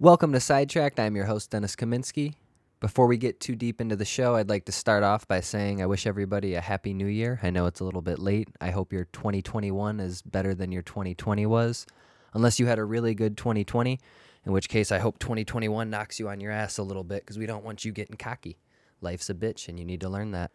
Welcome 0.00 0.32
to 0.34 0.38
Sidetracked. 0.38 1.00
I'm 1.00 1.16
your 1.16 1.24
host, 1.24 1.50
Dennis 1.50 1.74
Kaminsky. 1.74 2.34
Before 2.78 3.08
we 3.08 3.16
get 3.16 3.40
too 3.40 3.56
deep 3.56 3.80
into 3.80 3.96
the 3.96 4.04
show, 4.04 4.36
I'd 4.36 4.48
like 4.48 4.64
to 4.66 4.72
start 4.72 5.02
off 5.02 5.26
by 5.26 5.40
saying 5.40 5.82
I 5.82 5.86
wish 5.86 6.06
everybody 6.06 6.54
a 6.54 6.60
happy 6.60 6.94
new 6.94 7.08
year. 7.08 7.40
I 7.42 7.50
know 7.50 7.66
it's 7.66 7.80
a 7.80 7.84
little 7.84 8.00
bit 8.00 8.20
late. 8.20 8.48
I 8.60 8.70
hope 8.70 8.92
your 8.92 9.06
2021 9.06 9.98
is 9.98 10.22
better 10.22 10.54
than 10.54 10.70
your 10.70 10.82
2020 10.82 11.46
was, 11.46 11.84
unless 12.32 12.60
you 12.60 12.66
had 12.66 12.78
a 12.78 12.84
really 12.84 13.12
good 13.12 13.36
2020, 13.36 13.98
in 14.46 14.52
which 14.52 14.68
case 14.68 14.92
I 14.92 15.00
hope 15.00 15.18
2021 15.18 15.90
knocks 15.90 16.20
you 16.20 16.28
on 16.28 16.38
your 16.38 16.52
ass 16.52 16.78
a 16.78 16.84
little 16.84 17.02
bit 17.02 17.22
because 17.22 17.36
we 17.36 17.46
don't 17.46 17.64
want 17.64 17.84
you 17.84 17.90
getting 17.90 18.16
cocky. 18.16 18.56
Life's 19.00 19.30
a 19.30 19.34
bitch 19.34 19.66
and 19.66 19.80
you 19.80 19.84
need 19.84 20.02
to 20.02 20.08
learn 20.08 20.30
that. 20.30 20.52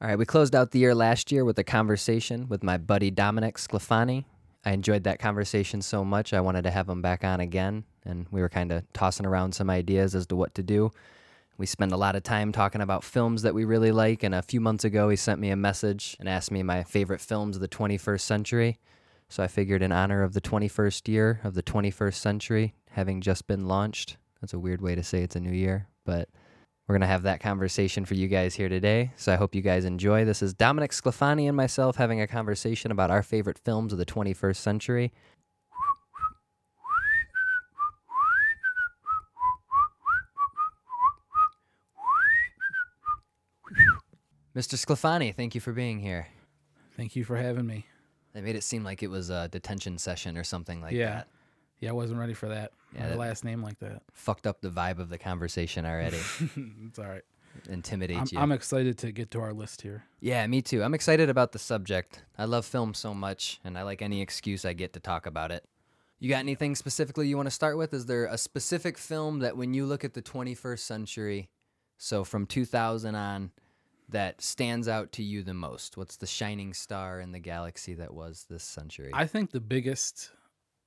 All 0.00 0.06
right, 0.06 0.16
we 0.16 0.26
closed 0.26 0.54
out 0.54 0.70
the 0.70 0.78
year 0.78 0.94
last 0.94 1.32
year 1.32 1.44
with 1.44 1.58
a 1.58 1.64
conversation 1.64 2.48
with 2.48 2.62
my 2.62 2.78
buddy 2.78 3.10
Dominic 3.10 3.56
Sclafani. 3.56 4.26
I 4.64 4.72
enjoyed 4.72 5.04
that 5.04 5.18
conversation 5.18 5.80
so 5.80 6.04
much, 6.04 6.32
I 6.32 6.40
wanted 6.40 6.62
to 6.62 6.70
have 6.70 6.88
him 6.88 7.00
back 7.00 7.24
on 7.24 7.40
again, 7.40 7.84
and 8.04 8.26
we 8.30 8.40
were 8.40 8.48
kind 8.48 8.72
of 8.72 8.90
tossing 8.92 9.24
around 9.24 9.54
some 9.54 9.70
ideas 9.70 10.14
as 10.14 10.26
to 10.26 10.36
what 10.36 10.54
to 10.56 10.62
do. 10.62 10.90
We 11.56 11.66
spend 11.66 11.92
a 11.92 11.96
lot 11.96 12.16
of 12.16 12.22
time 12.22 12.52
talking 12.52 12.80
about 12.80 13.04
films 13.04 13.42
that 13.42 13.54
we 13.54 13.64
really 13.64 13.92
like, 13.92 14.22
and 14.22 14.34
a 14.34 14.42
few 14.42 14.60
months 14.60 14.84
ago, 14.84 15.08
he 15.08 15.16
sent 15.16 15.40
me 15.40 15.50
a 15.50 15.56
message 15.56 16.16
and 16.18 16.28
asked 16.28 16.50
me 16.50 16.62
my 16.62 16.84
favorite 16.84 17.20
films 17.20 17.56
of 17.56 17.62
the 17.62 17.68
21st 17.68 18.20
century. 18.20 18.78
So 19.28 19.42
I 19.42 19.46
figured, 19.46 19.82
in 19.82 19.92
honor 19.92 20.22
of 20.22 20.32
the 20.34 20.40
21st 20.40 21.08
year 21.08 21.40
of 21.44 21.54
the 21.54 21.62
21st 21.62 22.14
century 22.14 22.74
having 22.90 23.20
just 23.20 23.46
been 23.46 23.68
launched, 23.68 24.16
that's 24.40 24.52
a 24.54 24.58
weird 24.58 24.82
way 24.82 24.94
to 24.94 25.02
say 25.02 25.22
it's 25.22 25.36
a 25.36 25.40
new 25.40 25.52
year, 25.52 25.86
but 26.04 26.28
we're 26.90 26.94
going 26.94 27.02
to 27.02 27.06
have 27.06 27.22
that 27.22 27.38
conversation 27.38 28.04
for 28.04 28.14
you 28.14 28.26
guys 28.26 28.52
here 28.52 28.68
today. 28.68 29.12
So 29.14 29.32
I 29.32 29.36
hope 29.36 29.54
you 29.54 29.62
guys 29.62 29.84
enjoy. 29.84 30.24
This 30.24 30.42
is 30.42 30.52
Dominic 30.52 30.90
Sclafani 30.90 31.46
and 31.46 31.56
myself 31.56 31.94
having 31.94 32.20
a 32.20 32.26
conversation 32.26 32.90
about 32.90 33.12
our 33.12 33.22
favorite 33.22 33.60
films 33.60 33.92
of 33.92 34.00
the 34.00 34.04
21st 34.04 34.56
century. 34.56 35.12
Mr. 44.56 44.74
Sclafani, 44.74 45.32
thank 45.32 45.54
you 45.54 45.60
for 45.60 45.72
being 45.72 46.00
here. 46.00 46.26
Thank 46.96 47.14
you 47.14 47.22
for 47.22 47.36
having 47.36 47.68
me. 47.68 47.86
They 48.32 48.40
made 48.40 48.56
it 48.56 48.64
seem 48.64 48.82
like 48.82 49.04
it 49.04 49.10
was 49.10 49.30
a 49.30 49.46
detention 49.46 49.96
session 49.96 50.36
or 50.36 50.42
something 50.42 50.82
like 50.82 50.94
yeah. 50.94 51.06
that. 51.06 51.28
Yeah, 51.80 51.90
I 51.90 51.92
wasn't 51.92 52.20
ready 52.20 52.34
for 52.34 52.48
that. 52.48 52.72
Yeah, 52.94 53.08
that- 53.08 53.18
last 53.18 53.44
name 53.44 53.62
like 53.62 53.78
that. 53.80 54.02
Fucked 54.12 54.46
up 54.46 54.60
the 54.60 54.70
vibe 54.70 54.98
of 54.98 55.08
the 55.08 55.18
conversation 55.18 55.86
already. 55.86 56.18
it's 56.86 56.98
all 56.98 57.08
right. 57.08 57.22
Intimidate 57.68 58.16
I'm, 58.16 58.26
you. 58.30 58.38
I'm 58.38 58.52
excited 58.52 58.96
to 58.98 59.12
get 59.12 59.30
to 59.32 59.40
our 59.40 59.52
list 59.52 59.82
here. 59.82 60.04
Yeah, 60.20 60.46
me 60.46 60.62
too. 60.62 60.82
I'm 60.82 60.94
excited 60.94 61.28
about 61.28 61.52
the 61.52 61.58
subject. 61.58 62.22
I 62.38 62.44
love 62.44 62.64
film 62.64 62.94
so 62.94 63.12
much, 63.12 63.60
and 63.64 63.76
I 63.76 63.82
like 63.82 64.02
any 64.02 64.20
excuse 64.22 64.64
I 64.64 64.72
get 64.72 64.92
to 64.92 65.00
talk 65.00 65.26
about 65.26 65.50
it. 65.50 65.64
You 66.20 66.28
got 66.28 66.38
anything 66.38 66.74
specifically 66.74 67.28
you 67.28 67.36
want 67.36 67.46
to 67.46 67.50
start 67.50 67.76
with? 67.76 67.92
Is 67.92 68.06
there 68.06 68.26
a 68.26 68.38
specific 68.38 68.98
film 68.98 69.40
that 69.40 69.56
when 69.56 69.74
you 69.74 69.86
look 69.86 70.04
at 70.04 70.14
the 70.14 70.22
21st 70.22 70.78
century, 70.78 71.48
so 71.96 72.24
from 72.24 72.46
2000 72.46 73.14
on, 73.14 73.50
that 74.08 74.42
stands 74.42 74.86
out 74.86 75.12
to 75.12 75.22
you 75.22 75.42
the 75.42 75.54
most? 75.54 75.96
What's 75.96 76.18
the 76.18 76.26
shining 76.26 76.74
star 76.74 77.20
in 77.20 77.32
the 77.32 77.38
galaxy 77.38 77.94
that 77.94 78.12
was 78.12 78.46
this 78.50 78.62
century? 78.62 79.10
I 79.14 79.26
think 79.26 79.50
the 79.50 79.60
biggest 79.60 80.30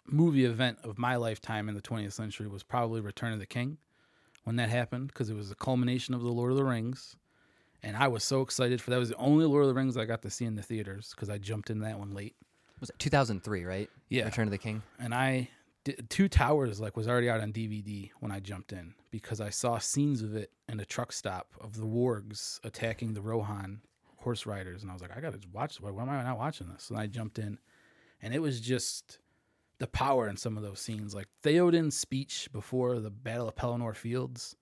movie 0.07 0.45
event 0.45 0.79
of 0.83 0.97
my 0.97 1.15
lifetime 1.15 1.69
in 1.69 1.75
the 1.75 1.81
20th 1.81 2.13
century 2.13 2.47
was 2.47 2.63
probably 2.63 3.01
Return 3.01 3.33
of 3.33 3.39
the 3.39 3.45
King 3.45 3.77
when 4.43 4.55
that 4.57 4.69
happened 4.69 5.07
because 5.07 5.29
it 5.29 5.35
was 5.35 5.49
the 5.49 5.55
culmination 5.55 6.13
of 6.13 6.21
the 6.21 6.31
Lord 6.31 6.51
of 6.51 6.57
the 6.57 6.63
Rings. 6.63 7.15
And 7.81 7.97
I 7.97 8.07
was 8.07 8.23
so 8.23 8.41
excited 8.41 8.81
for 8.81 8.89
that. 8.89 8.97
It 8.97 8.99
was 8.99 9.09
the 9.09 9.15
only 9.17 9.45
Lord 9.45 9.63
of 9.63 9.67
the 9.67 9.73
Rings 9.73 9.97
I 9.97 10.05
got 10.05 10.21
to 10.21 10.29
see 10.29 10.45
in 10.45 10.55
the 10.55 10.61
theaters 10.61 11.13
because 11.15 11.29
I 11.29 11.37
jumped 11.37 11.69
in 11.69 11.79
that 11.79 11.99
one 11.99 12.13
late. 12.13 12.35
was 12.79 12.89
it 12.89 12.99
2003, 12.99 13.65
right? 13.65 13.89
Yeah. 14.09 14.25
Return 14.25 14.47
of 14.47 14.51
the 14.51 14.57
King. 14.57 14.81
and 14.99 15.13
I 15.13 15.49
did, 15.83 16.09
Two 16.09 16.29
Towers 16.29 16.79
like 16.79 16.95
was 16.95 17.07
already 17.07 17.29
out 17.29 17.41
on 17.41 17.51
DVD 17.51 18.09
when 18.19 18.31
I 18.31 18.39
jumped 18.39 18.71
in 18.71 18.93
because 19.11 19.41
I 19.41 19.49
saw 19.49 19.77
scenes 19.79 20.21
of 20.21 20.35
it 20.35 20.51
in 20.69 20.79
a 20.79 20.85
truck 20.85 21.11
stop 21.11 21.47
of 21.59 21.75
the 21.77 21.85
wargs 21.85 22.59
attacking 22.63 23.13
the 23.13 23.21
Rohan 23.21 23.81
horse 24.17 24.45
riders, 24.45 24.81
and 24.81 24.89
I 24.89 24.93
was 24.93 25.01
like, 25.01 25.15
I 25.15 25.19
gotta 25.19 25.39
watch. 25.51 25.81
Why 25.81 25.91
why 25.91 26.03
am 26.03 26.09
I 26.09 26.23
not 26.23 26.37
watching 26.37 26.69
this? 26.71 26.89
And 26.89 26.97
I 26.97 27.07
jumped 27.07 27.37
in, 27.37 27.57
and 28.21 28.33
it 28.33 28.39
was 28.39 28.61
just 28.61 29.19
the 29.83 29.87
power 29.87 30.29
in 30.29 30.37
some 30.37 30.55
of 30.55 30.63
those 30.63 30.79
scenes, 30.79 31.13
like 31.13 31.27
Theoden's 31.41 31.97
speech 31.97 32.47
before 32.53 33.01
the 33.01 33.09
Battle 33.09 33.49
of 33.49 33.55
Pelennor 33.55 33.93
Fields. 33.93 34.55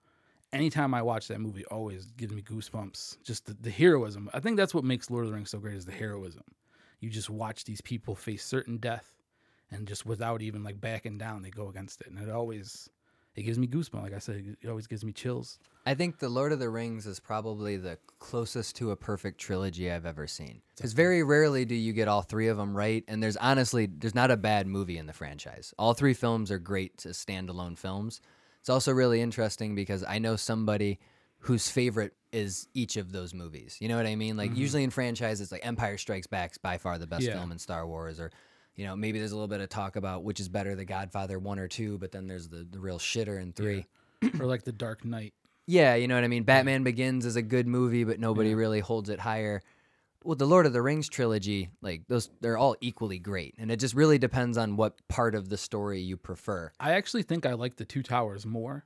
Anytime 0.51 0.95
I 0.95 1.03
watch 1.03 1.27
that 1.27 1.39
movie, 1.39 1.63
always 1.65 2.07
gives 2.17 2.33
me 2.33 2.41
goosebumps. 2.41 3.21
Just 3.21 3.45
the, 3.45 3.53
the 3.53 3.69
heroism. 3.69 4.31
I 4.33 4.39
think 4.39 4.57
that's 4.57 4.73
what 4.73 4.83
makes 4.83 5.11
Lord 5.11 5.25
of 5.25 5.29
the 5.29 5.35
Rings 5.35 5.51
so 5.51 5.59
great 5.59 5.75
is 5.75 5.85
the 5.85 5.91
heroism. 5.91 6.41
You 7.01 7.11
just 7.11 7.29
watch 7.29 7.65
these 7.65 7.81
people 7.81 8.15
face 8.15 8.43
certain 8.43 8.77
death 8.77 9.13
and 9.69 9.87
just 9.87 10.07
without 10.07 10.41
even 10.41 10.63
like 10.63 10.81
backing 10.81 11.19
down, 11.19 11.43
they 11.43 11.51
go 11.51 11.69
against 11.69 12.01
it. 12.01 12.07
And 12.07 12.17
it 12.17 12.31
always 12.31 12.89
it 13.35 13.43
gives 13.43 13.57
me 13.57 13.67
goosebumps. 13.67 14.03
Like 14.03 14.13
I 14.13 14.19
said, 14.19 14.57
it 14.61 14.69
always 14.69 14.87
gives 14.87 15.03
me 15.03 15.11
chills. 15.13 15.59
I 15.85 15.95
think 15.95 16.19
The 16.19 16.29
Lord 16.29 16.51
of 16.51 16.59
the 16.59 16.69
Rings 16.69 17.07
is 17.07 17.19
probably 17.19 17.77
the 17.77 17.97
closest 18.19 18.75
to 18.77 18.91
a 18.91 18.95
perfect 18.95 19.39
trilogy 19.39 19.91
I've 19.91 20.05
ever 20.05 20.27
seen. 20.27 20.61
Because 20.75 20.93
very 20.93 21.23
rarely 21.23 21.65
do 21.65 21.75
you 21.75 21.93
get 21.93 22.07
all 22.07 22.21
three 22.21 22.49
of 22.49 22.57
them 22.57 22.75
right. 22.75 23.03
And 23.07 23.21
there's 23.21 23.37
honestly, 23.37 23.87
there's 23.87 24.13
not 24.13 24.31
a 24.31 24.37
bad 24.37 24.67
movie 24.67 24.97
in 24.97 25.07
the 25.07 25.13
franchise. 25.13 25.73
All 25.79 25.93
three 25.93 26.13
films 26.13 26.51
are 26.51 26.59
great 26.59 27.05
as 27.05 27.17
standalone 27.17 27.77
films. 27.77 28.21
It's 28.59 28.69
also 28.69 28.91
really 28.91 29.21
interesting 29.21 29.73
because 29.73 30.03
I 30.07 30.19
know 30.19 30.35
somebody 30.35 30.99
whose 31.39 31.69
favorite 31.69 32.13
is 32.31 32.67
each 32.73 32.97
of 32.97 33.11
those 33.11 33.33
movies. 33.33 33.77
You 33.79 33.87
know 33.87 33.97
what 33.97 34.05
I 34.05 34.15
mean? 34.15 34.37
Like 34.37 34.51
mm-hmm. 34.51 34.59
usually 34.59 34.83
in 34.83 34.91
franchises, 34.91 35.51
like 35.51 35.65
Empire 35.65 35.97
Strikes 35.97 36.27
Back 36.27 36.51
is 36.51 36.57
by 36.59 36.77
far 36.77 36.99
the 36.99 37.07
best 37.07 37.23
Yeah. 37.23 37.33
film 37.33 37.51
in 37.51 37.57
Star 37.57 37.87
Wars, 37.87 38.19
or 38.19 38.31
you 38.75 38.85
know 38.85 38.95
maybe 38.95 39.19
there's 39.19 39.31
a 39.31 39.35
little 39.35 39.47
bit 39.47 39.61
of 39.61 39.69
talk 39.69 39.95
about 39.95 40.23
which 40.23 40.39
is 40.39 40.49
better, 40.49 40.75
The 40.75 40.85
Godfather 40.85 41.39
one 41.39 41.59
or 41.59 41.67
two, 41.67 41.97
but 41.97 42.11
then 42.11 42.27
there's 42.27 42.47
the 42.47 42.67
the 42.69 42.79
real 42.79 42.99
shitter 42.99 43.41
in 43.41 43.53
three. 43.53 43.85
or 44.39 44.45
like 44.45 44.63
The 44.63 44.71
Dark 44.71 45.03
Knight. 45.03 45.33
Yeah, 45.67 45.95
you 45.95 46.07
know 46.07 46.15
what 46.15 46.23
I 46.23 46.27
mean. 46.27 46.43
Batman 46.43 46.83
Begins 46.83 47.25
is 47.25 47.35
a 47.35 47.41
good 47.41 47.67
movie, 47.67 48.03
but 48.03 48.19
nobody 48.19 48.55
really 48.55 48.79
holds 48.79 49.09
it 49.09 49.19
higher. 49.19 49.61
Well, 50.23 50.35
the 50.35 50.45
Lord 50.45 50.65
of 50.65 50.73
the 50.73 50.81
Rings 50.81 51.09
trilogy, 51.09 51.69
like 51.81 52.03
those, 52.07 52.29
they're 52.41 52.57
all 52.57 52.75
equally 52.81 53.17
great, 53.17 53.55
and 53.57 53.71
it 53.71 53.77
just 53.77 53.95
really 53.95 54.19
depends 54.19 54.57
on 54.57 54.75
what 54.75 54.95
part 55.07 55.33
of 55.33 55.49
the 55.49 55.57
story 55.57 56.01
you 56.01 56.17
prefer. 56.17 56.71
I 56.79 56.93
actually 56.93 57.23
think 57.23 57.45
I 57.45 57.53
like 57.53 57.75
The 57.77 57.85
Two 57.85 58.03
Towers 58.03 58.45
more 58.45 58.85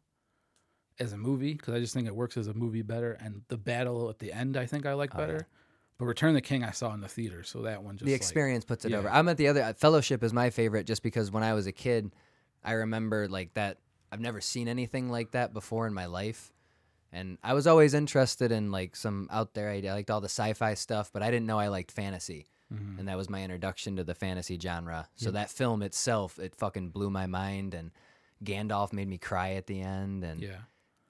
as 1.00 1.12
a 1.12 1.18
movie 1.18 1.54
because 1.54 1.74
I 1.74 1.80
just 1.80 1.94
think 1.94 2.08
it 2.08 2.16
works 2.16 2.38
as 2.38 2.48
a 2.48 2.54
movie 2.54 2.84
better. 2.84 3.14
And 3.14 3.42
the 3.50 3.58
battle 3.58 4.10
at 4.10 4.20
the 4.20 4.32
end, 4.32 4.56
I 4.56 4.66
think 4.66 4.86
I 4.86 4.94
like 4.94 5.14
oh, 5.14 5.18
better. 5.18 5.48
But 5.98 6.06
Return 6.06 6.30
of 6.30 6.36
the 6.36 6.42
King, 6.42 6.64
I 6.64 6.72
saw 6.72 6.94
in 6.94 7.00
the 7.02 7.08
theater, 7.08 7.44
so 7.44 7.62
that 7.62 7.82
one 7.84 7.96
just 7.96 8.06
the 8.06 8.12
like- 8.12 8.20
experience 8.22 8.66
puts 8.66 8.86
it 8.86 8.92
yeah. 8.92 8.98
over. 8.98 9.10
I'm 9.10 9.30
at 9.30 9.38
the 9.38 9.48
other. 9.48 9.64
uh, 9.64 9.74
Fellowship 9.74 10.24
is 10.24 10.34
my 10.34 10.50
favorite, 10.50 10.86
just 10.86 11.04
because 11.04 11.32
when 11.32 11.44
I 11.44 11.54
was 11.54 11.68
a 11.68 11.72
kid, 11.72 12.12
I 12.64 12.74
remember 12.74 13.28
like 13.28 13.54
that. 13.54 13.78
I've 14.12 14.20
never 14.20 14.42
seen 14.42 14.68
anything 14.68 15.10
like 15.10 15.32
that 15.32 15.54
before 15.54 15.88
in 15.88 15.94
my 15.94 16.06
life, 16.06 16.54
and 17.12 17.38
I 17.44 17.54
was 17.54 17.66
always 17.68 17.94
interested 17.94 18.52
in 18.52 18.72
like 18.72 18.96
some 18.96 19.28
out 19.32 19.54
there. 19.54 19.70
I 19.70 19.80
liked 19.80 20.10
all 20.12 20.22
the 20.22 20.26
sci-fi 20.26 20.74
stuff, 20.74 21.12
but 21.14 21.24
I 21.24 21.32
didn't 21.32 21.46
know 21.48 21.60
I 21.60 21.68
liked 21.68 21.92
fantasy. 21.92 22.48
Mm-hmm. 22.74 22.98
and 22.98 23.08
that 23.08 23.16
was 23.16 23.30
my 23.30 23.44
introduction 23.44 23.98
to 23.98 24.04
the 24.04 24.16
fantasy 24.16 24.58
genre. 24.60 25.08
So 25.16 25.30
that 25.30 25.52
film 25.52 25.84
itself, 25.84 26.40
it 26.40 26.56
fucking 26.56 26.90
blew 26.90 27.12
my 27.12 27.28
mind, 27.28 27.76
and 27.76 27.92
Gandalf 28.44 28.92
made 28.92 29.08
me 29.08 29.20
cry 29.20 29.54
at 29.54 29.68
the 29.68 29.82
end, 29.82 30.24
and 30.24 30.42
yeah. 30.42 30.62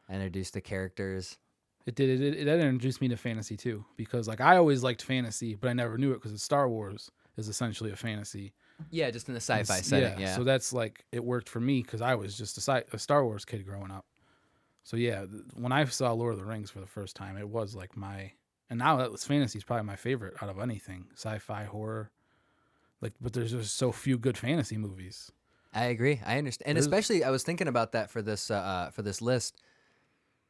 introduced 0.10 0.54
the 0.54 0.60
characters. 0.60 1.38
It 1.86 1.96
did. 1.96 2.22
It, 2.22 2.34
it, 2.40 2.46
that 2.46 2.60
introduced 2.60 3.00
me 3.02 3.08
to 3.10 3.18
fantasy 3.18 3.56
too, 3.58 3.86
because 3.96 4.28
like 4.28 4.42
I 4.42 4.58
always 4.58 4.82
liked 4.84 5.02
fantasy, 5.04 5.56
but 5.56 5.70
I 5.70 5.74
never 5.74 5.98
knew 5.98 6.12
it 6.14 6.22
because 6.22 6.42
Star 6.42 6.68
Wars 6.68 7.12
is 7.38 7.48
essentially 7.48 7.92
a 7.92 7.96
fantasy. 7.96 8.54
Yeah, 8.90 9.10
just 9.12 9.28
in 9.28 9.34
the 9.34 9.40
sci-fi 9.40 9.82
setting. 9.82 10.20
Yeah, 10.20 10.36
So 10.36 10.44
that's 10.44 10.74
like 10.74 11.06
it 11.12 11.24
worked 11.24 11.48
for 11.48 11.60
me 11.60 11.82
because 11.82 12.02
I 12.02 12.16
was 12.16 12.38
just 12.38 12.58
a, 12.58 12.62
sci- 12.62 12.84
a 12.92 13.00
Star 13.00 13.24
Wars 13.24 13.46
kid 13.46 13.66
growing 13.66 13.92
up. 13.92 14.06
So 14.84 14.98
yeah, 14.98 15.22
th- 15.22 15.44
when 15.56 15.72
I 15.72 15.86
saw 15.86 16.12
Lord 16.12 16.34
of 16.34 16.40
the 16.40 16.46
Rings 16.46 16.70
for 16.72 16.80
the 16.80 16.88
first 16.88 17.16
time, 17.16 17.38
it 17.38 17.48
was 17.48 17.76
like 17.76 17.96
my 17.96 18.32
and 18.70 18.80
now 18.80 18.98
that 18.98 19.12
was 19.12 19.24
fantasy 19.24 19.60
is 19.60 19.64
probably 19.64 19.86
my 19.86 19.96
favorite 19.96 20.34
out 20.42 20.50
of 20.50 20.60
anything 20.60 21.06
sci-fi 21.14 21.66
horror. 21.66 22.10
Like, 23.02 23.14
but 23.22 23.34
there's 23.34 23.52
just 23.52 23.76
so 23.78 23.92
few 23.92 24.18
good 24.18 24.38
fantasy 24.38 24.78
movies. 24.78 25.32
I 25.74 25.86
agree. 25.86 26.22
I 26.26 26.38
understand, 26.38 26.70
and 26.70 26.76
There's- 26.78 26.86
especially 26.86 27.24
I 27.24 27.30
was 27.30 27.44
thinking 27.44 27.68
about 27.68 27.92
that 27.92 28.10
for 28.10 28.22
this 28.24 28.50
uh, 28.50 28.56
uh, 28.56 28.90
for 28.90 29.04
this 29.04 29.22
list. 29.22 29.62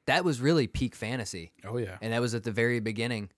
That 0.08 0.24
was 0.24 0.40
really 0.40 0.68
peak 0.68 0.96
fantasy, 0.96 1.52
Oh 1.64 1.78
yeah, 1.78 1.98
and 2.02 2.14
that 2.14 2.22
was 2.22 2.36
at 2.36 2.44
the 2.44 2.52
very 2.52 2.80
beginning. 2.80 3.30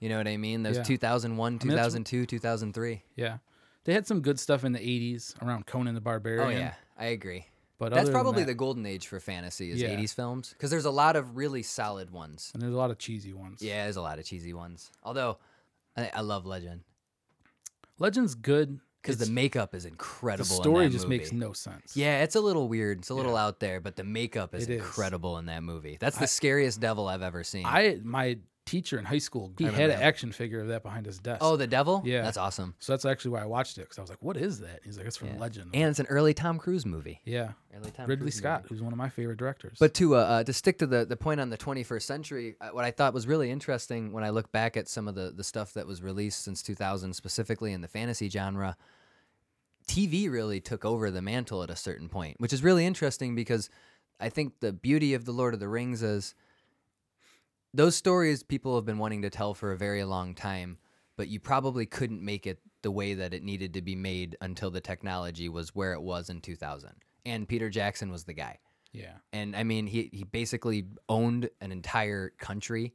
You 0.00 0.08
know 0.08 0.18
what 0.18 0.28
I 0.28 0.36
mean? 0.36 0.62
Was 0.64 0.78
Yeah. 0.78 0.82
2001, 0.82 1.52
mean, 1.52 1.58
that's- 1.68 1.86
2002, 1.94 2.26
2003. 2.26 3.02
yeah. 3.16 3.38
They 3.84 3.92
had 3.92 4.06
some 4.06 4.20
good 4.22 4.40
stuff 4.40 4.64
in 4.64 4.72
the 4.72 4.78
'80s 4.80 5.34
around 5.42 5.66
Conan 5.66 5.94
the 5.94 6.00
Barbarian. 6.00 6.46
Oh 6.46 6.50
yeah, 6.50 6.74
I 6.96 7.06
agree. 7.06 7.46
but 7.76 7.92
That's 7.92 8.08
probably 8.08 8.44
that- 8.44 8.46
the 8.46 8.54
golden 8.54 8.86
age 8.86 9.06
for 9.08 9.20
fantasy 9.20 9.70
is 9.70 9.80
Yeah. 9.82 9.88
80s 9.90 10.14
films 10.14 10.50
because 10.50 10.70
there's 10.70 10.84
a 10.86 10.90
lot 10.90 11.16
of 11.16 11.36
really 11.36 11.62
solid 11.62 12.10
ones. 12.10 12.50
and 12.54 12.62
there's 12.62 12.72
a 12.72 12.76
lot 12.78 12.90
of 12.90 12.98
cheesy 12.98 13.32
ones. 13.34 13.60
Yeah, 13.60 13.84
there's 13.84 13.96
a 13.96 14.02
lot 14.02 14.18
of 14.18 14.24
cheesy 14.24 14.54
ones. 14.54 14.90
Although 15.02 15.38
I, 15.96 16.08
I 16.14 16.20
love 16.22 16.46
Legend 16.46 16.82
Legend's 17.98 18.34
good 18.34 18.80
because 19.04 19.18
the 19.18 19.32
makeup 19.32 19.74
is 19.74 19.84
incredible. 19.84 20.44
the 20.44 20.54
story 20.54 20.88
just 20.88 21.08
makes 21.08 21.30
no 21.30 21.52
sense. 21.52 21.96
Yeah, 21.96 22.22
it's 22.22 22.36
a 22.36 22.40
little 22.40 22.68
weird. 22.68 23.00
It's 23.00 23.10
a 23.10 23.14
little 23.14 23.36
out 23.36 23.60
there, 23.60 23.80
but 23.80 23.96
the 23.96 24.04
makeup 24.04 24.54
is 24.54 24.66
incredible 24.66 25.36
in 25.38 25.46
that 25.46 25.62
movie. 25.62 25.98
That's 26.00 26.16
the 26.16 26.26
scariest 26.26 26.80
devil 26.80 27.06
I've 27.06 27.22
ever 27.22 27.44
seen. 27.44 27.66
I 27.66 27.98
my 28.02 28.38
teacher 28.66 28.98
in 28.98 29.04
high 29.04 29.18
school. 29.18 29.52
He 29.58 29.64
had 29.64 29.74
an 29.74 29.88
that. 29.90 30.02
action 30.02 30.32
figure 30.32 30.60
of 30.60 30.68
that 30.68 30.82
behind 30.82 31.04
his 31.06 31.18
desk. 31.18 31.40
Oh, 31.42 31.56
the 31.56 31.66
devil. 31.66 32.02
Yeah. 32.04 32.22
that's 32.22 32.36
awesome. 32.38 32.74
so 32.78 32.92
that's 32.92 33.04
actually 33.04 33.32
why 33.32 33.42
I 33.42 33.46
watched 33.46 33.76
it 33.78 33.82
because 33.82 33.98
I 33.98 34.00
was 34.00 34.08
like, 34.10 34.22
"What 34.22 34.36
is 34.36 34.60
that?" 34.60 34.80
He's 34.84 34.96
like, 34.96 35.06
"It's 35.06 35.16
from 35.16 35.28
Yeah. 35.28 35.38
Legend." 35.38 35.70
And 35.74 35.90
it's 35.90 35.98
an 36.00 36.06
early 36.06 36.32
Tom 36.34 36.58
Cruise 36.58 36.86
movie. 36.86 37.20
yeah, 37.24 37.52
Early 37.76 37.90
Tom 37.90 38.06
Ridley 38.06 38.24
Cruise 38.24 38.36
Scott, 38.36 38.62
movie. 38.62 38.74
who's 38.74 38.82
one 38.82 38.92
of 38.92 38.96
my 38.98 39.08
favorite 39.10 39.38
directors. 39.38 39.76
But 39.78 39.94
to 39.94 40.16
uh, 40.16 40.18
uh, 40.20 40.44
to 40.44 40.52
stick 40.52 40.78
to 40.78 40.86
the 40.86 41.04
the 41.04 41.16
point 41.16 41.40
on 41.40 41.50
the 41.50 41.58
21st 41.58 42.02
century, 42.02 42.56
uh, 42.60 42.68
what 42.70 42.84
I 42.84 42.90
thought 42.90 43.12
was 43.14 43.26
really 43.26 43.50
interesting 43.50 44.12
when 44.12 44.24
I 44.24 44.30
look 44.30 44.50
back 44.50 44.76
at 44.76 44.88
some 44.88 45.08
of 45.08 45.14
the 45.14 45.30
the 45.30 45.44
stuff 45.44 45.74
that 45.74 45.86
was 45.86 46.02
released 46.02 46.42
since 46.42 46.62
2000, 46.62 47.12
specifically 47.14 47.72
in 47.72 47.80
the 47.82 47.88
fantasy 47.88 48.28
genre, 48.30 48.76
TV 49.86 50.30
really 50.30 50.60
took 50.60 50.84
over 50.84 51.10
the 51.10 51.20
mantle 51.22 51.62
at 51.62 51.70
a 51.70 51.76
certain 51.76 52.08
point, 52.08 52.36
which 52.40 52.52
is 52.52 52.62
really 52.62 52.86
interesting 52.86 53.34
because 53.34 53.68
I 54.18 54.30
think 54.30 54.60
the 54.60 54.72
beauty 54.72 55.12
of 55.14 55.26
the 55.26 55.32
Lord 55.32 55.52
of 55.54 55.60
the 55.60 55.68
Rings 55.68 56.02
is 56.02 56.34
those 57.74 57.96
stories 57.96 58.42
people 58.42 58.76
have 58.76 58.86
been 58.86 58.98
wanting 58.98 59.22
to 59.22 59.30
tell 59.30 59.52
for 59.52 59.72
a 59.72 59.76
very 59.76 60.04
long 60.04 60.34
time, 60.34 60.78
but 61.16 61.28
you 61.28 61.40
probably 61.40 61.84
couldn't 61.86 62.24
make 62.24 62.46
it 62.46 62.60
the 62.82 62.90
way 62.90 63.14
that 63.14 63.34
it 63.34 63.42
needed 63.42 63.74
to 63.74 63.82
be 63.82 63.96
made 63.96 64.36
until 64.40 64.70
the 64.70 64.80
technology 64.80 65.48
was 65.48 65.74
where 65.74 65.92
it 65.92 66.00
was 66.00 66.30
in 66.30 66.40
2000. 66.40 66.92
And 67.26 67.48
Peter 67.48 67.68
Jackson 67.70 68.10
was 68.10 68.24
the 68.24 68.32
guy. 68.32 68.58
yeah, 68.92 69.14
And 69.32 69.56
I 69.56 69.64
mean, 69.64 69.86
he, 69.86 70.08
he 70.12 70.24
basically 70.24 70.86
owned 71.08 71.50
an 71.60 71.72
entire 71.72 72.30
country 72.38 72.94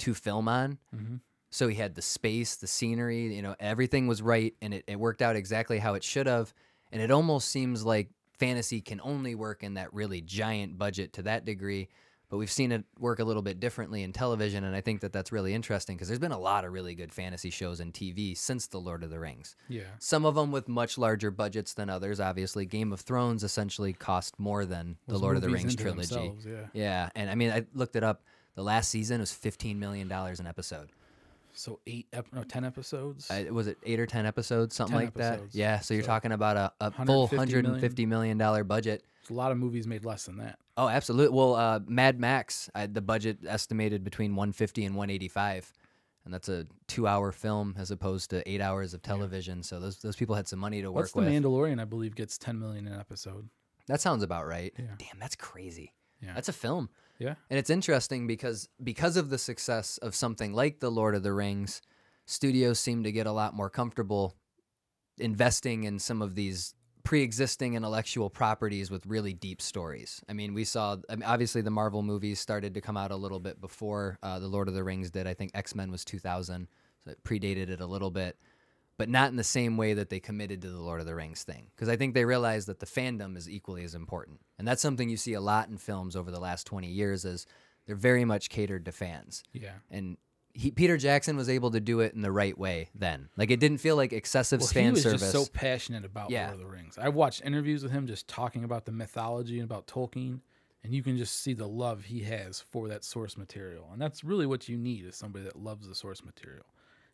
to 0.00 0.14
film 0.14 0.48
on. 0.48 0.78
hmm 0.92 1.16
So 1.50 1.68
he 1.68 1.76
had 1.76 1.94
the 1.94 2.02
space, 2.02 2.56
the 2.56 2.66
scenery, 2.66 3.34
you 3.34 3.42
know, 3.42 3.54
everything 3.60 4.06
was 4.06 4.20
right 4.20 4.54
and 4.60 4.74
it, 4.74 4.84
it 4.88 4.98
worked 4.98 5.22
out 5.22 5.36
exactly 5.36 5.78
how 5.78 5.94
it 5.94 6.02
should 6.02 6.26
have. 6.26 6.52
And 6.90 7.00
it 7.02 7.10
almost 7.10 7.48
seems 7.48 7.84
like 7.84 8.08
fantasy 8.38 8.80
can 8.80 9.00
only 9.02 9.34
work 9.34 9.62
in 9.62 9.74
that 9.74 9.92
really 9.92 10.20
giant 10.22 10.78
budget 10.78 11.12
to 11.14 11.22
that 11.22 11.44
degree. 11.44 11.88
But 12.30 12.36
we've 12.36 12.50
seen 12.50 12.72
it 12.72 12.84
work 12.98 13.20
a 13.20 13.24
little 13.24 13.40
bit 13.40 13.58
differently 13.58 14.02
in 14.02 14.12
television. 14.12 14.62
And 14.64 14.76
I 14.76 14.82
think 14.82 15.00
that 15.00 15.12
that's 15.14 15.32
really 15.32 15.54
interesting 15.54 15.96
because 15.96 16.08
there's 16.08 16.18
been 16.18 16.30
a 16.32 16.38
lot 16.38 16.66
of 16.66 16.72
really 16.74 16.94
good 16.94 17.10
fantasy 17.12 17.48
shows 17.48 17.80
in 17.80 17.90
TV 17.90 18.36
since 18.36 18.66
The 18.66 18.78
Lord 18.78 19.02
of 19.02 19.08
the 19.08 19.18
Rings. 19.18 19.56
yeah. 19.68 19.84
Some 19.98 20.26
of 20.26 20.34
them 20.34 20.52
with 20.52 20.68
much 20.68 20.98
larger 20.98 21.30
budgets 21.30 21.72
than 21.72 21.88
others. 21.88 22.20
Obviously, 22.20 22.66
Game 22.66 22.92
of 22.92 23.00
Thrones 23.00 23.44
essentially 23.44 23.94
cost 23.94 24.38
more 24.38 24.66
than 24.66 24.96
the 25.06 25.18
Lord 25.18 25.36
of 25.36 25.42
the 25.42 25.48
Rings 25.48 25.74
trilogy. 25.74 26.32
yeah. 26.46 26.66
Yeah, 26.74 27.08
and 27.14 27.30
I 27.30 27.34
mean, 27.34 27.50
I 27.50 27.64
looked 27.72 27.96
it 27.96 28.04
up. 28.04 28.22
The 28.56 28.62
last 28.62 28.90
season 28.90 29.20
was 29.20 29.32
fifteen 29.32 29.78
million 29.78 30.06
dollars 30.08 30.38
an 30.40 30.46
episode. 30.46 30.90
So 31.54 31.80
eight, 31.86 32.06
ep- 32.12 32.26
no, 32.32 32.42
ten 32.44 32.64
episodes. 32.64 33.30
I, 33.30 33.44
was 33.50 33.68
it 33.68 33.78
eight 33.84 33.98
or 34.00 34.06
ten 34.06 34.26
episodes, 34.26 34.76
something 34.76 34.96
10 34.96 35.04
like 35.06 35.14
that? 35.14 35.40
Yeah. 35.52 35.80
So 35.80 35.94
you're 35.94 36.02
So 36.02 36.08
talking 36.08 36.32
about 36.32 36.56
a, 36.56 36.72
a 36.80 36.90
full 36.90 37.22
150 37.22 37.36
hundred 37.36 37.62
million? 37.64 37.72
and 37.74 37.80
fifty 37.80 38.04
million 38.06 38.36
dollar 38.38 38.64
budget. 38.64 39.02
There's 39.28 39.36
a 39.36 39.38
lot 39.38 39.52
of 39.52 39.58
movies 39.58 39.86
made 39.86 40.04
less 40.04 40.24
than 40.24 40.38
that. 40.38 40.58
Oh, 40.76 40.88
absolutely. 40.88 41.36
Well, 41.36 41.54
uh, 41.54 41.80
Mad 41.86 42.18
Max, 42.18 42.70
I, 42.74 42.86
the 42.86 43.00
budget 43.00 43.38
estimated 43.46 44.04
between 44.04 44.34
one 44.34 44.52
fifty 44.52 44.84
and 44.84 44.94
one 44.96 45.10
eighty 45.10 45.28
five. 45.28 45.72
And 46.24 46.34
that's 46.34 46.48
a 46.50 46.66
two-hour 46.88 47.32
film 47.32 47.74
as 47.78 47.90
opposed 47.90 48.28
to 48.30 48.46
eight 48.46 48.60
hours 48.60 48.92
of 48.92 49.00
television. 49.00 49.62
So 49.62 49.80
those 49.80 49.98
those 49.98 50.16
people 50.16 50.34
had 50.34 50.46
some 50.46 50.58
money 50.58 50.82
to 50.82 50.92
What's 50.92 51.14
work 51.14 51.24
the 51.24 51.30
with. 51.30 51.42
Mandalorian? 51.42 51.80
I 51.80 51.84
believe 51.84 52.14
gets 52.14 52.36
ten 52.36 52.58
million 52.58 52.86
an 52.86 52.98
episode. 53.00 53.48
that 53.86 54.00
sounds 54.00 54.22
about 54.22 54.46
right. 54.46 54.74
Yeah. 54.78 54.84
Damn, 54.98 55.18
that's 55.18 55.36
crazy. 55.36 55.94
Yeah. 56.22 56.34
That's 56.34 56.48
a 56.48 56.52
film. 56.52 56.90
Yeah, 57.20 57.34
And 57.50 57.58
it's 57.58 57.70
interesting 57.70 58.26
because 58.28 58.68
because 58.82 59.16
of 59.16 59.28
the 59.30 59.38
success 59.38 59.98
of 59.98 60.14
something 60.14 60.52
like 60.52 60.78
The 60.78 60.90
Lord 60.90 61.16
of 61.16 61.24
the 61.24 61.32
Rings, 61.32 61.82
studios 62.26 62.78
seem 62.78 63.02
to 63.02 63.10
get 63.10 63.26
a 63.26 63.32
lot 63.32 63.54
more 63.54 63.68
comfortable 63.68 64.36
investing 65.18 65.84
in 65.84 65.98
some 65.98 66.22
of 66.22 66.34
these 66.36 66.74
pre-existing 67.08 67.72
intellectual 67.72 68.28
properties 68.28 68.90
with 68.90 69.06
really 69.06 69.32
deep 69.32 69.62
stories. 69.62 70.22
I 70.28 70.34
mean, 70.34 70.52
we 70.52 70.62
saw 70.62 70.98
I 71.08 71.16
mean, 71.16 71.22
obviously 71.22 71.62
the 71.62 71.70
Marvel 71.70 72.02
movies 72.02 72.38
started 72.38 72.74
to 72.74 72.82
come 72.82 72.98
out 72.98 73.10
a 73.10 73.16
little 73.16 73.40
bit 73.40 73.62
before 73.62 74.18
uh, 74.22 74.38
The 74.38 74.46
Lord 74.46 74.68
of 74.68 74.74
the 74.74 74.84
Rings 74.84 75.10
did. 75.10 75.26
I 75.26 75.32
think 75.32 75.52
X-Men 75.54 75.90
was 75.90 76.04
2000, 76.04 76.68
so 77.02 77.10
it 77.10 77.24
predated 77.24 77.70
it 77.70 77.80
a 77.80 77.86
little 77.86 78.10
bit. 78.10 78.36
But 78.98 79.08
not 79.08 79.30
in 79.30 79.36
the 79.36 79.44
same 79.44 79.78
way 79.78 79.94
that 79.94 80.10
they 80.10 80.20
committed 80.20 80.60
to 80.60 80.68
the 80.68 80.82
Lord 80.82 81.00
of 81.00 81.06
the 81.06 81.14
Rings 81.14 81.44
thing. 81.44 81.68
Because 81.74 81.88
I 81.88 81.96
think 81.96 82.12
they 82.12 82.26
realized 82.26 82.68
that 82.68 82.78
the 82.78 82.84
fandom 82.84 83.38
is 83.38 83.48
equally 83.48 83.84
as 83.84 83.94
important. 83.94 84.40
And 84.58 84.68
that's 84.68 84.82
something 84.82 85.08
you 85.08 85.16
see 85.16 85.32
a 85.32 85.40
lot 85.40 85.70
in 85.70 85.78
films 85.78 86.14
over 86.14 86.30
the 86.30 86.40
last 86.40 86.66
20 86.66 86.88
years 86.88 87.24
is 87.24 87.46
they're 87.86 87.96
very 87.96 88.26
much 88.26 88.50
catered 88.50 88.84
to 88.84 88.92
fans. 88.92 89.44
yeah. 89.54 89.76
And 89.90 90.18
he, 90.58 90.70
Peter 90.72 90.96
Jackson 90.96 91.36
was 91.36 91.48
able 91.48 91.70
to 91.70 91.80
do 91.80 92.00
it 92.00 92.14
in 92.14 92.22
the 92.22 92.32
right 92.32 92.56
way 92.58 92.90
then. 92.94 93.28
Like 93.36 93.50
it 93.50 93.60
didn't 93.60 93.78
feel 93.78 93.94
like 93.96 94.12
excessive 94.12 94.60
Well, 94.60 94.68
fan 94.68 94.84
he 94.86 94.90
was 94.90 95.02
service. 95.04 95.20
just 95.20 95.32
so 95.32 95.46
passionate 95.52 96.04
about 96.04 96.30
Yeah. 96.30 96.48
Lord 96.48 96.54
of 96.54 96.60
the 96.60 96.66
Rings. 96.66 96.98
I've 96.98 97.14
watched 97.14 97.42
interviews 97.44 97.82
with 97.82 97.92
him 97.92 98.06
just 98.06 98.26
talking 98.26 98.64
about 98.64 98.84
the 98.84 98.92
mythology 98.92 99.60
and 99.60 99.64
about 99.70 99.86
Tolkien, 99.86 100.40
and 100.82 100.92
you 100.92 101.02
can 101.02 101.16
just 101.16 101.40
see 101.42 101.54
the 101.54 101.68
love 101.68 102.04
he 102.04 102.20
has 102.24 102.60
for 102.60 102.88
that 102.88 103.04
source 103.04 103.36
material. 103.36 103.88
And 103.92 104.02
that's 104.02 104.24
really 104.24 104.46
what 104.46 104.68
you 104.68 104.76
need 104.76 105.04
is 105.06 105.14
somebody 105.16 105.44
that 105.44 105.56
loves 105.56 105.86
the 105.86 105.94
source 105.94 106.24
material. 106.24 106.66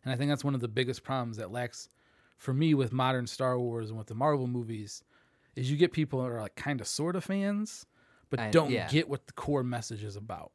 And 0.03 0.11
I 0.11 0.17
think 0.17 0.29
that's 0.31 0.43
one 0.43 0.55
of 0.55 0.61
the 0.61 0.67
biggest 0.67 1.03
problems 1.03 1.37
that 1.37 1.51
lacks 1.51 1.89
for 2.37 2.53
me 2.53 2.73
with 2.73 2.91
modern 2.91 3.27
Star 3.27 3.59
Wars 3.59 3.89
and 3.89 3.97
with 3.97 4.07
the 4.07 4.15
Marvel 4.15 4.47
movies 4.47 5.03
is 5.55 5.69
you 5.71 5.77
get 5.77 5.93
people 5.93 6.21
that 6.21 6.29
are 6.31 6.41
like 6.41 6.55
kind 6.55 6.81
of 6.81 6.87
sort 6.87 7.15
of 7.15 7.23
fans, 7.23 7.85
but 8.29 8.39
I- 8.39 8.49
don't 8.51 8.71
yeah. 8.71 8.87
get 8.89 9.07
what 9.07 9.25
the 9.27 9.33
core 9.33 9.63
message 9.63 10.03
is 10.03 10.15
about. 10.15 10.51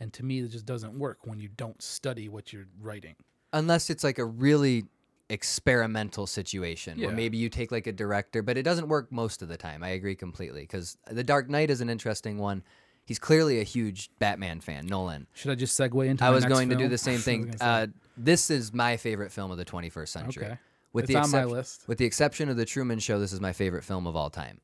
And 0.00 0.12
to 0.12 0.24
me, 0.24 0.38
it 0.40 0.48
just 0.48 0.66
doesn't 0.66 0.96
work 0.98 1.18
when 1.26 1.40
you 1.40 1.48
don't 1.56 1.80
study 1.82 2.28
what 2.28 2.52
you're 2.52 2.66
writing. 2.80 3.16
unless 3.54 3.88
it's 3.88 4.04
like 4.04 4.18
a 4.18 4.24
really 4.26 4.84
experimental 5.30 6.26
situation 6.26 6.98
where 6.98 7.08
Yeah. 7.10 7.14
maybe 7.14 7.36
you 7.38 7.48
take 7.48 7.70
like 7.72 7.86
a 7.86 7.92
director, 7.92 8.42
but 8.42 8.56
it 8.58 8.62
doesn't 8.62 8.88
work 8.88 9.10
most 9.12 9.40
of 9.42 9.48
the 9.48 9.56
time. 9.56 9.82
I 9.82 9.88
agree 9.90 10.14
completely 10.14 10.62
because 10.62 10.96
The 11.10 11.24
Dark 11.24 11.48
Knight 11.48 11.70
is 11.70 11.80
an 11.80 11.88
interesting 11.88 12.38
one. 12.38 12.62
He's 13.06 13.18
clearly 13.18 13.58
a 13.60 13.62
huge 13.64 14.10
Batman 14.18 14.60
fan, 14.60 14.86
Nolan. 14.86 15.26
Should 15.34 15.50
I 15.50 15.54
just 15.54 15.78
segue 15.78 16.06
into? 16.06 16.24
I 16.24 16.30
was 16.30 16.44
going 16.44 16.68
to 16.68 16.76
do 16.76 16.88
the 16.88 16.98
same 16.98 17.18
thing. 17.28 17.54
Uh, 17.60 17.86
this 18.18 18.50
is 18.50 18.74
my 18.74 18.96
favorite 18.98 19.32
film 19.32 19.50
of 19.50 19.56
the 19.56 19.64
21st 19.64 20.08
century. 20.08 20.44
Okay. 20.44 20.58
With 20.92 21.04
It's 21.04 21.12
the 21.14 21.18
on 21.20 21.30
my 21.30 21.44
list. 21.44 21.86
With 21.88 21.98
the 21.98 22.04
exception 22.04 22.48
of 22.50 22.56
the 22.58 22.64
Truman 22.66 22.98
Show, 22.98 23.18
this 23.18 23.32
is 23.32 23.40
my 23.40 23.52
favorite 23.54 23.84
film 23.84 24.06
of 24.06 24.14
all 24.16 24.30
time. 24.30 24.60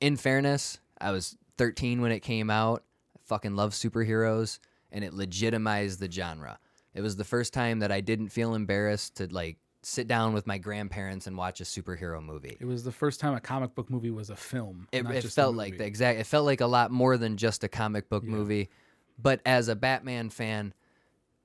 In 0.00 0.16
fairness, 0.16 0.78
I 1.00 1.10
was 1.12 1.36
13 1.58 2.00
when 2.00 2.10
it 2.12 2.20
came 2.20 2.50
out. 2.50 2.82
Fucking 3.30 3.54
love 3.54 3.74
superheroes, 3.74 4.58
and 4.90 5.04
it 5.04 5.14
legitimized 5.14 6.00
the 6.00 6.10
genre. 6.10 6.58
It 6.94 7.00
was 7.00 7.14
the 7.14 7.22
first 7.24 7.52
time 7.54 7.78
that 7.78 7.92
I 7.92 8.00
didn't 8.00 8.30
feel 8.30 8.54
embarrassed 8.56 9.14
to 9.18 9.28
like 9.32 9.56
sit 9.82 10.08
down 10.08 10.32
with 10.34 10.48
my 10.48 10.58
grandparents 10.58 11.28
and 11.28 11.36
watch 11.36 11.60
a 11.60 11.64
superhero 11.64 12.20
movie. 12.20 12.56
It 12.58 12.64
was 12.64 12.82
the 12.82 12.90
first 12.90 13.20
time 13.20 13.34
a 13.34 13.40
comic 13.40 13.76
book 13.76 13.88
movie 13.88 14.10
was 14.10 14.30
a 14.30 14.34
film. 14.36 14.88
It, 14.90 15.04
not 15.04 15.14
it 15.14 15.22
felt 15.26 15.54
like 15.54 15.78
the 15.78 15.84
exact. 15.84 16.18
It 16.18 16.26
felt 16.26 16.44
like 16.44 16.60
a 16.60 16.66
lot 16.66 16.90
more 16.90 17.16
than 17.16 17.36
just 17.36 17.62
a 17.62 17.68
comic 17.68 18.08
book 18.08 18.24
Yeah. 18.24 18.30
movie. 18.32 18.68
But 19.16 19.40
as 19.46 19.68
a 19.68 19.76
Batman 19.76 20.28
fan, 20.30 20.74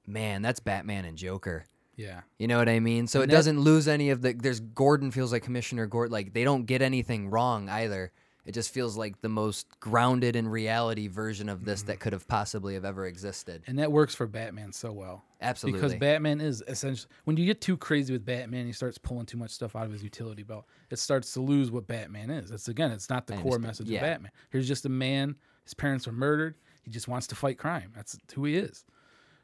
man, 0.08 0.42
that's 0.42 0.60
Batman 0.60 1.06
and 1.06 1.18
Joker. 1.18 1.66
Yeah. 1.96 2.22
You 2.40 2.48
know 2.48 2.58
what 2.58 2.68
I 2.68 2.80
mean? 2.80 3.06
So 3.06 3.22
And 3.22 3.30
it 3.30 3.32
that- 3.32 3.38
doesn't 3.38 3.60
lose 3.60 3.88
any 3.88 4.10
of 4.10 4.24
the. 4.24 4.34
There's 4.34 4.60
Gordon 4.60 5.12
feels 5.12 5.32
like 5.32 5.44
Commissioner 5.44 5.86
Gordon. 5.86 6.12
Like 6.12 6.34
they 6.34 6.44
don't 6.44 6.66
get 6.66 6.82
anything 6.82 7.30
wrong 7.30 7.70
either. 7.70 8.12
It 8.46 8.54
just 8.54 8.72
feels 8.72 8.96
like 8.96 9.22
the 9.22 9.30
most 9.30 9.68
grounded 9.80 10.36
in 10.36 10.48
reality 10.48 11.08
version 11.08 11.50
of 11.50 11.58
Mm-hmm. 11.60 11.66
this 11.66 11.82
that 11.84 12.00
could 12.00 12.14
have 12.14 12.28
possibly 12.28 12.76
have 12.76 12.86
ever 12.86 13.06
existed. 13.08 13.64
And 13.66 13.80
that 13.80 13.92
works 13.92 14.14
for 14.14 14.28
Batman 14.28 14.72
so 14.72 14.92
well. 14.92 15.24
Absolutely. 15.42 15.80
Because 15.82 15.96
Batman 15.96 16.40
is 16.42 16.64
essentially 16.68 17.10
when 17.24 17.38
you 17.38 17.46
get 17.46 17.60
too 17.60 17.76
crazy 17.76 18.14
with 18.14 18.24
Batman, 18.24 18.66
he 18.68 18.72
starts 18.72 18.98
pulling 19.00 19.26
too 19.26 19.38
much 19.38 19.52
stuff 19.52 19.76
out 19.76 19.86
of 19.86 19.92
his 19.92 20.04
utility 20.04 20.44
belt. 20.44 20.68
It 20.92 21.00
starts 21.00 21.34
to 21.34 21.42
lose 21.42 21.72
what 21.72 21.88
Batman 21.88 22.30
is. 22.30 22.52
It's 22.52 22.68
again, 22.68 22.92
it's 22.92 23.10
not 23.10 23.26
the 23.28 23.34
I 23.34 23.38
core 23.38 23.56
understand. 23.56 23.64
message 23.64 23.88
Yeah. 23.90 24.00
of 24.00 24.04
Batman. 24.04 24.32
Here's 24.52 24.68
just 24.68 24.86
a 24.86 24.90
man. 24.90 25.36
His 25.64 25.74
parents 25.74 26.06
were 26.06 26.14
murdered. 26.14 26.56
He 26.84 26.92
just 26.92 27.08
wants 27.08 27.26
to 27.28 27.36
fight 27.36 27.58
crime. 27.58 27.92
That's 27.96 28.16
who 28.36 28.46
he 28.46 28.58
is. 28.58 28.86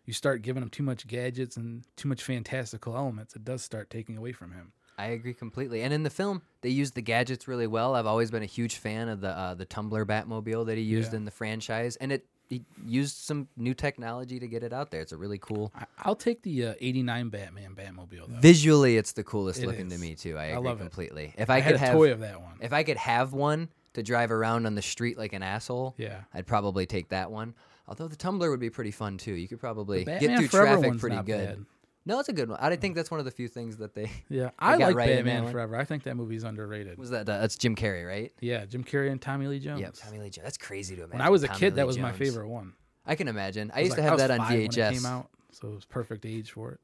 You 0.06 0.14
start 0.14 0.42
giving 0.42 0.62
him 0.64 0.70
too 0.70 0.84
much 0.84 1.08
gadgets 1.08 1.58
and 1.58 1.86
too 1.96 2.08
much 2.08 2.24
fantastical 2.24 2.96
elements. 2.96 3.36
It 3.36 3.44
does 3.44 3.64
start 3.64 3.90
taking 3.90 4.18
away 4.18 4.32
from 4.32 4.52
him. 4.52 4.74
I 4.98 5.08
agree 5.08 5.34
completely. 5.34 5.82
And 5.82 5.94
in 5.94 6.04
the 6.04 6.10
film, 6.10 6.42
they 6.62 6.70
used 6.70 6.94
the 6.96 7.02
gadgets 7.02 7.48
really 7.48 7.68
well. 7.68 7.96
I've 7.96 8.06
always 8.06 8.30
been 8.32 8.44
a 8.44 8.48
huge 8.48 8.76
fan 8.78 9.10
of 9.10 9.22
the 9.22 9.30
uh, 9.30 9.54
the 9.56 9.66
Tumbler 9.66 10.06
Batmobile 10.06 10.66
that 10.68 10.78
he 10.78 10.84
used 10.84 11.12
Yeah. 11.14 11.18
in 11.18 11.26
the 11.26 11.32
franchise, 11.32 11.96
and 11.98 12.12
it 12.12 12.26
he 12.50 12.66
used 12.86 13.16
some 13.16 13.48
new 13.56 13.74
technology 13.74 14.38
to 14.38 14.46
get 14.48 14.62
it 14.62 14.74
out 14.74 14.92
there. 14.92 15.00
It's 15.02 15.14
a 15.14 15.18
really 15.18 15.38
cool. 15.40 15.72
I, 15.74 15.86
I'll 16.00 16.16
take 16.18 16.42
the 16.44 16.68
uh, 16.68 16.74
'89 16.82 17.30
Batman 17.30 17.76
Batmobile 17.76 18.28
though. 18.28 18.40
Visually, 18.40 18.98
it's 18.98 19.14
the 19.14 19.24
coolest 19.24 19.64
It 19.64 19.68
looking 19.68 19.90
to 19.90 19.98
me 19.98 20.16
too. 20.16 20.38
I 20.38 20.42
I 20.44 20.46
agree 20.48 20.68
love 20.70 20.78
it. 20.82 20.84
completely. 20.84 21.34
If 21.38 21.50
I, 21.50 21.58
I 21.58 21.62
could 21.62 21.78
have 21.78 21.94
toy 21.94 22.12
of 22.12 22.20
that 22.20 22.42
one. 22.42 22.58
If 22.62 22.74
I 22.74 22.84
could 22.84 22.98
have 22.98 23.34
one 23.34 23.70
to 23.94 24.04
drive 24.04 24.32
around 24.32 24.66
on 24.66 24.76
the 24.76 24.82
street 24.82 25.18
like 25.18 25.34
an 25.34 25.44
asshole, 25.44 25.96
Yeah. 25.98 26.22
I'd 26.34 26.46
probably 26.48 26.86
take 26.86 27.10
that 27.10 27.32
one. 27.32 27.56
Although 27.88 28.08
the 28.08 28.16
Tumbler 28.16 28.50
would 28.52 28.60
be 28.60 28.70
pretty 28.70 28.92
fun 28.92 29.18
too. 29.18 29.34
You 29.34 29.48
could 29.48 29.60
probably 29.60 30.04
get 30.06 30.20
through 30.38 30.48
Forever 30.48 30.82
traffic 30.82 31.00
pretty 31.00 31.22
good. 31.24 31.48
bad. 31.48 31.66
No, 32.06 32.20
it's 32.20 32.30
a 32.30 32.34
good 32.34 32.50
one. 32.50 32.58
I 32.62 32.76
think 32.76 32.96
that's 32.96 33.12
one 33.12 33.20
of 33.20 33.26
the 33.26 33.32
few 33.32 33.48
things 33.48 33.78
that 33.78 33.94
they 33.94 34.10
Yeah, 34.30 34.50
I 34.58 34.78
got 34.78 34.88
like 34.88 34.96
right 34.96 35.16
Batman. 35.18 35.52
Forever. 35.52 35.76
I 35.76 35.86
think 35.86 36.04
that 36.04 36.16
movie's 36.16 36.44
underrated. 36.44 36.98
was 36.98 37.12
that. 37.12 37.30
Uh, 37.30 37.40
that's 37.40 37.58
Jim 37.58 37.76
Carrey, 37.76 38.08
right? 38.08 38.32
Yeah, 38.42 38.66
Jim 38.66 38.84
Carrey 38.84 39.12
and 39.12 39.22
Tommy 39.22 39.48
Lee 39.48 39.60
Jones. 39.60 39.82
Yep, 39.82 39.94
Tommy 39.98 40.20
Lee 40.20 40.30
Jones. 40.30 40.44
That's 40.46 40.58
crazy 40.58 40.96
to 40.96 41.02
imagine. 41.04 41.20
when 41.20 41.28
I 41.28 41.30
was 41.30 41.44
a 41.44 41.48
Tommy 41.48 41.60
kid, 41.60 41.74
Lee 41.74 41.76
that 41.78 41.88
was 41.88 41.98
my 42.00 42.12
favorite 42.12 42.48
one. 42.48 42.74
I 43.06 43.16
can 43.16 43.28
imagine. 43.28 43.72
I 43.74 43.80
was 43.82 43.86
used 43.86 43.96
to 43.98 44.02
like- 44.02 44.10
have 44.10 44.14
was 44.14 44.22
that 44.22 44.32
on 44.32 44.38
five 44.40 44.50
when 44.50 44.62
it 44.62 44.94
came 44.94 45.06
out, 45.06 45.30
so 45.52 45.68
it 45.70 45.74
was 45.76 45.86
perfect 45.86 46.26
age 46.26 46.52
for 46.52 46.72
it. 46.72 46.80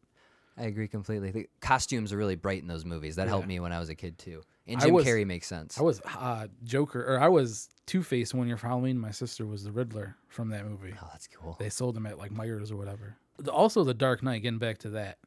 I 0.59 0.63
agree 0.63 0.87
completely. 0.87 1.29
The 1.29 1.47
costumes 1.61 2.11
are 2.11 2.17
really 2.17 2.35
bright 2.35 2.61
in 2.63 2.67
those 2.67 2.83
movies. 2.83 3.17
That 3.17 3.27
helped 3.27 3.47
me 3.47 3.59
when 3.59 3.71
I 3.71 3.79
was 3.79 3.89
a 3.89 3.95
kid 3.95 4.17
too. 4.17 4.41
And 4.65 4.81
Jim 4.81 4.91
was- 4.93 5.05
Carrey 5.05 5.25
makes 5.25 5.45
sense. 5.47 5.79
I 5.79 5.83
was 5.83 6.01
uh, 6.05 6.47
Joker, 6.63 7.03
or 7.05 7.19
I 7.19 7.27
was 7.27 7.69
Two 7.85 8.01
Face 8.03 8.33
one 8.33 8.47
year 8.47 8.57
for 8.57 8.67
Halloween. 8.67 8.97
My 8.99 9.11
sister 9.11 9.45
was 9.45 9.63
the 9.63 9.71
Riddler 9.71 10.15
from 10.29 10.49
that 10.49 10.65
movie. 10.65 10.93
oh, 11.01 11.07
that's 11.11 11.27
cool. 11.27 11.55
They 11.59 11.69
sold 11.69 11.95
him 11.95 12.05
at 12.07 12.17
like 12.17 12.31
Meijers 12.31 12.71
or 12.71 12.75
whatever. 12.75 13.15
Also 13.51 13.83
the 13.83 13.93
Dark 13.93 14.23
Knight. 14.23 14.41
Getting 14.43 14.59
back 14.59 14.77
to 14.79 14.89
that, 14.91 15.17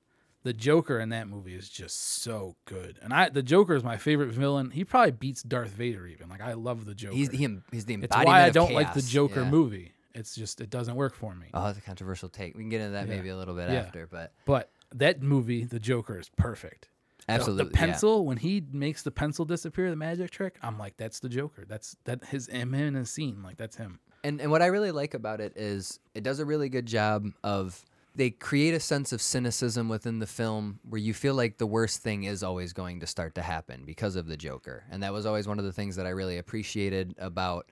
the 0.43 0.53
Joker 0.53 0.99
in 0.99 1.11
that 1.11 1.29
movie 1.29 1.55
is 1.55 1.69
just 1.69 1.99
so 2.23 2.57
good, 2.65 2.99
and 3.03 3.13
I 3.13 3.29
the 3.29 3.43
Joker 3.43 3.75
is 3.75 3.85
my 3.85 3.97
favorite 3.97 4.31
villain. 4.31 4.71
He 4.71 4.85
probably 4.85 5.13
beats 5.13 5.43
Darth 5.43 5.71
Vader 5.71 6.07
even. 6.07 6.29
Like 6.29 6.41
I 6.41 6.55
love 6.55 6.85
the 6.87 6.95
Joker. 6.95 7.15
He's 7.17 7.29
the 7.29 7.45
em- 7.45 7.65
he's 7.71 7.85
the 7.85 7.95
it's 7.95 8.17
why 8.17 8.43
I 8.45 8.51
don't 8.51 8.73
like 8.73 8.95
the. 8.95 9.03
Joker 9.03 9.43
Yeah. 9.43 9.51
movie. 9.51 9.93
It's 10.15 10.35
just 10.35 10.61
it 10.61 10.71
doesn't 10.71 10.97
work 10.97 11.15
for 11.15 11.35
me. 11.35 11.47
Oh, 11.55 11.65
that's 11.67 11.79
a 11.79 11.83
controversial 11.83 12.29
take. 12.29 12.57
We 12.57 12.63
can 12.63 12.69
get 12.71 12.81
into 12.81 12.93
that 12.93 13.07
Yeah. 13.09 13.15
maybe 13.17 13.29
a 13.29 13.37
little 13.37 13.55
bit 13.55 13.71
Yeah. 13.71 13.81
after, 13.81 14.07
but 14.07 14.33
But 14.45 14.71
that 14.95 15.23
movie, 15.23 15.65
the 15.65 15.79
Joker, 15.79 16.19
is 16.19 16.29
perfect. 16.37 16.89
Absolutely. 17.29 17.67
The, 17.67 17.71
pencil 17.71 18.25
when 18.27 18.39
he 18.39 18.61
makes 18.73 19.03
the 19.05 19.13
pencil 19.13 19.45
disappear, 19.45 19.89
the 19.91 19.95
magic 19.97 20.31
trick. 20.33 20.57
I'm 20.63 20.79
like, 20.79 20.97
that's 20.97 21.21
the 21.21 21.29
Joker. 21.29 21.65
That's 21.69 21.97
that 22.05 22.25
his 22.25 22.49
him 22.49 22.75
in 22.75 22.97
a 22.97 23.07
scene. 23.07 23.43
Like 23.43 23.57
that's 23.57 23.77
him. 23.77 24.01
And 24.25 24.41
and 24.41 24.51
what 24.51 24.63
I 24.63 24.67
really 24.67 24.91
like 24.91 25.15
about 25.15 25.41
it 25.41 25.53
is 25.57 26.01
it 26.15 26.25
does 26.25 26.41
a 26.41 26.45
really 26.45 26.69
good 26.69 26.87
job 26.87 27.27
of 27.45 27.85
they 28.21 28.29
create 28.29 28.75
a 28.75 28.81
sense 28.81 29.15
of 29.15 29.23
cynicism 29.23 29.89
within 29.89 30.19
the 30.19 30.27
film 30.27 30.79
where 30.87 31.01
you 31.01 31.15
feel 31.15 31.35
like 31.35 31.57
the 31.57 31.67
worst 31.67 32.03
thing 32.03 32.25
is 32.25 32.43
always 32.43 32.75
going 32.75 33.01
to 33.01 33.07
start 33.07 33.35
to 33.35 33.41
happen 33.41 33.83
because 33.87 34.15
of 34.15 34.27
the 34.27 34.37
Joker. 34.37 34.85
And 34.91 35.03
that 35.03 35.15
was 35.15 35.25
always 35.25 35.49
one 35.49 35.59
of 35.59 35.65
the 35.65 35.73
things 35.73 35.97
that 35.97 36.05
I 36.05 36.11
really 36.11 36.37
appreciated 36.37 37.15
about 37.17 37.71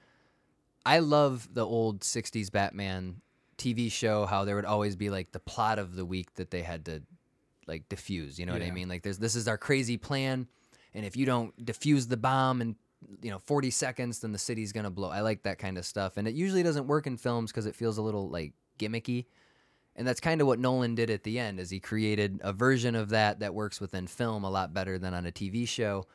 I 0.86 1.00
love 1.00 1.50
the 1.52 1.66
old 1.66 2.00
60s 2.00 2.50
Batman 2.50 3.20
TV 3.58 3.92
show 3.92 4.24
how 4.24 4.46
there 4.46 4.56
would 4.56 4.64
always 4.64 4.96
be 4.96 5.10
like 5.10 5.32
the 5.32 5.38
plot 5.38 5.78
of 5.78 5.96
the 5.96 6.06
week 6.06 6.32
that 6.36 6.50
they 6.50 6.62
had 6.62 6.86
to 6.86 7.02
like 7.66 7.86
diffuse, 7.90 8.38
you 8.38 8.46
know 8.46 8.54
what 8.54 8.62
I 8.62 8.70
mean? 8.70 8.88
Like 8.88 9.02
there's 9.02 9.18
this 9.18 9.34
is 9.34 9.48
our 9.48 9.58
crazy 9.58 9.98
plan 9.98 10.48
and 10.94 11.04
if 11.04 11.14
you 11.14 11.26
don't 11.26 11.54
defuse 11.62 12.08
the 12.08 12.16
bomb 12.16 12.62
in 12.62 12.74
you 13.20 13.30
know 13.30 13.40
40 13.44 13.70
seconds 13.70 14.20
then 14.20 14.32
the 14.32 14.38
city's 14.38 14.72
going 14.72 14.84
to 14.84 14.90
blow. 14.90 15.10
I 15.10 15.20
like 15.20 15.42
that 15.42 15.58
kind 15.58 15.76
of 15.76 15.84
stuff 15.84 16.16
and 16.16 16.26
it 16.26 16.34
usually 16.34 16.62
doesn't 16.62 16.86
work 16.86 17.06
in 17.06 17.18
films 17.18 17.52
cuz 17.52 17.66
it 17.66 17.76
feels 17.76 17.98
a 17.98 18.02
little 18.02 18.30
like 18.30 18.54
gimmicky. 18.78 19.26
And 19.98 20.06
that's 20.06 20.20
kind 20.20 20.40
of 20.40 20.46
what 20.46 20.60
Nolan 20.60 20.94
did 20.94 21.10
at 21.10 21.24
the 21.24 21.40
end 21.40 21.58
is 21.58 21.70
he 21.70 21.80
created 21.80 22.40
a 22.44 22.52
version 22.52 22.94
of 22.94 23.08
that 23.08 23.40
that 23.40 23.52
works 23.52 23.80
within 23.80 24.06
film 24.06 24.44
a 24.44 24.50
lot 24.50 24.72
better 24.72 24.96
than 24.96 25.12
on 25.12 25.26
a 25.26 25.32
TV 25.32 25.66
show. 25.66 26.06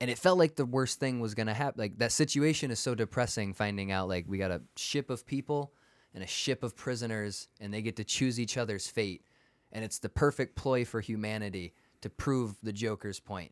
And 0.00 0.08
it 0.08 0.18
felt 0.18 0.38
like 0.38 0.54
the 0.54 0.64
worst 0.64 1.00
thing 1.00 1.18
was 1.18 1.34
going 1.34 1.48
to 1.48 1.52
happen. 1.54 1.80
Like 1.80 1.98
that 1.98 2.12
situation 2.12 2.70
is 2.70 2.78
so 2.78 2.94
depressing 2.94 3.52
finding 3.52 3.90
out 3.90 4.08
like 4.08 4.26
we 4.28 4.38
got 4.38 4.52
a 4.52 4.62
ship 4.76 5.10
of 5.10 5.26
people 5.26 5.72
and 6.14 6.22
a 6.22 6.28
ship 6.28 6.62
of 6.62 6.76
prisoners 6.76 7.48
and 7.60 7.74
they 7.74 7.82
get 7.82 7.96
to 7.96 8.04
choose 8.04 8.38
each 8.38 8.56
other's 8.56 8.86
fate. 8.86 9.24
And 9.72 9.84
it's 9.84 9.98
the 9.98 10.08
perfect 10.08 10.54
ploy 10.54 10.84
for 10.84 11.00
humanity 11.00 11.74
to 12.02 12.10
prove 12.10 12.56
the 12.62 12.72
Joker's 12.72 13.18
point. 13.18 13.50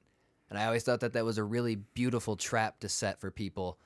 And 0.49 0.61
I 0.61 0.67
always 0.67 0.85
thought 0.85 1.01
that 1.01 1.15
that 1.15 1.25
was 1.25 1.39
a 1.39 1.45
really 1.45 1.75
beautiful 1.75 2.37
trap 2.37 2.79
to 2.81 2.89
set 2.89 3.21
for 3.21 3.33
people. 3.33 3.81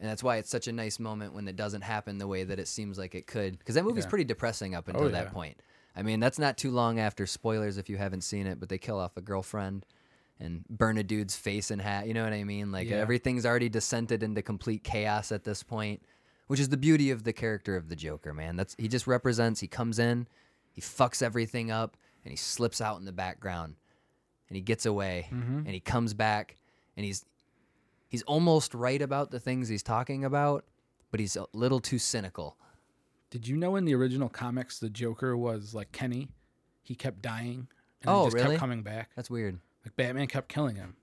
And 0.00 0.08
that's 0.08 0.22
why 0.22 0.36
it's 0.36 0.50
such 0.50 0.68
a 0.68 0.72
nice 0.72 0.98
moment 1.00 1.34
when 1.34 1.48
it 1.48 1.56
doesn't 1.56 1.82
happen 1.82 2.18
the 2.18 2.26
way 2.28 2.44
that 2.44 2.58
it 2.60 2.68
seems 2.68 2.98
like 2.98 3.14
it 3.16 3.26
could. 3.26 3.58
Because 3.58 3.74
that 3.74 3.84
movie's 3.84 4.04
Yeah. 4.04 4.10
pretty 4.10 4.24
depressing 4.24 4.74
up 4.74 4.86
until 4.88 5.04
Oh, 5.06 5.08
that 5.08 5.32
point. 5.32 5.60
I 5.96 6.02
mean, 6.02 6.20
that's 6.20 6.38
not 6.38 6.56
too 6.56 6.70
long 6.70 7.00
after 7.00 7.26
spoilers 7.26 7.78
if 7.78 7.88
you 7.90 7.96
haven't 7.96 8.20
seen 8.20 8.46
it, 8.46 8.60
but 8.60 8.68
they 8.68 8.78
kill 8.78 8.98
off 9.00 9.16
a 9.16 9.20
girlfriend 9.20 9.84
and 10.38 10.64
burn 10.68 10.98
a 10.98 11.02
dude's 11.02 11.34
face 11.34 11.72
and 11.72 11.82
hat. 11.82 12.06
You 12.06 12.14
know 12.14 12.22
what 12.22 12.32
I 12.32 12.44
mean? 12.44 12.70
Like 12.70 12.88
Yeah. 12.88 12.98
everything's 12.98 13.44
already 13.44 13.68
descended 13.68 14.22
into 14.22 14.40
complete 14.40 14.84
chaos 14.84 15.32
at 15.32 15.42
this 15.42 15.64
point, 15.64 16.00
which 16.46 16.60
is 16.60 16.68
the 16.68 16.76
beauty 16.76 17.10
of 17.10 17.24
the 17.24 17.32
character 17.32 17.74
of 17.74 17.88
the 17.88 17.96
Joker, 17.96 18.32
man. 18.32 18.54
That's 18.54 18.76
he 18.78 18.86
just 18.86 19.08
represents. 19.08 19.58
He 19.58 19.66
comes 19.66 19.98
in, 19.98 20.28
he 20.70 20.80
fucks 20.80 21.22
everything 21.22 21.72
up, 21.72 21.96
and 22.24 22.30
he 22.30 22.36
slips 22.36 22.80
out 22.80 23.00
in 23.00 23.04
the 23.04 23.10
background, 23.12 23.74
and 24.48 24.54
he 24.54 24.62
gets 24.62 24.86
away, 24.86 25.26
Mm-hmm. 25.32 25.58
and 25.58 25.68
he 25.70 25.80
comes 25.80 26.14
back, 26.14 26.56
and 26.96 27.04
he's 27.04 27.24
he's 28.08 28.22
almost 28.22 28.74
right 28.74 29.00
about 29.00 29.30
the 29.30 29.40
things 29.40 29.68
he's 29.68 29.82
talking 29.82 30.24
about, 30.24 30.64
but 31.10 31.20
he's 31.20 31.36
a 31.36 31.46
little 31.52 31.80
too 31.80 31.98
cynical. 31.98 32.56
Did 33.30 33.46
you 33.46 33.56
know 33.56 33.76
in 33.76 33.84
the 33.84 33.94
original 33.94 34.28
comics 34.28 34.78
the 34.78 34.88
Joker 34.90 35.36
was 35.36 35.74
like 35.74 35.92
Kenny? 35.92 36.28
He 36.82 36.94
kept 36.94 37.20
dying. 37.22 37.68
And 38.02 38.10
Oh, 38.10 38.20
he 38.20 38.26
just 38.26 38.36
really? 38.36 38.48
kept 38.56 38.60
coming 38.60 38.82
back. 38.82 39.10
That's 39.14 39.28
weird. 39.30 39.58
Like 39.84 39.94
Batman 39.96 40.26
kept 40.28 40.48
killing 40.48 40.76
him. 40.76 40.96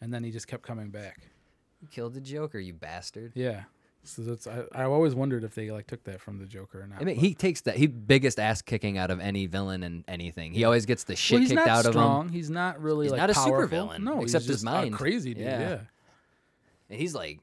And 0.00 0.12
then 0.12 0.24
he 0.24 0.30
just 0.30 0.48
kept 0.48 0.62
coming 0.62 0.90
back. 0.90 1.20
You 1.80 1.88
killed 1.88 2.14
the 2.14 2.20
Joker, 2.20 2.58
you 2.58 2.72
bastard. 2.72 3.32
Yeah. 3.34 3.64
So 4.04 4.22
that's 4.22 4.46
I, 4.48 4.64
I 4.74 4.82
always 4.84 5.14
wondered 5.14 5.44
if 5.44 5.54
they 5.54 5.70
like 5.70 5.86
took 5.86 6.02
that 6.04 6.20
from 6.20 6.38
the 6.38 6.46
Joker 6.46 6.82
or 6.82 6.86
not. 6.88 7.00
I 7.00 7.04
mean, 7.04 7.16
he 7.16 7.34
takes 7.34 7.60
that 7.62 7.76
he 7.76 7.86
biggest 7.86 8.40
ass 8.40 8.60
kicking 8.60 8.98
out 8.98 9.10
of 9.12 9.20
any 9.20 9.46
villain 9.46 9.82
and 9.84 10.04
anything. 10.08 10.52
He 10.52 10.64
always 10.64 10.86
gets 10.86 11.04
the 11.04 11.14
shit 11.14 11.36
well, 11.36 11.40
he's 11.42 11.50
kicked 11.50 11.66
not 11.66 11.68
out 11.68 11.84
strong. 11.84 12.20
of 12.20 12.26
him, 12.26 12.32
He's 12.32 12.50
not 12.50 12.82
really 12.82 13.04
He's 13.06 13.12
like 13.12 13.20
not 13.20 13.30
a 13.30 13.34
powerful. 13.34 13.78
supervillain, 13.88 14.00
No, 14.02 14.22
except 14.22 14.42
he's 14.42 14.48
his 14.48 14.56
just 14.56 14.62
a 14.64 14.66
mind. 14.66 14.94
crazy 14.94 15.34
dude. 15.34 15.44
Yeah. 15.44 15.60
Yeah. 15.60 15.78
and 16.90 16.98
he's 17.00 17.14
like, 17.14 17.38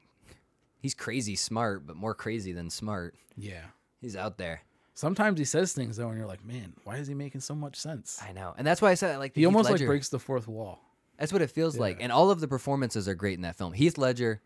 he's 0.80 0.94
crazy 0.94 1.34
smart, 1.34 1.86
but 1.86 1.96
more 1.96 2.14
crazy 2.14 2.52
than 2.52 2.68
smart. 2.68 3.14
Yeah. 3.36 3.62
He's 4.02 4.14
out 4.16 4.36
there. 4.36 4.60
Sometimes 4.92 5.38
he 5.38 5.46
says 5.46 5.72
things 5.72 5.96
though, 5.96 6.08
and 6.08 6.18
you're 6.18 6.26
like, 6.26 6.44
man, 6.44 6.74
why 6.84 6.96
is 6.96 7.06
he 7.06 7.14
making 7.14 7.40
so 7.40 7.54
much 7.54 7.76
sense? 7.76 8.20
I 8.22 8.32
know, 8.32 8.52
and 8.58 8.66
that's 8.66 8.82
why 8.82 8.90
I 8.90 8.94
said 8.94 9.14
I 9.14 9.16
like. 9.16 9.32
the 9.32 9.40
He 9.40 9.46
Heath 9.46 9.46
almost 9.46 9.70
Ledger. 9.70 9.84
like 9.84 9.88
breaks 9.88 10.08
the 10.10 10.18
fourth 10.18 10.46
wall. 10.46 10.78
That's 11.18 11.32
what 11.32 11.40
it 11.40 11.50
feels 11.50 11.78
like, 11.78 11.98
and 12.02 12.12
all 12.12 12.30
of 12.30 12.40
the 12.40 12.48
performances 12.48 13.08
are 13.08 13.14
great 13.14 13.34
in 13.38 13.42
that 13.42 13.56
film. 13.56 13.72
Heath 13.72 13.96
Ledger 13.96 14.42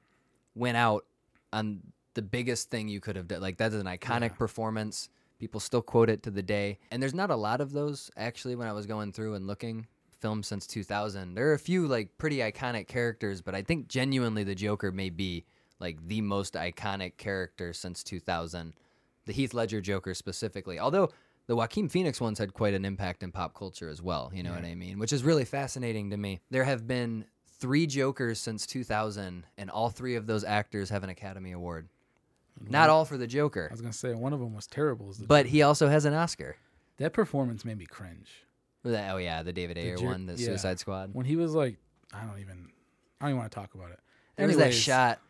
went 0.54 0.76
out 0.76 1.04
on 1.52 1.80
the 2.14 2.22
biggest 2.22 2.70
thing 2.70 2.88
you 2.88 3.00
could 3.00 3.16
have 3.16 3.28
done. 3.28 3.40
Like 3.40 3.58
that 3.58 3.72
is 3.72 3.80
an 3.80 3.86
iconic 3.86 4.30
Yeah. 4.30 4.38
performance. 4.38 5.08
People 5.38 5.60
still 5.60 5.82
quote 5.82 6.08
it 6.08 6.22
to 6.22 6.30
the 6.30 6.42
day, 6.42 6.78
and 6.90 7.02
there's 7.02 7.14
not 7.14 7.30
a 7.30 7.36
lot 7.36 7.60
of 7.60 7.72
those 7.72 8.10
actually. 8.16 8.54
When 8.56 8.68
I 8.68 8.72
was 8.72 8.86
going 8.86 9.12
through 9.12 9.34
and 9.34 9.46
looking 9.46 9.86
films 10.20 10.46
since 10.46 10.66
2000, 10.66 11.34
there 11.34 11.48
are 11.50 11.54
a 11.54 11.58
few 11.58 11.86
like 11.86 12.16
pretty 12.18 12.38
iconic 12.38 12.86
characters, 12.86 13.42
but 13.42 13.54
I 13.54 13.62
think 13.62 13.88
genuinely 13.88 14.44
the 14.44 14.54
Joker 14.54 14.90
may 14.92 15.10
be 15.10 15.44
like 15.80 16.06
the 16.06 16.20
most 16.20 16.54
iconic 16.54 17.16
character 17.16 17.72
since 17.72 18.02
2000. 18.04 18.74
The 19.26 19.32
Heath 19.32 19.52
Ledger 19.54 19.80
Joker 19.80 20.14
specifically, 20.14 20.78
although 20.78 21.10
the 21.46 21.56
Joaquin 21.56 21.88
Phoenix 21.88 22.20
ones 22.20 22.38
had 22.38 22.54
quite 22.54 22.72
an 22.74 22.84
impact 22.84 23.22
in 23.22 23.32
pop 23.32 23.54
culture 23.54 23.88
as 23.90 24.00
well. 24.00 24.30
You 24.32 24.42
know 24.42 24.52
what 24.52 24.64
I 24.64 24.74
mean? 24.74 24.98
Which 24.98 25.12
is 25.12 25.24
really 25.24 25.44
fascinating 25.44 26.10
to 26.10 26.16
me. 26.16 26.40
There 26.50 26.64
have 26.64 26.86
been 26.86 27.26
three 27.58 27.86
Jokers 27.86 28.38
since 28.40 28.66
2000, 28.66 29.46
and 29.58 29.70
all 29.70 29.90
three 29.90 30.14
of 30.14 30.26
those 30.26 30.44
actors 30.44 30.88
have 30.90 31.02
an 31.04 31.10
Academy 31.10 31.52
Award. 31.52 31.88
Not 32.68 32.88
all 32.90 33.04
for 33.04 33.16
the 33.16 33.26
Joker, 33.26 33.68
I 33.70 33.72
was 33.74 33.80
gonna 33.80 33.92
say 33.92 34.14
one 34.14 34.32
of 34.32 34.40
them 34.40 34.54
was 34.54 34.66
terrible. 34.66 35.08
As 35.10 35.18
the 35.18 35.26
but 35.26 35.46
he 35.46 35.62
also 35.62 35.88
has 35.88 36.04
an 36.04 36.14
Oscar. 36.14 36.56
that 36.98 37.12
performance 37.12 37.64
made 37.64 37.78
me 37.78 37.86
cringe. 37.86 38.44
The- 38.82 39.10
Oh 39.10 39.16
yeah, 39.16 39.42
the 39.42 39.52
David 39.52 39.76
Ayer 39.78 39.96
Jer- 39.96 40.06
one, 40.06 40.26
the 40.26 40.34
yeah. 40.34 40.46
Suicide 40.46 40.78
Squad. 40.78 41.10
When 41.14 41.26
he 41.26 41.36
was 41.36 41.54
like, 41.54 41.78
I 42.12 42.24
don't 42.24 42.38
even, 42.38 42.68
I 43.20 43.24
don't 43.24 43.30
even 43.30 43.38
want 43.38 43.50
to 43.50 43.54
talk 43.54 43.74
about 43.74 43.90
it. 43.90 43.98
There 44.36 44.46
was 44.46 44.56
that 44.56 44.62
Anyways, 44.64 44.78
shot, 44.80 45.20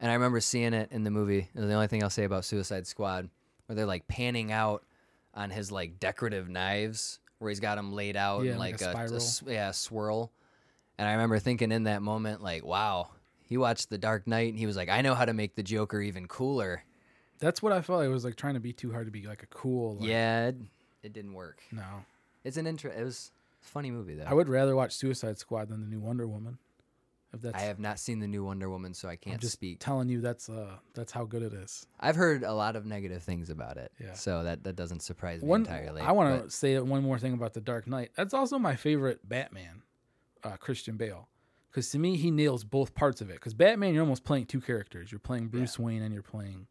and 0.00 0.10
I 0.10 0.14
remember 0.14 0.40
seeing 0.40 0.72
it 0.74 0.90
in 0.92 1.04
the 1.04 1.10
movie. 1.10 1.48
And 1.54 1.68
the 1.68 1.74
only 1.74 1.86
thing 1.88 2.02
I'll 2.02 2.10
say 2.10 2.24
about 2.24 2.44
Suicide 2.44 2.86
Squad, 2.86 3.28
where 3.66 3.76
they're 3.76 3.86
like 3.86 4.06
panning 4.08 4.52
out 4.52 4.84
on 5.34 5.50
his 5.50 5.70
like 5.72 5.98
decorative 6.00 6.48
knives, 6.48 7.20
where 7.38 7.48
he's 7.50 7.60
got 7.60 7.76
them 7.76 7.92
laid 7.92 8.16
out 8.16 8.44
Yeah, 8.44 8.52
in 8.52 8.58
like 8.58 8.80
like, 8.80 8.82
a 8.82 8.84
a, 8.84 8.88
a 8.88 8.92
spiral. 8.92 9.16
s- 9.16 9.42
yeah 9.46 9.70
swirl. 9.72 10.32
And 10.98 11.08
I 11.08 11.12
remember 11.12 11.38
thinking 11.38 11.72
in 11.72 11.84
that 11.84 12.02
moment, 12.02 12.42
like, 12.42 12.64
wow, 12.64 13.08
he 13.50 13.58
watched 13.58 13.90
The 13.90 13.98
Dark 13.98 14.26
Knight, 14.26 14.48
and 14.48 14.58
he 14.58 14.64
was 14.64 14.76
like, 14.76 14.88
I 14.88 15.02
know 15.02 15.14
how 15.14 15.26
to 15.26 15.34
make 15.34 15.56
the 15.56 15.62
Joker 15.62 16.00
even 16.00 16.26
cooler. 16.26 16.84
That's 17.40 17.62
what 17.62 17.72
I 17.72 17.82
felt. 17.82 18.02
It 18.04 18.08
was 18.08 18.24
like 18.24 18.36
trying 18.36 18.54
to 18.54 18.60
be 18.60 18.72
too 18.72 18.92
hard 18.92 19.06
to 19.06 19.10
be 19.10 19.26
like 19.26 19.42
a 19.42 19.46
cool. 19.46 19.96
Like, 19.96 20.08
yeah, 20.08 20.46
it, 20.48 20.56
it 21.02 21.12
didn't 21.12 21.34
work. 21.34 21.60
No, 21.72 21.82
It's 22.44 22.56
an 22.56 22.66
intro. 22.66 22.90
It 22.90 23.02
was 23.04 23.30
a 23.62 23.66
funny 23.68 23.90
movie 23.90 24.14
though. 24.14 24.24
I 24.24 24.32
would 24.32 24.48
rather 24.48 24.74
watch 24.76 24.92
Suicide 24.94 25.36
Squad 25.38 25.68
than 25.68 25.80
the 25.82 25.86
new 25.88 26.00
Wonder 26.00 26.26
Woman. 26.26 26.58
If 27.32 27.42
that's, 27.42 27.56
I 27.56 27.66
have 27.66 27.78
not 27.78 28.00
seen 28.00 28.18
the 28.18 28.26
new 28.26 28.44
Wonder 28.44 28.68
Woman, 28.68 28.92
so 28.92 29.08
I 29.08 29.12
I'm 29.12 29.18
can't 29.18 29.40
just 29.40 29.52
speak. 29.52 29.78
telling 29.78 30.08
you 30.08 30.20
that's 30.20 30.48
uh 30.50 30.76
that's 30.94 31.12
how 31.12 31.24
good 31.24 31.42
it 31.42 31.52
is. 31.52 31.86
I've 32.00 32.16
heard 32.16 32.42
a 32.42 32.52
lot 32.52 32.74
of 32.74 32.84
negative 32.86 33.22
things 33.22 33.50
about 33.50 33.76
it, 33.76 33.92
Yeah. 34.00 34.14
so 34.14 34.42
that, 34.42 34.64
that 34.64 34.74
doesn't 34.74 35.00
surprise 35.00 35.40
me 35.40 35.46
One, 35.48 35.60
entirely. 35.60 36.02
I 36.02 36.10
want 36.12 36.42
to 36.44 36.50
say 36.50 36.76
one 36.80 37.02
more 37.04 37.18
thing 37.20 37.32
about 37.32 37.54
the 37.54 37.60
Dark 37.60 37.86
Knight. 37.86 38.10
That's 38.16 38.34
also 38.34 38.58
my 38.58 38.74
favorite 38.74 39.26
Batman, 39.28 39.82
uh, 40.42 40.56
Christian 40.56 40.96
Bale, 40.96 41.28
because 41.70 41.90
to 41.90 41.98
me 41.98 42.16
he 42.16 42.30
nails 42.30 42.64
both 42.64 42.94
parts 42.94 43.20
of 43.20 43.30
it. 43.30 43.34
Because 43.34 43.54
Batman, 43.54 43.94
you're 43.94 44.02
almost 44.02 44.24
playing 44.24 44.46
two 44.46 44.60
characters. 44.60 45.10
You're 45.12 45.18
playing 45.18 45.48
Bruce 45.48 45.78
Wayne 45.78 46.02
and 46.02 46.12
you're 46.12 46.22
playing 46.22 46.66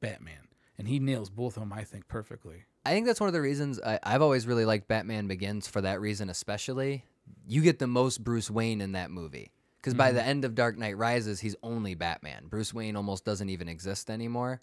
Batman, 0.00 0.48
and 0.78 0.88
he 0.88 0.98
nails 0.98 1.30
both 1.30 1.56
of 1.56 1.62
them. 1.62 1.72
I 1.72 1.84
think 1.84 2.08
perfectly. 2.08 2.64
I 2.84 2.90
think 2.90 3.06
that's 3.06 3.20
one 3.20 3.28
of 3.28 3.34
the 3.34 3.40
reasons 3.40 3.80
I, 3.80 3.98
I've 4.02 4.22
always 4.22 4.46
really 4.46 4.64
liked 4.64 4.88
Batman 4.88 5.26
Begins 5.26 5.68
for 5.68 5.80
that 5.82 6.00
reason, 6.00 6.30
especially. 6.30 7.04
You 7.46 7.62
get 7.62 7.78
the 7.78 7.86
most 7.86 8.24
Bruce 8.24 8.50
Wayne 8.50 8.80
in 8.80 8.92
that 8.92 9.10
movie. 9.10 9.52
Because 9.76 9.94
by 9.94 10.08
mm-hmm. 10.08 10.16
the 10.16 10.24
end 10.24 10.44
of 10.44 10.54
Dark 10.54 10.76
Knight 10.76 10.96
Rises, 10.98 11.40
he's 11.40 11.56
only 11.62 11.94
Batman. 11.94 12.46
Bruce 12.48 12.74
Wayne 12.74 12.96
almost 12.96 13.24
doesn't 13.24 13.48
even 13.48 13.68
exist 13.68 14.10
anymore. 14.10 14.60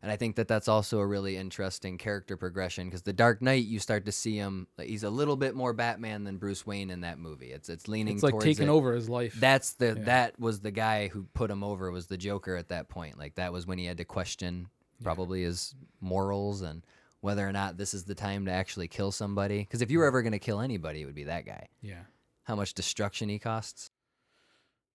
And 0.00 0.12
I 0.12 0.16
think 0.16 0.36
that 0.36 0.46
that's 0.46 0.68
also 0.68 1.00
a 1.00 1.06
really 1.06 1.36
interesting 1.36 1.98
character 1.98 2.36
progression 2.36 2.86
because 2.86 3.02
the 3.02 3.12
Dark 3.12 3.42
Knight, 3.42 3.64
you 3.64 3.80
start 3.80 4.06
to 4.06 4.12
see 4.12 4.36
him, 4.36 4.68
like, 4.78 4.86
he's 4.86 5.02
a 5.02 5.10
little 5.10 5.36
bit 5.36 5.56
more 5.56 5.72
Batman 5.72 6.22
than 6.22 6.36
Bruce 6.38 6.64
Wayne 6.64 6.90
in 6.90 7.00
that 7.00 7.18
movie. 7.18 7.50
It's 7.50 7.68
it's 7.68 7.88
leaning 7.88 8.14
It's 8.14 8.22
like 8.22 8.38
taking 8.38 8.68
it. 8.68 8.70
over 8.70 8.92
his 8.92 9.08
life. 9.08 9.34
That's 9.40 9.72
the 9.72 9.94
that 10.04 10.38
was 10.38 10.60
the 10.60 10.70
guy 10.70 11.08
who 11.08 11.24
put 11.34 11.50
him 11.50 11.64
over 11.64 11.90
was 11.90 12.06
the 12.06 12.16
Joker 12.16 12.54
at 12.54 12.68
that 12.68 12.88
point. 12.88 13.18
Like 13.18 13.34
that 13.34 13.52
was 13.52 13.66
when 13.66 13.78
he 13.78 13.86
had 13.86 13.96
to 13.98 14.04
question 14.04 14.68
probably 15.02 15.42
his 15.42 15.74
morals 16.00 16.62
and 16.62 16.84
whether 17.20 17.46
or 17.48 17.52
not 17.52 17.76
this 17.76 17.92
is 17.92 18.04
the 18.04 18.14
time 18.14 18.44
to 18.46 18.52
actually 18.52 18.86
kill 18.86 19.10
somebody. 19.10 19.58
Because 19.58 19.82
if 19.82 19.90
you 19.90 19.98
were 19.98 20.06
ever 20.06 20.22
going 20.22 20.32
to 20.32 20.38
kill 20.38 20.60
anybody, 20.60 21.02
it 21.02 21.06
would 21.06 21.14
be 21.16 21.24
that 21.24 21.44
guy. 21.44 21.66
yeah, 21.82 22.02
How 22.44 22.54
much 22.54 22.74
destruction 22.74 23.28
he 23.28 23.40
costs. 23.40 23.87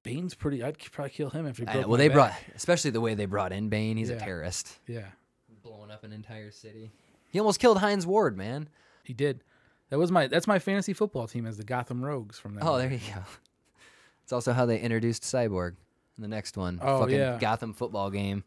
Bane's 0.04 0.36
pretty. 0.36 0.64
I'd 0.64 0.78
probably 0.92 1.12
kill 1.12 1.30
him 1.30 1.46
if 1.46 1.58
he 1.58 1.64
I 1.64 1.72
broke 1.74 1.76
know. 1.84 1.88
Well, 1.88 1.98
my 1.98 2.04
they 2.04 2.08
back. 2.10 2.16
brought, 2.16 2.34
especially 2.56 2.92
the 2.92 3.02
way 3.02 3.14
they 3.16 3.26
brought 3.26 3.52
in 3.54 3.70
Bane. 3.70 3.98
He's 3.98 4.10
a 4.10 4.18
terrorist, 4.18 4.78
Yeah, 4.88 5.08
blowing 5.64 5.92
up 5.92 6.04
an 6.04 6.12
entire 6.14 6.52
city. 6.52 6.92
He 7.32 7.40
almost 7.40 7.60
killed 7.60 7.80
Hines 7.80 8.06
Ward, 8.06 8.38
man. 8.38 8.70
He 9.04 9.14
did. 9.14 9.44
That 9.90 9.98
was 10.00 10.12
my 10.12 10.28
that's 10.28 10.48
my 10.48 10.60
fantasy 10.60 10.94
football 10.94 11.28
team 11.28 11.46
as 11.46 11.58
the 11.58 11.64
Gotham 11.64 12.04
Rogues 12.04 12.38
from 12.38 12.56
that. 12.56 12.64
Oh, 12.66 12.78
there 12.78 12.92
you 12.92 13.00
go. 13.14 13.22
It's 14.24 14.32
also 14.34 14.54
how 14.54 14.66
they 14.66 14.80
introduced 14.80 15.24
Cyborg 15.24 15.76
in 16.18 16.22
the 16.22 16.28
next 16.28 16.58
one. 16.58 16.80
Oh, 16.82 17.00
Fucking 17.02 17.16
yeah. 17.16 17.38
Gotham 17.40 17.74
football 17.74 18.10
game. 18.10 18.44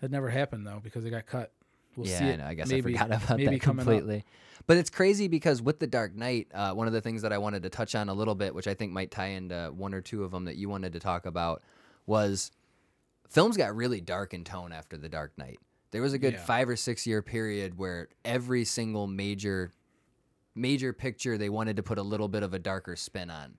That 0.00 0.10
never 0.10 0.28
happened 0.30 0.66
though 0.66 0.80
because 0.82 1.04
they 1.04 1.10
got 1.10 1.26
cut. 1.26 1.52
We'll 1.96 2.08
yeah, 2.08 2.18
see 2.18 2.24
I 2.24 2.36
know. 2.36 2.46
I 2.46 2.54
guess 2.54 2.68
maybe, 2.68 2.96
I 2.96 2.98
forgot 2.98 3.06
about 3.24 3.38
that 3.38 3.60
completely. 3.60 4.24
But 4.66 4.78
it's 4.78 4.90
crazy 4.90 5.28
because 5.28 5.60
with 5.60 5.78
the 5.78 5.86
Dark 5.86 6.14
Knight, 6.14 6.48
uh, 6.54 6.72
one 6.72 6.86
of 6.86 6.92
the 6.92 7.00
things 7.00 7.22
that 7.22 7.32
I 7.32 7.38
wanted 7.38 7.62
to 7.64 7.68
touch 7.68 7.94
on 7.94 8.08
a 8.08 8.14
little 8.14 8.34
bit, 8.34 8.54
which 8.54 8.66
I 8.66 8.74
think 8.74 8.92
might 8.92 9.10
tie 9.10 9.28
into 9.28 9.72
one 9.76 9.92
or 9.92 10.00
two 10.00 10.24
of 10.24 10.30
them 10.30 10.46
that 10.46 10.56
you 10.56 10.68
wanted 10.68 10.94
to 10.94 11.00
talk 11.00 11.26
about, 11.26 11.62
was 12.06 12.50
films 13.28 13.56
got 13.56 13.74
really 13.76 14.00
dark 14.00 14.32
in 14.32 14.44
tone 14.44 14.72
after 14.72 14.96
the 14.96 15.08
Dark 15.08 15.36
Knight. 15.36 15.58
There 15.90 16.02
was 16.02 16.12
a 16.12 16.18
good 16.18 16.34
Yeah. 16.34 16.44
five 16.44 16.68
or 16.68 16.76
six 16.76 17.06
year 17.06 17.22
period 17.22 17.78
where 17.78 18.08
every 18.24 18.64
single 18.64 19.06
major 19.06 19.70
major 20.54 20.92
picture 20.92 21.36
they 21.36 21.48
wanted 21.48 21.76
to 21.76 21.82
put 21.82 21.98
a 21.98 22.02
little 22.02 22.28
bit 22.28 22.42
of 22.42 22.54
a 22.54 22.58
darker 22.58 22.96
spin 22.96 23.28
on. 23.28 23.54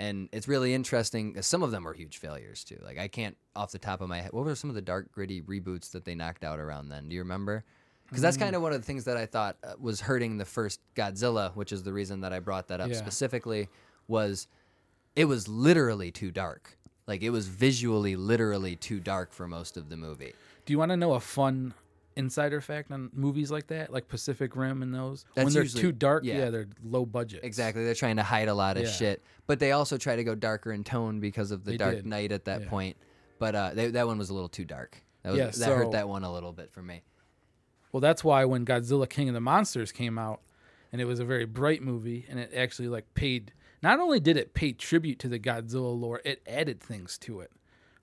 And 0.00 0.30
it's 0.32 0.48
really 0.48 0.72
interesting 0.72 1.34
'cause 1.34 1.46
some 1.46 1.62
of 1.62 1.72
them 1.72 1.84
were 1.84 1.92
huge 1.92 2.16
failures 2.16 2.64
too. 2.64 2.78
Like 2.82 2.96
I 2.98 3.06
can't 3.06 3.36
off 3.54 3.70
the 3.70 3.78
top 3.78 4.00
of 4.00 4.08
my 4.08 4.22
head. 4.22 4.32
What 4.32 4.46
were 4.46 4.54
some 4.54 4.70
of 4.70 4.74
the 4.74 4.80
dark 4.80 5.12
gritty 5.12 5.42
reboots 5.42 5.90
that 5.90 6.06
they 6.06 6.14
knocked 6.14 6.42
out 6.42 6.58
around 6.58 6.88
then? 6.88 7.08
Do 7.08 7.14
you 7.14 7.20
remember? 7.20 7.64
Because 8.08 8.22
that's 8.22 8.38
kind 8.38 8.56
of 8.56 8.62
one 8.62 8.72
of 8.72 8.80
the 8.80 8.86
things 8.86 9.04
that 9.04 9.16
I 9.18 9.26
thought 9.26 9.58
uh, 9.62 9.74
was 9.78 10.00
hurting 10.00 10.38
the 10.38 10.44
first 10.46 10.80
Godzilla, 10.96 11.54
which 11.54 11.70
is 11.70 11.82
the 11.82 11.92
reason 11.92 12.22
that 12.22 12.32
I 12.32 12.40
brought 12.40 12.68
that 12.68 12.80
up 12.80 12.88
Yeah. 12.88 12.96
specifically. 12.96 13.68
Was 14.08 14.48
it 15.14 15.26
was 15.26 15.46
literally 15.48 16.10
too 16.10 16.30
dark. 16.30 16.78
Like 17.06 17.22
it 17.22 17.30
was 17.30 17.46
visually, 17.48 18.16
literally 18.16 18.76
too 18.76 19.00
dark 19.00 19.32
for 19.32 19.46
most 19.46 19.76
of 19.76 19.90
the 19.90 19.96
movie. 19.98 20.32
Do 20.64 20.72
you 20.72 20.78
want 20.78 20.90
to 20.92 20.96
know 20.96 21.12
a 21.12 21.20
fun 21.20 21.74
insider 22.16 22.60
fact 22.60 22.90
on 22.90 23.10
movies 23.12 23.50
like 23.50 23.68
that, 23.68 23.92
like 23.92 24.08
Pacific 24.08 24.56
Rim 24.56 24.82
and 24.82 24.94
those? 24.94 25.24
when 25.34 25.52
they're 25.52 25.62
usually- 25.62 25.80
too 25.82 25.92
dark, 25.92 26.24
yeah. 26.24 26.38
yeah. 26.38 26.50
they're 26.50 26.68
low 26.82 27.06
budget. 27.06 27.40
Exactly. 27.42 27.84
They're 27.84 27.94
trying 27.94 28.16
to 28.16 28.22
hide 28.22 28.48
a 28.48 28.54
lot 28.54 28.76
of 28.76 28.84
Yeah. 28.84 28.90
shit, 28.90 29.24
but 29.46 29.58
they 29.60 29.72
also 29.72 29.96
try 29.96 30.16
to 30.16 30.24
go 30.24 30.34
darker 30.34 30.72
in 30.72 30.84
tone 30.84 31.20
because 31.20 31.50
of 31.50 31.64
the 31.64 31.72
They 31.72 31.76
Dark 31.76 31.94
did. 31.96 32.06
Knight 32.06 32.32
at 32.32 32.44
that 32.46 32.62
Yeah. 32.62 32.68
point. 32.68 32.96
But 33.38 33.54
uh, 33.54 33.70
they, 33.74 33.90
that 33.92 34.06
one 34.06 34.18
was 34.18 34.28
a 34.30 34.34
little 34.34 34.48
too 34.50 34.64
dark. 34.66 35.02
That, 35.22 35.30
was, 35.30 35.38
Yeah, 35.38 35.50
that 35.66 35.76
hurt 35.76 35.92
that 35.92 36.08
one 36.08 36.24
a 36.24 36.32
little 36.32 36.52
bit 36.52 36.72
for 36.72 36.82
me. 36.82 37.02
Well, 37.92 38.00
that's 38.00 38.22
why 38.22 38.44
when 38.44 38.64
Godzilla 38.64 39.08
King 39.08 39.28
of 39.28 39.34
the 39.34 39.40
Monsters 39.40 39.92
came 39.92 40.18
out, 40.18 40.40
and 40.92 41.00
it 41.00 41.04
was 41.06 41.20
a 41.20 41.24
very 41.24 41.44
bright 41.44 41.82
movie, 41.82 42.26
and 42.28 42.38
it 42.38 42.52
actually 42.54 42.88
like 42.88 43.14
paid. 43.14 43.52
Not 43.82 43.98
only 43.98 44.20
did 44.20 44.36
it 44.36 44.52
pay 44.54 44.72
tribute 44.72 45.18
to 45.20 45.28
the 45.28 45.38
Godzilla 45.38 45.98
lore, 45.98 46.20
it 46.24 46.42
added 46.46 46.80
things 46.80 47.16
to 47.18 47.40
it, 47.40 47.50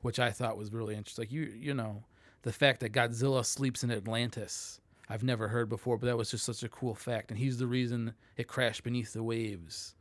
which 0.01 0.19
I 0.19 0.31
thought 0.31 0.57
was 0.57 0.71
really 0.73 0.95
interesting. 0.95 1.23
Like 1.23 1.31
you, 1.31 1.43
you 1.55 1.73
know, 1.73 2.03
the 2.47 2.53
fact 2.53 2.79
that 2.79 2.93
Godzilla 2.93 3.45
sleeps 3.45 3.83
in 3.83 3.91
Atlantis, 3.91 4.79
I've 5.09 5.21
never 5.21 5.49
heard 5.49 5.67
before, 5.67 5.97
but 5.97 6.05
that 6.05 6.17
was 6.17 6.31
just 6.31 6.45
such 6.45 6.63
a 6.63 6.69
cool 6.69 6.95
fact, 6.95 7.29
and 7.29 7.37
he's 7.37 7.57
the 7.57 7.67
reason 7.67 8.13
it 8.37 8.47
crashed 8.47 8.85
beneath 8.85 9.11
the 9.11 9.21
waves. 9.21 9.95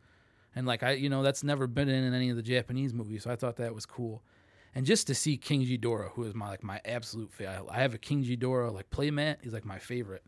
And 0.54 0.64
like 0.64 0.84
I, 0.84 0.92
you 0.92 1.08
know, 1.08 1.24
that's 1.24 1.42
never 1.42 1.66
been 1.66 1.88
in 1.88 2.14
any 2.14 2.30
of 2.30 2.36
the 2.36 2.44
Japanese 2.44 2.94
movies, 2.94 3.24
so 3.24 3.32
I 3.32 3.36
thought 3.36 3.56
that 3.56 3.74
was 3.74 3.84
cool. 3.84 4.22
And 4.76 4.86
just 4.86 5.08
to 5.08 5.14
see 5.14 5.36
King 5.36 5.66
Ghidorah, 5.66 6.12
who 6.12 6.22
is 6.22 6.36
my 6.36 6.48
like 6.48 6.62
my 6.62 6.80
absolute 6.84 7.32
favorite, 7.32 7.66
I 7.68 7.80
have 7.80 7.94
a 7.94 7.98
King 7.98 8.22
Ghidorah 8.22 8.72
like 8.72 8.90
playmat. 8.90 9.38
He's 9.42 9.52
like 9.52 9.64
my 9.64 9.80
favorite, 9.80 10.22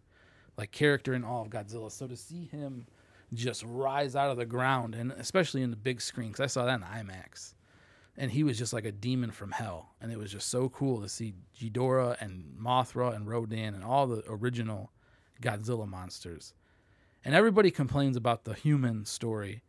like 0.56 0.72
character 0.72 1.14
in 1.14 1.22
all 1.22 1.42
of 1.42 1.50
Godzilla. 1.50 1.92
So 1.92 2.08
to 2.08 2.16
see 2.16 2.46
him 2.46 2.88
just 3.32 3.62
rise 3.64 4.16
out 4.16 4.32
of 4.32 4.38
the 4.38 4.44
ground, 4.44 4.96
and 4.96 5.12
especially 5.12 5.62
in 5.62 5.70
the 5.70 5.76
big 5.76 6.00
screen, 6.00 6.32
because 6.32 6.40
I 6.40 6.46
saw 6.48 6.64
that 6.64 6.80
in 6.80 6.82
IMAX, 6.82 7.54
and 8.18 8.30
he 8.30 8.44
was 8.44 8.58
just 8.58 8.72
like 8.74 8.84
a 8.84 8.92
demon 8.92 9.30
from 9.30 9.52
hell, 9.52 9.94
and 10.00 10.12
it 10.12 10.18
was 10.18 10.30
just 10.30 10.48
so 10.50 10.68
cool 10.68 11.00
to 11.00 11.08
see 11.08 11.32
Ghidorah 11.58 12.20
and 12.20 12.44
Mothra 12.60 13.14
and 13.14 13.26
Rodan 13.26 13.74
and 13.74 13.82
all 13.84 14.06
the 14.06 14.22
original 14.28 14.90
Godzilla 15.40 15.88
monsters. 15.88 16.52
And 17.24 17.34
everybody 17.34 17.70
complains 17.70 18.16
about 18.16 18.44
the 18.44 18.54
human 18.54 19.04
story, 19.06 19.62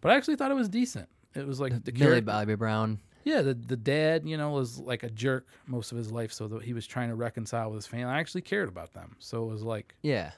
but 0.00 0.12
I 0.12 0.16
actually 0.16 0.36
thought 0.36 0.50
it 0.50 0.54
was 0.54 0.68
decent. 0.68 1.08
It 1.34 1.46
was 1.46 1.60
like 1.60 1.72
the 1.84 1.92
Millie 1.92 1.98
character- 2.06 2.22
Bobby 2.22 2.54
Brown. 2.54 3.00
yeah, 3.24 3.42
the 3.42 3.54
the 3.54 3.76
dad, 3.76 4.26
you 4.28 4.36
know, 4.36 4.50
was 4.50 4.78
like 4.78 5.02
a 5.02 5.10
jerk 5.10 5.46
most 5.66 5.90
of 5.92 5.98
his 5.98 6.12
life, 6.12 6.32
so 6.32 6.46
that 6.48 6.62
he 6.62 6.72
was 6.72 6.86
trying 6.86 7.08
to 7.08 7.14
reconcile 7.14 7.70
with 7.70 7.78
his 7.78 7.86
family. 7.86 8.06
I 8.06 8.20
actually 8.20 8.42
cared 8.42 8.68
about 8.68 8.92
them, 8.92 9.16
so 9.18 9.42
it 9.44 9.52
was 9.52 9.62
like 9.62 9.94
Yeah. 10.02 10.32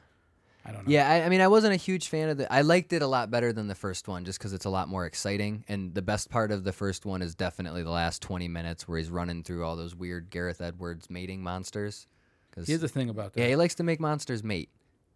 I 0.67 0.73
don't 0.73 0.87
know. 0.87 0.93
Yeah, 0.93 1.09
I, 1.09 1.23
I 1.25 1.29
mean, 1.29 1.41
I 1.41 1.49
wasn't 1.49 1.75
a 1.75 1.77
huge 1.77 2.09
fan 2.09 2.29
of 2.29 2.39
the. 2.39 2.53
I 2.53 2.63
liked 2.63 2.93
it 2.93 3.01
a 3.03 3.07
lot 3.07 3.31
better 3.31 3.53
than 3.53 3.69
the 3.69 3.75
first 3.75 4.09
one, 4.09 4.25
just 4.25 4.39
because 4.39 4.53
it's 4.53 4.65
a 4.65 4.71
lot 4.71 4.89
more 4.89 5.07
exciting. 5.07 5.65
And 5.69 5.95
the 5.95 6.03
best 6.03 6.29
part 6.29 6.51
of 6.51 6.65
the 6.65 6.73
first 6.73 7.07
one 7.07 7.23
is 7.23 7.35
definitely 7.35 7.83
the 7.85 7.91
last 7.91 8.21
twenty 8.23 8.49
minutes 8.49 8.89
where 8.89 8.99
he's 8.99 9.11
running 9.11 9.43
through 9.45 9.65
all 9.65 9.77
those 9.77 9.95
weird 9.95 10.29
Gareth 10.31 10.61
Edwards 10.61 11.09
mating 11.09 11.43
monsters. 11.43 12.07
'Cause- 12.53 12.67
Here's 12.67 12.81
the 12.81 12.89
thing 12.89 13.09
about 13.11 13.35
that. 13.35 13.41
yeah, 13.43 13.49
he 13.49 13.57
likes 13.57 13.75
to 13.77 13.83
make 13.85 14.01
monsters 14.01 14.43
mate. 14.43 14.71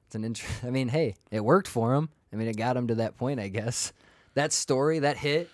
It's 0.06 0.14
an 0.14 0.24
int- 0.24 0.44
I 0.62 0.70
mean, 0.70 0.88
hey, 0.88 1.14
it 1.30 1.44
worked 1.44 1.68
for 1.68 1.94
him. 1.94 2.10
I 2.32 2.36
mean, 2.36 2.46
it 2.48 2.56
got 2.56 2.76
him 2.76 2.86
to 2.88 2.94
that 2.96 3.16
point, 3.16 3.40
I 3.40 3.48
guess. 3.48 3.92
That 4.34 4.52
story, 4.52 5.00
that 5.00 5.16
hit, 5.16 5.48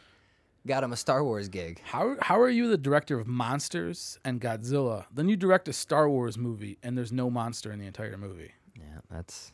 got 0.66 0.82
him 0.85 0.92
a 0.92 0.96
Star 0.96 1.22
Wars 1.24 1.48
gig. 1.48 1.80
How 1.85 2.16
how 2.20 2.38
are 2.40 2.50
you 2.50 2.68
the 2.68 2.76
director 2.76 3.18
of 3.18 3.26
monsters 3.26 4.18
and 4.24 4.40
Godzilla? 4.40 5.06
Then 5.14 5.28
you 5.28 5.37
direct 5.37 5.68
a 5.68 5.72
Star 5.72 6.11
Wars 6.11 6.37
movie 6.37 6.76
and 6.82 6.98
there's 6.98 7.12
no 7.12 7.30
monster 7.30 7.72
in 7.72 7.78
the 7.78 7.87
entire 7.87 8.16
movie. 8.18 8.50
Yeah, 8.76 8.98
that's. 9.11 9.52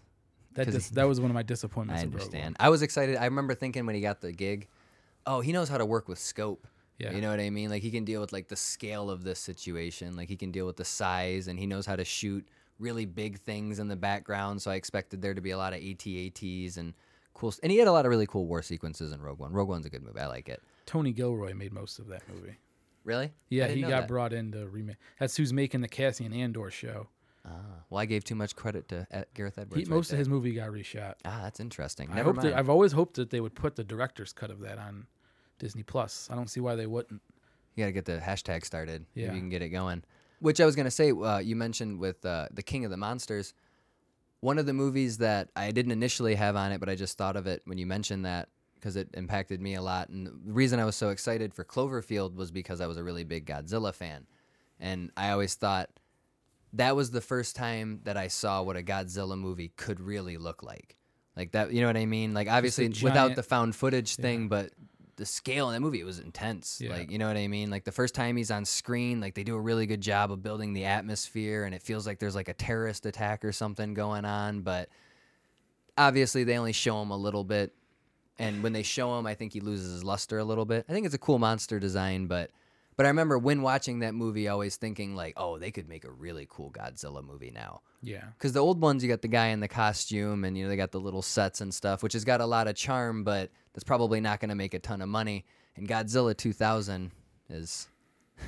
That 0.54 0.70
dis- 0.70 0.90
that 0.90 1.08
was 1.08 1.20
one 1.20 1.30
of 1.30 1.34
my 1.34 1.42
disappointments. 1.42 2.02
I 2.02 2.06
of 2.06 2.12
Rogue 2.12 2.20
One. 2.20 2.22
understand. 2.22 2.56
I 2.60 2.68
was 2.68 2.82
excited. 2.82 3.16
I 3.16 3.24
remember 3.26 3.54
thinking 3.54 3.86
when 3.86 3.94
he 3.94 4.00
got 4.00 4.20
the 4.20 4.32
gig, 4.32 4.68
oh, 5.26 5.40
he 5.40 5.52
knows 5.52 5.68
how 5.68 5.78
to 5.78 5.86
work 5.86 6.08
with 6.08 6.18
scope. 6.18 6.66
Yeah. 6.98 7.12
You 7.12 7.20
know 7.20 7.30
what 7.30 7.40
I 7.40 7.50
mean? 7.50 7.70
Like 7.70 7.82
he 7.82 7.90
can 7.90 8.04
deal 8.04 8.20
with 8.20 8.32
like 8.32 8.48
the 8.48 8.56
scale 8.56 9.10
of 9.10 9.24
this 9.24 9.38
situation. 9.38 10.16
Like 10.16 10.28
he 10.28 10.36
can 10.36 10.50
deal 10.50 10.66
with 10.66 10.76
the 10.76 10.84
size, 10.84 11.48
and 11.48 11.58
he 11.58 11.66
knows 11.66 11.86
how 11.86 11.96
to 11.96 12.04
shoot 12.04 12.46
really 12.78 13.06
big 13.06 13.38
things 13.38 13.78
in 13.78 13.88
the 13.88 13.96
background. 13.96 14.62
So 14.62 14.70
I 14.70 14.74
expected 14.74 15.22
there 15.22 15.34
to 15.34 15.40
be 15.40 15.50
a 15.50 15.58
lot 15.58 15.72
of 15.72 15.80
AT-ATs 15.80 16.76
and 16.76 16.94
cool. 17.34 17.54
And 17.62 17.72
he 17.72 17.78
had 17.78 17.88
a 17.88 17.92
lot 17.92 18.06
of 18.06 18.10
really 18.10 18.26
cool 18.26 18.46
war 18.46 18.62
sequences 18.62 19.12
in 19.12 19.20
Rogue 19.20 19.38
One. 19.38 19.52
Rogue 19.52 19.68
One's 19.68 19.86
a 19.86 19.90
good 19.90 20.02
movie. 20.02 20.20
I 20.20 20.26
like 20.26 20.48
it. 20.48 20.62
Tony 20.86 21.12
Gilroy 21.12 21.54
made 21.54 21.72
most 21.72 21.98
of 21.98 22.08
that 22.08 22.22
movie. 22.32 22.56
Really? 23.04 23.32
Yeah, 23.48 23.68
he 23.68 23.80
got 23.82 23.90
that. 23.90 24.08
brought 24.08 24.32
in 24.32 24.52
to 24.52 24.68
remake. 24.68 24.96
That's 25.18 25.36
who's 25.36 25.52
making 25.52 25.80
the 25.80 25.88
Cassian 25.88 26.32
Andor 26.32 26.70
show. 26.70 27.08
Ah, 27.44 27.50
well, 27.90 27.98
I 27.98 28.06
gave 28.06 28.22
too 28.24 28.34
much 28.36 28.54
credit 28.54 28.88
to 28.90 29.06
uh, 29.12 29.22
Gareth 29.34 29.58
Edwards. 29.58 29.74
He, 29.76 29.82
right 29.84 29.88
most 29.96 30.10
there. 30.10 30.16
of 30.16 30.18
his 30.20 30.28
movie 30.28 30.52
got 30.52 30.70
reshot. 30.70 31.14
Ah, 31.24 31.40
that's 31.42 31.58
interesting. 31.60 32.08
I 32.12 32.14
Never 32.16 32.28
hope 32.30 32.36
mind. 32.36 32.48
that, 32.50 32.56
I've 32.58 32.68
always 32.70 32.92
hoped 32.92 33.14
that 33.16 33.30
they 33.30 33.40
would 33.40 33.54
put 33.54 33.74
the 33.76 33.82
director's 33.84 34.32
cut 34.32 34.50
of 34.50 34.60
that 34.60 34.78
on 34.78 35.06
Disney 35.58 35.82
Plus. 35.82 36.28
I 36.30 36.36
don't 36.36 36.48
see 36.48 36.60
why 36.60 36.76
they 36.76 36.86
wouldn't. 36.86 37.20
You 37.74 37.82
got 37.84 37.86
to 37.86 37.92
get 37.92 38.04
the 38.04 38.18
hashtag 38.18 38.64
started. 38.64 39.06
Maybe 39.16 39.26
Yeah. 39.26 39.32
you 39.34 39.40
can 39.40 39.48
get 39.48 39.62
it 39.62 39.70
going. 39.70 40.04
Which 40.40 40.60
I 40.60 40.66
was 40.66 40.76
going 40.76 40.84
to 40.86 40.90
say, 40.90 41.10
uh, 41.10 41.38
you 41.38 41.56
mentioned 41.56 41.98
with 41.98 42.24
uh, 42.24 42.48
The 42.52 42.62
King 42.62 42.84
of 42.84 42.90
the 42.90 42.96
Monsters. 42.96 43.54
One 44.40 44.58
of 44.58 44.66
the 44.66 44.72
movies 44.72 45.18
that 45.18 45.50
I 45.54 45.70
didn't 45.70 45.92
initially 45.92 46.34
have 46.34 46.56
on 46.56 46.72
it, 46.72 46.80
but 46.80 46.88
I 46.88 46.94
just 46.96 47.16
thought 47.16 47.36
of 47.36 47.46
it 47.46 47.62
when 47.64 47.78
you 47.78 47.86
mentioned 47.86 48.24
that 48.24 48.48
because 48.74 48.96
it 48.96 49.08
impacted 49.14 49.60
me 49.60 49.74
a 49.74 49.82
lot. 49.82 50.08
And 50.08 50.26
the 50.26 50.52
reason 50.52 50.80
I 50.80 50.84
was 50.84 50.96
so 50.96 51.10
excited 51.10 51.54
for 51.54 51.64
Cloverfield 51.64 52.34
was 52.34 52.50
because 52.50 52.80
I 52.80 52.86
was 52.88 52.96
a 52.96 53.04
really 53.04 53.22
big 53.24 53.46
Godzilla 53.46 53.94
fan. 53.94 54.26
And 54.80 55.10
I 55.16 55.30
always 55.30 55.54
thought 55.54 55.88
that 56.74 56.96
was 56.96 57.10
the 57.10 57.20
first 57.20 57.56
time 57.56 58.00
that 58.04 58.16
I 58.16 58.28
saw 58.28 58.62
what 58.62 58.76
a 58.76 58.82
Godzilla 58.82 59.38
movie 59.38 59.72
could 59.76 60.00
really 60.00 60.36
look 60.36 60.62
like. 60.62 60.96
Like 61.36 61.52
that, 61.52 61.72
you 61.72 61.80
know 61.80 61.86
what 61.86 61.96
I 61.96 62.06
mean? 62.06 62.34
Like 62.34 62.48
obviously 62.48 62.88
without 62.88 63.34
the 63.36 63.42
found 63.42 63.74
footage 63.74 64.16
thing, 64.16 64.48
but 64.48 64.70
the 65.16 65.26
scale 65.26 65.68
in 65.68 65.74
that 65.74 65.80
movie 65.80 66.00
it 66.00 66.04
was 66.04 66.18
intense. 66.18 66.80
Yeah. 66.80 66.90
Like 66.90 67.10
you 67.10 67.18
know 67.18 67.28
what 67.28 67.36
I 67.36 67.48
mean? 67.48 67.70
Like 67.70 67.84
the 67.84 67.92
first 67.92 68.14
time 68.14 68.36
he's 68.36 68.50
on 68.50 68.64
screen, 68.64 69.20
like 69.20 69.34
they 69.34 69.44
do 69.44 69.54
a 69.54 69.60
really 69.60 69.86
good 69.86 70.00
job 70.00 70.32
of 70.32 70.42
building 70.42 70.72
the 70.72 70.84
atmosphere, 70.84 71.64
and 71.64 71.74
it 71.74 71.82
feels 71.82 72.06
like 72.06 72.18
there's 72.18 72.34
like 72.34 72.48
a 72.48 72.54
terrorist 72.54 73.06
attack 73.06 73.44
or 73.44 73.52
something 73.52 73.94
going 73.94 74.24
on. 74.24 74.60
But 74.60 74.88
obviously 75.96 76.44
they 76.44 76.58
only 76.58 76.72
show 76.72 77.00
him 77.00 77.10
a 77.10 77.16
little 77.16 77.44
bit, 77.44 77.72
and 78.38 78.62
when 78.62 78.72
they 78.72 78.82
show 78.82 79.18
him, 79.18 79.26
I 79.26 79.34
think 79.34 79.52
he 79.52 79.60
loses 79.60 79.92
his 79.92 80.04
luster 80.04 80.38
a 80.38 80.44
little 80.44 80.64
bit. 80.64 80.84
I 80.88 80.92
think 80.92 81.06
it's 81.06 81.14
a 81.14 81.18
cool 81.18 81.38
monster 81.38 81.78
design, 81.78 82.26
but 82.26 82.50
but 82.96 83.06
I 83.06 83.08
remember 83.08 83.38
when 83.38 83.62
watching 83.62 84.00
that 84.00 84.14
movie, 84.14 84.48
always 84.48 84.76
thinking 84.76 85.14
like, 85.14 85.34
oh, 85.36 85.58
they 85.58 85.70
could 85.70 85.88
make 85.88 86.04
a 86.04 86.10
really 86.10 86.46
cool 86.50 86.70
Godzilla 86.70 87.24
movie 87.24 87.50
now. 87.50 87.80
Yeah. 88.02 88.24
Because 88.36 88.52
the 88.52 88.60
old 88.60 88.80
ones, 88.80 89.02
you 89.02 89.08
got 89.08 89.22
the 89.22 89.28
guy 89.28 89.48
in 89.48 89.60
the 89.60 89.68
costume, 89.68 90.44
and 90.44 90.56
you 90.58 90.64
know 90.64 90.68
they 90.68 90.76
got 90.76 90.90
the 90.92 91.00
little 91.00 91.22
sets 91.22 91.60
and 91.60 91.72
stuff, 91.72 92.02
which 92.02 92.12
has 92.14 92.24
got 92.24 92.40
a 92.40 92.46
lot 92.46 92.68
of 92.68 92.74
charm, 92.74 93.24
but 93.24 93.50
that's 93.72 93.84
probably 93.84 94.20
not 94.20 94.40
going 94.40 94.48
to 94.50 94.54
make 94.54 94.74
a 94.74 94.78
ton 94.78 95.00
of 95.00 95.08
money. 95.08 95.44
And 95.76 95.88
Godzilla 95.88 96.36
2000 96.36 97.12
is 97.48 97.88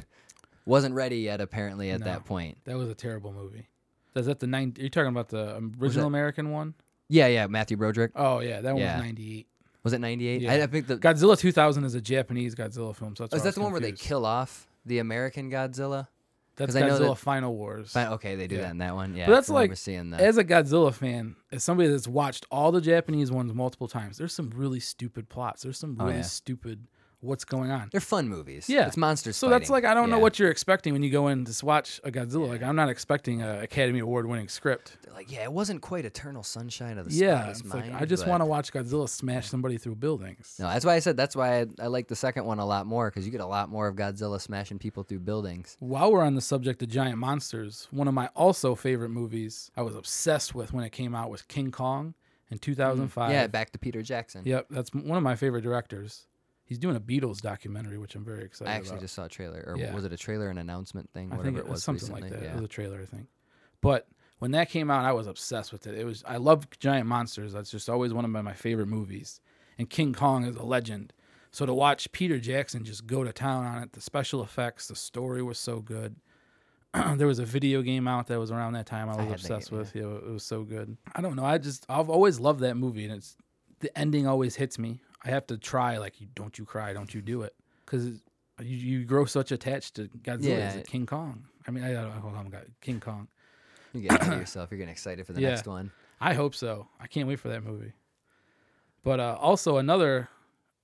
wasn't 0.67 0.95
ready 0.95 1.19
yet, 1.19 1.41
apparently, 1.41 1.91
at 1.91 2.01
No. 2.01 2.07
that 2.07 2.25
point. 2.25 2.59
That 2.65 2.77
was 2.77 2.89
a 2.89 2.95
terrible 2.95 3.33
movie. 3.33 3.69
Is 4.15 4.27
that 4.27 4.39
the 4.41 4.47
nine? 4.47 4.75
Are 4.79 4.83
you 4.83 4.91
talking 4.91 5.09
about 5.09 5.29
the 5.29 5.57
um, 5.57 5.75
original 5.81 6.07
American 6.07 6.51
one? 6.51 6.75
Yeah, 7.09 7.27
yeah, 7.27 7.47
Matthew 7.49 7.77
Broderick. 7.77 8.13
Oh 8.15 8.41
yeah, 8.41 8.61
that 8.61 8.73
one 8.75 8.83
Yeah. 8.83 8.97
was 8.97 9.05
ninety 9.05 9.39
eight. 9.39 9.47
Was 9.85 9.93
it 9.93 10.01
98? 10.01 10.41
Yeah. 10.43 10.53
I, 10.53 10.63
I 10.63 10.67
think 10.67 10.87
the 10.87 10.97
Godzilla 10.97 11.39
2000 11.39 11.85
is 11.85 11.95
a 11.95 12.01
Japanese 12.01 12.55
Godzilla 12.55 12.97
film. 12.97 13.15
So 13.17 13.25
that's 13.25 13.35
oh, 13.35 13.37
is 13.37 13.43
that 13.45 13.55
the 13.55 13.61
one 13.61 13.71
where 13.71 13.81
they 13.81 13.93
kill 13.93 14.25
off 14.27 14.67
the 14.87 14.99
American 14.99 15.51
Godzilla? 15.51 16.09
That's 16.57 16.69
'cause 16.75 16.77
I 16.77 16.87
know 16.87 16.95
Godzilla 16.99 17.09
that- 17.11 17.19
Final 17.19 17.55
Wars. 17.57 17.95
Okay, 17.97 18.35
they 18.37 18.47
do 18.47 18.57
Yeah. 18.57 18.63
that 18.63 18.71
in 18.71 18.79
that 18.79 18.95
one. 18.95 19.15
Yeah, 19.17 19.27
But 19.27 19.33
that's 19.35 19.49
like 19.51 19.77
seeing 19.77 20.11
that. 20.11 20.21
as 20.21 20.39
a 20.39 20.45
Godzilla 20.45 20.95
fan, 20.95 21.37
as 21.53 21.65
somebody 21.65 21.89
that's 21.91 22.07
watched 22.09 22.47
all 22.51 22.71
the 22.73 22.81
Japanese 22.81 23.31
ones 23.33 23.53
multiple 23.53 23.89
times, 23.89 24.19
there's 24.19 24.33
some 24.33 24.51
really 24.55 24.81
stupid 24.81 25.29
plots. 25.29 25.63
There's 25.63 25.79
some 25.79 25.97
Oh, 26.01 26.05
really 26.07 26.19
yeah. 26.19 26.23
stupid 26.23 26.87
what's 27.25 27.45
going 27.45 27.71
on. 27.71 27.89
They're 27.91 28.01
fun 28.01 28.29
movies. 28.29 28.69
Yeah. 28.69 28.87
it's 28.87 28.97
monsters. 28.97 29.37
So 29.37 29.49
that's 29.49 29.71
like 29.71 29.85
I 29.85 29.95
don't 29.95 30.11
know 30.11 30.19
what 30.19 30.39
you're 30.39 30.51
expecting 30.51 30.93
when 30.93 31.03
you 31.03 31.11
go 31.11 31.29
in 31.29 31.45
to 31.45 31.67
watch 31.67 32.01
a 32.05 32.11
Godzilla. 32.11 32.49
Like 32.49 32.63
I'm 32.63 32.77
not 32.77 32.89
expecting 32.89 33.43
an 33.43 33.63
Academy 33.63 33.99
Award 34.01 34.27
winning 34.27 34.49
script. 34.49 34.97
They're 35.03 35.13
like. 35.15 35.33
Yeah, 35.33 35.43
it 35.45 35.53
wasn't 35.53 35.81
quite 35.81 36.05
Eternal 36.05 36.43
Sunshine 36.43 36.99
of 36.99 37.09
the 37.09 37.15
Yeah, 37.15 37.39
Spotless 37.55 37.61
it's 37.61 37.75
like 37.75 37.95
I 38.03 38.05
just 38.05 38.25
but- 38.25 38.31
want 38.31 38.41
to 38.43 38.47
watch 38.47 38.73
Godzilla 38.73 39.09
smash 39.09 39.49
somebody 39.49 39.79
through 39.79 39.97
buildings. 39.97 40.57
No, 40.59 40.67
that's 40.69 40.85
why 40.85 40.95
I 40.95 40.99
said 40.99 41.17
that's 41.17 41.35
why 41.35 41.61
I, 41.61 41.67
I 41.81 41.87
like 41.87 42.09
the 42.09 42.17
second 42.17 42.45
one 42.45 42.59
a 42.59 42.67
lot 42.67 42.87
more 42.87 43.11
because 43.11 43.25
you 43.25 43.33
get 43.33 43.41
a 43.41 43.47
lot 43.47 43.69
more 43.69 43.89
of 43.89 43.97
Godzilla 43.97 44.41
smashing 44.41 44.79
people 44.79 45.03
through 45.03 45.21
buildings. 45.21 45.77
While 45.81 46.13
we're 46.13 46.23
on 46.25 46.35
the 46.35 46.41
subject 46.43 46.83
of 46.83 46.89
giant 46.89 47.19
monsters, 47.19 47.89
one 47.91 48.07
of 48.09 48.15
my 48.15 48.29
also 48.37 48.75
favorite 48.75 49.09
movies 49.11 49.71
I 49.77 49.83
was 49.83 49.95
obsessed 49.97 50.55
with 50.55 50.73
when 50.73 50.85
it 50.85 50.91
came 50.93 51.15
out 51.15 51.31
was 51.31 51.43
King 51.43 51.71
Kong 51.71 52.15
in 52.51 52.59
2005. 52.59 53.31
Mm, 53.31 53.33
Yeah, 53.33 53.47
back 53.47 53.71
to 53.73 53.79
Peter 53.79 54.03
Jackson. 54.03 54.43
Yep, 54.45 54.67
that's 54.71 54.93
one 54.93 55.17
of 55.17 55.23
my 55.23 55.37
favorite 55.37 55.63
directors. 55.63 56.27
He's 56.65 56.79
doing 56.79 56.97
a 56.97 57.01
Beatles 57.01 57.41
documentary, 57.41 57.99
which 57.99 58.15
I'm 58.15 58.25
very 58.25 58.43
excited 58.45 58.71
I 58.71 58.75
actually 58.75 58.91
about. 58.93 59.01
just 59.03 59.15
saw 59.15 59.25
a 59.27 59.29
trailer, 59.29 59.63
or 59.67 59.77
Yeah. 59.77 59.95
was 59.95 60.05
it 60.05 60.13
a 60.13 60.17
trailer 60.17 60.49
and 60.49 60.59
announcement 60.59 61.11
thing? 61.13 61.31
I 61.33 61.37
Whatever 61.37 61.57
think 61.59 61.67
it 61.67 61.71
was 61.71 61.85
something 61.85 62.09
recently. 62.09 62.31
like 62.31 62.41
that. 62.41 62.43
Yeah. 62.43 62.53
It 62.53 62.57
was 62.57 62.65
a 62.65 62.69
trailer, 62.69 63.01
I 63.03 63.05
think. 63.05 63.29
But 63.83 64.09
when 64.39 64.53
that 64.53 64.71
came 64.71 64.91
out, 64.91 65.05
I 65.05 65.13
was 65.13 65.27
obsessed 65.27 65.73
with 65.73 65.87
it. 65.87 65.95
It 65.95 66.05
was 66.05 66.25
I 66.27 66.39
love 66.39 66.69
giant 66.81 67.07
monsters. 67.07 67.53
That's 67.53 67.71
just 67.71 67.89
always 67.91 68.13
one 68.15 68.25
of 68.25 68.31
my, 68.31 68.41
my 68.43 68.55
favorite 68.55 68.87
movies. 68.89 69.41
And 69.79 69.91
King 69.91 70.13
Kong 70.15 70.45
is 70.45 70.57
a 70.57 70.63
legend. 70.65 71.13
So 71.51 71.67
to 71.67 71.75
watch 71.75 72.11
Peter 72.13 72.39
Jackson 72.39 72.83
just 72.85 73.07
go 73.07 73.23
to 73.25 73.33
town 73.33 73.65
on 73.67 73.83
it, 73.83 73.93
the 73.93 74.01
special 74.01 74.43
effects, 74.43 74.89
the 74.89 74.97
story 74.97 75.43
was 75.43 75.59
so 75.59 75.81
good. 75.81 76.17
there 77.17 77.27
was 77.27 77.39
a 77.41 77.45
video 77.45 77.83
game 77.83 78.07
out 78.09 78.29
that 78.29 78.39
was 78.39 78.51
around 78.51 78.73
that 78.75 78.87
time 78.87 79.09
I 79.09 79.17
was 79.17 79.27
that 79.27 79.33
obsessed 79.35 79.71
game, 79.71 79.79
with. 79.81 79.95
Yeah, 79.95 80.03
it 80.03 80.31
was 80.33 80.45
so 80.45 80.63
good. 80.63 80.97
I 81.15 81.21
don't 81.21 81.37
know. 81.37 81.45
I 81.45 81.59
just 81.59 81.85
I've 81.89 82.09
always 82.09 82.41
loved 82.41 82.61
that 82.61 82.77
movie, 82.77 83.05
and 83.05 83.13
it's 83.15 83.37
the 83.81 83.97
ending 83.99 84.27
always 84.27 84.55
hits 84.57 84.79
me. 84.79 85.01
I 85.25 85.31
have 85.31 85.47
to 85.49 85.57
try 85.59 85.99
like 85.99 86.21
you 86.21 86.27
don't 86.35 86.59
you 86.59 86.65
cry, 86.65 86.93
don't 86.93 87.13
you 87.15 87.23
do 87.23 87.43
it, 87.43 87.55
because 87.85 88.05
you, 88.61 88.77
you 88.77 89.05
grow 89.05 89.25
such 89.25 89.53
attached 89.53 89.95
to 89.97 90.09
Godzilla 90.23 90.61
as 90.61 90.77
a 90.77 90.83
King 90.83 91.07
Kong. 91.07 91.45
I 91.67 91.71
mean, 91.71 91.83
I, 91.85 91.93
I 92.07 92.11
hold 92.19 92.35
on, 92.35 92.49
God, 92.51 92.67
King 92.81 93.01
Kong. 93.01 93.29
You 93.93 94.03
get 94.03 94.21
ahead 94.21 94.35
of 94.35 94.41
yourself. 94.41 94.71
You're 94.71 94.79
getting 94.79 94.93
excited 94.93 95.27
for 95.27 95.33
the 95.33 95.41
Yeah. 95.41 95.51
next 95.51 95.67
one. 95.67 95.93
I 96.21 96.35
hope 96.35 96.55
so. 96.55 96.89
I 97.01 97.07
can't 97.07 97.29
wait 97.29 97.41
for 97.41 97.49
that 97.49 97.63
movie. 97.65 97.93
But 99.03 99.21
uh, 99.21 99.37
also 99.41 99.77
another 99.79 100.29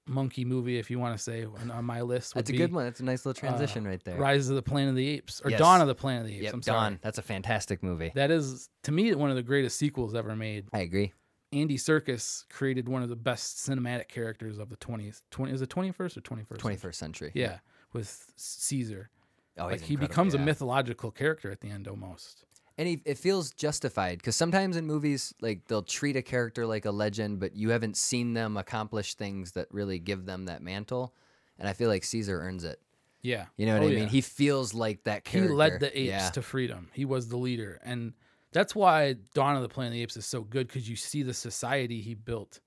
monkey 0.06 0.44
movie, 0.44 0.78
if 0.78 0.90
you 0.90 0.98
want 0.98 1.16
to 1.16 1.22
say, 1.22 1.44
on 1.44 1.84
my 1.84 2.02
list. 2.02 2.34
Would 2.34 2.40
That's 2.42 2.50
a 2.50 2.52
be, 2.52 2.58
good 2.58 2.72
one. 2.72 2.84
That's 2.84 3.00
a 3.00 3.04
nice 3.04 3.24
little 3.24 3.38
transition 3.38 3.86
right 3.86 4.02
there. 4.04 4.18
Rise 4.18 4.48
of 4.48 4.56
the 4.56 4.62
Planet 4.62 4.90
of 4.90 4.96
the 4.96 5.08
Apes 5.08 5.40
or 5.44 5.50
Yes. 5.50 5.58
Dawn 5.58 5.80
of 5.80 5.86
the 5.88 5.94
Planet 5.94 6.22
of 6.22 6.26
the 6.28 6.34
Apes. 6.36 6.44
Yep, 6.44 6.54
I'm 6.54 6.62
sorry. 6.62 6.78
Dawn. 6.78 6.98
That's 7.02 7.18
a 7.18 7.22
fantastic 7.22 7.82
movie. 7.82 8.12
That 8.14 8.30
is 8.30 8.68
to 8.84 8.92
me 8.92 9.14
one 9.14 9.30
of 9.30 9.36
the 9.36 9.42
greatest 9.42 9.78
sequels 9.78 10.14
ever 10.14 10.34
made. 10.36 10.66
I 10.72 10.80
agree. 10.80 11.12
Andy 11.52 11.76
Serkis 11.76 12.48
created 12.48 12.88
one 12.88 13.02
of 13.02 13.08
the 13.08 13.16
best 13.16 13.56
cinematic 13.58 14.08
characters 14.08 14.58
of 14.58 14.68
the 14.70 14.76
20th 14.76 15.22
20 15.30 15.52
is 15.52 15.62
it 15.62 15.68
21st 15.68 16.16
or 16.16 16.20
21st? 16.20 16.46
21st 16.58 16.94
century. 16.94 17.32
Yeah, 17.34 17.58
with 17.92 18.32
Caesar. 18.36 19.10
Oh, 19.58 19.66
like 19.66 19.80
he 19.80 19.96
becomes 19.96 20.34
yeah. 20.34 20.40
a 20.40 20.44
mythological 20.44 21.10
character 21.10 21.50
at 21.50 21.60
the 21.60 21.68
end 21.68 21.88
almost. 21.88 22.44
and 22.78 22.86
he, 22.88 23.02
it 23.04 23.18
feels 23.18 23.50
justified 23.50 24.18
because 24.18 24.36
sometimes 24.36 24.76
in 24.76 24.86
movies 24.86 25.34
like 25.40 25.66
they'll 25.66 25.82
treat 25.82 26.16
a 26.16 26.22
character 26.22 26.64
like 26.66 26.84
a 26.86 26.90
legend 26.92 27.40
but 27.40 27.54
you 27.56 27.70
haven't 27.70 27.96
seen 27.96 28.32
them 28.32 28.56
accomplish 28.56 29.14
things 29.14 29.52
that 29.52 29.66
really 29.72 29.98
give 29.98 30.24
them 30.24 30.46
that 30.46 30.62
mantle 30.62 31.12
and 31.58 31.68
i 31.68 31.72
feel 31.74 31.88
like 31.90 32.04
caesar 32.04 32.40
earns 32.40 32.64
it 32.64 32.80
Yeah. 33.22 33.46
you 33.56 33.66
know 33.66 33.74
what 33.74 33.82
Oh, 33.82 33.86
i 33.86 33.90
mean 33.90 33.98
yeah. 34.04 34.08
he 34.08 34.20
feels 34.22 34.72
like 34.72 35.02
that 35.04 35.24
character. 35.24 35.50
he 35.50 35.54
led 35.54 35.80
the 35.80 35.88
apes 35.98 36.08
yeah. 36.08 36.30
to 36.30 36.40
freedom. 36.42 36.88
He 36.94 37.04
was 37.04 37.28
the 37.28 37.36
leader, 37.36 37.80
and 37.84 38.14
that's 38.52 38.74
why 38.74 39.14
Dawn 39.34 39.56
of 39.56 39.62
the 39.62 39.68
Planet 39.68 39.92
of 39.92 39.94
the 39.94 40.02
Apes 40.02 40.16
is 40.16 40.26
so 40.26 40.42
good 40.42 40.66
because 40.66 40.88
you 40.88 40.96
see 40.96 41.22
the 41.22 41.34
society 41.34 42.00
he 42.00 42.14
built, 42.14 42.60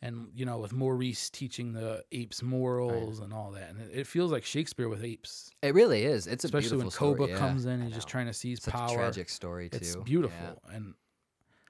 and 0.00 0.28
you 0.34 0.44
know 0.44 0.58
with 0.58 0.72
Maurice 0.72 1.30
teaching 1.30 1.72
the 1.72 2.04
apes 2.12 2.42
morals 2.42 3.20
and 3.20 3.32
all 3.32 3.52
that, 3.52 3.70
and 3.70 3.80
it, 3.80 4.00
it 4.00 4.06
feels 4.06 4.30
like 4.32 4.44
Shakespeare 4.44 4.88
with 4.88 5.04
apes, 5.04 5.50
it 5.62 5.74
really 5.74 6.04
is 6.04 6.26
it's 6.26 6.44
a 6.44 6.46
especially 6.48 6.78
when 6.78 6.90
Koba 6.90 7.28
yeah. 7.28 7.38
comes 7.38 7.66
in 7.66 7.80
and 7.82 7.92
just 7.92 8.08
trying 8.08 8.26
to 8.26 8.32
seize 8.34 8.62
such 8.62 8.74
power. 8.74 8.90
a 8.90 8.94
tragic 8.94 9.28
story 9.28 9.68
too 9.68 9.78
It's 9.78 9.94
Yeah. 9.96 10.02
beautiful, 10.02 10.62
and 10.72 10.94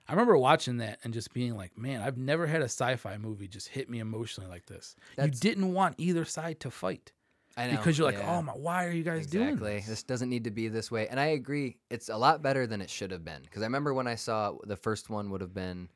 I 0.08 0.12
remember 0.12 0.36
watching 0.36 0.78
that 0.78 0.98
and 1.04 1.14
just 1.14 1.32
being 1.32 1.56
like, 1.56 1.78
man, 1.78 2.00
I've 2.02 2.18
never 2.18 2.46
had 2.48 2.60
a 2.60 2.64
sci-fi 2.64 3.16
movie 3.18 3.46
just 3.46 3.68
hit 3.68 3.88
me 3.88 4.00
emotionally 4.00 4.50
like 4.50 4.66
this. 4.66 4.96
That's- 5.16 5.36
you 5.36 5.40
didn't 5.40 5.72
want 5.72 5.94
either 5.98 6.24
side 6.24 6.58
to 6.60 6.70
fight 6.72 7.12
I 7.56 7.66
know, 7.66 7.76
because 7.76 7.98
you're 7.98 8.06
like, 8.06 8.18
yeah. 8.18 8.36
oh 8.36 8.42
my, 8.42 8.52
why 8.52 8.86
are 8.86 8.90
you 8.90 9.02
guys 9.02 9.26
doing 9.26 9.48
Exactly. 9.48 9.76
this? 9.76 9.86
This 9.86 10.02
doesn't 10.02 10.30
need 10.30 10.44
to 10.44 10.50
be 10.50 10.68
this 10.68 10.90
way. 10.90 11.08
And 11.08 11.20
I 11.20 11.26
agree. 11.26 11.76
It's 11.90 12.08
a 12.08 12.16
lot 12.16 12.42
better 12.42 12.66
than 12.66 12.80
it 12.80 12.88
should 12.88 13.10
have 13.10 13.24
been. 13.24 13.42
Because 13.42 13.62
I 13.62 13.66
remember 13.66 13.92
when 13.92 14.06
I 14.06 14.14
saw 14.14 14.56
the 14.64 14.76
first 14.76 15.10
one 15.10 15.30
would 15.30 15.40
have 15.42 15.54
been 15.54 15.88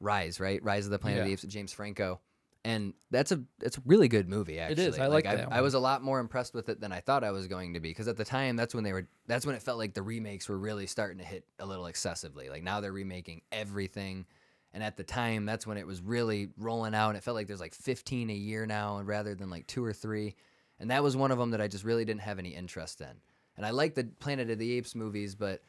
Rise, 0.00 0.40
right? 0.40 0.62
Rise 0.64 0.86
of 0.86 0.92
the 0.92 0.98
Planet 0.98 1.20
of 1.20 1.26
the 1.26 1.32
Apes 1.32 1.42
with 1.42 1.50
James 1.50 1.72
Franco. 1.72 2.20
And 2.62 2.92
that's 3.10 3.32
a 3.32 3.42
it's 3.62 3.78
a 3.78 3.82
really 3.86 4.08
good 4.08 4.28
movie. 4.28 4.58
Actually, 4.58 4.84
is. 4.84 4.98
I 4.98 5.06
like 5.06 5.26
I, 5.26 5.36
that 5.36 5.48
I 5.50 5.56
one. 5.56 5.62
was 5.62 5.72
a 5.72 5.78
lot 5.78 6.02
more 6.02 6.20
impressed 6.20 6.52
with 6.52 6.68
it 6.68 6.78
than 6.78 6.92
I 6.92 7.00
thought 7.00 7.24
I 7.24 7.30
was 7.30 7.46
going 7.46 7.72
to 7.72 7.80
be. 7.80 7.88
Because 7.88 8.06
at 8.06 8.18
the 8.18 8.24
time, 8.24 8.56
that's 8.56 8.74
when 8.74 8.84
they 8.84 8.92
were. 8.92 9.08
That's 9.26 9.46
when 9.46 9.54
it 9.54 9.62
felt 9.62 9.78
like 9.78 9.94
the 9.94 10.02
remakes 10.02 10.46
were 10.46 10.58
really 10.58 10.86
starting 10.86 11.18
to 11.18 11.24
hit 11.24 11.44
a 11.58 11.64
little 11.64 11.86
excessively. 11.86 12.50
Like 12.50 12.62
now 12.62 12.80
they're 12.80 12.92
remaking 12.92 13.40
everything, 13.50 14.26
and 14.72 14.82
at 14.82 14.96
the 14.96 15.04
time, 15.04 15.46
that's 15.46 15.66
when 15.66 15.76
it 15.76 15.86
was 15.86 16.00
really 16.00 16.48
rolling 16.56 16.94
out. 16.94 17.08
And 17.08 17.16
it 17.16 17.24
felt 17.24 17.34
like 17.34 17.46
there's 17.46 17.60
like 17.60 17.74
15 17.74 18.30
a 18.30 18.34
year 18.34 18.66
now, 18.66 18.98
and 18.98 19.08
rather 19.08 19.34
than 19.34 19.50
like 19.50 19.66
two 19.66 19.84
or 19.84 19.92
three. 19.92 20.36
And 20.78 20.90
that 20.90 21.02
was 21.02 21.16
one 21.16 21.30
of 21.30 21.38
them 21.38 21.50
that 21.50 21.60
I 21.60 21.68
just 21.68 21.84
really 21.84 22.04
didn't 22.04 22.22
have 22.22 22.38
any 22.38 22.50
interest 22.50 23.00
in. 23.00 23.20
And 23.56 23.66
I 23.66 23.70
like 23.70 23.94
the 23.94 24.04
Planet 24.04 24.48
of 24.50 24.58
the 24.58 24.72
Apes 24.72 24.94
movies, 24.94 25.34
but 25.34 25.62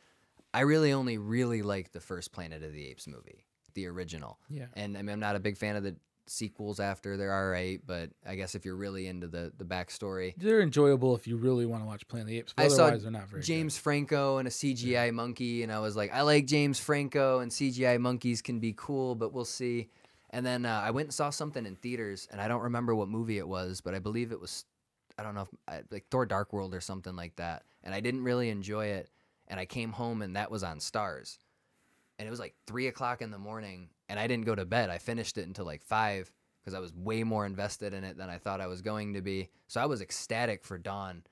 I 0.54 0.62
really 0.62 0.94
only 0.94 1.18
really 1.18 1.62
like 1.62 1.92
the 1.92 2.00
first 2.00 2.32
Planet 2.32 2.64
of 2.64 2.74
the 2.74 2.88
Apes 2.88 3.08
movie, 3.08 3.46
the 3.74 3.88
original. 3.88 4.40
Yeah. 4.50 4.68
And 4.74 4.98
I 4.98 5.02
mean, 5.02 5.14
I'm 5.14 5.20
not 5.20 5.36
a 5.36 5.40
big 5.40 5.58
fan 5.58 5.76
of 5.76 5.84
the 5.84 5.96
sequels 6.32 6.80
after. 6.80 7.18
They're 7.18 7.34
all 7.34 7.50
right, 7.50 7.82
but 7.86 8.10
I 8.26 8.36
guess 8.36 8.56
if 8.56 8.66
you're 8.66 8.76
really 8.76 9.08
into 9.08 9.28
the 9.28 9.52
the 9.58 9.66
backstory, 9.66 10.34
They're 10.38 10.62
enjoyable 10.62 11.16
if 11.16 11.28
you 11.28 11.38
really 11.38 11.66
want 11.66 11.84
to 11.84 11.88
watch 11.88 12.08
Planet 12.08 12.26
of 12.26 12.30
the 12.30 12.40
Apes. 12.40 12.54
But 12.54 12.66
I 12.66 12.68
saw 12.70 12.90
they're 12.90 13.12
not 13.12 13.30
very. 13.30 13.44
James 13.44 13.78
Franco 13.78 14.38
and 14.38 14.48
a 14.48 14.52
CGI 14.52 15.14
monkey, 15.14 15.64
and 15.64 15.72
I 15.72 15.80
was 15.80 15.96
like, 15.96 16.14
I 16.14 16.22
like 16.22 16.46
James 16.46 16.80
Franco, 16.80 17.40
and 17.40 17.52
CGI 17.52 18.00
monkeys 18.00 18.42
can 18.42 18.60
be 18.60 18.74
cool, 18.76 19.16
but 19.16 19.34
we'll 19.34 19.46
see. 19.46 19.90
And 20.32 20.46
then 20.46 20.66
uh, 20.66 20.82
I 20.84 20.92
went 20.92 21.08
and 21.08 21.14
saw 21.14 21.30
something 21.30 21.66
in 21.66 21.76
theaters, 21.76 22.28
and 22.32 22.40
I 22.40 22.48
don't 22.48 22.62
remember 22.62 22.96
what 22.96 23.10
movie 23.10 23.38
it 23.38 23.48
was, 23.48 23.82
but 23.82 23.94
I 23.94 24.00
believe 24.00 24.32
it 24.32 24.40
was, 24.40 24.66
I 25.20 25.24
don't 25.24 25.36
know, 25.36 25.48
if, 25.70 25.84
like 25.92 26.06
Thor: 26.10 26.26
Dark 26.26 26.54
World 26.54 26.74
or 26.74 26.82
something 26.82 27.16
like 27.16 27.36
that. 27.36 27.64
And 27.84 27.94
I 27.94 28.00
didn't 28.00 28.24
really 28.24 28.50
enjoy 28.50 28.86
it. 28.88 29.10
And 29.48 29.60
I 29.60 29.66
came 29.66 29.92
home, 29.92 30.22
and 30.22 30.38
that 30.38 30.50
was 30.50 30.64
on 30.64 30.80
Starz, 30.80 31.38
and 32.18 32.28
it 32.28 32.30
was 32.30 32.40
like 32.40 32.56
three 32.68 32.88
o'clock 32.88 33.22
in 33.22 33.32
the 33.32 33.40
morning, 33.40 33.90
and 34.12 34.20
I 34.20 34.28
didn't 34.28 34.46
go 34.46 34.56
to 34.56 34.66
bed. 34.66 34.90
I 34.90 34.98
finished 34.98 35.38
it 35.38 35.48
until 35.48 35.66
like 35.66 35.82
five 35.82 36.30
because 36.62 36.74
I 36.74 36.80
was 36.80 36.94
way 36.94 37.24
more 37.24 37.46
invested 37.46 37.94
in 37.94 38.04
it 38.04 38.18
than 38.18 38.30
I 38.30 38.40
thought 38.40 38.60
I 38.60 38.68
was 38.68 38.82
going 38.82 39.14
to 39.14 39.22
be. 39.22 39.50
So 39.68 39.80
I 39.80 39.86
was 39.86 40.02
ecstatic 40.02 40.66
for 40.66 40.78
Dawn 40.78 41.24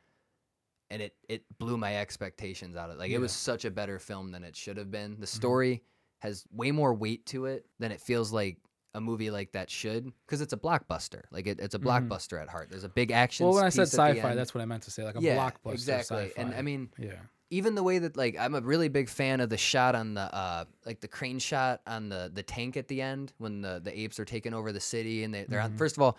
and 0.89 1.01
it 1.01 1.13
it 1.27 1.43
blew 1.59 1.75
my 1.75 1.97
expectations 1.97 2.77
out 2.77 2.89
of 2.89 2.95
it. 2.95 2.99
Like 2.99 3.11
it 3.11 3.19
was 3.19 3.33
such 3.33 3.65
a 3.65 3.69
better 3.69 3.99
film 3.99 4.31
than 4.31 4.45
it 4.45 4.55
should 4.55 4.77
have 4.77 4.89
been. 4.89 5.11
The 5.11 5.17
mm-hmm. 5.17 5.25
story 5.25 5.83
has 6.19 6.45
way 6.53 6.71
more 6.71 6.93
weight 6.93 7.25
to 7.27 7.47
it 7.47 7.65
than 7.79 7.91
it 7.91 7.99
feels 7.99 8.31
like 8.31 8.57
a 8.93 9.01
movie 9.01 9.29
like 9.29 9.51
that 9.51 9.69
should 9.69 10.09
because 10.25 10.39
it's 10.39 10.53
a 10.53 10.57
blockbuster. 10.57 11.23
Like 11.31 11.47
it, 11.47 11.59
it's 11.59 11.75
a 11.75 11.79
mm-hmm. 11.79 11.89
blockbuster 11.89 12.41
at 12.41 12.47
heart. 12.47 12.69
There's 12.71 12.85
a 12.85 12.89
big 12.89 13.11
action. 13.11 13.45
Well, 13.45 13.55
when 13.55 13.65
I 13.65 13.69
said 13.69 13.83
piece 13.83 13.99
at 13.99 14.13
the 14.13 14.19
sci-fi, 14.19 14.35
that's 14.35 14.55
what 14.55 14.61
I 14.61 14.65
meant 14.65 14.83
to 14.83 14.91
say, 14.91 15.03
like 15.03 15.17
a 15.17 15.21
yeah, 15.21 15.35
blockbuster 15.35 15.73
exactly. 15.73 16.27
sci-fi. 16.29 16.41
And 16.41 16.55
I 16.55 16.61
mean, 16.61 16.89
yeah, 16.97 17.15
even 17.51 17.75
the 17.75 17.83
way 17.83 17.99
that 17.99 18.15
like 18.15 18.37
I'm 18.39 18.53
a 18.55 18.61
really 18.61 18.89
big 18.89 19.09
fan 19.09 19.39
of 19.41 19.49
the 19.49 19.57
shot 19.57 19.95
on 19.95 20.13
the 20.13 20.21
uh 20.21 20.65
like 20.85 20.99
the 21.01 21.07
crane 21.07 21.39
shot 21.39 21.81
on 21.87 22.09
the 22.09 22.29
the 22.33 22.43
tank 22.43 22.77
at 22.77 22.87
the 22.87 23.01
end 23.01 23.33
when 23.37 23.61
the 23.61 23.81
the 23.83 23.97
apes 23.99 24.19
are 24.19 24.25
taking 24.25 24.53
over 24.53 24.71
the 24.71 24.79
city 24.79 25.23
and 25.23 25.33
they, 25.33 25.45
they're 25.47 25.59
Mm-hmm. 25.59 25.73
on 25.73 25.77
first 25.77 25.97
of 25.97 26.03
all 26.03 26.17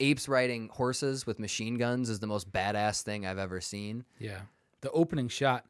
apes 0.00 0.28
riding 0.28 0.68
horses 0.68 1.26
with 1.26 1.38
machine 1.38 1.76
guns 1.76 2.08
is 2.08 2.20
the 2.20 2.26
most 2.26 2.50
badass 2.50 3.02
thing 3.02 3.26
I've 3.26 3.38
ever 3.38 3.60
seen. 3.60 4.04
yeah. 4.18 4.40
The 4.82 4.90
opening 4.92 5.28
shot 5.28 5.66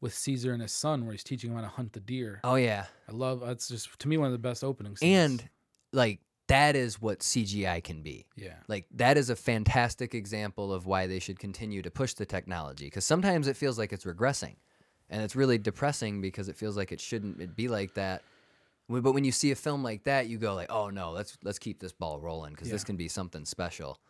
with 0.00 0.14
Caesar 0.14 0.52
and 0.52 0.62
his 0.62 0.70
son, 0.72 1.04
where 1.04 1.10
he's 1.12 1.24
teaching 1.24 1.50
him 1.50 1.56
how 1.56 1.62
to 1.62 1.68
hunt 1.68 1.92
the 1.94 1.98
deer. 2.00 2.38
Oh 2.44 2.54
yeah. 2.54 2.84
I 3.08 3.12
love. 3.12 3.40
That's 3.40 3.66
just 3.66 3.98
to 3.98 4.06
me 4.08 4.16
one 4.18 4.26
of 4.26 4.32
the 4.32 4.38
best 4.38 4.62
openings. 4.62 5.00
And 5.02 5.42
like 5.92 6.20
that 6.48 6.76
is 6.76 7.00
what 7.00 7.20
CGI 7.20 7.82
can 7.82 8.02
be. 8.02 8.26
yeah, 8.36 8.54
Like 8.68 8.86
that 8.94 9.16
is 9.16 9.30
a 9.30 9.36
fantastic 9.36 10.14
example 10.14 10.72
of 10.72 10.86
why 10.86 11.06
they 11.06 11.18
should 11.18 11.38
continue 11.38 11.82
to 11.82 11.90
push 11.90 12.14
the 12.14 12.26
technology 12.26 12.86
because 12.86 13.04
sometimes 13.04 13.46
it 13.48 13.56
feels 13.56 13.78
like 13.78 13.92
it's 13.92 14.04
regressing. 14.04 14.56
And 15.08 15.22
it's 15.22 15.36
really 15.36 15.58
depressing 15.58 16.22
because 16.22 16.48
it 16.48 16.56
feels 16.56 16.74
like 16.74 16.90
it 16.90 16.98
shouldn't 17.00 17.40
it 17.40 17.54
be 17.54 17.68
like 17.68 17.94
that. 17.94 18.22
But 18.88 19.12
when 19.12 19.24
you 19.24 19.32
see 19.32 19.50
a 19.50 19.54
film 19.54 19.82
like 19.82 20.04
that, 20.04 20.26
you 20.26 20.38
go 20.38 20.54
like, 20.54 20.72
"Oh 20.72 20.88
no, 20.88 21.10
let's 21.12 21.36
let's 21.44 21.58
keep 21.58 21.80
this 21.80 21.92
ball 21.92 22.18
rolling 22.18 22.52
because 22.54 22.70
this 22.70 22.82
can 22.82 22.96
be 22.96 23.08
something 23.08 23.44
special." 23.44 24.00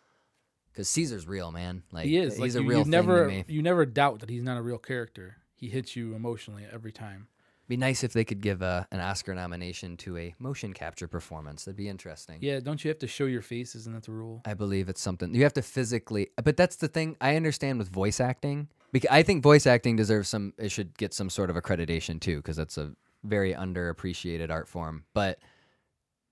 Because 0.72 0.88
Caesar's 0.90 1.26
real, 1.26 1.50
man. 1.50 1.82
Like 1.92 2.06
he 2.06 2.16
is. 2.18 2.36
He's 2.36 2.54
like, 2.54 2.60
a 2.60 2.64
you, 2.64 2.68
real 2.70 2.78
you 2.78 2.84
thing 2.84 2.90
never, 2.92 3.24
to 3.24 3.28
me. 3.28 3.44
you 3.48 3.62
never 3.62 3.84
doubt 3.84 4.20
that 4.20 4.30
he's 4.30 4.42
not 4.44 4.56
a 4.56 4.62
real 4.62 4.78
character. 4.78 5.36
He 5.56 5.68
hits 5.68 5.96
you 5.96 6.14
emotionally 6.14 6.64
every 6.72 6.92
time. 6.92 7.26
Be 7.72 7.78
nice 7.78 8.04
if 8.04 8.12
they 8.12 8.24
could 8.24 8.42
give 8.42 8.60
a, 8.60 8.86
an 8.92 9.00
Oscar 9.00 9.34
nomination 9.34 9.96
to 9.96 10.18
a 10.18 10.34
motion 10.38 10.74
capture 10.74 11.08
performance. 11.08 11.64
That'd 11.64 11.78
be 11.78 11.88
interesting. 11.88 12.36
Yeah, 12.42 12.60
don't 12.60 12.84
you 12.84 12.90
have 12.90 12.98
to 12.98 13.06
show 13.06 13.24
your 13.24 13.40
face? 13.40 13.74
Isn't 13.74 13.94
that 13.94 14.02
the 14.02 14.12
rule? 14.12 14.42
I 14.44 14.52
believe 14.52 14.90
it's 14.90 15.00
something 15.00 15.34
you 15.34 15.42
have 15.44 15.54
to 15.54 15.62
physically. 15.62 16.28
But 16.44 16.58
that's 16.58 16.76
the 16.76 16.88
thing. 16.88 17.16
I 17.18 17.34
understand 17.34 17.78
with 17.78 17.88
voice 17.88 18.20
acting 18.20 18.68
because 18.92 19.08
I 19.10 19.22
think 19.22 19.42
voice 19.42 19.66
acting 19.66 19.96
deserves 19.96 20.28
some. 20.28 20.52
It 20.58 20.70
should 20.70 20.98
get 20.98 21.14
some 21.14 21.30
sort 21.30 21.48
of 21.48 21.56
accreditation 21.56 22.20
too 22.20 22.36
because 22.36 22.56
that's 22.56 22.76
a 22.76 22.92
very 23.24 23.54
underappreciated 23.54 24.50
art 24.50 24.68
form. 24.68 25.04
But 25.14 25.38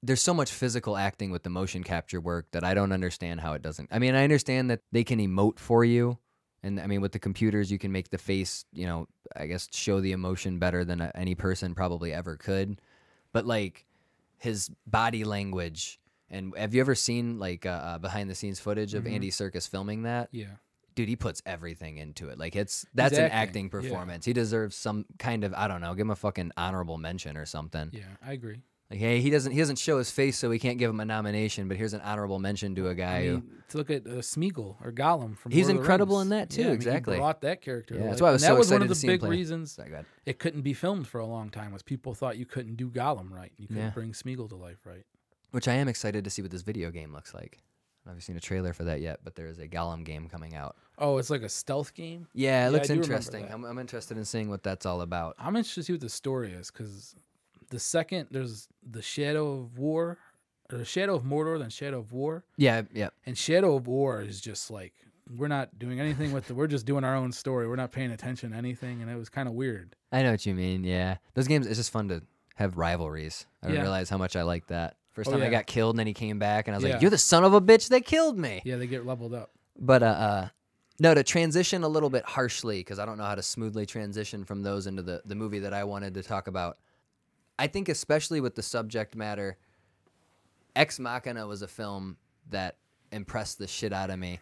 there's 0.03 0.21
so 0.21 0.35
much 0.35 0.53
physical 0.53 0.95
acting 0.95 1.31
with 1.31 1.43
the 1.43 1.49
motion 1.49 1.83
capture 1.85 2.21
work 2.21 2.51
that 2.51 2.65
I 2.65 2.75
don't 2.75 2.93
understand 2.93 3.41
how 3.41 3.55
it 3.55 3.63
doesn't. 3.63 3.89
I 3.91 3.99
mean, 3.99 4.15
I 4.15 4.25
understand 4.25 4.69
that 4.69 4.81
they 4.93 5.05
can 5.05 5.19
emote 5.19 5.59
for 5.59 5.87
you. 5.87 6.19
And 6.63 6.79
I 6.79 6.87
mean, 6.87 7.01
with 7.01 7.13
the 7.13 7.19
computers, 7.19 7.71
you 7.73 7.79
can 7.79 7.91
make 7.91 8.11
the 8.11 8.19
face, 8.19 8.65
you 8.73 8.87
know, 8.87 9.09
I 9.35 9.47
guess 9.47 9.69
show 9.73 10.01
the 10.01 10.13
emotion 10.13 10.59
better 10.59 10.85
than 10.85 11.01
any 11.15 11.35
person 11.35 11.75
probably 11.75 12.13
ever 12.13 12.37
could. 12.37 12.81
But 13.33 13.47
like 13.47 13.87
his 14.39 14.71
body 14.87 15.25
language, 15.25 15.99
and 16.29 16.55
have 16.57 16.75
you 16.75 16.81
ever 16.81 16.95
seen 16.95 17.39
like 17.39 17.65
uh, 17.67 17.71
uh, 17.71 17.99
behind 17.99 18.29
the 18.29 18.35
scenes 18.35 18.61
footage 18.61 18.95
of 18.95 19.05
Mhm. 19.05 19.13
Andy 19.15 19.31
Serkis 19.31 19.69
filming 19.69 20.03
that? 20.03 20.29
Yeah. 20.33 20.57
Dude, 20.95 21.09
he 21.09 21.17
puts 21.17 21.41
everything 21.47 21.97
into 21.99 22.29
it. 22.29 22.39
Like 22.39 22.57
it's 22.57 22.85
that's 22.95 23.17
an 23.17 23.25
acting, 23.25 23.39
acting 23.39 23.65
yeah. 23.67 23.71
performance. 23.71 24.25
He 24.27 24.33
deserves 24.33 24.77
some 24.77 25.07
kind 25.19 25.45
of 25.45 25.55
I 25.55 25.67
don't 25.67 25.81
know, 25.81 25.95
give 25.95 26.03
him 26.07 26.11
a 26.11 26.17
fucking 26.17 26.53
honorable 26.57 26.99
mention 26.99 27.37
or 27.37 27.47
something. 27.47 27.91
Yeah, 27.93 28.05
I 28.25 28.33
agree. 28.33 28.61
Like, 28.91 28.99
hey, 28.99 29.21
he 29.21 29.31
doesn't 29.31 29.53
he 29.53 29.59
doesn't 29.59 29.79
show 29.79 29.99
his 29.99 30.11
face, 30.11 30.37
so 30.37 30.49
we 30.49 30.59
can't 30.59 30.77
give 30.79 30.91
him 30.91 30.99
a 30.99 31.05
nomination. 31.05 31.69
But 31.69 31.77
here's 31.77 31.93
an 31.95 32.01
honorable 32.01 32.41
mention 32.41 32.75
to 32.75 32.89
a 32.89 32.95
guy 32.95 33.19
I 33.19 33.27
who. 33.29 33.43
to 33.69 33.79
look 33.79 33.89
at 33.89 34.05
uh, 34.05 34.11
Smeagol 34.21 34.77
or 34.85 34.91
Gollum 34.91 35.37
from 35.39 35.53
He's 35.53 35.67
Lord 35.67 35.71
of 35.71 35.77
the 35.77 35.81
incredible 35.83 36.17
Rings. 36.19 36.23
in 36.33 36.37
that, 36.39 36.51
too, 36.51 36.61
Yeah, 36.63 36.67
I 36.67 36.71
mean, 36.71 36.75
exactly. 36.77 37.15
He 37.15 37.21
brought 37.21 37.41
that 37.43 37.61
character. 37.63 37.95
to 37.95 38.01
that's 38.01 38.15
life. 38.15 38.21
why 38.21 38.29
I 38.29 38.33
was 38.33 38.43
and 38.43 38.49
so 38.49 38.55
that 38.55 38.59
was 38.59 38.71
one 38.71 38.83
excited 38.83 38.83
of 38.83 38.89
to 38.89 38.89
the 38.89 38.95
see 38.97 39.07
him 39.07 39.13
big 39.15 39.21
play. 39.21 39.31
reasons 39.31 39.73
Sorry, 39.73 39.89
go 39.91 39.95
ahead. 39.95 40.07
it 40.27 40.39
couldn't 40.41 40.63
be 40.63 40.73
filmed 40.75 41.07
for 41.07 41.21
a 41.21 41.27
long 41.27 41.51
time 41.51 41.73
was 41.73 41.83
people 41.83 42.15
thought 42.15 42.37
you 42.37 42.47
couldn't 42.47 42.75
do 42.77 42.91
Gollum 42.91 43.31
right. 43.31 43.53
You 43.59 43.69
couldn't 43.69 43.83
Yeah. 43.83 43.91
bring 43.91 44.11
Smeagol 44.13 44.49
to 44.49 44.57
life 44.57 44.79
right. 44.85 45.05
Which 45.53 45.69
I 45.69 45.75
am 45.75 45.87
excited 45.87 46.25
to 46.25 46.31
see 46.31 46.43
what 46.43 46.51
this 46.51 46.63
video 46.63 46.91
game 46.91 47.13
looks 47.13 47.33
like. 47.33 47.59
I 48.07 48.11
haven't 48.11 48.23
seen 48.23 48.37
a 48.37 48.41
trailer 48.41 48.73
for 48.73 48.85
that 48.85 49.01
yet, 49.01 49.21
but 49.23 49.37
there 49.37 49.47
is 49.47 49.59
a 49.61 49.69
Gollum 49.69 50.05
game 50.05 50.29
coming 50.29 50.57
out. 50.57 50.75
Oh, 50.99 51.19
it's 51.19 51.31
like 51.31 51.43
a 51.43 51.49
stealth 51.49 51.95
game. 51.95 52.27
Yeah, 52.35 52.51
it 52.51 52.63
Yeah, 52.63 52.67
I 52.67 52.69
looks 52.71 52.87
do 52.89 52.95
remember 52.95 53.13
interesting. 53.15 53.43
that. 53.47 53.53
I'm, 53.53 53.65
I'm 53.65 53.79
interested 53.79 54.17
in 54.19 54.25
seeing 54.25 54.49
what 54.51 54.63
that's 54.65 54.85
all 54.85 55.01
about. 55.03 55.37
I'm 55.39 55.55
interested 55.55 55.83
to 55.83 55.85
see 55.85 55.93
what 55.93 56.01
the 56.01 56.09
story 56.09 56.51
is 56.53 56.71
because 56.73 57.15
the 57.71 57.79
second 57.79 58.29
there's 58.31 58.69
the 58.89 59.03
Shadow 59.03 59.53
of 59.61 59.79
War, 59.79 60.19
or 60.71 60.79
the 60.79 60.85
Shadow 60.85 61.15
of 61.15 61.23
Mordor, 61.25 61.59
then 61.59 61.71
Shadow 61.71 61.99
of 61.99 62.13
War, 62.13 62.45
Yeah, 62.57 62.83
yeah. 62.93 63.09
and 63.27 63.37
Shadow 63.37 63.75
of 63.77 63.87
War 63.87 64.21
is 64.23 64.41
just 64.41 64.71
like 64.71 64.93
we're 65.37 65.49
not 65.49 65.79
doing 65.79 66.01
anything 66.01 66.33
with 66.33 66.47
the. 66.49 66.55
We're 66.55 66.67
just 66.67 66.87
doing 66.87 67.05
our 67.05 67.15
own 67.15 67.31
story. 67.33 67.69
We're 67.69 67.77
not 67.77 67.93
paying 67.93 68.11
attention 68.11 68.51
to 68.51 68.57
anything, 68.57 69.01
and 69.01 69.11
it 69.11 69.17
was 69.17 69.29
kind 69.29 69.49
of 69.49 69.55
weird. 69.55 69.95
I 70.11 70.23
know 70.23 70.33
what 70.33 70.45
you 70.45 70.55
mean. 70.55 70.83
Yeah, 70.85 71.17
those 71.35 71.47
games. 71.47 71.67
It's 71.69 71.77
just 71.79 71.93
fun 71.93 72.09
to 72.09 72.23
have 72.57 72.77
rivalries. 72.77 73.47
I 73.63 73.69
Yeah. 73.73 73.81
realize 73.83 74.11
how 74.11 74.19
much 74.19 74.35
I 74.37 74.43
like 74.43 74.67
that. 74.67 74.97
First 75.13 75.29
Oh, 75.29 75.33
time 75.33 75.43
I 75.43 75.49
got 75.49 75.67
killed, 75.67 75.95
and 75.95 75.99
then 76.01 76.07
he 76.09 76.15
came 76.15 76.39
back, 76.41 76.67
and 76.67 76.75
I 76.75 76.79
was 76.79 76.85
Yeah. 76.85 76.95
like, 76.95 77.03
"You're 77.03 77.11
the 77.11 77.19
son 77.19 77.45
of 77.45 77.55
a 77.55 77.61
bitch 77.61 77.89
that 77.91 78.05
killed 78.05 78.39
me." 78.39 78.61
Yeah, 78.65 78.77
they 78.77 78.87
get 78.89 79.07
leveled 79.07 79.33
up. 79.35 79.51
But 79.79 80.03
uh, 80.03 80.07
uh 80.07 80.49
no, 80.99 81.15
to 81.15 81.23
transition 81.23 81.83
a 81.85 81.89
little 81.89 82.11
bit 82.11 82.25
harshly 82.25 82.81
because 82.81 82.99
I 82.99 83.07
don't 83.07 83.17
know 83.17 83.25
how 83.25 83.35
to 83.37 83.43
smoothly 83.43 83.87
transition 83.87 84.45
from 84.45 84.63
those 84.63 84.87
into 84.89 85.03
the 85.03 85.23
the 85.25 85.35
movie 85.37 85.61
that 85.61 85.73
I 85.73 85.85
wanted 85.85 86.15
to 86.15 86.23
talk 86.25 86.49
about. 86.49 86.79
I 87.61 87.67
think 87.67 87.91
especially 87.91 88.41
with 88.41 88.55
the 88.55 88.63
subject 88.63 89.15
matter, 89.15 89.59
Ex 90.75 90.99
Machina 90.99 91.47
was 91.47 91.61
a 91.61 91.69
film 91.69 92.17
that 92.49 92.79
impressed 93.13 93.59
the 93.59 93.67
shit 93.67 93.93
out 93.93 94.09
of 94.09 94.19
me. 94.19 94.41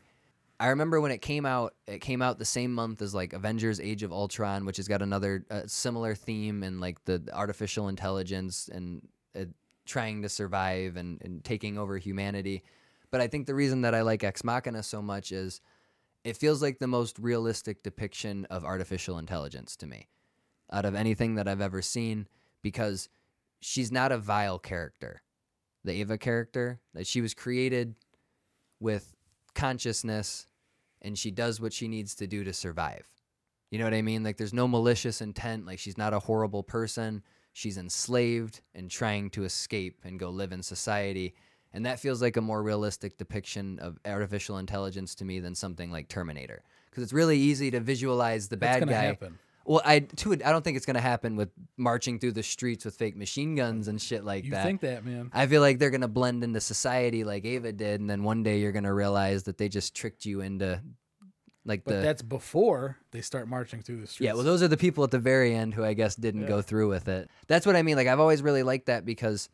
I 0.61 0.68
remember 0.68 1.00
when 1.00 1.11
it 1.11 1.18
came 1.18 1.44
out. 1.44 1.74
It 1.88 1.98
came 1.98 2.22
out 2.22 2.38
the 2.38 2.44
same 2.44 2.72
month 2.72 3.02
as 3.02 3.16
like 3.16 3.33
Avengers: 3.33 3.81
Age 3.81 4.04
of 4.04 4.12
Ultron, 4.12 4.64
which 4.64 4.76
has 4.76 4.87
got 4.87 5.02
another 5.02 5.44
uh, 5.50 5.62
similar 5.66 6.14
theme 6.14 6.62
and 6.62 6.81
like 6.81 7.04
the 7.07 7.20
artificial 7.33 7.88
intelligence 7.88 8.70
and 8.72 9.02
uh, 9.37 9.46
trying 9.85 10.22
to 10.22 10.28
survive 10.28 10.96
and, 10.96 11.20
and 11.20 11.42
taking 11.42 11.76
over 11.76 11.98
humanity. 11.98 12.62
But 13.11 13.20
I 13.20 13.26
think 13.26 13.48
the 13.48 13.54
reason 13.57 13.81
that 13.81 13.96
I 13.96 14.02
like 14.02 14.22
Ex 14.22 14.44
Machina 14.44 14.85
so 14.85 15.02
much 15.02 15.33
is 15.33 15.61
it 16.22 16.37
feels 16.37 16.62
like 16.62 16.78
the 16.78 16.87
most 16.87 17.18
realistic 17.18 17.83
depiction 17.83 18.44
of 18.48 18.64
artificial 18.64 19.18
intelligence 19.18 19.76
to 19.78 19.88
me 19.88 20.07
out 20.72 20.85
of 20.85 20.94
anything 20.94 21.35
that 21.35 21.48
I've 21.48 21.61
ever 21.61 21.83
seen 21.83 22.28
because 22.62 23.09
she's 23.61 23.92
not 23.92 24.12
a 24.12 24.18
vile 24.18 24.59
character. 24.59 25.23
The 25.85 25.92
Ava 26.01 26.18
character, 26.18 26.81
that 26.94 27.07
she 27.07 27.21
was 27.21 27.35
created 27.35 27.94
with 28.81 29.14
consciousness 29.55 30.47
and 31.01 31.18
she 31.18 31.31
does 31.31 31.61
what 31.61 31.73
she 31.73 31.88
needs 31.88 32.14
to 32.16 32.27
do 32.27 32.44
to 32.44 32.53
survive. 32.53 33.07
You 33.71 33.79
know 33.79 33.85
what 33.85 33.94
I 33.94 34.03
mean? 34.03 34.23
Like 34.23 34.37
there's 34.37 34.55
no 34.55 34.66
malicious 34.66 35.21
intent, 35.21 35.66
like 35.66 35.79
she's 35.79 35.99
not 35.99 36.14
a 36.14 36.18
horrible 36.18 36.62
person. 36.62 37.23
She's 37.53 37.77
enslaved 37.77 38.61
and 38.75 38.90
trying 38.90 39.31
to 39.31 39.44
escape 39.44 40.01
and 40.05 40.18
go 40.18 40.31
live 40.31 40.53
in 40.53 40.62
society. 40.62 41.35
And 41.73 41.85
that 41.87 42.01
feels 42.01 42.23
like 42.23 42.37
a 42.37 42.40
more 42.40 42.62
realistic 42.62 43.18
depiction 43.18 43.79
of 43.81 43.99
artificial 44.07 44.59
intelligence 44.59 45.14
to 45.16 45.25
me 45.25 45.40
than 45.40 45.55
something 45.55 45.90
like 45.90 46.09
Terminator. 46.09 46.62
Because 46.90 47.03
it's 47.03 47.12
really 47.12 47.38
easy 47.38 47.71
to 47.73 47.81
visualize 47.81 48.49
the 48.49 48.57
bad 48.57 48.88
guy. 48.88 49.05
happen. 49.05 49.38
Well, 49.68 49.83
I 49.85 50.00
too, 50.00 50.33
I 50.33 50.37
don't 50.50 50.64
think 50.64 50.78
it's 50.78 50.87
gonna 50.87 50.98
happen 51.00 51.37
with 51.37 51.50
marching 51.76 52.18
through 52.18 52.33
the 52.33 52.42
streets 52.42 52.87
with 52.87 52.94
fake 52.96 53.16
machine 53.16 53.54
guns 53.54 53.87
and 53.87 54.00
shit 54.00 54.24
like 54.24 54.44
You 54.44 54.52
that. 54.52 54.62
You 54.62 54.64
think 54.64 54.81
that, 54.81 55.04
man? 55.04 55.31
I 55.35 55.46
feel 55.46 55.61
like 55.61 55.78
they're 55.78 55.90
gonna 55.90 56.09
blend 56.09 56.42
into 56.42 56.61
society 56.61 57.22
like 57.22 57.44
Ava 57.44 57.72
did, 57.72 58.00
and 58.00 58.09
then 58.09 58.22
one 58.24 58.42
day 58.42 58.61
you're 58.61 58.72
gonna 58.72 58.94
realize 58.94 59.42
that 59.42 59.59
they 59.59 59.68
just 59.68 59.94
tricked 59.94 60.24
you 60.24 60.40
into 60.40 60.83
like 61.66 61.85
But 61.85 61.96
the 61.96 62.00
that's 62.00 62.22
before 62.22 62.96
they 63.11 63.20
start 63.20 63.46
marching 63.46 63.83
through 63.83 64.00
the 64.00 64.07
streets. 64.07 64.24
yeah. 64.26 64.33
Well, 64.33 64.42
those 64.42 64.62
are 64.62 64.68
the 64.68 64.78
people 64.78 65.04
at 65.04 65.11
the 65.11 65.18
very 65.18 65.54
end 65.54 65.74
who 65.74 65.85
I 65.85 65.92
guess 65.92 66.16
didn't 66.16 66.46
go 66.46 66.62
through 66.62 66.88
with 66.88 67.07
it. 67.09 67.28
That's 67.46 67.66
what 67.66 67.76
I 67.76 67.83
mean. 67.83 67.96
Like 67.96 68.07
I've 68.09 68.20
always 68.20 68.40
really 68.40 68.62
liked 68.62 68.87
that 68.87 69.04
because 69.04 69.50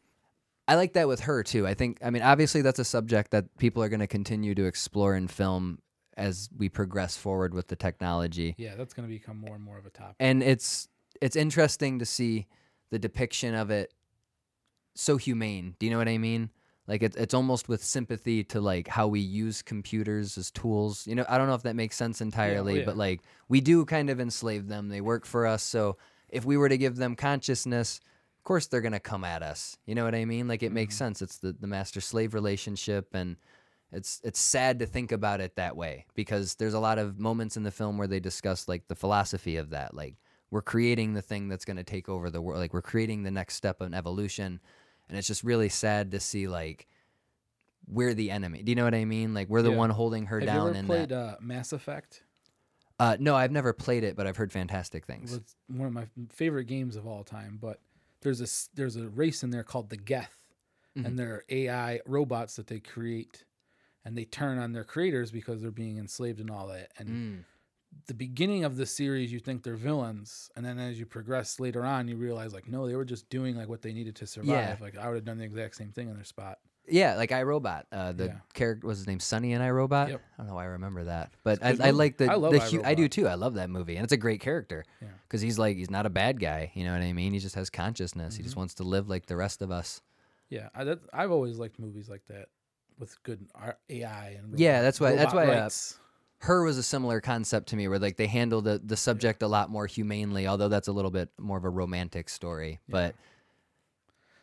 I 0.68 0.76
like 0.76 0.92
that 0.92 1.08
with 1.08 1.20
her 1.20 1.42
too. 1.42 1.66
I 1.66 1.74
think 1.74 1.98
I 2.04 2.10
mean 2.10 2.22
obviously 2.22 2.62
that's 2.62 2.78
a 2.78 2.84
subject 2.84 3.32
that 3.32 3.56
people 3.58 3.82
are 3.82 3.88
gonna 3.88 4.06
continue 4.06 4.54
to 4.54 4.64
explore 4.64 5.16
in 5.16 5.26
film 5.26 5.80
as 6.16 6.48
we 6.56 6.68
progress 6.68 7.16
forward 7.16 7.54
with 7.54 7.68
the 7.68 7.76
technology. 7.76 8.54
yeah, 8.58 8.74
that's 8.76 8.94
going 8.94 9.08
to 9.08 9.12
become 9.12 9.38
more 9.38 9.54
and 9.54 9.64
more 9.64 9.78
of 9.78 9.86
a 9.86 9.90
topic. 9.90 10.16
and 10.20 10.42
it's 10.42 10.88
it's 11.20 11.36
interesting 11.36 11.98
to 11.98 12.06
see 12.06 12.46
the 12.90 12.98
depiction 12.98 13.54
of 13.54 13.70
it 13.70 13.92
so 14.94 15.16
humane. 15.16 15.74
Do 15.78 15.86
you 15.86 15.92
know 15.92 15.98
what 15.98 16.08
I 16.08 16.18
mean? 16.18 16.50
Like 16.86 17.02
it's 17.02 17.16
it's 17.16 17.34
almost 17.34 17.68
with 17.68 17.82
sympathy 17.82 18.44
to 18.44 18.60
like 18.60 18.88
how 18.88 19.08
we 19.08 19.20
use 19.20 19.62
computers 19.62 20.36
as 20.36 20.50
tools. 20.50 21.06
You 21.06 21.14
know, 21.14 21.24
I 21.28 21.38
don't 21.38 21.48
know 21.48 21.54
if 21.54 21.62
that 21.62 21.76
makes 21.76 21.96
sense 21.96 22.20
oh, 22.20 22.24
entirely, 22.24 22.80
yeah. 22.80 22.84
but 22.84 22.96
like 22.96 23.20
we 23.48 23.60
do 23.60 23.84
kind 23.84 24.10
of 24.10 24.20
enslave 24.20 24.68
them. 24.68 24.88
They 24.88 25.00
work 25.00 25.24
for 25.24 25.46
us. 25.46 25.62
So 25.62 25.96
if 26.28 26.44
we 26.44 26.56
were 26.56 26.68
to 26.68 26.76
give 26.76 26.96
them 26.96 27.16
consciousness, 27.16 28.00
of 28.38 28.44
course 28.44 28.66
they're 28.66 28.82
gonna 28.82 29.00
come 29.00 29.24
at 29.24 29.42
us. 29.42 29.78
You 29.86 29.94
know 29.94 30.04
what 30.04 30.14
I 30.14 30.26
mean? 30.26 30.46
Like 30.46 30.62
it 30.62 30.72
makes 30.72 30.94
mm-hmm. 30.94 31.04
sense. 31.04 31.22
It's 31.22 31.38
the, 31.38 31.52
the 31.52 31.66
master 31.66 32.02
slave 32.02 32.34
relationship 32.34 33.14
and 33.14 33.36
it's 33.94 34.20
it's 34.24 34.38
sad 34.40 34.78
to 34.80 34.86
think 34.86 35.12
about 35.12 35.40
it 35.40 35.56
that 35.56 35.76
way 35.76 36.06
because 36.14 36.54
there's 36.56 36.74
a 36.74 36.80
lot 36.80 36.98
of 36.98 37.18
moments 37.18 37.56
in 37.56 37.62
the 37.62 37.70
film 37.70 37.96
where 37.98 38.06
they 38.08 38.20
discuss 38.20 38.68
like 38.68 38.88
the 38.88 38.94
philosophy 38.94 39.56
of 39.56 39.70
that. 39.70 39.94
Like 39.94 40.16
we're 40.50 40.62
creating 40.62 41.14
the 41.14 41.22
thing 41.22 41.48
that's 41.48 41.64
going 41.64 41.76
to 41.76 41.84
take 41.84 42.08
over 42.08 42.30
the 42.30 42.40
world. 42.42 42.60
Like 42.60 42.74
we're 42.74 42.82
creating 42.82 43.22
the 43.22 43.30
next 43.30 43.54
step 43.54 43.80
in 43.80 43.94
evolution, 43.94 44.60
and 45.08 45.16
it's 45.18 45.26
just 45.28 45.44
really 45.44 45.68
sad 45.68 46.10
to 46.12 46.20
see 46.20 46.46
like 46.48 46.86
we're 47.86 48.14
the 48.14 48.30
enemy. 48.30 48.62
Do 48.62 48.70
you 48.72 48.76
know 48.76 48.84
what 48.84 48.94
I 48.94 49.04
mean? 49.04 49.34
Like 49.34 49.48
we're 49.48 49.62
the 49.62 49.70
Yeah. 49.70 49.76
one 49.76 49.90
holding 49.90 50.26
her 50.26 50.40
Have 50.40 50.46
down 50.46 50.56
you 50.64 50.68
ever 50.70 50.78
in 50.78 50.86
played 50.86 51.08
that. 51.10 51.18
uh, 51.18 51.36
Mass 51.40 51.72
Effect? 51.72 52.22
Uh, 52.98 53.16
no, 53.18 53.34
I've 53.34 53.50
never 53.50 53.72
played 53.72 54.04
it, 54.04 54.14
but 54.16 54.26
I've 54.26 54.36
heard 54.36 54.52
fantastic 54.52 55.04
things. 55.04 55.34
It's 55.34 55.56
one 55.68 55.86
of 55.88 55.92
my 55.92 56.06
favorite 56.30 56.66
games 56.66 56.94
of 56.96 57.06
all 57.06 57.24
time. 57.24 57.58
But 57.60 57.80
there's 58.22 58.40
a 58.40 58.46
there's 58.74 58.96
a 58.96 59.08
race 59.08 59.42
in 59.42 59.50
there 59.50 59.64
called 59.64 59.90
the 59.90 59.96
Geth, 59.96 60.36
Mhm. 60.96 61.04
and 61.06 61.18
they're 61.18 61.44
AI 61.48 62.00
robots 62.06 62.56
that 62.56 62.68
they 62.68 62.78
create, 62.80 63.44
and 64.04 64.16
they 64.16 64.24
turn 64.24 64.58
on 64.58 64.72
their 64.72 64.84
creators 64.84 65.30
because 65.30 65.62
they're 65.62 65.70
being 65.70 65.98
enslaved 65.98 66.40
and 66.40 66.50
all 66.50 66.66
that. 66.68 66.92
And 66.98 67.08
Mm. 67.08 67.44
the 68.06 68.14
beginning 68.14 68.64
of 68.64 68.76
the 68.76 68.86
series, 68.86 69.32
you 69.32 69.38
think 69.38 69.62
they're 69.62 69.76
villains, 69.76 70.50
and 70.56 70.64
then 70.66 70.78
as 70.78 70.98
you 70.98 71.06
progress 71.06 71.60
later 71.60 71.84
on, 71.84 72.08
you 72.08 72.16
realize 72.16 72.52
like 72.52 72.68
no, 72.68 72.86
they 72.88 72.96
were 72.96 73.04
just 73.04 73.28
doing 73.28 73.56
like 73.56 73.68
what 73.68 73.82
they 73.82 73.92
needed 73.92 74.16
to 74.16 74.26
survive. 74.26 74.48
Yeah. 74.48 74.76
Like 74.80 74.96
I 74.98 75.06
would 75.08 75.14
have 75.16 75.24
done 75.24 75.38
the 75.38 75.44
exact 75.44 75.76
same 75.76 75.92
thing 75.92 76.08
in 76.08 76.14
their 76.14 76.24
spot. 76.24 76.58
Yeah, 76.86 77.14
like 77.14 77.30
iRobot. 77.30 77.84
Uh, 77.90 78.12
the 78.12 78.26
Yeah. 78.26 78.38
character 78.52 78.86
was 78.86 78.98
his 78.98 79.06
name 79.06 79.18
Sonny 79.20 79.52
in 79.52 79.62
iRobot. 79.62 80.08
Yep. 80.10 80.20
I 80.20 80.36
don't 80.36 80.48
know 80.48 80.54
why 80.56 80.64
I 80.64 80.66
remember 80.66 81.04
that, 81.04 81.32
but 81.42 81.64
I, 81.64 81.76
I 81.80 81.90
like 81.92 82.18
the. 82.18 82.30
I 82.30 82.34
love 82.34 82.52
the 82.52 82.60
hu- 82.60 82.82
I 82.84 82.94
do 82.94 83.08
too. 83.08 83.26
I 83.26 83.34
love 83.36 83.54
that 83.54 83.70
movie, 83.70 83.96
and 83.96 84.04
it's 84.04 84.12
a 84.12 84.18
great 84.18 84.40
character 84.42 84.84
Yeah. 85.00 85.08
because 85.26 85.40
he's 85.40 85.58
like 85.58 85.78
he's 85.78 85.88
not 85.90 86.04
a 86.04 86.10
bad 86.10 86.40
guy. 86.40 86.72
You 86.74 86.84
know 86.84 86.92
what 86.92 87.00
I 87.00 87.12
mean? 87.14 87.32
He 87.32 87.38
just 87.38 87.54
has 87.54 87.70
consciousness. 87.70 88.34
He 88.34 88.40
Mm-hmm. 88.40 88.44
just 88.48 88.56
wants 88.56 88.74
to 88.74 88.82
live 88.82 89.08
like 89.08 89.24
the 89.26 89.36
rest 89.36 89.62
of 89.62 89.70
us. 89.70 90.02
Yeah, 90.50 90.68
I, 90.74 90.84
that, 90.84 90.98
I've 91.12 91.30
always 91.30 91.56
liked 91.58 91.78
movies 91.78 92.10
like 92.10 92.26
that 92.28 92.48
with 92.98 93.20
good 93.22 93.46
AI 93.90 94.28
and 94.38 94.58
Yeah, 94.58 94.82
that's 94.82 95.00
why- 95.00 95.14
that's 95.16 95.34
why, 95.34 95.46
uh. 95.46 95.70
Her 96.38 96.62
was 96.62 96.76
a 96.76 96.82
similar 96.82 97.22
concept 97.22 97.68
to 97.70 97.76
me, 97.76 97.88
where 97.88 97.98
like 97.98 98.16
they 98.18 98.26
handle 98.26 98.60
the 98.60 98.78
the 98.84 98.96
subject 98.98 99.42
a 99.42 99.48
lot 99.48 99.70
more 99.70 99.86
humanely, 99.86 100.46
although 100.46 100.68
that's 100.68 100.88
a 100.88 100.92
little 100.92 101.10
bit 101.10 101.30
more 101.38 101.56
of 101.56 101.64
a 101.64 101.70
romantic 101.70 102.28
story. 102.28 102.80
But 102.88 103.14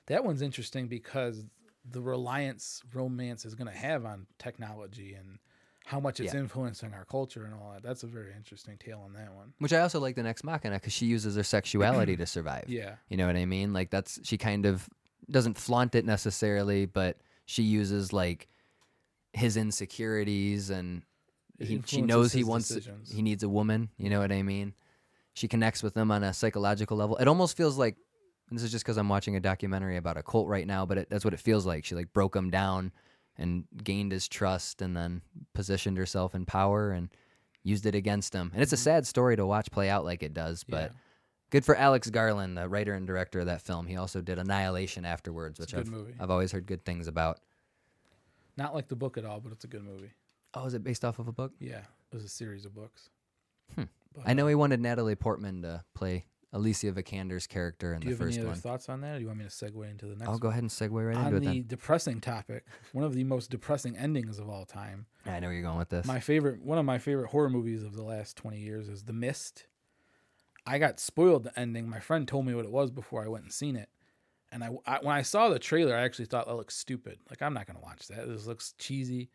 that 0.07 0.23
one's 0.23 0.41
interesting 0.41 0.87
because 0.87 1.45
the 1.89 2.01
reliance 2.01 2.81
romance 2.93 3.45
is 3.45 3.55
going 3.55 3.71
to 3.71 3.77
have 3.77 4.05
on 4.05 4.25
technology 4.39 5.13
and 5.13 5.39
how 5.85 5.99
much 5.99 6.19
it's 6.19 6.33
Yeah. 6.33 6.39
influencing 6.39 6.93
our 6.93 7.05
culture 7.05 7.43
and 7.45 7.53
all 7.53 7.71
that. 7.73 7.83
That's 7.83 8.03
a 8.03 8.07
very 8.07 8.33
interesting 8.35 8.77
tale 8.77 9.01
on 9.03 9.13
that 9.13 9.33
one. 9.33 9.53
which 9.59 9.73
I 9.73 9.79
also 9.81 9.99
like 9.99 10.15
the 10.15 10.23
next 10.23 10.43
Machina 10.43 10.75
because 10.75 10.93
she 10.93 11.05
uses 11.07 11.35
her 11.35 11.43
sexuality 11.43 12.15
to 12.17 12.25
survive. 12.25 12.65
Yeah, 12.67 12.95
You 13.09 13.17
know 13.17 13.27
what 13.27 13.35
I 13.35 13.45
mean? 13.45 13.73
Like 13.73 13.89
that's 13.89 14.19
she 14.23 14.37
kind 14.37 14.65
of 14.65 14.87
doesn't 15.29 15.57
flaunt 15.57 15.95
it 15.95 16.05
necessarily, 16.05 16.85
but 16.85 17.17
she 17.51 17.63
uses 17.63 18.13
like 18.13 18.47
his 19.33 19.57
insecurities 19.57 20.69
and 20.69 21.03
he, 21.59 21.81
she 21.85 22.01
knows 22.01 22.31
he 22.31 22.45
wants 22.45 22.69
decisions. 22.69 23.11
he 23.11 23.21
needs 23.21 23.43
a 23.43 23.49
woman. 23.49 23.89
You 23.97 24.09
know 24.09 24.19
what 24.21 24.31
I 24.31 24.41
mean? 24.41 24.73
She 25.33 25.47
connects 25.47 25.83
with 25.83 25.93
them 25.93 26.11
on 26.11 26.23
a 26.23 26.33
psychological 26.33 26.95
level. 26.95 27.17
It 27.17 27.27
almost 27.27 27.57
feels 27.57 27.77
like 27.77 27.97
And 28.49 28.57
this 28.57 28.63
is 28.63 28.71
just 28.71 28.85
because 28.85 28.97
I'm 28.97 29.09
watching 29.09 29.35
a 29.35 29.41
documentary 29.41 29.97
about 29.97 30.15
a 30.15 30.23
cult 30.23 30.47
right 30.47 30.65
now, 30.65 30.85
but 30.85 30.97
it, 30.97 31.09
that's 31.09 31.25
what 31.25 31.33
it 31.33 31.41
feels 31.41 31.65
like. 31.65 31.83
She 31.83 31.93
like 31.93 32.13
broke 32.13 32.35
him 32.35 32.49
down 32.51 32.93
and 33.37 33.65
gained 33.83 34.11
his 34.11 34.27
trust, 34.27 34.81
and 34.81 34.95
then 34.95 35.21
positioned 35.53 35.97
herself 35.97 36.35
in 36.35 36.45
power 36.45 36.91
and 36.91 37.09
used 37.63 37.85
it 37.85 37.95
against 37.95 38.33
him. 38.33 38.51
And 38.53 38.61
it's 38.61 38.73
a 38.73 38.77
sad 38.77 39.07
story 39.07 39.35
to 39.37 39.45
watch 39.45 39.71
play 39.71 39.89
out 39.89 40.05
like 40.05 40.23
it 40.23 40.33
does, 40.33 40.63
but. 40.63 40.91
Yeah. 40.91 40.97
Good 41.51 41.65
for 41.65 41.75
Alex 41.75 42.09
Garland, 42.09 42.57
the 42.57 42.67
writer 42.67 42.93
and 42.93 43.05
director 43.05 43.41
of 43.41 43.45
that 43.45 43.61
film. 43.61 43.85
He 43.85 43.97
also 43.97 44.21
did 44.21 44.39
Annihilation 44.39 45.05
afterwards, 45.05 45.59
which 45.59 45.75
I've, 45.75 45.87
movie. 45.87 46.13
I've 46.19 46.31
always 46.31 46.51
heard 46.51 46.65
good 46.65 46.85
things 46.85 47.07
about. 47.07 47.39
Not 48.57 48.73
like 48.73 48.87
the 48.87 48.95
book 48.95 49.17
at 49.17 49.25
all, 49.25 49.41
but 49.41 49.51
it's 49.51 49.65
a 49.65 49.67
good 49.67 49.83
movie. 49.83 50.11
Oh, 50.53 50.65
is 50.65 50.73
it 50.73 50.83
based 50.83 51.05
off 51.05 51.19
of 51.19 51.27
a 51.27 51.31
book? 51.31 51.51
Yeah, 51.59 51.79
it 51.79 52.15
was 52.15 52.23
a 52.23 52.29
series 52.29 52.65
of 52.65 52.73
books. 52.73 53.09
Hmm. 53.75 53.83
But, 54.13 54.23
I 54.27 54.33
know 54.33 54.45
uh, 54.45 54.49
he 54.49 54.55
wanted 54.55 54.79
Natalie 54.79 55.15
Portman 55.15 55.61
to 55.61 55.83
play 55.93 56.25
Alicia 56.53 56.91
Vikander's 56.91 57.47
character 57.47 57.93
in 57.93 58.01
the 58.01 58.11
first 58.11 58.19
one. 58.19 58.29
Do 58.29 58.35
you 58.35 58.39
have 58.39 58.39
any 58.39 58.39
other 58.41 58.49
one. 58.49 58.57
thoughts 58.59 58.89
on 58.89 59.01
that, 59.01 59.15
or 59.15 59.15
do 59.15 59.21
you 59.21 59.27
want 59.27 59.39
me 59.39 59.45
to 59.45 59.51
segue 59.51 59.89
into 59.89 60.05
the 60.05 60.15
next? 60.15 60.29
I'll 60.29 60.37
go 60.37 60.49
ahead 60.49 60.63
and 60.63 60.69
segue 60.69 60.91
right 60.91 61.15
on 61.15 61.27
into 61.27 61.37
it. 61.37 61.47
On 61.47 61.53
the 61.53 61.59
it 61.59 61.67
depressing 61.67 62.21
topic, 62.21 62.65
one 62.93 63.05
of 63.05 63.13
the 63.13 63.23
most 63.23 63.49
depressing 63.49 63.97
endings 63.97 64.39
of 64.39 64.49
all 64.49 64.65
time. 64.65 65.05
I 65.25 65.39
know 65.39 65.47
where 65.47 65.53
you're 65.53 65.63
going 65.63 65.77
with 65.77 65.89
this. 65.89 66.05
My 66.05 66.19
favorite, 66.19 66.61
one 66.61 66.77
of 66.77 66.85
my 66.85 66.97
favorite 66.97 67.29
horror 67.29 67.49
movies 67.49 67.83
of 67.83 67.93
the 67.93 68.03
last 68.03 68.37
twenty 68.37 68.59
years 68.59 68.87
is 68.87 69.03
The 69.03 69.13
Mist. 69.13 69.65
I 70.65 70.77
got 70.79 70.99
spoiled 70.99 71.43
the 71.43 71.59
ending. 71.59 71.89
My 71.89 71.99
friend 71.99 72.27
told 72.27 72.45
me 72.45 72.53
what 72.53 72.65
it 72.65 72.71
was 72.71 72.91
before 72.91 73.23
I 73.23 73.27
went 73.27 73.43
and 73.43 73.53
seen 73.53 73.75
it, 73.75 73.89
and 74.51 74.63
I, 74.63 74.69
I 74.85 74.99
when 75.01 75.15
I 75.15 75.21
saw 75.21 75.49
the 75.49 75.59
trailer, 75.59 75.95
I 75.95 76.01
actually 76.01 76.25
thought 76.25 76.47
that 76.47 76.55
looks 76.55 76.75
stupid. 76.75 77.19
Like 77.29 77.41
I'm 77.41 77.53
not 77.53 77.67
gonna 77.67 77.79
watch 77.81 78.07
that. 78.07 78.27
This 78.27 78.45
looks 78.45 78.73
cheesy. 78.77 79.29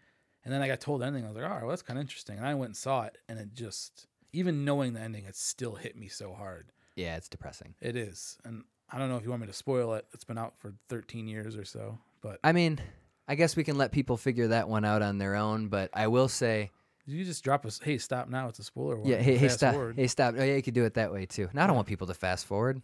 And 0.44 0.54
then 0.54 0.62
I 0.62 0.68
got 0.68 0.80
told 0.80 1.00
the 1.00 1.06
ending. 1.06 1.24
I 1.24 1.26
was 1.26 1.36
like, 1.36 1.44
all 1.44 1.50
right, 1.50 1.62
well 1.62 1.70
that's 1.70 1.82
kind 1.82 1.98
of 1.98 2.02
interesting. 2.02 2.36
And 2.38 2.46
I 2.46 2.54
went 2.54 2.68
and 2.68 2.76
saw 2.76 3.02
it, 3.02 3.18
and 3.28 3.36
it 3.36 3.52
just, 3.52 4.06
even 4.32 4.64
knowing 4.64 4.92
the 4.92 5.00
ending, 5.00 5.24
it 5.24 5.34
still 5.34 5.74
hit 5.74 5.96
me 5.96 6.06
so 6.06 6.34
hard. 6.34 6.70
yeah, 6.94 7.16
it's 7.16 7.28
depressing. 7.28 7.74
It 7.80 7.96
is, 7.96 8.38
and 8.44 8.62
I 8.88 8.98
don't 8.98 9.08
know 9.08 9.16
if 9.16 9.24
you 9.24 9.30
want 9.30 9.42
me 9.42 9.48
to 9.48 9.52
spoil 9.52 9.94
it. 9.94 10.06
It's 10.14 10.22
been 10.22 10.38
out 10.38 10.54
for 10.58 10.72
13 10.88 11.26
years 11.26 11.56
or 11.56 11.64
so, 11.64 11.98
but 12.20 12.38
I 12.44 12.52
mean, 12.52 12.78
I 13.26 13.34
guess 13.34 13.56
we 13.56 13.64
can 13.64 13.76
let 13.76 13.90
people 13.90 14.16
figure 14.16 14.46
that 14.48 14.68
one 14.68 14.84
out 14.84 15.02
on 15.02 15.18
their 15.18 15.34
own, 15.34 15.66
but 15.66 15.90
I 15.92 16.06
will 16.06 16.28
say, 16.28 16.70
you 17.06 17.24
just 17.24 17.42
drop 17.44 17.64
us. 17.66 17.80
Hey, 17.82 17.98
stop 17.98 18.28
now! 18.28 18.48
It's 18.48 18.58
a 18.58 18.64
spoiler. 18.64 19.00
yeah, 19.04 19.16
hey, 19.18 19.36
hey, 19.36 19.48
stop, 19.48 19.74
forward. 19.74 19.96
hey, 19.96 20.06
stop. 20.06 20.34
Oh, 20.36 20.42
yeah, 20.42 20.56
you 20.56 20.62
could 20.62 20.74
do 20.74 20.84
it 20.84 20.94
that 20.94 21.12
way 21.12 21.26
too. 21.26 21.48
Now 21.52 21.64
I 21.64 21.66
don't 21.66 21.76
want 21.76 21.88
people 21.88 22.06
to 22.08 22.14
fast 22.14 22.46
forward. 22.46 22.82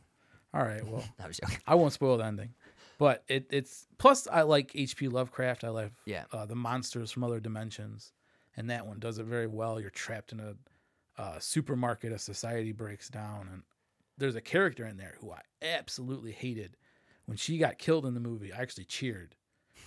All 0.55 0.63
right, 0.63 0.87
well, 0.87 1.03
I 1.23 1.27
was 1.27 1.39
joking. 1.39 1.59
I 1.67 1.75
won't 1.75 1.93
spoil 1.93 2.19
the 2.19 2.25
ending, 2.25 2.51
but 2.99 3.25
it, 3.29 3.47
it's 3.51 3.87
plus 3.99 4.29
I 4.31 4.43
like 4.43 4.73
H.P. 4.75 5.09
Lovecraft. 5.09 5.65
I 5.65 5.69
like 5.71 5.93
Yeah. 6.05 6.25
uh, 6.33 6.47
the 6.47 6.55
monsters 6.55 7.11
from 7.11 7.25
other 7.25 7.41
dimensions, 7.41 8.13
and 8.57 8.69
that 8.71 8.87
one 8.87 8.99
does 8.99 9.19
it 9.19 9.25
very 9.25 9.47
well. 9.47 9.81
You're 9.81 9.91
trapped 9.91 10.33
in 10.33 10.41
a 10.41 10.55
uh, 11.21 11.39
supermarket. 11.39 12.13
A 12.13 12.19
society 12.19 12.73
breaks 12.73 13.09
down, 13.09 13.49
and 13.51 13.63
there's 14.19 14.37
a 14.37 14.41
character 14.43 14.87
in 14.87 14.99
there 14.99 15.17
who 15.21 15.33
I 15.33 15.41
absolutely 15.63 16.33
hated. 16.33 16.77
When 17.27 17.37
she 17.39 17.57
got 17.57 17.79
killed 17.79 18.05
in 18.05 18.15
the 18.15 18.21
movie, 18.21 18.53
I 18.53 18.61
actually 18.61 18.85
cheered, 18.85 19.35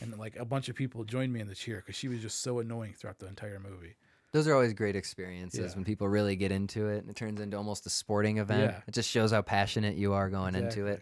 and 0.02 0.18
like 0.18 0.36
a 0.36 0.46
bunch 0.46 0.68
of 0.70 0.76
people 0.76 1.04
joined 1.04 1.32
me 1.32 1.42
in 1.42 1.48
the 1.48 1.54
cheer 1.56 1.78
because 1.78 1.96
she 1.96 2.08
was 2.08 2.22
just 2.22 2.42
so 2.42 2.58
annoying 2.60 2.94
throughout 2.98 3.20
the 3.20 3.28
entire 3.28 3.60
movie. 3.60 3.98
Those 4.36 4.50
are 4.50 4.54
always 4.54 4.74
great 4.74 4.98
experiences 4.98 5.72
Yeah. 5.72 5.76
when 5.76 5.86
people 5.86 6.10
really 6.10 6.36
get 6.36 6.52
into 6.52 6.90
it 6.90 6.98
and 7.00 7.10
it 7.10 7.16
turns 7.16 7.40
into 7.40 7.56
almost 7.56 7.86
a 7.86 7.90
sporting 7.90 8.38
event. 8.38 8.74
Yeah. 8.74 8.82
It 8.86 8.94
just 8.94 9.10
shows 9.10 9.32
how 9.32 9.42
passionate 9.42 9.96
you 9.96 10.12
are 10.12 10.30
going 10.30 10.56
into 10.56 10.88
it. 10.88 11.02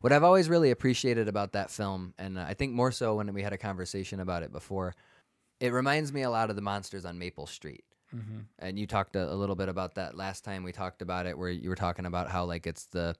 What 0.00 0.14
I've 0.14 0.24
always 0.24 0.48
really 0.48 0.70
appreciated 0.70 1.28
about 1.28 1.52
that 1.52 1.70
film, 1.70 2.14
and 2.18 2.40
I 2.40 2.54
think 2.54 2.72
more 2.72 2.90
so 2.90 3.16
when 3.16 3.30
we 3.34 3.42
had 3.42 3.52
a 3.52 3.58
conversation 3.58 4.18
about 4.18 4.42
it 4.42 4.50
before, 4.50 4.94
it 5.60 5.74
reminds 5.74 6.10
me 6.10 6.22
a 6.22 6.30
lot 6.30 6.48
of 6.48 6.56
the 6.56 6.62
monsters 6.62 7.04
on 7.04 7.18
Maple 7.18 7.46
Street. 7.46 7.84
Mm-hmm. 8.16 8.38
And 8.58 8.78
you 8.78 8.86
talked 8.86 9.14
a, 9.14 9.30
a 9.30 9.36
little 9.36 9.56
bit 9.56 9.68
about 9.68 9.96
that 9.96 10.16
last 10.16 10.42
time 10.42 10.64
we 10.64 10.72
talked 10.72 11.02
about 11.02 11.26
it, 11.26 11.36
where 11.36 11.50
you 11.50 11.68
were 11.68 11.76
talking 11.76 12.06
about 12.06 12.30
how 12.30 12.46
like 12.46 12.66
it's 12.66 12.86
the 12.86 13.14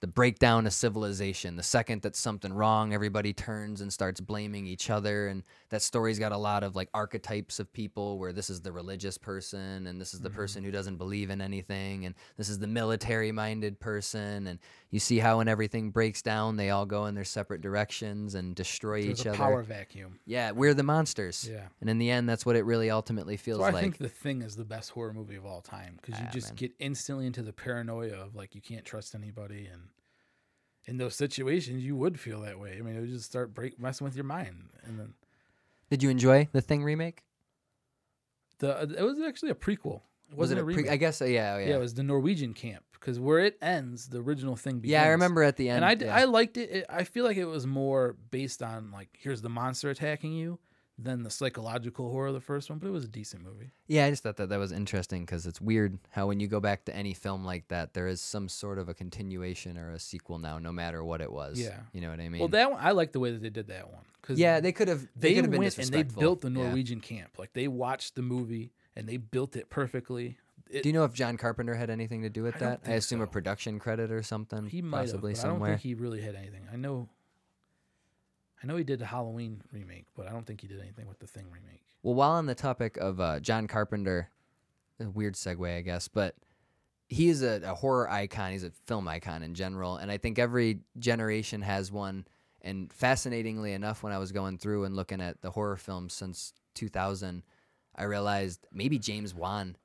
the 0.00 0.06
breakdown 0.06 0.66
of 0.66 0.74
civilization. 0.74 1.56
The 1.56 1.62
second 1.62 2.02
that 2.02 2.14
something 2.14 2.52
wrong, 2.52 2.92
everybody 2.92 3.32
turns 3.32 3.80
and 3.80 3.90
starts 3.90 4.20
blaming 4.20 4.66
each 4.66 4.90
other. 4.90 5.28
And 5.28 5.42
that 5.70 5.80
story's 5.80 6.18
got 6.18 6.32
a 6.32 6.36
lot 6.36 6.62
of 6.62 6.76
like 6.76 6.90
archetypes 6.92 7.58
of 7.58 7.72
people 7.72 8.18
where 8.18 8.32
this 8.32 8.50
is 8.50 8.60
the 8.60 8.72
religious 8.72 9.16
person 9.16 9.86
and 9.86 9.98
this 9.98 10.12
is 10.12 10.20
the 10.20 10.28
mm-hmm. 10.28 10.36
person 10.36 10.64
who 10.64 10.70
doesn't 10.70 10.96
believe 10.96 11.30
in 11.30 11.40
anything 11.40 12.04
and 12.04 12.14
this 12.36 12.50
is 12.50 12.58
the 12.58 12.66
military 12.66 13.32
minded 13.32 13.80
person. 13.80 14.46
And 14.46 14.58
you 14.90 15.00
see 15.00 15.18
how 15.18 15.38
when 15.38 15.48
everything 15.48 15.90
breaks 15.90 16.22
down, 16.22 16.56
they 16.56 16.70
all 16.70 16.86
go 16.86 17.06
in 17.06 17.14
their 17.14 17.24
separate 17.24 17.60
directions 17.60 18.34
and 18.34 18.54
destroy 18.54 19.02
There's 19.02 19.20
each 19.20 19.26
a 19.26 19.30
other. 19.30 19.38
power 19.38 19.62
vacuum. 19.62 20.20
Yeah, 20.26 20.52
we're 20.52 20.74
the 20.74 20.82
monsters. 20.84 21.48
Yeah. 21.50 21.66
And 21.80 21.90
in 21.90 21.98
the 21.98 22.10
end, 22.10 22.28
that's 22.28 22.46
what 22.46 22.56
it 22.56 22.64
really 22.64 22.88
ultimately 22.90 23.36
feels 23.36 23.58
So 23.58 23.64
I 23.64 23.70
like. 23.70 23.82
think 23.82 23.98
The 23.98 24.08
Thing 24.08 24.42
is 24.42 24.54
the 24.56 24.64
best 24.64 24.90
horror 24.90 25.12
movie 25.12 25.34
of 25.36 25.44
all 25.44 25.60
time 25.60 25.98
because 26.00 26.18
you 26.20 26.26
Ah, 26.28 26.32
just 26.32 26.48
man. 26.50 26.56
get 26.56 26.72
instantly 26.78 27.26
into 27.26 27.42
the 27.42 27.52
paranoia 27.52 28.14
of 28.14 28.34
like 28.36 28.54
you 28.54 28.60
can't 28.60 28.84
trust 28.84 29.14
anybody, 29.14 29.66
and 29.66 29.88
in 30.86 30.98
those 30.98 31.16
situations 31.16 31.82
you 31.84 31.96
would 31.96 32.18
feel 32.20 32.40
that 32.42 32.58
way. 32.60 32.76
I 32.78 32.82
mean, 32.82 32.96
it 32.96 33.00
would 33.00 33.10
just 33.10 33.26
start 33.26 33.52
break 33.52 33.80
messing 33.80 34.04
with 34.04 34.14
your 34.14 34.24
mind, 34.24 34.68
and 34.84 34.98
then 35.00 35.14
Did 35.90 36.02
you 36.04 36.10
enjoy 36.10 36.48
the 36.52 36.60
Thing 36.62 36.84
remake? 36.84 37.24
the 38.60 38.94
it 38.96 39.02
was 39.02 39.20
actually 39.20 39.50
a 39.50 39.54
prequel. 39.54 40.00
It 40.30 40.36
Was 40.36 40.50
it 40.52 40.58
a 40.58 40.62
a 40.62 40.64
pre-. 40.64 40.88
I 40.88 40.96
guess 40.96 41.20
uh, 41.20 41.24
yeah, 41.26 41.58
yeah. 41.58 41.66
yeah. 41.68 41.74
it 41.74 41.78
was 41.78 41.94
the 41.94 42.02
Norwegian 42.02 42.54
camp 42.54 42.84
because 43.00 43.18
where 43.20 43.40
it 43.40 43.56
ends, 43.62 44.08
the 44.08 44.20
original 44.20 44.56
thing 44.56 44.80
begins. 44.80 44.92
Yeah, 44.92 45.04
I 45.04 45.08
remember 45.08 45.42
at 45.42 45.56
the 45.56 45.68
end. 45.68 45.84
and 45.84 46.02
I, 46.02 46.04
yeah. 46.04 46.14
I 46.16 46.24
liked 46.24 46.56
it. 46.56 46.70
it. 46.70 46.86
I 46.88 47.04
feel 47.04 47.24
like 47.24 47.36
it 47.36 47.46
was 47.46 47.66
more 47.66 48.16
based 48.30 48.62
on 48.62 48.90
like 48.90 49.08
here's 49.18 49.42
the 49.42 49.48
monster 49.48 49.90
attacking 49.90 50.32
you 50.32 50.58
than 50.98 51.22
the 51.22 51.30
psychological 51.30 52.10
horror 52.10 52.28
of 52.28 52.34
the 52.34 52.40
first 52.40 52.70
one, 52.70 52.78
but 52.78 52.88
it 52.88 52.90
was 52.90 53.04
a 53.04 53.08
decent 53.08 53.42
movie. 53.42 53.70
yeah, 53.86 54.06
I 54.06 54.10
just 54.10 54.22
thought 54.22 54.36
that 54.36 54.48
that 54.48 54.58
was 54.58 54.72
interesting 54.72 55.26
because 55.26 55.44
it's 55.46 55.60
weird 55.60 55.98
how 56.10 56.26
when 56.26 56.40
you 56.40 56.48
go 56.48 56.58
back 56.58 56.86
to 56.86 56.96
any 56.96 57.12
film 57.12 57.44
like 57.44 57.68
that, 57.68 57.92
there 57.92 58.06
is 58.06 58.20
some 58.22 58.48
sort 58.48 58.78
of 58.78 58.88
a 58.88 58.94
continuation 58.94 59.76
or 59.76 59.90
a 59.90 59.98
sequel 59.98 60.38
now, 60.38 60.58
no 60.58 60.72
matter 60.72 61.04
what 61.04 61.20
it 61.20 61.30
was. 61.30 61.60
Yeah. 61.60 61.80
you 61.92 62.00
know 62.00 62.08
what 62.08 62.20
I 62.20 62.30
mean. 62.30 62.40
well, 62.40 62.48
that 62.48 62.70
one 62.70 62.80
I 62.82 62.92
like 62.92 63.12
the 63.12 63.20
way 63.20 63.30
that 63.30 63.42
they 63.42 63.50
did 63.50 63.68
that 63.68 63.92
one 63.92 64.04
because 64.22 64.38
yeah, 64.38 64.60
they 64.60 64.72
could 64.72 64.88
have. 64.88 65.06
They, 65.14 65.34
they, 65.34 65.42
been 65.42 65.58
went 65.58 65.78
and 65.78 65.88
they 65.88 66.02
built 66.02 66.40
the 66.40 66.50
Yeah. 66.50 66.64
Norwegian 66.64 67.00
camp. 67.00 67.38
Like 67.38 67.52
they 67.52 67.68
watched 67.68 68.14
the 68.14 68.22
movie 68.22 68.72
and 68.96 69.06
they 69.06 69.18
built 69.18 69.54
it 69.56 69.68
perfectly. 69.70 70.38
It, 70.70 70.82
Do 70.82 70.88
you 70.88 70.92
know 70.92 71.04
if 71.04 71.12
John 71.12 71.36
Carpenter 71.36 71.74
had 71.74 71.90
anything 71.90 72.22
to 72.22 72.28
do 72.28 72.42
with 72.42 72.56
I 72.56 72.58
that? 72.58 72.80
I 72.86 72.92
assume 72.92 73.20
a 73.20 73.26
production 73.26 73.78
credit 73.78 74.10
or 74.10 74.22
something. 74.22 74.66
he 74.66 74.82
might 74.82 74.98
have, 74.98 75.06
possibly 75.06 75.34
but 75.34 75.44
I 75.44 75.48
don't 75.48 75.64
think 75.64 75.80
he 75.80 75.94
really 75.94 76.20
had 76.20 76.34
anything. 76.34 76.66
I 76.72 76.76
know. 76.76 77.08
I 78.62 78.66
know 78.66 78.76
he 78.76 78.84
did 78.84 79.02
a 79.02 79.06
Halloween 79.06 79.62
remake, 79.70 80.06
but 80.16 80.26
I 80.26 80.32
don't 80.32 80.46
think 80.46 80.62
he 80.62 80.66
did 80.66 80.80
anything 80.80 81.06
with 81.06 81.18
the 81.18 81.26
Thing 81.26 81.44
remake. 81.52 81.82
Well, 82.02 82.14
while 82.14 82.32
on 82.32 82.46
the 82.46 82.54
topic 82.54 82.96
of 82.96 83.20
uh, 83.20 83.38
John 83.40 83.66
Carpenter, 83.66 84.30
a 84.98 85.08
weird 85.08 85.34
segue, 85.34 85.76
I 85.76 85.82
guess, 85.82 86.08
but 86.08 86.34
he 87.08 87.28
is 87.28 87.42
a, 87.42 87.60
a 87.64 87.74
horror 87.74 88.10
icon. 88.10 88.52
He's 88.52 88.64
a 88.64 88.70
film 88.86 89.06
icon 89.06 89.42
in 89.42 89.54
general, 89.54 89.96
and 89.96 90.10
I 90.10 90.18
think 90.18 90.38
every 90.38 90.80
generation 90.98 91.62
has 91.62 91.92
one. 91.92 92.26
And 92.62 92.92
fascinatingly 92.92 93.72
enough, 93.74 94.02
when 94.02 94.12
I 94.12 94.18
was 94.18 94.32
going 94.32 94.58
through 94.58 94.84
and 94.84 94.96
looking 94.96 95.20
at 95.20 95.40
the 95.42 95.50
horror 95.50 95.76
films 95.76 96.14
since 96.14 96.52
2000, 96.74 97.44
I 97.94 98.04
realized 98.04 98.66
maybe 98.72 98.98
James 98.98 99.34
Wan 99.34 99.76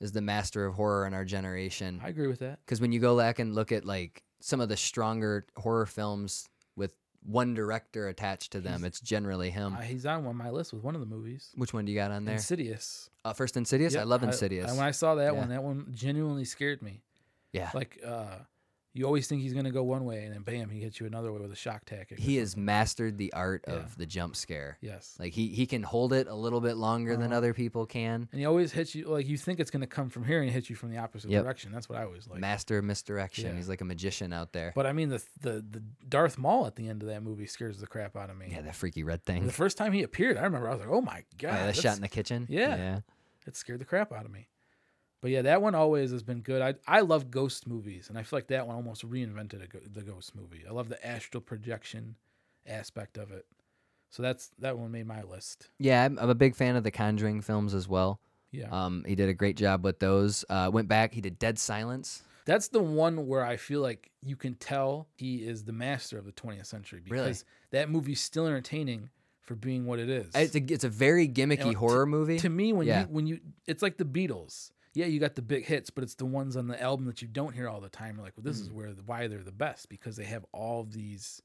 is 0.00 0.12
the 0.12 0.20
master 0.20 0.66
of 0.66 0.74
horror 0.74 1.06
in 1.06 1.14
our 1.14 1.24
generation. 1.24 2.00
I 2.04 2.08
agree 2.08 2.26
with 2.26 2.40
that. 2.40 2.58
Because 2.64 2.80
when 2.80 2.92
you 2.92 3.00
go 3.00 3.16
back 3.16 3.38
and 3.38 3.54
look 3.54 3.72
at 3.72 3.84
like 3.84 4.22
some 4.40 4.60
of 4.60 4.68
the 4.68 4.76
stronger 4.76 5.46
horror 5.56 5.86
films 5.86 6.48
with 6.76 6.94
one 7.22 7.54
director 7.54 8.08
attached 8.08 8.52
to 8.52 8.60
them, 8.60 8.80
He's- 8.80 8.88
it's 8.88 9.00
generally 9.00 9.50
him. 9.50 9.74
Uh, 9.74 9.80
he's 9.80 10.04
on 10.04 10.24
one 10.24 10.36
my 10.36 10.50
list 10.50 10.72
with 10.72 10.82
one 10.82 10.94
of 10.94 11.00
the 11.00 11.06
movies. 11.06 11.50
Which 11.56 11.72
one 11.72 11.84
do 11.86 11.92
you 11.92 11.96
got 11.98 12.10
on 12.10 12.24
there? 12.24 12.34
Insidious. 12.34 13.08
Uh, 13.24 13.32
first 13.32 13.56
Insidious. 13.56 13.96
I 13.96 14.02
love 14.02 14.22
Insidious. 14.22 14.70
I, 14.70 14.74
when 14.76 14.84
I 14.84 14.90
saw 14.90 15.14
that 15.14 15.32
Yeah. 15.32 15.40
one, 15.40 15.48
that 15.48 15.62
one 15.62 15.86
genuinely 15.94 16.44
scared 16.44 16.82
me. 16.82 17.02
yeah, 17.52 17.70
Like, 17.72 17.98
uh, 18.04 18.38
you 18.96 19.04
always 19.04 19.26
think 19.26 19.42
he's 19.42 19.52
gonna 19.52 19.70
go 19.72 19.82
one 19.82 20.04
way, 20.04 20.24
and 20.24 20.32
then 20.32 20.42
bam, 20.42 20.70
he 20.70 20.80
hits 20.80 21.00
you 21.00 21.06
another 21.06 21.32
way 21.32 21.40
with 21.40 21.50
a 21.52 21.56
shock 21.56 21.84
tactic. 21.84 22.18
he 22.18 22.36
has 22.36 22.56
mastered 22.56 23.18
the 23.18 23.32
art 23.32 23.64
Yeah. 23.66 23.74
of 23.74 23.98
the 23.98 24.06
jump 24.06 24.36
scare. 24.36 24.78
Yes. 24.80 25.16
Like 25.18 25.32
he 25.32 25.48
he 25.48 25.66
can 25.66 25.82
hold 25.82 26.12
it 26.12 26.28
a 26.28 26.34
little 26.34 26.60
bit 26.60 26.76
longer 26.76 27.16
than 27.16 27.26
Uh-huh. 27.26 27.36
other 27.38 27.52
people 27.54 27.86
can. 27.86 28.28
And 28.30 28.38
he 28.40 28.46
always 28.46 28.72
hits 28.72 28.94
you 28.94 29.06
like 29.08 29.26
you 29.26 29.36
think 29.36 29.58
it's 29.60 29.70
gonna 29.70 29.86
come 29.88 30.08
from 30.10 30.24
here 30.24 30.38
and 30.40 30.48
he 30.48 30.54
hits 30.54 30.70
you 30.70 30.76
from 30.76 30.90
the 30.90 30.98
opposite 30.98 31.30
Yep. 31.30 31.42
direction. 31.42 31.72
That's 31.72 31.88
what 31.88 31.98
I 31.98 32.04
always 32.04 32.26
like. 32.28 32.38
Master 32.40 32.78
of 32.78 32.84
misdirection. 32.84 33.46
Yeah. 33.46 33.54
He's 33.56 33.68
like 33.68 33.80
a 33.80 33.84
magician 33.84 34.32
out 34.32 34.52
there. 34.52 34.72
But 34.76 34.86
I 34.86 34.92
mean 34.92 35.08
the 35.08 35.22
the 35.40 35.64
the 35.68 35.82
Darth 36.08 36.38
Maul 36.38 36.66
at 36.66 36.76
the 36.76 36.88
end 36.88 37.02
of 37.02 37.08
that 37.08 37.22
movie 37.22 37.46
scares 37.46 37.80
the 37.80 37.86
crap 37.88 38.16
out 38.16 38.30
of 38.30 38.36
me. 38.36 38.48
yeah, 38.52 38.62
that 38.62 38.76
freaky 38.76 39.02
red 39.02 39.24
thing. 39.24 39.44
The 39.46 39.52
first 39.52 39.76
time 39.76 39.92
he 39.92 40.02
appeared, 40.04 40.36
I 40.36 40.42
remember 40.44 40.68
I 40.68 40.72
was 40.72 40.80
like, 40.80 40.88
"Oh 40.90 41.00
my 41.00 41.18
Oh, 41.18 41.36
god!" 41.38 41.48
yeah, 41.48 41.50
that 41.52 41.58
that's- 41.66 41.80
shot 41.80 41.96
in 41.96 42.02
the 42.02 42.08
kitchen. 42.08 42.46
Yeah. 42.48 42.76
yeah. 42.76 43.00
it 43.46 43.56
scared 43.56 43.78
the 43.80 43.84
crap 43.84 44.10
out 44.12 44.24
of 44.24 44.30
me. 44.30 44.46
But 45.24 45.30
yeah, 45.30 45.40
that 45.40 45.62
one 45.62 45.74
always 45.74 46.10
has 46.10 46.22
been 46.22 46.42
good. 46.42 46.60
I 46.60 46.74
I 46.86 47.00
love 47.00 47.30
ghost 47.30 47.66
movies, 47.66 48.10
and 48.10 48.18
I 48.18 48.22
feel 48.24 48.36
like 48.36 48.48
that 48.48 48.66
one 48.66 48.76
almost 48.76 49.08
reinvented 49.08 49.66
go- 49.70 49.78
the 49.90 50.02
ghost 50.02 50.36
movie. 50.36 50.64
I 50.68 50.70
love 50.70 50.90
the 50.90 51.02
astral 51.06 51.40
projection 51.40 52.16
aspect 52.66 53.16
of 53.16 53.30
it. 53.32 53.46
So 54.10 54.22
that's 54.22 54.50
that 54.58 54.76
one 54.76 54.90
made 54.92 55.06
my 55.06 55.22
list. 55.22 55.70
Yeah, 55.78 56.04
I'm, 56.04 56.18
I'm 56.18 56.28
a 56.28 56.34
big 56.34 56.54
fan 56.54 56.76
of 56.76 56.84
the 56.84 56.90
Conjuring 56.90 57.40
films 57.40 57.72
as 57.72 57.88
well. 57.88 58.20
Yeah, 58.50 58.68
Um, 58.70 59.02
he 59.08 59.14
did 59.14 59.30
a 59.30 59.32
great 59.32 59.56
job 59.56 59.82
with 59.82 59.98
those. 59.98 60.44
Uh, 60.50 60.68
went 60.70 60.88
back. 60.88 61.14
He 61.14 61.22
did 61.22 61.38
Dead 61.38 61.58
Silence. 61.58 62.22
that's 62.44 62.68
the 62.68 62.82
one 62.82 63.26
where 63.26 63.46
I 63.46 63.56
feel 63.56 63.80
like 63.80 64.10
you 64.22 64.36
can 64.36 64.56
tell 64.56 65.08
he 65.16 65.36
is 65.36 65.64
the 65.64 65.72
master 65.72 66.18
of 66.18 66.26
the 66.26 66.32
20th 66.32 66.66
century 66.66 67.00
Really? 67.08 67.24
because 67.24 67.46
that 67.70 67.88
movie's 67.88 68.20
still 68.20 68.46
entertaining 68.46 69.08
for 69.40 69.54
being 69.54 69.86
what 69.86 69.98
it 70.00 70.10
is. 70.10 70.26
It's 70.34 70.54
a, 70.54 70.62
it's 70.70 70.84
a 70.84 70.90
very 70.90 71.26
gimmicky 71.26 71.62
And 71.62 71.72
to- 71.72 71.78
horror 71.78 72.04
movie. 72.04 72.38
to 72.40 72.50
me 72.50 72.74
when 72.74 72.86
Yeah. 72.86 73.00
you 73.00 73.06
when 73.06 73.26
you 73.26 73.40
it's 73.66 73.80
like 73.82 73.96
the 73.96 74.04
Beatles. 74.04 74.70
Yeah, 74.94 75.06
you 75.06 75.20
got 75.20 75.34
the 75.34 75.42
big 75.42 75.64
hits, 75.66 75.90
but 75.90 76.02
it's 76.04 76.14
the 76.14 76.24
ones 76.26 76.56
on 76.56 76.66
the 76.68 76.80
album 76.80 77.06
that 77.06 77.20
you 77.22 77.28
don't 77.28 77.52
hear 77.54 77.68
all 77.68 77.80
the 77.80 77.88
time. 77.88 78.16
You're 78.16 78.24
like, 78.24 78.34
well, 78.36 78.44
this 78.44 78.58
Mm. 78.58 78.62
is 78.62 78.70
where 78.70 78.92
the, 78.92 79.02
why 79.02 79.26
they're 79.28 79.42
the 79.42 79.52
best 79.52 79.88
because 79.88 80.16
they 80.16 80.24
have 80.24 80.44
all 80.52 80.84
these. 80.84 81.42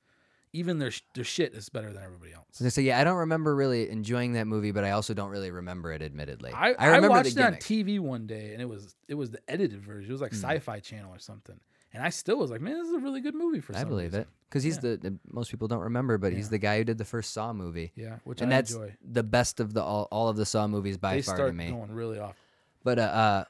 Even 0.52 0.80
their 0.80 0.92
their 1.14 1.24
shit 1.24 1.54
is 1.54 1.70
better 1.70 1.94
than 1.94 2.02
everybody 2.04 2.34
else. 2.34 2.48
So, 2.54 2.68
so 2.70 2.82
yeah, 2.82 3.00
I 3.00 3.04
don't 3.04 3.18
remember 3.18 3.56
really 3.56 3.88
enjoying 3.88 4.34
that 4.34 4.48
movie, 4.48 4.72
but 4.72 4.84
I 4.84 4.92
also 4.92 5.14
don't 5.14 5.30
really 5.30 5.52
remember 5.52 5.92
it. 5.94 6.02
Admittedly, 6.02 6.52
I, 6.52 6.74
I, 6.74 6.86
remember 6.88 7.10
watched 7.10 7.36
the 7.36 7.42
it 7.42 7.46
on. 7.46 7.54
TV 7.58 8.00
one 8.00 8.26
day, 8.26 8.54
and 8.54 8.60
it 8.62 8.68
was 8.68 8.96
it 9.08 9.14
was 9.14 9.30
the 9.30 9.40
edited 9.48 9.80
version. 9.84 10.10
It 10.10 10.12
was 10.12 10.22
like 10.22 10.32
Mm. 10.32 10.42
Sci-Fi 10.44 10.80
Channel 10.80 11.14
or 11.14 11.20
something, 11.20 11.60
and 11.94 12.02
I 12.02 12.10
still 12.10 12.40
was 12.40 12.50
like, 12.50 12.62
man, 12.62 12.80
this 12.80 12.88
is 12.88 12.94
a 12.96 12.98
really 13.00 13.22
good 13.22 13.36
movie 13.36 13.60
for. 13.60 13.74
Sure. 13.74 13.82
I 13.82 13.84
believe 13.84 14.06
reason. 14.14 14.22
it 14.22 14.28
because 14.50 14.64
he's 14.64 14.78
Yeah. 14.78 14.82
the, 14.82 14.98
the 14.98 15.20
most 15.32 15.52
people 15.52 15.68
don't 15.68 15.82
remember, 15.82 16.18
but 16.18 16.34
he's 16.34 16.50
the 16.50 16.58
guy 16.58 16.80
who 16.80 16.84
did 16.84 16.98
the 16.98 17.06
first 17.06 17.32
Saw 17.32 17.54
movie, 17.54 17.92
Yeah, 17.96 18.18
which 18.24 18.42
and 18.42 18.52
I 18.52 18.58
that's 18.58 18.72
enjoy. 18.74 18.96
the 19.08 19.22
best 19.22 19.60
of 19.60 19.76
the 19.76 19.84
all, 19.84 20.08
all 20.12 20.30
of 20.30 20.36
the 20.36 20.48
Saw 20.48 20.66
movies 20.68 20.98
by 20.98 21.18
They 21.18 21.22
far 21.22 21.38
to 21.46 21.54
me. 21.54 21.70
going 21.70 21.92
really 21.92 22.18
off. 22.18 22.38
But 22.84 23.00
uh, 23.00 23.02
uh 23.02 23.44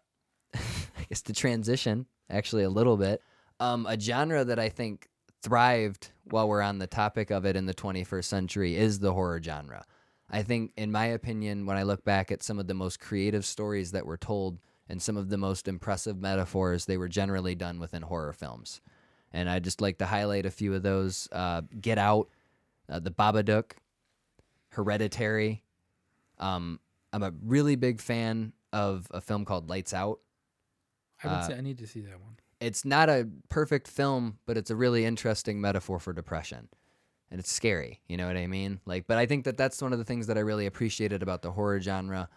I 0.56 1.04
guess 1.10 1.22
to 1.24 1.34
transition 1.34 2.06
actually 2.30 2.64
a 2.64 2.70
little 2.70 2.98
bit, 2.98 3.22
um, 3.60 3.86
a 3.86 4.00
genre 4.00 4.46
that 4.46 4.60
I 4.60 4.70
think 4.70 5.08
thrived 5.42 6.12
while 6.26 6.48
we're 6.48 6.62
on 6.62 6.80
the 6.80 6.88
topic 6.88 7.32
of 7.32 7.46
it 7.46 7.56
in 7.56 7.66
the 7.66 7.74
21st 7.74 8.26
century 8.26 8.76
is 8.76 9.00
the 9.00 9.14
horror 9.14 9.42
genre. 9.42 9.86
I 10.30 10.44
think, 10.44 10.72
in 10.78 10.92
my 10.92 11.06
opinion, 11.06 11.66
when 11.66 11.78
I 11.78 11.84
look 11.84 12.04
back 12.04 12.32
at 12.32 12.44
some 12.44 12.60
of 12.60 12.68
the 12.68 12.74
most 12.74 13.00
creative 13.00 13.46
stories 13.46 13.92
that 13.92 14.06
were 14.06 14.18
told 14.18 14.60
and 14.88 15.02
some 15.02 15.18
of 15.18 15.30
the 15.30 15.38
most 15.38 15.68
impressive 15.68 16.20
metaphors, 16.20 16.86
they 16.86 16.98
were 16.98 17.08
generally 17.08 17.56
done 17.56 17.80
within 17.80 18.04
horror 18.04 18.34
films. 18.34 18.82
And 19.32 19.50
I 19.50 19.60
just 19.60 19.82
like 19.82 19.98
to 20.00 20.06
highlight 20.06 20.46
a 20.46 20.52
few 20.52 20.74
of 20.74 20.84
those: 20.84 21.28
uh, 21.32 21.62
Get 21.82 21.98
Out, 21.98 22.30
uh, 22.88 23.00
The 23.00 23.12
Babadook, 23.12 23.72
Hereditary. 24.70 25.64
Um, 26.38 26.80
I'm 27.12 27.24
a 27.24 27.34
really 27.44 27.76
big 27.76 28.00
fan 28.00 28.54
of 28.74 29.08
a 29.12 29.22
film 29.22 29.46
called 29.46 29.70
Lights 29.70 29.94
Out. 29.94 30.20
I 31.24 31.28
would 31.28 31.34
Uh, 31.34 31.48
say 31.48 31.58
I 31.58 31.62
need 31.62 31.78
to 31.80 31.88
see 31.88 32.02
that 32.02 32.20
one. 32.22 32.38
It's 32.60 32.84
not 32.86 33.10
a 33.10 33.28
perfect 33.50 33.88
film, 33.88 34.40
but 34.46 34.58
it's 34.58 34.70
a 34.70 34.76
really 34.76 35.06
interesting 35.06 35.62
metaphor 35.62 36.00
for 36.00 36.14
depression. 36.14 36.70
And 37.32 37.40
it's 37.40 37.52
scary, 37.52 38.02
you 38.08 38.18
know 38.18 38.26
what 38.28 38.38
I 38.38 38.48
mean? 38.48 38.80
Like 38.86 39.06
but 39.08 39.18
I 39.18 39.26
think 39.26 39.46
that 39.46 39.56
that's 39.58 39.82
one 39.82 39.94
of 39.94 40.00
the 40.00 40.06
things 40.06 40.28
that 40.28 40.38
I 40.38 40.42
really 40.42 40.66
appreciated 40.66 41.22
about 41.22 41.42
the 41.42 41.52
horror 41.52 41.80
genre 41.80 42.28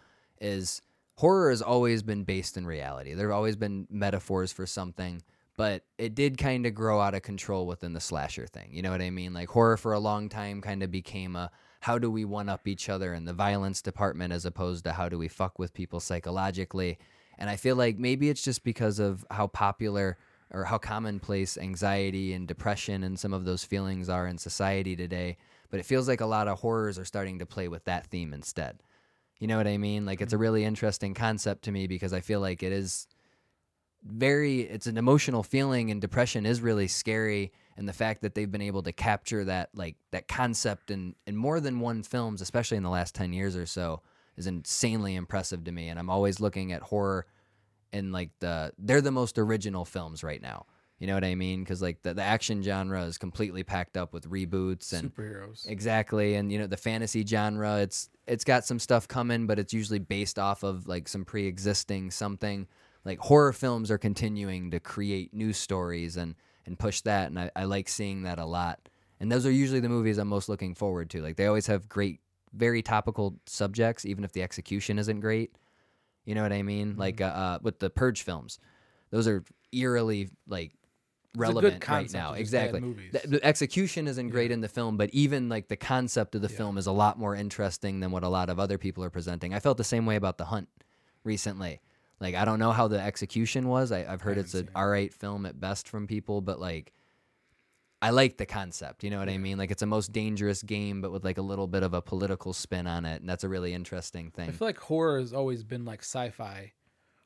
is 0.40 0.82
horror 1.16 1.50
has 1.50 1.62
always 1.62 2.02
been 2.02 2.24
based 2.24 2.56
in 2.56 2.66
reality. 2.66 3.14
There've 3.14 3.30
always 3.32 3.56
been 3.56 3.86
metaphors 3.90 4.52
for 4.52 4.66
something, 4.66 5.22
but 5.56 5.84
it 5.98 6.14
did 6.14 6.36
kind 6.36 6.66
of 6.66 6.74
grow 6.74 7.00
out 7.00 7.14
of 7.14 7.22
control 7.22 7.66
within 7.66 7.94
the 7.94 8.00
slasher 8.00 8.46
thing. 8.46 8.68
You 8.72 8.82
know 8.82 8.90
what 8.90 9.00
I 9.02 9.10
mean? 9.10 9.32
Like 9.32 9.48
horror 9.48 9.76
for 9.76 9.92
a 9.92 9.98
long 9.98 10.28
time 10.28 10.60
kind 10.60 10.82
of 10.82 10.90
became 10.90 11.36
a 11.36 11.50
how 11.82 11.98
do 11.98 12.08
we 12.08 12.24
one 12.24 12.48
up 12.48 12.68
each 12.68 12.88
other 12.88 13.12
in 13.12 13.24
the 13.24 13.32
violence 13.32 13.82
department 13.82 14.32
as 14.32 14.46
opposed 14.46 14.84
to 14.84 14.92
how 14.92 15.08
do 15.08 15.18
we 15.18 15.26
fuck 15.26 15.58
with 15.58 15.74
people 15.74 15.98
psychologically. 15.98 16.96
And 17.38 17.50
I 17.50 17.56
feel 17.56 17.74
like 17.74 17.98
maybe 17.98 18.30
it's 18.30 18.44
just 18.44 18.62
because 18.62 19.00
of 19.00 19.26
how 19.32 19.48
popular 19.48 20.16
or 20.52 20.64
how 20.64 20.78
commonplace 20.78 21.58
anxiety 21.58 22.34
and 22.34 22.46
depression 22.46 23.02
and 23.02 23.18
some 23.18 23.32
of 23.32 23.44
those 23.44 23.64
feelings 23.64 24.08
are 24.08 24.28
in 24.28 24.38
society 24.38 24.94
today. 24.94 25.38
But 25.70 25.80
it 25.80 25.86
feels 25.86 26.06
like 26.06 26.20
a 26.20 26.26
lot 26.26 26.46
of 26.46 26.60
horrors 26.60 27.00
are 27.00 27.04
starting 27.04 27.40
to 27.40 27.46
play 27.46 27.66
with 27.66 27.84
that 27.86 28.06
theme 28.06 28.32
instead. 28.32 28.78
You 29.40 29.48
know 29.48 29.56
what 29.56 29.66
I 29.66 29.76
mean? 29.76 30.06
Like 30.06 30.20
it's 30.20 30.32
a 30.32 30.36
mm-hmm. 30.36 30.42
really 30.42 30.64
interesting 30.64 31.14
concept 31.14 31.64
to 31.64 31.72
me 31.72 31.88
because 31.88 32.12
I 32.12 32.20
feel 32.20 32.38
like 32.38 32.62
it 32.62 32.72
is 32.72 33.08
very 34.04 34.60
it's 34.60 34.86
an 34.86 34.98
emotional 34.98 35.42
feeling 35.42 35.90
and 35.90 36.00
depression 36.00 36.46
is 36.46 36.60
really 36.60 36.86
scary 36.86 37.50
and 37.76 37.88
the 37.88 37.92
fact 37.92 38.22
that 38.22 38.34
they've 38.34 38.50
been 38.50 38.62
able 38.62 38.82
to 38.82 38.92
capture 38.92 39.44
that 39.44 39.70
like 39.74 39.96
that 40.10 40.28
concept 40.28 40.90
in 40.90 41.14
in 41.26 41.36
more 41.36 41.60
than 41.60 41.80
one 41.80 42.02
films 42.02 42.40
especially 42.40 42.76
in 42.76 42.82
the 42.82 42.90
last 42.90 43.14
10 43.14 43.32
years 43.32 43.56
or 43.56 43.66
so 43.66 44.00
is 44.36 44.46
insanely 44.46 45.14
impressive 45.14 45.64
to 45.64 45.72
me 45.72 45.88
and 45.88 45.98
I'm 45.98 46.10
always 46.10 46.40
looking 46.40 46.72
at 46.72 46.82
horror 46.82 47.26
and 47.92 48.12
like 48.12 48.30
the 48.40 48.72
they're 48.78 49.00
the 49.00 49.12
most 49.12 49.38
original 49.38 49.84
films 49.84 50.24
right 50.24 50.40
now. 50.40 50.66
You 50.98 51.08
know 51.08 51.14
what 51.14 51.24
I 51.24 51.34
mean? 51.34 51.64
Because 51.64 51.82
like 51.82 52.02
the, 52.02 52.14
the 52.14 52.22
action 52.22 52.62
genre 52.62 53.02
is 53.04 53.18
completely 53.18 53.64
packed 53.64 53.96
up 53.96 54.12
with 54.12 54.30
reboots 54.30 54.92
and 54.92 55.12
Superheroes. 55.12 55.68
exactly, 55.68 56.36
and 56.36 56.52
you 56.52 56.58
know 56.58 56.66
the 56.66 56.76
fantasy 56.76 57.24
genre. 57.26 57.78
It's 57.78 58.08
it's 58.26 58.44
got 58.44 58.64
some 58.64 58.78
stuff 58.78 59.08
coming, 59.08 59.46
but 59.46 59.58
it's 59.58 59.72
usually 59.72 59.98
based 59.98 60.38
off 60.38 60.62
of 60.62 60.86
like 60.86 61.08
some 61.08 61.24
pre-existing 61.24 62.12
something. 62.12 62.68
Like 63.04 63.18
horror 63.18 63.52
films 63.52 63.90
are 63.90 63.98
continuing 63.98 64.70
to 64.70 64.78
create 64.78 65.34
new 65.34 65.52
stories 65.52 66.16
and 66.16 66.36
and 66.66 66.78
push 66.78 67.00
that, 67.02 67.28
and 67.28 67.38
I, 67.38 67.50
I 67.56 67.64
like 67.64 67.88
seeing 67.88 68.22
that 68.22 68.38
a 68.38 68.44
lot. 68.46 68.88
And 69.20 69.30
those 69.30 69.46
are 69.46 69.50
usually 69.50 69.80
the 69.80 69.88
movies 69.88 70.18
I'm 70.18 70.28
most 70.28 70.48
looking 70.48 70.74
forward 70.74 71.10
to. 71.10 71.22
Like 71.22 71.36
they 71.36 71.46
always 71.46 71.66
have 71.68 71.88
great, 71.88 72.20
very 72.52 72.82
topical 72.82 73.36
subjects, 73.46 74.04
even 74.04 74.24
if 74.24 74.32
the 74.32 74.42
execution 74.42 74.98
isn't 74.98 75.20
great. 75.20 75.54
You 76.24 76.34
know 76.34 76.42
what 76.42 76.52
I 76.52 76.62
mean? 76.62 76.96
Like 76.96 77.20
uh, 77.20 77.24
uh, 77.24 77.58
with 77.62 77.78
the 77.78 77.90
Purge 77.90 78.22
films, 78.22 78.58
those 79.10 79.26
are 79.28 79.44
eerily 79.72 80.30
like 80.46 80.72
relevant 81.36 81.88
right 81.88 82.12
now. 82.12 82.34
Exactly. 82.34 82.80
The, 83.12 83.26
the 83.26 83.44
execution 83.44 84.06
isn't 84.06 84.28
great 84.30 84.50
in 84.50 84.60
the 84.60 84.68
film, 84.68 84.96
but 84.96 85.10
even 85.10 85.48
like 85.48 85.68
the 85.68 85.76
concept 85.76 86.34
of 86.34 86.42
the 86.42 86.48
Yeah. 86.48 86.56
film 86.56 86.78
is 86.78 86.86
a 86.86 86.92
lot 86.92 87.18
more 87.18 87.34
interesting 87.34 88.00
than 88.00 88.10
what 88.10 88.22
a 88.22 88.28
lot 88.28 88.50
of 88.50 88.58
other 88.58 88.78
people 88.78 89.02
are 89.04 89.10
presenting. 89.10 89.54
I 89.54 89.60
felt 89.60 89.78
the 89.78 89.84
same 89.84 90.04
way 90.06 90.16
about 90.16 90.38
The 90.38 90.46
Hunt 90.46 90.68
recently. 91.24 91.80
Like 92.22 92.34
I 92.34 92.44
don't 92.44 92.58
know 92.58 92.72
how 92.72 92.88
the 92.88 93.00
execution 93.00 93.68
was. 93.68 93.92
I, 93.92 94.06
I've 94.10 94.22
heard 94.22 94.38
it's 94.38 94.54
an 94.54 94.70
all 94.74 94.88
right 94.88 95.12
film 95.12 95.44
at 95.44 95.58
best 95.60 95.88
from 95.88 96.06
people, 96.06 96.40
but 96.40 96.60
like 96.60 96.92
I 98.00 98.10
like 98.10 98.36
the 98.36 98.46
concept. 98.46 99.04
You 99.04 99.10
know 99.10 99.18
what 99.18 99.28
I 99.28 99.38
mean? 99.38 99.58
Like 99.58 99.70
it's 99.70 99.82
a 99.82 99.86
most 99.86 100.12
dangerous 100.12 100.62
game, 100.62 101.00
but 101.00 101.12
with 101.12 101.24
like 101.24 101.38
a 101.38 101.42
little 101.42 101.66
bit 101.66 101.82
of 101.82 101.94
a 101.94 102.02
political 102.02 102.52
spin 102.52 102.86
on 102.86 103.04
it, 103.04 103.20
and 103.20 103.28
that's 103.28 103.44
a 103.44 103.48
really 103.48 103.74
interesting 103.74 104.30
thing. 104.30 104.48
I 104.48 104.52
feel 104.52 104.68
like 104.68 104.78
horror 104.78 105.18
has 105.18 105.32
always 105.32 105.62
been 105.62 105.84
like 105.84 106.00
sci-fi, 106.00 106.72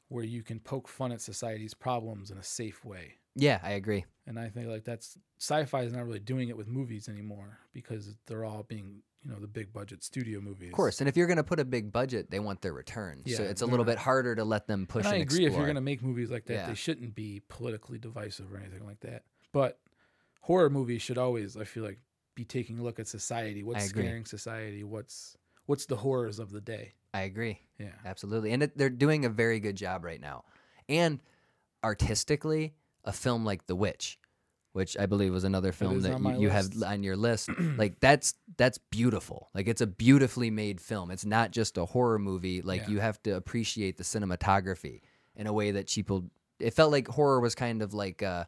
where 0.09 0.25
you 0.25 0.43
can 0.43 0.61
poke 0.61 0.89
fun 0.89 1.13
at 1.13 1.21
society's 1.21 1.75
problems 1.75 2.31
in 2.31 2.39
a 2.39 2.43
safe 2.43 2.85
way. 2.85 3.15
yeah, 3.35 3.61
I 3.63 3.73
agree. 3.73 4.05
And 4.27 4.39
I 4.39 4.49
think 4.49 4.69
like 4.69 4.85
that's 4.85 5.17
sci-fi 5.39 5.83
is 5.83 5.93
not 5.93 6.05
really 6.05 6.19
doing 6.21 6.49
it 6.49 6.57
with 6.57 6.69
movies 6.69 7.09
anymore 7.09 7.59
because 7.73 8.17
they're 8.27 8.45
all 8.45 8.63
being 8.63 9.03
you 9.27 9.33
know 9.33 9.41
the 9.41 9.47
big 9.49 9.73
budget 9.73 10.05
studio 10.05 10.41
movies. 10.41 10.69
Of 10.69 10.75
course, 10.75 11.01
and 11.01 11.09
if 11.09 11.17
you're 11.17 11.27
gonna 11.27 11.43
put 11.45 11.59
a 11.59 11.65
big 11.65 11.93
budget, 11.93 12.31
they 12.31 12.39
want 12.39 12.63
their 12.63 12.73
return. 12.73 13.23
so 13.27 13.43
it's 13.43 13.63
a 13.63 13.67
little 13.67 13.85
bit 13.85 13.99
harder 13.99 14.35
to 14.35 14.45
let 14.45 14.67
them 14.67 14.87
push 14.87 15.05
and 15.05 15.15
and, 15.15 15.21
I 15.21 15.23
agree 15.23 15.47
if 15.47 15.53
you're 15.55 15.67
gonna 15.67 15.81
make 15.81 16.03
movies 16.03 16.31
like 16.31 16.45
that, 16.47 16.55
Yeah. 16.55 16.67
they 16.69 16.75
shouldn't 16.75 17.15
be 17.15 17.43
politically 17.49 17.99
divisive 17.99 18.53
or 18.53 18.59
anything 18.59 18.87
like 18.87 19.01
that. 19.01 19.25
But 19.53 19.81
horror 20.43 20.71
movies 20.71 21.03
should 21.03 21.19
always, 21.19 21.57
I 21.57 21.65
feel 21.65 21.83
like, 21.83 21.99
be 22.35 22.45
taking 22.45 22.79
a 22.79 22.83
look 22.83 23.01
at 23.01 23.09
society. 23.09 23.63
What's 23.63 23.87
scaring 23.87 24.25
society? 24.27 24.85
What's 24.85 25.37
what's 25.65 25.87
the 25.87 25.97
horrors 25.97 26.39
of 26.39 26.51
the 26.53 26.61
day? 26.61 26.95
I 27.13 27.23
agree. 27.23 27.61
Yeah. 27.79 27.93
Absolutely. 28.05 28.53
And 28.53 28.63
it, 28.63 28.77
they're 28.79 28.91
doing 28.91 29.25
a 29.25 29.29
very 29.31 29.59
good 29.59 29.75
job 29.77 30.05
right 30.05 30.21
now. 30.21 30.45
And 30.89 31.21
artistically, 31.83 32.75
a 33.05 33.13
film 33.13 33.45
like 33.45 33.67
The 33.67 33.75
Witch, 33.75 34.19
which 34.77 34.95
I 34.99 35.07
believe 35.07 35.33
was 35.33 35.45
another 35.45 35.73
film 35.73 36.01
that 36.03 36.21
you, 36.21 36.41
you 36.43 36.49
have 36.51 36.69
on 36.85 37.03
your 37.03 37.17
list, 37.17 37.49
like 37.79 37.99
that's 37.99 38.35
that's 38.59 38.77
beautiful. 38.91 39.49
Like 39.55 39.69
it's 39.69 39.81
a 39.81 39.87
beautifully 39.87 40.51
made 40.51 40.81
film. 40.83 41.11
It's 41.11 41.25
not 41.25 41.51
just 41.51 41.79
a 41.79 41.87
horror 41.87 42.19
movie. 42.19 42.61
Like 42.61 42.83
Yeah. 42.83 42.91
you 42.91 43.01
have 43.01 43.23
to 43.23 43.37
appreciate 43.37 43.97
the 43.97 44.05
cinematography 44.05 45.01
in 45.35 45.47
a 45.47 45.53
way 45.53 45.71
that 45.71 45.89
people 45.89 46.31
it 46.61 46.75
felt 46.75 46.93
like 46.93 47.09
horror 47.09 47.41
was 47.41 47.55
kind 47.55 47.81
of 47.81 47.95
like 47.95 48.23
uh 48.23 48.45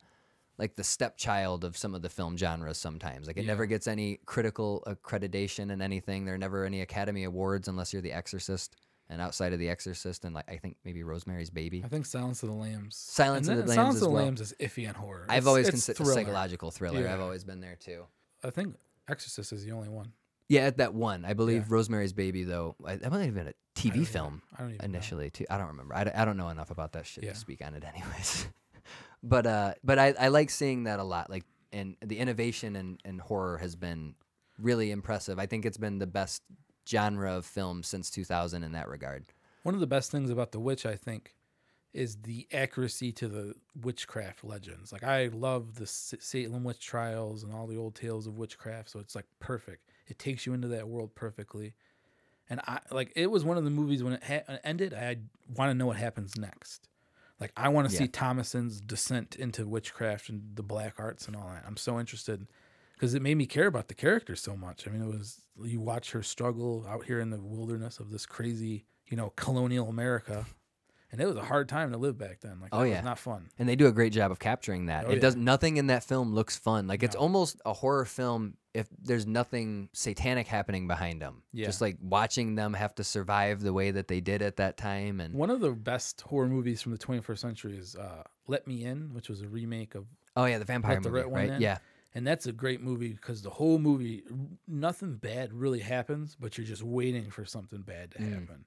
like 0.58 0.74
the 0.74 0.84
stepchild 0.84 1.64
of 1.64 1.76
some 1.78 1.94
of 1.94 2.02
the 2.02 2.08
film 2.10 2.36
genres 2.36 2.76
sometimes. 2.78 3.26
Like 3.26 3.38
it 3.38 3.42
Yeah. 3.44 3.52
never 3.52 3.64
gets 3.64 3.86
any 3.86 4.18
critical 4.26 4.82
accreditation 4.86 5.72
and 5.72 5.80
anything. 5.80 6.26
There 6.26 6.34
are 6.34 6.38
never 6.46 6.64
any 6.66 6.82
Academy 6.82 7.24
Awards 7.24 7.68
unless 7.68 7.92
you're 7.92 8.02
The 8.02 8.12
Exorcist. 8.12 8.76
And 9.10 9.22
outside 9.22 9.52
of 9.54 9.58
The 9.58 9.70
Exorcist 9.70 10.24
and 10.26 10.34
like 10.34 10.50
I 10.50 10.56
think 10.58 10.76
maybe 10.84 11.02
Rosemary's 11.02 11.48
Baby. 11.50 11.82
I 11.84 11.88
think 11.88 12.04
Silence 12.04 12.42
of 12.42 12.50
the 12.50 12.54
Lambs. 12.54 12.94
Silence 12.96 13.48
and 13.48 13.58
of 13.60 13.64
the 13.66 13.70
Lambs 13.70 13.76
Silence 13.76 13.94
of 13.96 14.00
the 14.02 14.10
well. 14.10 14.24
Lambs 14.24 14.40
is 14.42 14.54
iffy 14.60 14.86
on 14.88 14.94
horror. 14.94 15.24
I've 15.28 15.38
It's- 15.38 15.46
always 15.46 15.70
considered 15.70 16.06
psychological 16.06 16.70
thriller. 16.70 17.08
I've 17.08 17.20
always 17.20 17.42
been 17.44 17.60
there 17.60 17.76
too. 17.76 18.04
I 18.44 18.50
think 18.50 18.76
Exorcist 19.08 19.52
is 19.52 19.64
the 19.64 19.72
only 19.72 19.88
one. 19.88 20.12
Yeah, 20.50 20.62
at 20.62 20.76
that 20.78 20.92
one. 20.94 21.24
I 21.24 21.32
believe 21.34 21.62
Yeah. 21.62 21.74
Rosemary's 21.74 22.12
Baby 22.12 22.44
though. 22.44 22.76
I, 22.84 22.96
that 22.96 23.10
might 23.10 23.24
have 23.24 23.34
been 23.34 23.48
a 23.48 23.50
I 23.50 23.54
TV 23.80 23.86
even- 23.96 24.04
film 24.04 24.42
I 24.56 24.60
don't 24.62 24.74
even 24.74 24.78
know. 24.90 24.96
initially 24.96 25.30
too. 25.30 25.46
I 25.48 25.56
don't 25.56 25.68
remember. 25.68 25.94
I, 25.94 26.10
I 26.14 26.24
don't 26.26 26.36
know 26.36 26.48
enough 26.50 26.70
about 26.70 26.92
that 26.92 27.06
shit 27.06 27.24
Yeah. 27.24 27.32
to 27.32 27.38
speak 27.38 27.64
on 27.64 27.74
it 27.74 27.84
anyways. 27.84 28.48
but 29.22 29.46
uh 29.46 29.74
but 29.82 29.98
I, 29.98 30.14
I 30.20 30.28
like 30.28 30.50
seeing 30.50 30.84
that 30.84 30.98
a 31.00 31.04
lot. 31.04 31.30
Like 31.30 31.44
and 31.72 31.96
the 32.04 32.18
innovation 32.18 32.76
in, 32.76 32.98
in 33.04 33.18
horror 33.18 33.56
has 33.58 33.74
been 33.76 34.14
really 34.58 34.90
impressive. 34.90 35.38
I 35.38 35.46
think 35.46 35.64
it's 35.64 35.78
been 35.78 35.98
the 35.98 36.06
best 36.06 36.42
genre 36.88 37.32
of 37.36 37.44
film 37.46 37.82
since 37.82 38.10
2000 38.10 38.62
in 38.62 38.72
that 38.72 38.88
regard. 38.88 39.26
One 39.62 39.74
of 39.74 39.80
the 39.80 39.86
best 39.86 40.10
things 40.10 40.30
about 40.30 40.52
The 40.52 40.60
Witch, 40.60 40.86
I 40.86 40.96
think, 40.96 41.34
is 41.92 42.16
the 42.22 42.46
accuracy 42.52 43.12
to 43.12 43.28
the 43.28 43.54
witchcraft 43.80 44.44
legends. 44.44 44.92
Like 44.92 45.02
I 45.04 45.26
love 45.32 45.74
the 45.76 45.86
Salem 45.86 46.62
witch 46.64 46.80
trials 46.80 47.42
and 47.42 47.52
all 47.52 47.66
the 47.66 47.76
old 47.76 47.94
tales 47.94 48.26
of 48.26 48.36
witchcraft, 48.38 48.90
so 48.90 49.00
it's 49.00 49.14
like 49.14 49.26
perfect. 49.40 49.90
It 50.06 50.18
takes 50.18 50.46
you 50.46 50.52
into 50.54 50.68
that 50.68 50.88
world 50.88 51.14
perfectly. 51.14 51.74
And 52.50 52.60
I 52.66 52.78
like 52.90 53.12
it 53.16 53.30
was 53.30 53.44
one 53.44 53.58
of 53.58 53.64
the 53.64 53.70
movies 53.70 54.02
when 54.02 54.14
it 54.14 54.22
ha- 54.24 54.58
ended. 54.64 54.94
I 54.94 55.16
want 55.54 55.70
to 55.70 55.74
know 55.74 55.86
what 55.86 55.96
happens 55.96 56.36
next. 56.38 56.88
Like 57.40 57.52
I 57.56 57.68
want 57.68 57.88
to 57.88 57.92
Yeah. 57.94 58.00
see 58.00 58.08
Thomasin's 58.08 58.80
descent 58.80 59.36
into 59.36 59.66
witchcraft 59.66 60.28
and 60.28 60.56
the 60.56 60.62
black 60.62 60.94
arts 60.98 61.26
and 61.26 61.36
all 61.36 61.48
that. 61.48 61.64
I'm 61.66 61.76
so 61.76 61.98
interested 62.00 62.46
because 62.98 63.14
it 63.14 63.22
made 63.22 63.36
me 63.36 63.46
care 63.46 63.66
about 63.66 63.88
the 63.88 63.94
character 63.94 64.34
so 64.34 64.56
much. 64.56 64.86
I 64.88 64.90
mean, 64.90 65.02
it 65.02 65.06
was 65.06 65.40
you 65.64 65.80
watch 65.80 66.10
her 66.12 66.22
struggle 66.22 66.84
out 66.88 67.04
here 67.04 67.20
in 67.20 67.30
the 67.30 67.40
wilderness 67.40 67.98
of 68.00 68.10
this 68.10 68.26
crazy, 68.26 68.84
you 69.06 69.16
know, 69.16 69.32
colonial 69.36 69.88
America, 69.88 70.46
and 71.12 71.20
it 71.20 71.26
was 71.26 71.36
a 71.36 71.42
hard 71.42 71.68
time 71.68 71.92
to 71.92 71.98
live 71.98 72.18
back 72.18 72.40
then. 72.40 72.58
Like, 72.60 72.70
Oh, 72.72 72.82
yeah. 72.82 72.96
was 72.96 73.04
not 73.04 73.18
fun. 73.18 73.48
and 73.58 73.68
they 73.68 73.76
do 73.76 73.86
a 73.86 73.92
great 73.92 74.12
job 74.12 74.30
of 74.30 74.38
capturing 74.38 74.86
that. 74.86 75.04
Oh, 75.06 75.10
it 75.10 75.14
yeah. 75.16 75.20
does 75.20 75.36
nothing 75.36 75.76
in 75.76 75.86
that 75.88 76.04
film 76.04 76.34
looks 76.34 76.56
fun. 76.56 76.86
Like 76.86 77.02
it's 77.02 77.14
No. 77.14 77.20
almost 77.22 77.60
a 77.64 77.72
horror 77.72 78.04
film 78.04 78.56
if 78.74 78.86
there's 79.02 79.26
nothing 79.26 79.88
satanic 79.92 80.46
happening 80.46 80.86
behind 80.86 81.20
them. 81.22 81.42
Yeah. 81.52 81.66
Just 81.66 81.80
like 81.80 81.96
watching 82.00 82.54
them 82.54 82.74
have 82.74 82.94
to 82.96 83.04
survive 83.04 83.60
the 83.60 83.72
way 83.72 83.90
that 83.90 84.06
they 84.08 84.20
did 84.20 84.42
at 84.42 84.56
that 84.56 84.76
time 84.76 85.20
and 85.20 85.34
One 85.34 85.50
of 85.50 85.60
the 85.60 85.72
best 85.72 86.20
horror 86.20 86.46
movies 86.46 86.82
from 86.82 86.92
the 86.92 86.98
21st 86.98 87.38
century 87.38 87.76
is 87.78 87.96
uh, 87.96 88.22
Let 88.46 88.66
Me 88.68 88.84
In, 88.84 89.14
which 89.14 89.28
was 89.28 89.40
a 89.42 89.48
remake 89.48 89.94
of, 89.96 90.04
Oh 90.36 90.44
yeah, 90.44 90.58
the 90.58 90.64
vampire 90.64 91.00
the 91.00 91.10
movie, 91.10 91.24
One 91.24 91.32
right? 91.32 91.50
In. 91.50 91.60
Yeah. 91.60 91.78
And 92.14 92.26
that's 92.26 92.46
a 92.46 92.52
great 92.52 92.80
movie 92.80 93.12
because 93.12 93.42
the 93.42 93.50
whole 93.50 93.78
movie, 93.78 94.22
nothing 94.66 95.14
bad 95.16 95.52
really 95.52 95.80
happens, 95.80 96.36
but 96.38 96.56
you're 96.58 96.66
just 96.66 96.82
waiting 96.82 97.30
for 97.30 97.44
something 97.44 97.82
bad 97.82 98.12
to 98.12 98.18
Mm. 98.18 98.32
happen. 98.32 98.64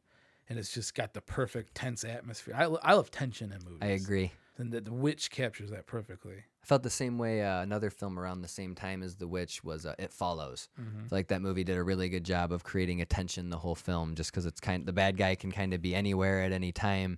And 0.50 0.60
it's 0.60 0.74
just 0.74 0.96
got 0.96 1.14
the 1.14 1.22
perfect 1.22 1.76
tense 1.76 2.04
atmosphere. 2.04 2.54
I, 2.58 2.64
I 2.64 2.94
love 2.94 3.10
tension 3.10 3.52
in 3.54 3.60
movies. 3.64 3.80
I 3.82 3.88
agree. 3.88 4.32
And 4.58 4.72
the, 4.72 4.82
the 4.82 4.94
Witch 4.94 5.32
captures 5.32 5.70
that 5.72 5.88
perfectly. 5.88 6.36
I 6.36 6.66
felt 6.66 6.84
the 6.84 6.89
same 6.89 7.18
way. 7.18 7.42
Uh, 7.44 7.62
another 7.62 7.89
film 7.89 8.20
around 8.20 8.42
the 8.42 8.48
same 8.50 8.76
time 8.76 9.02
as 9.02 9.16
The 9.16 9.28
Witch 9.28 9.64
was 9.64 9.86
uh, 9.86 9.96
It 9.98 10.12
Follows. 10.14 10.68
Mm-hmm. 10.80 11.06
Like 11.10 11.30
that 11.30 11.42
movie 11.42 11.64
did 11.64 11.78
a 11.78 11.84
really 11.84 12.10
good 12.10 12.26
job 12.26 12.52
of 12.52 12.64
creating 12.64 13.02
a 13.02 13.06
tension 13.06 13.50
the 13.50 13.58
whole 13.58 13.76
film, 13.76 14.14
just 14.14 14.30
because 14.32 14.46
it's 14.46 14.60
kind. 14.60 14.86
The 14.86 14.94
bad 14.94 15.16
guy 15.18 15.36
can 15.36 15.52
kind 15.52 15.74
of 15.74 15.82
be 15.82 15.96
anywhere 15.96 16.44
at 16.44 16.52
any 16.52 16.72
time, 16.74 17.18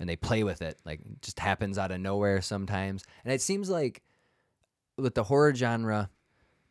and 0.00 0.08
they 0.08 0.16
play 0.16 0.42
with 0.44 0.60
it. 0.60 0.78
Like 0.84 1.00
it 1.00 1.22
just 1.22 1.38
happens 1.38 1.78
out 1.78 1.92
of 1.92 2.00
nowhere 2.00 2.42
sometimes. 2.42 3.04
And 3.24 3.32
it 3.32 3.40
seems 3.40 3.70
like 3.70 4.02
with 4.96 5.14
the 5.14 5.24
horror 5.24 5.54
genre 5.54 6.10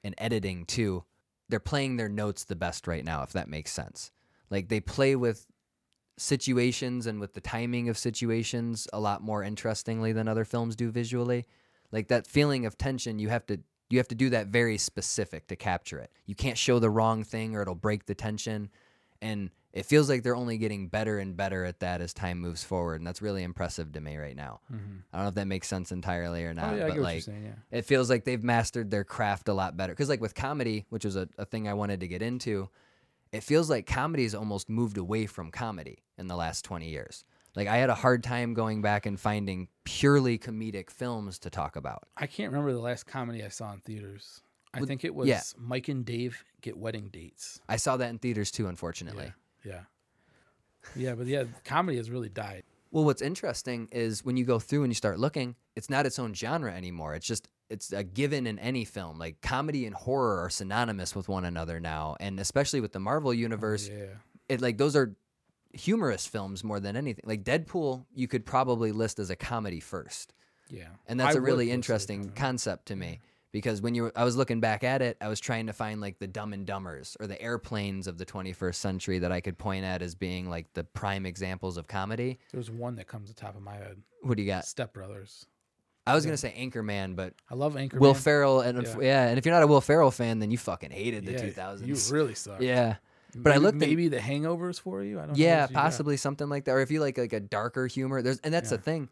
and 0.04 0.16
editing 0.18 0.66
too, 0.66 1.04
they're 1.50 1.60
playing 1.60 1.98
their 1.98 2.10
notes 2.10 2.44
the 2.44 2.56
best 2.56 2.88
right 2.88 3.04
now. 3.04 3.24
If 3.24 3.34
that 3.34 3.50
makes 3.50 3.72
sense. 3.72 4.12
Like 4.50 4.70
they 4.70 4.80
play 4.80 5.16
with 5.16 5.48
situations 6.18 7.08
and 7.08 7.20
with 7.20 7.34
the 7.34 7.42
timing 7.42 7.90
of 7.90 7.98
situations 7.98 8.88
a 8.94 9.00
lot 9.00 9.22
more 9.22 9.44
interestingly 9.44 10.14
than 10.14 10.28
other 10.28 10.46
films 10.46 10.76
do 10.76 10.92
visually. 10.92 11.46
Like 11.92 12.08
that 12.08 12.28
feeling 12.28 12.66
of 12.66 12.78
tension, 12.78 13.20
you 13.20 13.30
have 13.30 13.46
to 13.48 13.60
you 13.90 14.00
have 14.00 14.08
to 14.08 14.16
do 14.16 14.32
that 14.32 14.48
very 14.48 14.78
specific 14.78 15.48
to 15.48 15.56
capture 15.56 16.00
it. 16.00 16.12
You 16.26 16.34
can't 16.34 16.58
show 16.58 16.80
the 16.80 16.90
wrong 16.90 17.24
thing 17.24 17.56
or 17.56 17.62
it'll 17.62 17.76
break 17.76 18.06
the 18.06 18.16
tension. 18.16 18.70
And 19.22 19.52
it 19.76 19.86
feels 19.86 20.10
like 20.10 20.24
they're 20.24 20.38
only 20.38 20.58
getting 20.58 20.88
better 20.88 21.20
and 21.20 21.36
better 21.36 21.66
at 21.66 21.82
that 21.82 22.00
as 22.00 22.14
time 22.14 22.40
moves 22.40 22.64
forward, 22.64 23.02
and 23.02 23.06
that's 23.06 23.22
really 23.22 23.44
impressive 23.44 23.92
to 23.92 24.00
me 24.00 24.16
right 24.16 24.36
now. 24.36 24.62
Mm-hmm. 24.74 25.00
I 25.12 25.18
don't 25.18 25.26
know 25.26 25.30
if 25.30 25.36
that 25.36 25.48
makes 25.48 25.68
sense 25.68 25.92
entirely 25.92 26.46
or 26.46 26.52
oh, 26.52 26.54
not, 26.54 26.74
oh, 26.74 26.78
yeah, 26.78 26.88
but 26.88 26.98
like 26.98 27.24
saying. 27.24 27.44
Yeah. 27.44 27.78
it 27.78 27.84
feels 27.84 28.10
like 28.10 28.24
they've 28.24 28.44
mastered 28.44 28.90
their 28.90 29.04
craft 29.04 29.50
a 29.50 29.54
lot 29.54 29.76
better. 29.76 29.92
Because 29.92 30.08
like 30.08 30.22
with 30.22 30.34
comedy, 30.34 30.86
which 30.90 31.04
is 31.04 31.18
a, 31.18 31.28
a 31.38 31.44
thing 31.44 31.68
I 31.68 31.74
wanted 31.74 32.00
to 32.00 32.08
get 32.08 32.22
into, 32.22 32.70
it 33.34 33.44
feels 33.44 33.70
like 33.70 33.86
comedy 33.86 34.24
has 34.24 34.34
almost 34.34 34.70
moved 34.70 34.98
away 34.98 35.26
from 35.26 35.52
comedy 35.52 36.06
in 36.18 36.28
the 36.28 36.38
last 36.38 36.64
20 36.64 36.88
years. 36.88 37.26
Like 37.54 37.68
I 37.68 37.76
had 37.76 37.90
a 37.90 37.96
hard 37.96 38.24
time 38.24 38.54
going 38.54 38.82
back 38.82 39.06
and 39.06 39.20
finding 39.20 39.68
purely 39.84 40.38
comedic 40.40 40.90
films 40.90 41.38
to 41.40 41.50
talk 41.50 41.76
about. 41.76 42.04
I 42.16 42.28
can't 42.28 42.50
remember 42.50 42.72
the 42.72 42.80
last 42.80 43.08
comedy 43.08 43.44
I 43.44 43.50
saw 43.50 43.74
in 43.74 43.82
theaters. 43.82 44.42
I 44.74 44.82
think 44.82 45.04
it 45.04 45.14
was 45.14 45.28
yeah. 45.28 45.42
Mike 45.58 45.88
and 45.90 46.06
Dave 46.06 46.44
Get 46.62 46.78
Wedding 46.78 47.10
Dates. 47.10 47.60
I 47.68 47.76
saw 47.76 47.98
that 47.98 48.10
in 48.10 48.20
theaters 48.20 48.52
too, 48.52 48.68
unfortunately. 48.68 49.26
Yeah. 49.26 49.32
Yeah, 49.66 49.82
Yeah, 50.96 51.16
but 51.16 51.28
yeah, 51.28 51.44
comedy 51.64 51.98
has 51.98 52.10
really 52.10 52.30
died. 52.30 52.64
Well, 52.92 53.04
what's 53.04 53.22
interesting 53.22 53.90
is 53.92 54.24
when 54.24 54.38
you 54.38 54.46
go 54.46 54.60
through 54.60 54.84
and 54.84 54.92
you 54.92 54.96
start 54.96 55.20
looking, 55.20 55.56
it's 55.76 55.90
not 55.90 56.06
its 56.06 56.18
own 56.20 56.34
genre 56.34 56.72
anymore. 56.74 57.14
It's 57.16 57.26
just 57.28 57.50
it's 57.70 57.92
a 57.92 58.04
given 58.04 58.46
in 58.48 58.60
any 58.60 58.86
film. 58.86 59.18
Like 59.18 59.42
comedy 59.42 59.86
and 59.86 59.96
horror 59.96 60.40
are 60.44 60.50
synonymous 60.50 61.16
with 61.16 61.28
one 61.28 61.44
another 61.46 61.80
now, 61.80 62.16
and 62.20 62.40
especially 62.40 62.80
with 62.80 62.94
the 62.94 63.00
Marvel 63.00 63.34
universe, 63.34 63.90
Yeah. 63.90 64.06
it 64.48 64.62
like 64.62 64.78
those 64.78 64.96
are 64.96 65.16
humorous 65.74 66.26
films 66.26 66.64
more 66.64 66.80
than 66.80 66.96
anything. 66.96 67.24
Like 67.26 67.44
Deadpool, 67.44 68.06
you 68.14 68.28
could 68.28 68.46
probably 68.46 68.92
list 68.94 69.20
as 69.20 69.30
a 69.30 69.36
comedy 69.36 69.80
first. 69.82 70.34
Yeah. 70.70 70.88
And 71.08 71.20
that's 71.20 71.36
I 71.36 71.40
a 71.40 71.42
really 71.42 71.72
interesting 71.72 72.30
concept 72.30 72.86
to 72.88 72.96
me 72.96 73.20
because 73.56 73.82
when 73.82 73.96
you 73.96 74.04
were, 74.04 74.12
I 74.18 74.26
was 74.26 74.36
looking 74.36 74.60
back 74.60 74.84
at 74.84 75.02
it, 75.02 75.16
I 75.22 75.30
was 75.30 75.40
trying 75.40 75.68
to 75.68 75.72
find 75.74 76.02
like 76.02 76.20
the 76.20 76.28
Dumb 76.28 76.52
and 76.52 76.68
Dumbers 76.68 77.16
or 77.22 77.26
the 77.28 77.42
airplanes 77.42 78.06
of 78.06 78.18
the 78.18 78.26
21st 78.26 78.76
century 78.76 79.20
that 79.20 79.32
I 79.32 79.40
could 79.40 79.58
point 79.58 79.86
at 79.86 80.02
as 80.02 80.14
being 80.14 80.50
like 80.50 80.74
the 80.74 80.84
prime 80.84 81.26
examples 81.26 81.78
of 81.78 81.88
comedy. 81.88 82.38
There's 82.52 82.70
one 82.70 82.98
that 82.98 83.08
comes 83.08 83.30
to 83.30 83.34
the 83.34 83.40
top 83.40 83.56
of 83.56 83.62
my 83.62 83.76
head. 83.76 84.02
What 84.24 84.36
do 84.36 84.44
you 84.44 84.48
got? 84.50 84.66
Step 84.66 84.94
Brothers. 84.94 85.46
I 86.06 86.14
was 86.16 86.26
gonna 86.26 86.36
say 86.36 86.54
Anchorman, 86.60 87.16
but 87.16 87.34
I 87.50 87.56
love 87.56 87.76
Anchorman. 87.76 88.00
Will 88.00 88.14
Ferrell 88.14 88.60
and 88.60 88.84
yeah. 88.84 88.96
Yeah. 89.00 89.28
and 89.30 89.38
if 89.38 89.46
you're 89.46 89.56
not 89.56 89.64
a 89.64 89.68
Will 89.68 89.80
Ferrell 89.80 90.12
fan, 90.12 90.40
then 90.40 90.52
you 90.52 90.58
fucking 90.58 90.92
hated 90.92 91.26
the 91.26 91.32
Yeah, 91.32 91.40
2000s. 91.40 91.88
You 91.88 92.14
really 92.14 92.36
suck. 92.36 92.60
yeah, 92.60 92.98
but 93.38 93.52
I 93.52 93.56
Maybe- 93.56 93.64
looked 93.64 93.82
at- 93.82 93.88
maybe 93.90 94.08
the 94.10 94.20
hangovers 94.20 94.82
for 94.82 95.02
you. 95.02 95.18
I 95.18 95.22
don't 95.28 95.30
know. 95.30 95.36
yeah, 95.38 95.68
you 95.68 95.74
got. 95.74 95.82
possibly 95.82 96.18
something 96.18 96.50
like 96.50 96.66
that. 96.66 96.72
Or 96.74 96.82
if 96.82 96.92
you 96.92 97.00
like 97.00 97.18
like 97.18 97.32
a 97.34 97.40
darker 97.40 97.88
humor, 97.88 98.22
there's 98.22 98.40
and 98.40 98.54
that's 98.54 98.70
the 98.70 98.78
thing 98.78 99.08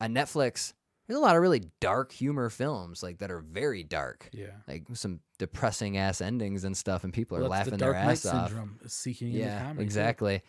on 0.00 0.14
Netflix. 0.14 0.72
There's 1.06 1.18
a 1.18 1.22
lot 1.22 1.36
of 1.36 1.42
really 1.42 1.62
dark 1.80 2.12
humor 2.12 2.48
films 2.48 3.02
like 3.02 3.18
that 3.18 3.30
are 3.30 3.40
very 3.40 3.82
dark. 3.82 4.28
Yeah. 4.32 4.52
like 4.68 4.84
some 4.94 5.20
depressing 5.38 5.96
ass 5.96 6.20
endings 6.20 6.64
and 6.64 6.76
stuff, 6.76 7.02
and 7.04 7.12
people 7.12 7.36
are 7.36 7.40
Well, 7.40 7.50
that's 7.50 7.66
laughing 7.66 7.78
the 7.78 7.84
their 7.84 7.92
Knight 7.94 8.12
ass 8.12 8.26
off. 8.26 8.48
syndrome 8.48 8.78
seeking 8.86 9.28
Yeah, 9.32 9.62
comedy. 9.62 9.82
exactly. 9.84 10.42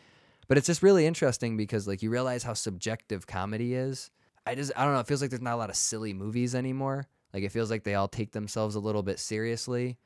But 0.48 0.58
it's 0.58 0.68
just 0.68 0.84
really 0.84 1.06
interesting 1.06 1.58
because 1.58 1.88
like 1.88 2.04
you 2.04 2.10
realize 2.10 2.44
how 2.44 2.54
subjective 2.54 3.26
comedy 3.26 3.74
is. 3.74 4.12
I 4.46 4.56
just 4.56 4.72
I 4.76 4.84
don't 4.84 4.94
know. 4.94 5.00
It 5.00 5.08
feels 5.08 5.22
like 5.22 5.30
there's 5.32 5.42
not 5.42 5.54
a 5.56 5.58
lot 5.58 5.70
of 5.70 5.76
silly 5.76 6.14
movies 6.14 6.54
anymore. 6.54 7.08
Like 7.34 7.44
it 7.44 7.52
feels 7.52 7.72
like 7.72 7.84
they 7.84 7.96
all 7.96 8.08
take 8.10 8.32
themselves 8.34 8.76
a 8.76 8.80
little 8.80 9.02
bit 9.04 9.20
seriously, 9.20 9.98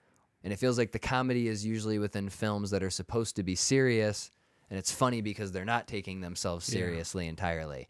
and 0.43 0.53
it 0.53 0.57
feels 0.59 0.77
like 0.77 0.91
the 0.93 0.99
comedy 0.99 1.47
is 1.49 1.65
usually 1.65 1.99
within 1.99 2.29
films 2.29 2.69
that 2.69 2.83
are 2.83 2.89
supposed 2.91 3.35
to 3.35 3.43
be 3.43 3.55
serious, 3.55 4.31
and 4.69 4.79
it's 4.79 4.91
funny 4.91 5.19
because 5.21 5.51
they're 5.51 5.65
not 5.65 5.87
taking 5.87 6.21
themselves 6.21 6.69
Yeah. 6.69 6.79
seriously 6.79 7.27
entirely. 7.27 7.87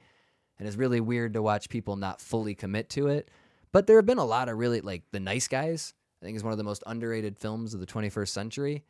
And 0.60 0.68
it's 0.68 0.78
really 0.78 1.00
weird 1.00 1.34
to 1.34 1.42
watch 1.42 1.70
people 1.70 1.96
not 1.96 2.20
fully 2.22 2.56
commit 2.56 2.90
to 2.92 3.08
it. 3.08 3.30
But 3.72 3.86
there 3.86 3.98
have 3.98 4.06
been 4.06 4.18
a 4.18 4.26
lot 4.26 4.50
of 4.50 4.58
really 4.58 4.82
like 4.82 5.04
The 5.12 5.20
Nice 5.20 5.48
Guys. 5.48 5.94
I 6.22 6.26
think 6.26 6.36
is 6.36 6.44
one 6.44 6.52
of 6.52 6.58
the 6.58 6.64
most 6.64 6.84
underrated 6.88 7.38
films 7.38 7.74
of 7.76 7.80
the 7.80 7.86
21st 7.86 8.30
century. 8.30 8.84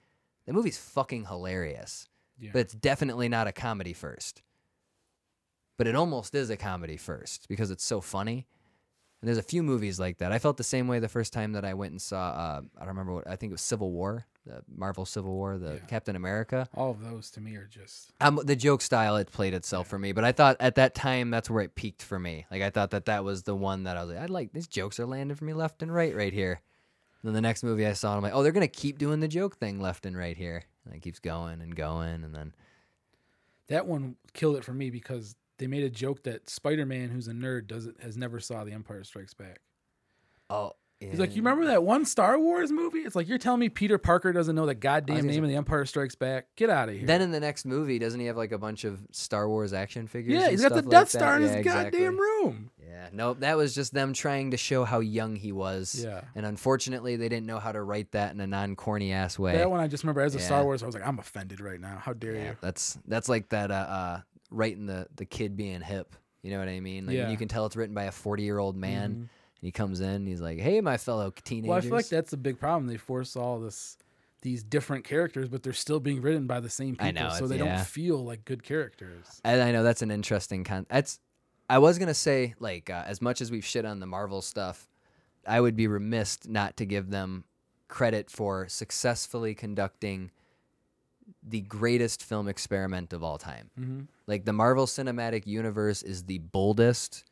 The 0.46 0.54
movie's 0.54 0.78
fucking 0.78 1.26
hilarious, 1.26 2.08
Yeah. 2.40 2.52
but 2.54 2.60
it's 2.60 2.74
definitely 2.74 3.28
not 3.28 3.48
a 3.48 3.52
comedy 3.52 3.92
first. 3.92 4.42
But 5.78 5.88
it 5.88 5.96
almost 5.96 6.34
is 6.34 6.50
a 6.50 6.56
comedy 6.58 6.96
first 6.98 7.48
because 7.50 7.70
it's 7.70 7.84
so 7.84 8.00
funny. 8.02 8.48
And 9.22 9.28
there's 9.28 9.40
a 9.40 9.44
few 9.44 9.64
movies 9.64 10.00
like 10.00 10.20
that. 10.20 10.32
I 10.32 10.38
felt 10.38 10.58
the 10.58 10.64
same 10.64 10.88
way 10.88 11.00
the 11.00 11.08
first 11.10 11.34
time 11.34 11.54
that 11.54 11.66
I 11.66 11.74
went 11.74 11.92
and 11.92 12.02
saw. 12.02 12.30
Uh, 12.30 12.62
I 12.76 12.80
don't 12.82 12.90
remember 12.90 13.14
what 13.14 13.28
I 13.28 13.36
think 13.36 13.50
it 13.50 13.54
was 13.56 13.62
Civil 13.62 13.92
War, 13.92 14.26
the 14.46 14.62
Marvel 14.76 15.06
Civil 15.08 15.34
War, 15.34 15.58
the 15.58 15.74
Yeah. 15.74 15.80
Captain 15.88 16.16
America. 16.16 16.70
All 16.76 16.92
of 16.92 17.02
those 17.02 17.32
to 17.32 17.42
me 17.42 17.56
are 17.56 17.66
just 17.66 18.12
Um, 18.22 18.40
the 18.44 18.56
joke 18.56 18.82
style 18.84 19.16
it 19.18 19.32
played 19.32 19.56
itself 19.56 19.88
for 19.88 19.98
me, 19.98 20.12
but 20.12 20.24
I 20.24 20.34
thought 20.34 20.56
at 20.60 20.76
that 20.76 20.94
time 20.94 21.32
that's 21.32 21.50
where 21.50 21.64
it 21.64 21.74
peaked 21.74 22.04
for 22.04 22.20
me. 22.20 22.46
Like 22.52 22.62
I 22.62 22.70
thought 22.70 22.92
that 22.92 23.06
that 23.06 23.24
was 23.24 23.42
the 23.44 23.56
one 23.56 23.84
that 23.86 23.98
I 23.98 24.04
was 24.04 24.14
like, 24.14 24.22
I 24.22 24.26
like 24.28 24.54
these 24.54 24.68
jokes 24.68 25.00
are 25.00 25.08
landing 25.08 25.36
for 25.36 25.46
me 25.46 25.54
left 25.54 25.82
and 25.82 25.92
right 25.92 26.16
right 26.16 26.34
here. 26.34 26.62
And 27.24 27.30
then 27.30 27.34
the 27.34 27.42
next 27.42 27.64
movie 27.64 27.88
I 27.88 27.94
saw, 27.94 28.16
I'm 28.16 28.22
like, 28.22 28.34
oh, 28.36 28.44
they're 28.44 28.52
gonna 28.52 28.68
keep 28.68 29.00
doing 29.00 29.20
the 29.20 29.28
joke 29.28 29.58
thing 29.58 29.82
left 29.82 30.06
and 30.06 30.16
right 30.16 30.38
here, 30.38 30.64
and 30.86 30.94
it 30.94 31.02
keeps 31.02 31.18
going 31.18 31.60
and 31.62 31.76
going, 31.76 32.24
and 32.24 32.36
then 32.36 32.54
that 33.68 33.88
one 33.88 34.16
killed 34.34 34.58
it 34.58 34.64
for 34.64 34.74
me 34.74 34.92
because 34.92 35.36
they 35.58 35.68
made 35.68 35.84
a 35.84 35.90
joke 35.90 36.24
that 36.24 36.50
Spider-Man, 36.50 37.10
who's 37.10 37.28
a 37.28 37.34
nerd, 37.34 37.68
doesn't 37.68 38.02
has 38.02 38.18
never 38.18 38.40
saw 38.40 38.64
The 38.64 38.72
Empire 38.74 39.04
Strikes 39.04 39.34
Back. 39.34 39.60
oh, 40.50 40.74
He's 41.00 41.20
like, 41.20 41.36
you 41.36 41.44
remember 41.44 41.66
that 41.66 41.84
one 41.84 42.06
Star 42.06 42.40
Wars 42.40 42.72
movie? 42.72 43.02
It's 43.02 43.16
like 43.16 43.28
you're 43.28 43.38
telling 43.38 43.60
me 43.60 43.70
Peter 43.70 44.00
Parker 44.00 44.34
doesn't 44.34 44.56
know 44.56 44.66
the 44.66 44.74
goddamn 44.74 45.28
name 45.28 45.44
of 45.44 45.50
The 45.52 45.56
Empire 45.56 45.86
Strikes 45.86 46.16
Back. 46.16 46.48
Get 46.56 46.72
out 46.72 46.90
of 46.90 46.96
here. 46.96 47.06
Then 47.06 47.22
in 47.22 47.30
the 47.30 47.40
next 47.40 47.66
movie, 47.66 48.00
doesn't 48.00 48.20
he 48.20 48.26
have 48.26 48.36
like 48.36 48.52
a 48.52 48.58
bunch 48.58 48.84
of 48.84 48.98
Star 49.12 49.48
Wars 49.48 49.74
action 49.74 50.08
figures? 50.08 50.34
yeah, 50.34 50.42
and 50.46 50.52
he's 50.54 50.64
got 50.64 50.74
the 50.74 50.82
Death 50.82 50.92
like? 51.02 51.08
Star 51.10 51.36
in 51.36 51.44
his 51.44 51.52
exactly. 51.52 52.00
goddamn 52.00 52.20
room. 52.20 52.72
Yeah, 52.84 53.10
nope. 53.14 53.42
That 53.42 53.58
was 53.58 53.76
just 53.76 53.94
them 53.94 54.12
trying 54.14 54.50
to 54.52 54.58
show 54.58 54.86
how 54.86 55.00
young 55.02 55.36
he 55.36 55.52
was. 55.52 56.04
Yeah. 56.04 56.22
And 56.34 56.48
unfortunately, 56.48 57.16
they 57.16 57.30
didn't 57.30 57.46
know 57.46 57.60
how 57.60 57.74
to 57.74 57.82
write 57.84 58.14
that 58.14 58.34
in 58.34 58.40
a 58.42 58.48
non-corny 58.48 59.12
ass 59.14 59.38
way. 59.38 59.56
That 59.56 59.70
one 59.70 59.80
I 59.80 59.88
just 59.88 60.04
remember 60.04 60.22
as 60.22 60.34
a 60.34 60.40
Yeah. 60.40 60.46
Star 60.46 60.64
Wars. 60.64 60.82
I 60.82 60.88
was 60.88 60.96
like, 60.96 61.06
I'm 61.08 61.20
offended 61.20 61.62
right 61.62 61.80
now. 61.80 62.00
How 62.02 62.14
dare 62.14 62.34
Yeah, 62.34 62.44
you? 62.50 62.58
that's 62.60 62.98
that's 63.06 63.30
like 63.30 63.50
that. 63.50 63.70
Uh, 63.70 63.74
uh, 63.76 64.20
writing 64.50 64.86
the 64.86 65.08
the 65.16 65.26
kid 65.26 65.56
being 65.58 65.82
hip. 65.82 66.16
You 66.44 66.52
know 66.52 66.60
what 66.60 66.70
I 66.70 66.80
mean? 66.80 67.06
Like 67.08 67.16
Yeah. 67.16 67.30
you 67.30 67.38
can 67.38 67.48
tell 67.48 67.66
it's 67.66 67.76
written 67.76 67.96
by 67.96 68.04
a 68.06 68.12
forty 68.12 68.44
year 68.44 68.58
old 68.60 68.76
man, 68.76 69.12
Mhm. 69.12 69.16
and 69.16 69.30
he 69.62 69.72
comes 69.72 70.00
in, 70.02 70.10
and 70.10 70.28
he's 70.28 70.42
like, 70.42 70.60
"Hey, 70.60 70.82
my 70.82 70.98
fellow 70.98 71.32
teenagers." 71.44 71.70
Well, 71.70 71.78
I 71.78 71.82
feel 71.82 71.92
like 71.92 72.10
that's 72.10 72.34
a 72.34 72.38
big 72.38 72.60
problem. 72.60 72.88
They 72.88 72.98
force 72.98 73.36
all 73.36 73.60
this 73.60 73.98
these 74.44 74.64
different 74.64 75.04
characters, 75.04 75.50
but 75.50 75.64
they're 75.64 75.74
still 75.74 76.00
being 76.00 76.22
written 76.22 76.46
by 76.46 76.60
the 76.60 76.70
same 76.70 76.96
people, 76.96 77.12
know, 77.12 77.32
so 77.38 77.48
they 77.48 77.58
yeah. 77.58 77.76
don't 77.78 77.86
feel 77.86 78.24
like 78.24 78.46
good 78.46 78.64
characters. 78.64 79.42
And 79.44 79.62
I 79.62 79.72
know 79.72 79.84
that's 79.84 80.02
an 80.04 80.12
interesting 80.12 80.64
con. 80.64 80.86
That's. 80.90 81.20
I 81.70 81.80
was 81.80 81.98
gonna 82.00 82.14
say 82.14 82.54
like 82.60 82.90
uh, 82.90 83.04
as 83.08 83.22
much 83.22 83.42
as 83.42 83.52
we've 83.52 83.66
shit 83.66 83.84
on 83.84 84.00
the 84.00 84.06
Marvel 84.06 84.42
stuff, 84.42 84.88
I 85.46 85.60
would 85.60 85.76
be 85.76 85.88
remiss 85.88 86.38
not 86.48 86.78
to 86.78 86.86
give 86.86 87.10
them 87.10 87.44
credit 87.90 88.30
for 88.30 88.70
successfully 88.70 89.54
conducting 89.56 90.32
the 91.44 91.62
greatest 91.62 92.24
film 92.24 92.48
experiment 92.48 93.12
of 93.14 93.24
all 93.24 93.38
time. 93.38 93.70
Mm-hmm. 93.78 94.02
Like 94.28 94.46
the 94.46 94.54
Marvel 94.54 94.86
Cinematic 94.86 95.48
Universe 95.48 96.04
is 96.04 96.24
the 96.26 96.40
boldest, 96.40 97.24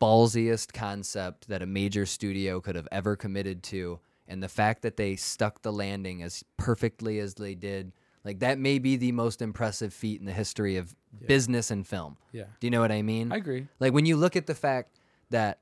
ballsiest 0.00 0.72
concept 0.72 1.48
that 1.48 1.62
a 1.62 1.66
major 1.66 2.04
studio 2.06 2.60
could 2.60 2.76
have 2.76 2.88
ever 2.92 3.16
committed 3.16 3.62
to. 3.64 3.98
And 4.26 4.42
the 4.42 4.48
fact 4.48 4.82
that 4.82 4.98
they 4.98 5.16
stuck 5.16 5.62
the 5.62 5.72
landing 5.72 6.22
as 6.22 6.44
perfectly 6.58 7.18
as 7.18 7.34
they 7.34 7.54
did, 7.54 7.92
Like 8.24 8.40
that 8.40 8.58
may 8.58 8.78
be 8.78 8.96
the 8.96 9.12
most 9.12 9.40
impressive 9.40 9.94
feat 9.94 10.20
in 10.20 10.26
the 10.26 10.32
history 10.32 10.76
of 10.76 10.94
business 11.26 11.70
and 11.70 11.86
film. 11.86 12.18
Yeah. 12.32 12.44
Do 12.60 12.66
you 12.66 12.70
know 12.70 12.80
what 12.80 12.92
I 12.92 13.00
mean? 13.00 13.32
I 13.32 13.36
agree. 13.36 13.66
Like 13.80 13.94
when 13.94 14.04
you 14.04 14.16
look 14.16 14.36
at 14.36 14.46
the 14.46 14.54
fact 14.54 15.00
that 15.30 15.60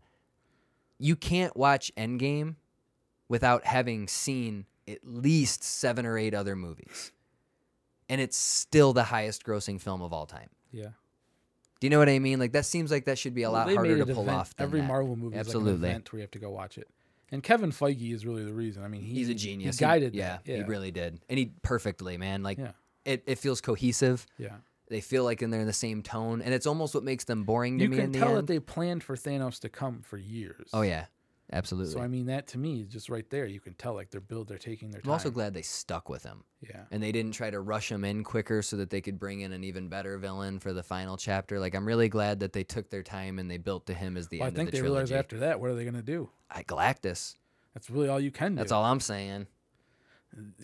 you 0.98 1.14
can't 1.14 1.56
watch 1.56 1.92
Endgame 1.96 2.56
without 3.28 3.64
having 3.64 4.08
seen 4.08 4.66
at 4.88 4.98
least 5.04 5.62
seven 5.62 6.06
or 6.06 6.18
eight 6.18 6.34
other 6.34 6.56
movies. 6.56 7.12
And 8.08 8.20
it's 8.20 8.36
still 8.36 8.92
the 8.92 9.04
highest 9.04 9.44
grossing 9.44 9.80
film 9.80 10.00
of 10.00 10.12
all 10.12 10.26
time. 10.26 10.48
Yeah. 10.72 10.88
Do 11.80 11.86
you 11.86 11.90
know 11.90 11.98
what 11.98 12.08
I 12.08 12.18
mean? 12.18 12.38
Like 12.38 12.52
that 12.52 12.64
seems 12.64 12.90
like 12.90 13.04
that 13.04 13.18
should 13.18 13.34
be 13.34 13.42
a 13.42 13.50
Well, 13.50 13.66
lot 13.66 13.72
harder 13.74 13.98
to 13.98 14.06
pull 14.06 14.22
event- 14.24 14.36
off. 14.36 14.56
Than 14.56 14.64
Every 14.64 14.80
that. 14.80 14.86
Marvel 14.86 15.14
movie 15.16 15.36
is 15.36 15.48
like 15.48 15.56
an 15.56 15.68
event 15.68 16.12
where 16.12 16.18
you 16.18 16.22
have 16.22 16.30
to 16.32 16.38
go 16.38 16.50
watch 16.50 16.78
it. 16.78 16.88
And 17.32 17.42
Kevin 17.42 17.70
Feige 17.72 18.14
is 18.14 18.24
really 18.24 18.44
the 18.44 18.52
reason. 18.52 18.82
I 18.84 18.88
mean, 18.88 19.02
he, 19.02 19.14
He's 19.14 19.28
a 19.28 19.34
genius. 19.34 19.78
He 19.78 19.84
guided 19.84 20.14
yeah, 20.14 20.28
that. 20.36 20.42
Yeah. 20.46 20.56
he 20.58 20.62
really 20.62 20.90
did. 20.92 21.20
And 21.28 21.38
he 21.38 21.52
perfectly, 21.62 22.16
man. 22.16 22.42
Like 22.42 22.56
Yeah. 22.58 22.70
it, 23.04 23.24
it 23.26 23.38
feels 23.38 23.60
cohesive. 23.60 24.26
Yeah. 24.38 24.56
They 24.88 25.00
feel 25.00 25.24
like 25.24 25.42
and 25.42 25.52
they're 25.52 25.60
in 25.60 25.66
the 25.66 25.72
same 25.72 26.02
tone. 26.02 26.40
And 26.40 26.54
it's 26.54 26.66
almost 26.66 26.94
what 26.94 27.02
makes 27.02 27.24
them 27.24 27.42
boring 27.42 27.78
to 27.78 27.84
You 27.84 27.90
me 27.90 27.96
can 27.96 28.04
in 28.06 28.12
the 28.12 28.18
tell 28.20 28.34
that 28.36 28.46
they 28.46 28.60
planned 28.60 29.02
for 29.02 29.16
Thanos 29.16 29.58
to 29.60 29.68
come 29.68 30.02
for 30.02 30.16
years. 30.16 30.68
oh 30.72 30.82
yeah. 30.82 31.06
Absolutely. 31.52 31.92
So 31.92 32.00
I 32.00 32.08
mean, 32.08 32.26
that 32.26 32.48
to 32.48 32.58
me 32.58 32.80
is 32.80 32.88
just 32.88 33.08
right 33.08 33.28
there. 33.30 33.46
You 33.46 33.60
can 33.60 33.74
tell 33.74 33.94
like 33.94 34.10
they're 34.10 34.20
build, 34.20 34.48
they're 34.48 34.58
taking 34.58 34.90
their 34.90 35.00
time. 35.00 35.08
I'm 35.10 35.12
also 35.12 35.30
glad 35.30 35.54
they 35.54 35.62
stuck 35.62 36.08
with 36.08 36.24
him. 36.24 36.42
yeah. 36.60 36.82
and 36.90 37.00
they 37.02 37.12
didn't 37.12 37.32
try 37.32 37.50
to 37.50 37.60
rush 37.60 37.90
him 37.92 38.04
in 38.04 38.24
quicker 38.24 38.62
so 38.62 38.76
that 38.78 38.90
they 38.90 39.00
could 39.00 39.18
bring 39.18 39.42
in 39.42 39.52
an 39.52 39.62
even 39.62 39.88
better 39.88 40.18
villain 40.18 40.58
for 40.58 40.72
the 40.72 40.82
final 40.82 41.16
chapter. 41.16 41.60
Like 41.60 41.74
I'm 41.76 41.86
really 41.86 42.08
glad 42.08 42.40
that 42.40 42.52
they 42.52 42.64
took 42.64 42.90
their 42.90 43.04
time 43.04 43.38
and 43.38 43.48
they 43.48 43.58
built 43.58 43.86
to 43.86 43.94
him 43.94 44.16
as 44.16 44.26
the 44.26 44.38
Well, 44.40 44.46
I 44.46 44.48
end 44.48 44.56
think 44.56 44.68
of 44.70 44.72
the 44.72 44.78
they 44.78 44.82
trilogy. 44.82 45.12
realized 45.12 45.12
after 45.12 45.38
that, 45.38 45.60
what 45.60 45.70
are 45.70 45.74
they 45.76 45.84
going 45.84 45.94
to 45.94 46.02
do? 46.02 46.28
I, 46.50 46.64
Galactus. 46.64 47.36
That's 47.74 47.90
really 47.90 48.08
all 48.08 48.18
you 48.20 48.32
can 48.32 48.52
do. 48.52 48.56
That's 48.58 48.72
all 48.72 48.84
I'm 48.84 49.00
saying. 49.00 49.46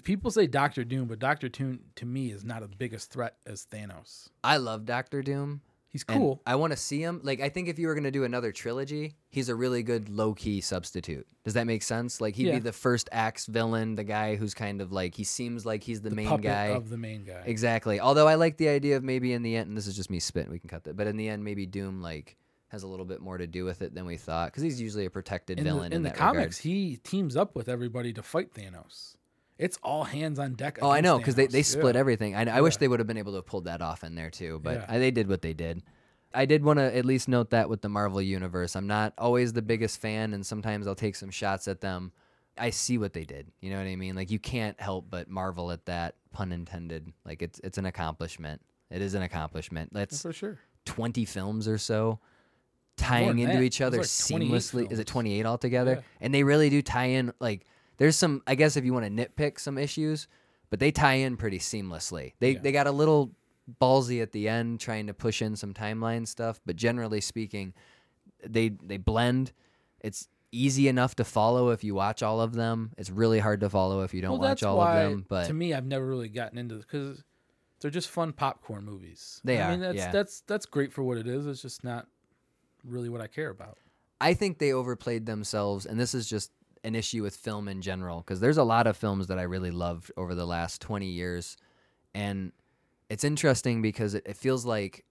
People 0.03 0.31
say 0.31 0.47
Doctor 0.47 0.85
Doom, 0.85 1.07
but 1.07 1.19
Doctor 1.19 1.49
Doom 1.49 1.81
to 1.97 2.05
me 2.05 2.31
is 2.31 2.45
not 2.45 2.63
as 2.63 2.71
big 2.75 2.93
a 2.93 2.99
threat 2.99 3.37
as 3.47 3.67
Thanos. 3.71 4.29
I 4.45 4.57
love 4.59 4.85
Doctor 4.85 5.23
Doom. 5.23 5.63
He's 5.93 6.05
and 6.09 6.19
cool. 6.19 6.43
I 6.47 6.55
want 6.57 6.73
to 6.73 6.77
see 6.79 7.01
him. 7.03 7.21
Like 7.23 7.41
I 7.41 7.51
think 7.51 7.69
if 7.69 7.79
you 7.79 7.87
were 7.87 7.95
gonna 7.95 8.11
do 8.11 8.25
another 8.25 8.51
trilogy, 8.51 9.15
he's 9.29 9.49
a 9.51 9.55
really 9.55 9.83
good 9.83 10.09
low 10.09 10.33
key 10.33 10.63
substitute. 10.63 11.27
Does 11.45 11.53
that 11.55 11.67
make 11.67 11.83
sense? 11.83 12.19
Like 12.21 12.35
he'd 12.35 12.47
Yeah. 12.47 12.55
be 12.55 12.59
the 12.61 12.73
first 12.73 13.11
acts 13.13 13.45
villain, 13.47 13.95
the 13.97 14.05
guy 14.05 14.37
who's 14.37 14.55
kind 14.55 14.81
of 14.81 14.91
like 14.91 15.15
he 15.15 15.25
seems 15.25 15.67
like 15.67 15.83
he's 15.85 16.01
the, 16.01 16.09
the 16.11 16.17
main 16.17 16.29
puppet 16.29 16.45
guy. 16.45 16.67
of 16.69 16.89
the 16.89 16.97
main 16.97 17.25
guy. 17.25 17.43
Exactly. 17.45 18.01
Although 18.01 18.27
I 18.27 18.37
like 18.37 18.57
the 18.57 18.69
idea 18.69 18.97
of 18.97 19.05
maybe 19.05 19.33
in 19.35 19.43
the 19.43 19.55
end, 19.57 19.69
and 19.69 19.77
this 19.77 19.87
is 19.87 19.95
just 19.95 20.09
me 20.11 20.19
spitting, 20.19 20.51
we 20.51 20.59
can 20.59 20.71
cut 20.71 20.85
that. 20.85 20.97
But 20.97 21.09
in 21.09 21.17
the 21.19 21.29
end, 21.29 21.45
maybe 21.45 21.67
Doom 21.67 22.01
like 22.01 22.37
has 22.69 22.85
a 22.85 22.87
little 22.89 23.05
bit 23.05 23.21
more 23.21 23.37
to 23.37 23.47
do 23.47 23.67
with 23.67 23.83
it 23.83 23.95
than 23.95 24.07
we 24.07 24.17
thought, 24.17 24.47
because 24.51 24.63
he's 24.63 24.81
usually 24.81 25.05
a 25.05 25.11
protected 25.11 25.59
in 25.59 25.65
villain 25.65 25.91
the, 25.91 25.97
in 25.97 26.03
the 26.05 26.09
that 26.09 26.17
comics, 26.17 26.65
regard. 26.65 26.79
he 26.79 26.97
teams 27.05 27.37
up 27.37 27.55
with 27.55 27.69
everybody 27.69 28.15
to 28.15 28.23
fight 28.23 28.55
Thanos. 28.55 29.17
It's 29.63 29.79
all 29.83 30.05
hands 30.05 30.39
on 30.39 30.55
deck. 30.55 30.79
Oh, 30.83 30.91
I 30.91 31.01
know, 31.01 31.19
because 31.19 31.35
they, 31.35 31.47
they 31.47 31.63
split 31.63 31.95
Yeah. 31.95 32.01
everything. 32.01 32.35
I, 32.35 32.59
I 32.59 32.61
wish 32.61 32.77
they 32.77 32.89
would 32.89 33.01
have 33.01 33.07
been 33.07 33.19
able 33.19 33.33
to 33.33 33.37
have 33.37 33.47
pulled 33.47 33.65
that 33.67 33.81
off 33.81 34.05
in 34.05 34.15
there 34.15 34.31
too, 34.31 34.61
but 34.63 34.75
Yeah. 34.75 34.87
I, 34.89 34.99
they 34.99 35.11
did 35.11 35.29
what 35.29 35.43
they 35.43 35.53
did. 35.53 35.83
I 36.35 36.47
did 36.47 36.65
want 36.65 36.79
to 36.79 36.97
at 36.97 37.05
least 37.05 37.29
note 37.29 37.51
that 37.51 37.69
with 37.69 37.83
the 37.83 37.89
Marvel 37.91 38.21
universe, 38.23 38.75
I'm 38.75 38.87
not 38.87 39.13
always 39.19 39.53
the 39.53 39.61
biggest 39.63 40.01
fan, 40.01 40.33
and 40.35 40.45
sometimes 40.45 40.87
I'll 40.87 40.95
take 40.95 41.15
some 41.15 41.31
shots 41.31 41.69
at 41.69 41.81
them. 41.81 42.11
I 42.59 42.71
see 42.71 42.99
what 42.99 43.13
they 43.13 43.25
did. 43.25 43.51
You 43.61 43.71
know 43.71 43.79
what 43.79 43.87
I 43.87 43.97
mean? 43.97 44.15
Like 44.15 44.31
you 44.31 44.39
can't 44.39 44.79
help 44.81 45.07
but 45.11 45.29
marvel 45.29 45.71
at 45.73 45.87
that, 45.87 46.17
pun 46.33 46.53
intended. 46.53 47.13
Like 47.25 47.41
it's 47.43 47.61
it's 47.65 47.79
an 47.79 47.87
accomplishment. 47.87 48.61
It 48.91 49.01
is 49.01 49.15
an 49.15 49.23
accomplishment. 49.23 49.91
That's 49.93 50.21
for 50.23 50.33
sure. 50.35 50.59
20 50.85 51.25
films 51.25 51.67
or 51.69 51.79
so 51.79 52.19
tying 52.97 53.39
into 53.39 53.55
that. 53.55 53.63
each 53.63 53.81
other 53.81 53.99
like 53.99 54.07
28 54.29 54.51
seamlessly. 54.51 54.93
Is 54.93 54.99
it 54.99 55.07
28 55.07 55.47
altogether? 55.47 55.95
Yeah. 55.97 56.01
And 56.21 56.35
they 56.35 56.43
really 56.45 56.69
do 56.71 56.83
tie 56.83 57.07
in 57.07 57.33
like 57.41 57.65
there's 57.99 58.17
some 58.17 58.43
I 58.47 58.55
guess 58.55 58.77
if 58.77 58.85
you 58.85 58.93
want 58.93 59.05
to 59.07 59.11
nitpick 59.11 59.59
some 59.61 59.79
issues, 59.79 60.29
but 60.71 60.81
they 60.81 60.91
tie 60.91 61.15
in 61.15 61.37
pretty 61.37 61.59
seamlessly. 61.59 62.35
They 62.41 62.53
Yeah. 62.53 62.61
they 62.61 62.73
got 62.73 62.87
a 62.87 62.93
little 62.93 63.33
ballsy 63.81 64.21
at 64.21 64.33
the 64.33 64.49
end 64.49 64.81
trying 64.81 65.07
to 65.07 65.15
push 65.15 65.41
in 65.41 65.57
some 65.57 65.73
timeline 65.73 66.27
stuff, 66.27 66.61
but 66.67 66.77
generally 66.77 67.21
speaking, 67.21 67.75
they 68.47 68.71
they 68.71 68.97
blend. 68.97 69.53
It's 70.01 70.29
easy 70.51 70.89
enough 70.89 71.15
to 71.17 71.25
follow 71.25 71.71
if 71.71 71.83
you 71.83 71.95
watch 71.95 72.23
all 72.23 72.41
of 72.41 72.55
them. 72.55 72.93
It's 72.99 73.09
really 73.11 73.39
hard 73.39 73.61
to 73.61 73.71
follow 73.71 74.03
if 74.03 74.13
you 74.13 74.21
don't 74.21 74.39
well, 74.39 74.51
watch 74.51 74.63
all 74.63 74.81
of 74.81 75.11
them, 75.11 75.25
but 75.29 75.47
to 75.47 75.55
me, 75.55 75.73
I've 75.73 75.87
never 75.87 76.07
really 76.07 76.29
gotten 76.29 76.59
into 76.59 76.77
because 76.77 77.23
they're 77.81 77.91
just 77.91 78.11
fun 78.11 78.33
popcorn 78.33 78.85
movies. 78.85 79.41
They 79.45 79.59
I 79.61 79.67
are, 79.67 79.71
mean, 79.71 79.81
that's 79.81 79.97
yeah. 79.97 80.11
that's 80.11 80.41
that's 80.43 80.67
great 80.67 80.93
for 80.93 81.03
what 81.03 81.19
it 81.19 81.27
is. 81.27 81.47
It's 81.47 81.63
just 81.63 81.85
not 81.85 82.07
really 82.85 83.09
what 83.09 83.21
I 83.21 83.27
care 83.29 83.51
about. 83.51 83.79
I 84.21 84.35
think 84.35 84.59
they 84.59 84.73
overplayed 84.73 85.27
themselves, 85.27 85.87
and 85.87 85.99
this 85.99 86.15
is 86.15 86.29
just 86.29 86.53
an 86.85 86.95
issue 86.95 87.23
with 87.23 87.37
film 87.37 87.69
in 87.69 87.81
general 87.83 88.19
because 88.19 88.41
there's 88.41 88.59
a 88.59 88.65
lot 88.65 88.87
of 88.87 88.97
films 88.97 89.29
that 89.29 89.39
I 89.39 89.43
really 89.43 89.71
loved 89.71 90.11
over 90.17 90.35
the 90.35 90.47
last 90.47 90.81
20 90.81 91.07
years, 91.07 91.57
and 92.15 92.53
it's 93.09 93.25
interesting 93.25 93.83
because 93.83 94.15
it, 94.15 94.25
it 94.27 94.37
feels 94.37 94.65
like 94.65 95.05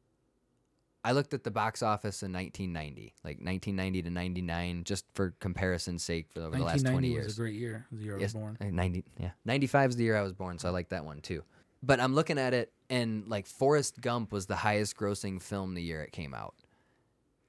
I 1.03 1.13
looked 1.13 1.33
at 1.33 1.43
the 1.43 1.49
box 1.51 1.81
office 1.81 2.21
in 2.21 2.31
1990, 2.31 3.13
like 3.23 3.37
1990 3.37 4.03
to 4.03 4.09
99, 4.11 4.83
just 4.83 5.05
for 5.13 5.33
comparison's 5.39 6.03
sake 6.03 6.27
for 6.31 6.41
over 6.41 6.57
the 6.57 6.63
last 6.63 6.81
20 6.85 6.93
1990 6.95 7.07
years. 7.09 7.25
was 7.25 7.37
a 7.37 7.41
great 7.41 7.55
year. 7.55 7.87
The 7.91 8.03
year 8.03 8.11
I 8.13 8.15
was 8.15 8.21
Yes, 8.21 8.33
born. 8.33 8.57
uh, 8.61 8.65
90, 8.65 9.03
yeah. 9.19 9.31
95 9.45 9.89
is 9.91 9.95
the 9.95 10.03
year 10.03 10.15
I 10.17 10.21
was 10.21 10.33
born, 10.33 10.59
so 10.59 10.67
I 10.67 10.71
like 10.71 10.89
that 10.89 11.03
one 11.05 11.21
too. 11.21 11.43
But 11.81 11.99
I'm 11.99 12.13
looking 12.13 12.37
at 12.37 12.53
it, 12.53 12.71
and 12.91 13.27
like 13.27 13.47
Forrest 13.47 13.99
Gump 14.01 14.31
was 14.31 14.45
the 14.45 14.57
highest 14.57 14.95
grossing 14.95 15.41
film 15.41 15.73
the 15.73 15.81
year 15.81 16.03
it 16.03 16.11
came 16.11 16.35
out. 16.35 16.53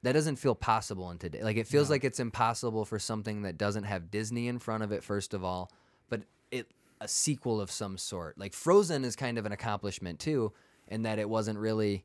That 0.02 0.12
doesn't 0.12 0.36
feel 0.36 0.54
possible 0.54 1.10
in 1.10 1.18
today. 1.18 1.42
Like 1.42 1.56
it 1.56 1.66
feels 1.66 1.88
No. 1.88 1.94
like 1.94 2.04
it's 2.04 2.18
impossible 2.20 2.84
for 2.84 2.98
something 2.98 3.42
that 3.42 3.56
doesn't 3.56 3.84
have 3.84 4.10
Disney 4.10 4.48
in 4.48 4.58
front 4.58 4.82
of 4.82 4.90
it, 4.92 5.04
first 5.04 5.32
of 5.34 5.44
all, 5.44 5.70
but 6.08 6.22
it 6.50 6.68
a 7.00 7.08
sequel 7.08 7.60
of 7.60 7.70
some 7.70 7.98
sort. 7.98 8.38
Like 8.38 8.52
Frozen 8.54 9.04
is 9.04 9.16
kind 9.16 9.38
of 9.38 9.46
an 9.46 9.52
accomplishment 9.52 10.18
too, 10.20 10.52
in 10.88 11.02
that 11.02 11.18
it 11.18 11.28
wasn't 11.28 11.58
really 11.58 12.04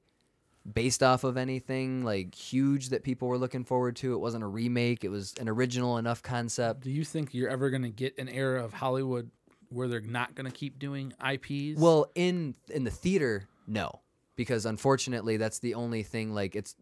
based 0.73 1.01
off 1.01 1.23
of 1.23 1.37
anything 1.37 2.03
like 2.03 2.35
huge 2.35 2.89
that 2.89 3.03
people 3.03 3.27
were 3.27 3.37
looking 3.37 3.63
forward 3.63 3.95
to. 3.95 4.13
It 4.13 4.17
wasn't 4.17 4.43
a 4.43 4.47
remake. 4.47 5.03
It 5.03 5.09
was 5.09 5.33
an 5.39 5.47
original 5.47 5.97
enough 5.97 6.21
concept. 6.21 6.81
Do 6.81 6.91
you 6.91 7.03
think 7.05 7.33
you're 7.33 7.49
ever 7.49 7.69
going 7.69 7.83
to 7.83 7.89
get 7.89 8.17
an 8.17 8.27
era 8.27 8.63
of 8.63 8.73
Hollywood 8.73 9.31
where 9.69 9.87
they're 9.87 10.01
not 10.01 10.35
going 10.35 10.45
to 10.45 10.51
keep 10.55 10.77
doing 10.77 11.13
IPs? 11.25 11.79
Well, 11.79 12.11
in 12.15 12.55
in 12.69 12.83
the 12.83 12.91
theater, 12.91 13.47
no, 13.65 14.01
because 14.35 14.65
unfortunately, 14.65 15.37
that's 15.37 15.59
the 15.59 15.73
only 15.75 16.03
thing. 16.03 16.33
Like, 16.33 16.55
it's 16.55 16.75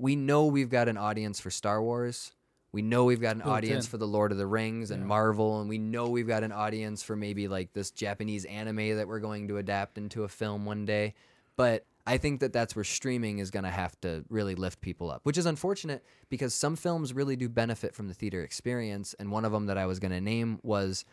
we 0.00 0.16
know 0.16 0.46
we've 0.46 0.70
got 0.70 0.88
an 0.88 0.96
audience 0.96 1.40
for 1.40 1.50
Star 1.50 1.82
Wars. 1.82 2.32
We 2.72 2.82
know 2.82 3.04
we've 3.04 3.20
got 3.20 3.36
an 3.36 3.42
Built 3.42 3.54
audience 3.54 3.84
in. 3.84 3.90
for 3.90 3.98
the 3.98 4.06
Lord 4.06 4.32
of 4.32 4.38
the 4.38 4.46
Rings 4.46 4.90
and 4.90 5.02
Yeah. 5.02 5.08
Marvel, 5.08 5.60
and 5.60 5.68
we 5.68 5.78
know 5.78 6.08
we've 6.08 6.26
got 6.26 6.44
an 6.44 6.52
audience 6.52 7.02
for 7.02 7.16
maybe 7.16 7.48
like 7.48 7.72
this 7.72 7.90
Japanese 7.90 8.44
anime 8.44 8.96
that 8.96 9.08
we're 9.08 9.20
going 9.20 9.48
to 9.48 9.58
adapt 9.58 9.98
into 9.98 10.24
a 10.24 10.28
film 10.28 10.64
one 10.64 10.84
day. 10.84 11.14
But 11.56 11.84
I 12.06 12.16
think 12.16 12.40
that 12.40 12.52
that's 12.52 12.74
where 12.74 12.84
streaming 12.84 13.38
is 13.38 13.50
going 13.50 13.64
to 13.64 13.70
have 13.70 14.00
to 14.00 14.24
really 14.30 14.54
lift 14.54 14.80
people 14.80 15.10
up, 15.10 15.20
which 15.24 15.36
is 15.36 15.46
unfortunate 15.46 16.04
because 16.28 16.54
some 16.54 16.76
films 16.76 17.12
really 17.12 17.36
do 17.36 17.48
benefit 17.48 17.94
from 17.94 18.08
the 18.08 18.14
theater 18.14 18.42
experience. 18.42 19.14
And 19.18 19.30
one 19.30 19.44
of 19.44 19.52
them 19.52 19.66
that 19.66 19.76
I 19.76 19.86
was 19.86 19.98
going 19.98 20.12
to 20.12 20.20
name 20.20 20.60
was 20.62 21.04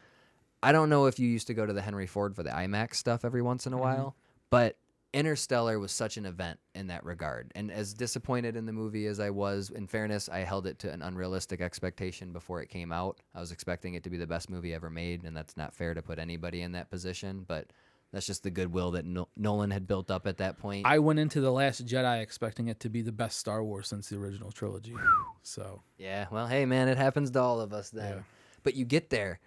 I 0.64 0.72
don't 0.72 0.90
know 0.90 1.06
if 1.06 1.20
you 1.20 1.28
used 1.28 1.48
to 1.48 1.54
go 1.54 1.66
to 1.66 1.74
the 1.74 1.82
Henry 1.82 2.08
Ford 2.08 2.36
for 2.36 2.44
the 2.44 2.50
IMAX 2.50 2.96
stuff 2.96 3.26
every 3.26 3.42
once 3.42 3.68
in 3.68 3.74
a 3.74 3.76
mm-hmm. 3.76 3.86
while, 3.86 4.16
but 4.50 4.78
Interstellar 5.14 5.80
was 5.80 5.91
such 5.91 6.18
an 6.18 6.26
event 6.26 6.60
in 6.76 6.88
that 6.88 7.03
regard. 7.03 7.51
And 7.55 7.72
as 7.72 7.93
disappointed 7.93 8.55
in 8.55 8.66
the 8.66 8.74
movie 8.74 9.08
as 9.08 9.20
I 9.20 9.30
was, 9.30 9.70
in 9.70 9.88
fairness, 9.88 10.30
I 10.30 10.39
held 10.39 10.68
it 10.68 10.80
to 10.80 10.91
an 10.91 11.01
unrealistic 11.01 11.62
expectation 11.62 12.34
before 12.34 12.62
it 12.62 12.70
came 12.70 12.91
out. 12.91 13.20
I 13.34 13.39
was 13.39 13.51
expecting 13.51 13.93
it 13.93 14.03
to 14.03 14.10
be 14.10 14.18
the 14.18 14.28
best 14.28 14.49
movie 14.49 14.74
ever 14.74 14.89
made, 14.89 15.24
and 15.24 15.36
that's 15.36 15.55
not 15.58 15.74
fair 15.74 15.93
to 15.93 16.01
put 16.01 16.20
anybody 16.20 16.62
in 16.62 16.74
that 16.74 16.89
position, 16.89 17.45
but 17.47 17.72
that's 18.12 18.26
just 18.26 18.43
the 18.43 18.51
goodwill 18.51 18.91
that 18.91 19.05
Nol- 19.05 19.30
Nolan 19.36 19.72
had 19.72 19.88
built 19.88 20.12
up 20.12 20.28
at 20.28 20.38
that 20.38 20.58
point. 20.58 20.86
I 20.86 20.99
went 20.99 21.20
into 21.20 21.41
the 21.41 21.51
Last 21.51 21.86
Jedi 21.86 22.22
expecting 22.22 22.68
it 22.68 22.80
to 22.82 22.89
be 22.89 23.01
the 23.01 23.12
best 23.12 23.38
Star 23.38 23.64
Wars 23.64 23.88
since 23.88 24.10
the 24.10 24.18
original 24.18 24.51
trilogy. 24.51 24.95
So 25.41 25.82
Yeah, 25.97 26.28
well, 26.32 26.47
hey 26.47 26.66
man, 26.66 26.88
it 26.88 26.97
happens 26.97 27.32
to 27.32 27.39
all 27.41 27.60
of 27.60 27.74
us 27.74 27.89
then. 27.89 28.18
Yeah. 28.18 28.24
But 28.64 28.76
you 28.76 28.86
get 28.86 29.10
there 29.10 29.39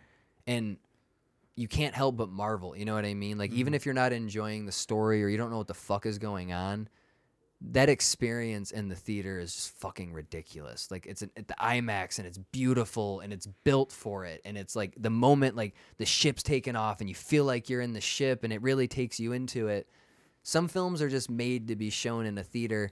and 0.46 0.78
you 1.60 1.68
can't 1.68 1.94
help 1.94 2.16
but 2.16 2.30
marvel, 2.30 2.76
you 2.76 2.84
know 2.84 2.94
what 2.94 3.04
I 3.04 3.14
mean? 3.14 3.36
Like 3.36 3.52
even 3.52 3.72
mm-hmm. 3.72 3.74
if 3.74 3.84
you're 3.84 3.94
not 3.94 4.12
enjoying 4.12 4.64
the 4.64 4.72
story 4.72 5.22
or 5.22 5.28
you 5.28 5.36
don't 5.36 5.50
know 5.50 5.58
what 5.58 5.66
the 5.66 5.74
fuck 5.74 6.06
is 6.06 6.18
going 6.18 6.52
on, 6.52 6.88
that 7.60 7.90
experience 7.90 8.70
in 8.70 8.88
the 8.88 8.94
theater 8.94 9.38
is 9.38 9.54
just 9.54 9.76
fucking 9.78 10.14
ridiculous. 10.14 10.90
Like 10.90 11.06
it's 11.06 11.20
an, 11.20 11.30
at 11.36 11.48
the 11.48 11.54
IMAX 11.60 12.18
and 12.18 12.26
it's 12.26 12.38
beautiful 12.38 13.20
and 13.20 13.32
it's 13.32 13.46
built 13.64 13.92
for 13.92 14.24
it 14.24 14.40
and 14.46 14.56
it's 14.56 14.74
like 14.74 14.94
the 14.96 15.10
moment 15.10 15.56
like 15.56 15.74
the 15.98 16.06
ship's 16.06 16.42
taken 16.42 16.76
off 16.76 17.00
and 17.00 17.08
you 17.08 17.14
feel 17.14 17.44
like 17.44 17.68
you're 17.68 17.82
in 17.82 17.92
the 17.92 18.00
ship 18.00 18.42
and 18.42 18.52
it 18.52 18.62
really 18.62 18.88
takes 18.88 19.20
you 19.20 19.32
into 19.32 19.68
it. 19.68 19.86
Some 20.42 20.68
films 20.68 21.02
are 21.02 21.10
just 21.10 21.28
made 21.28 21.68
to 21.68 21.76
be 21.76 21.90
shown 21.90 22.24
in 22.24 22.38
a 22.38 22.42
theater 22.42 22.90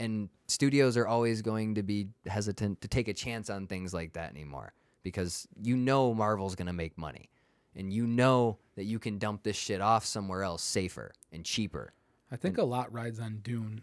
and 0.00 0.30
studios 0.46 0.96
are 0.96 1.06
always 1.06 1.42
going 1.42 1.74
to 1.74 1.82
be 1.82 2.08
hesitant 2.26 2.80
to 2.80 2.88
take 2.88 3.08
a 3.08 3.14
chance 3.14 3.50
on 3.50 3.66
things 3.66 3.92
like 3.92 4.14
that 4.14 4.30
anymore 4.30 4.72
because 5.02 5.46
you 5.62 5.76
know 5.76 6.14
Marvel's 6.14 6.54
going 6.54 6.66
to 6.66 6.72
make 6.72 6.96
money 6.96 7.28
and 7.76 7.92
you 7.92 8.06
know 8.06 8.58
that 8.76 8.84
you 8.84 8.98
can 8.98 9.18
dump 9.18 9.42
this 9.42 9.56
shit 9.56 9.80
off 9.80 10.04
somewhere 10.04 10.42
else 10.42 10.62
safer 10.62 11.12
and 11.32 11.44
cheaper. 11.44 11.92
I 12.32 12.36
think 12.36 12.58
a 12.58 12.64
lot 12.64 12.92
rides 12.92 13.20
on 13.20 13.38
Dune 13.42 13.82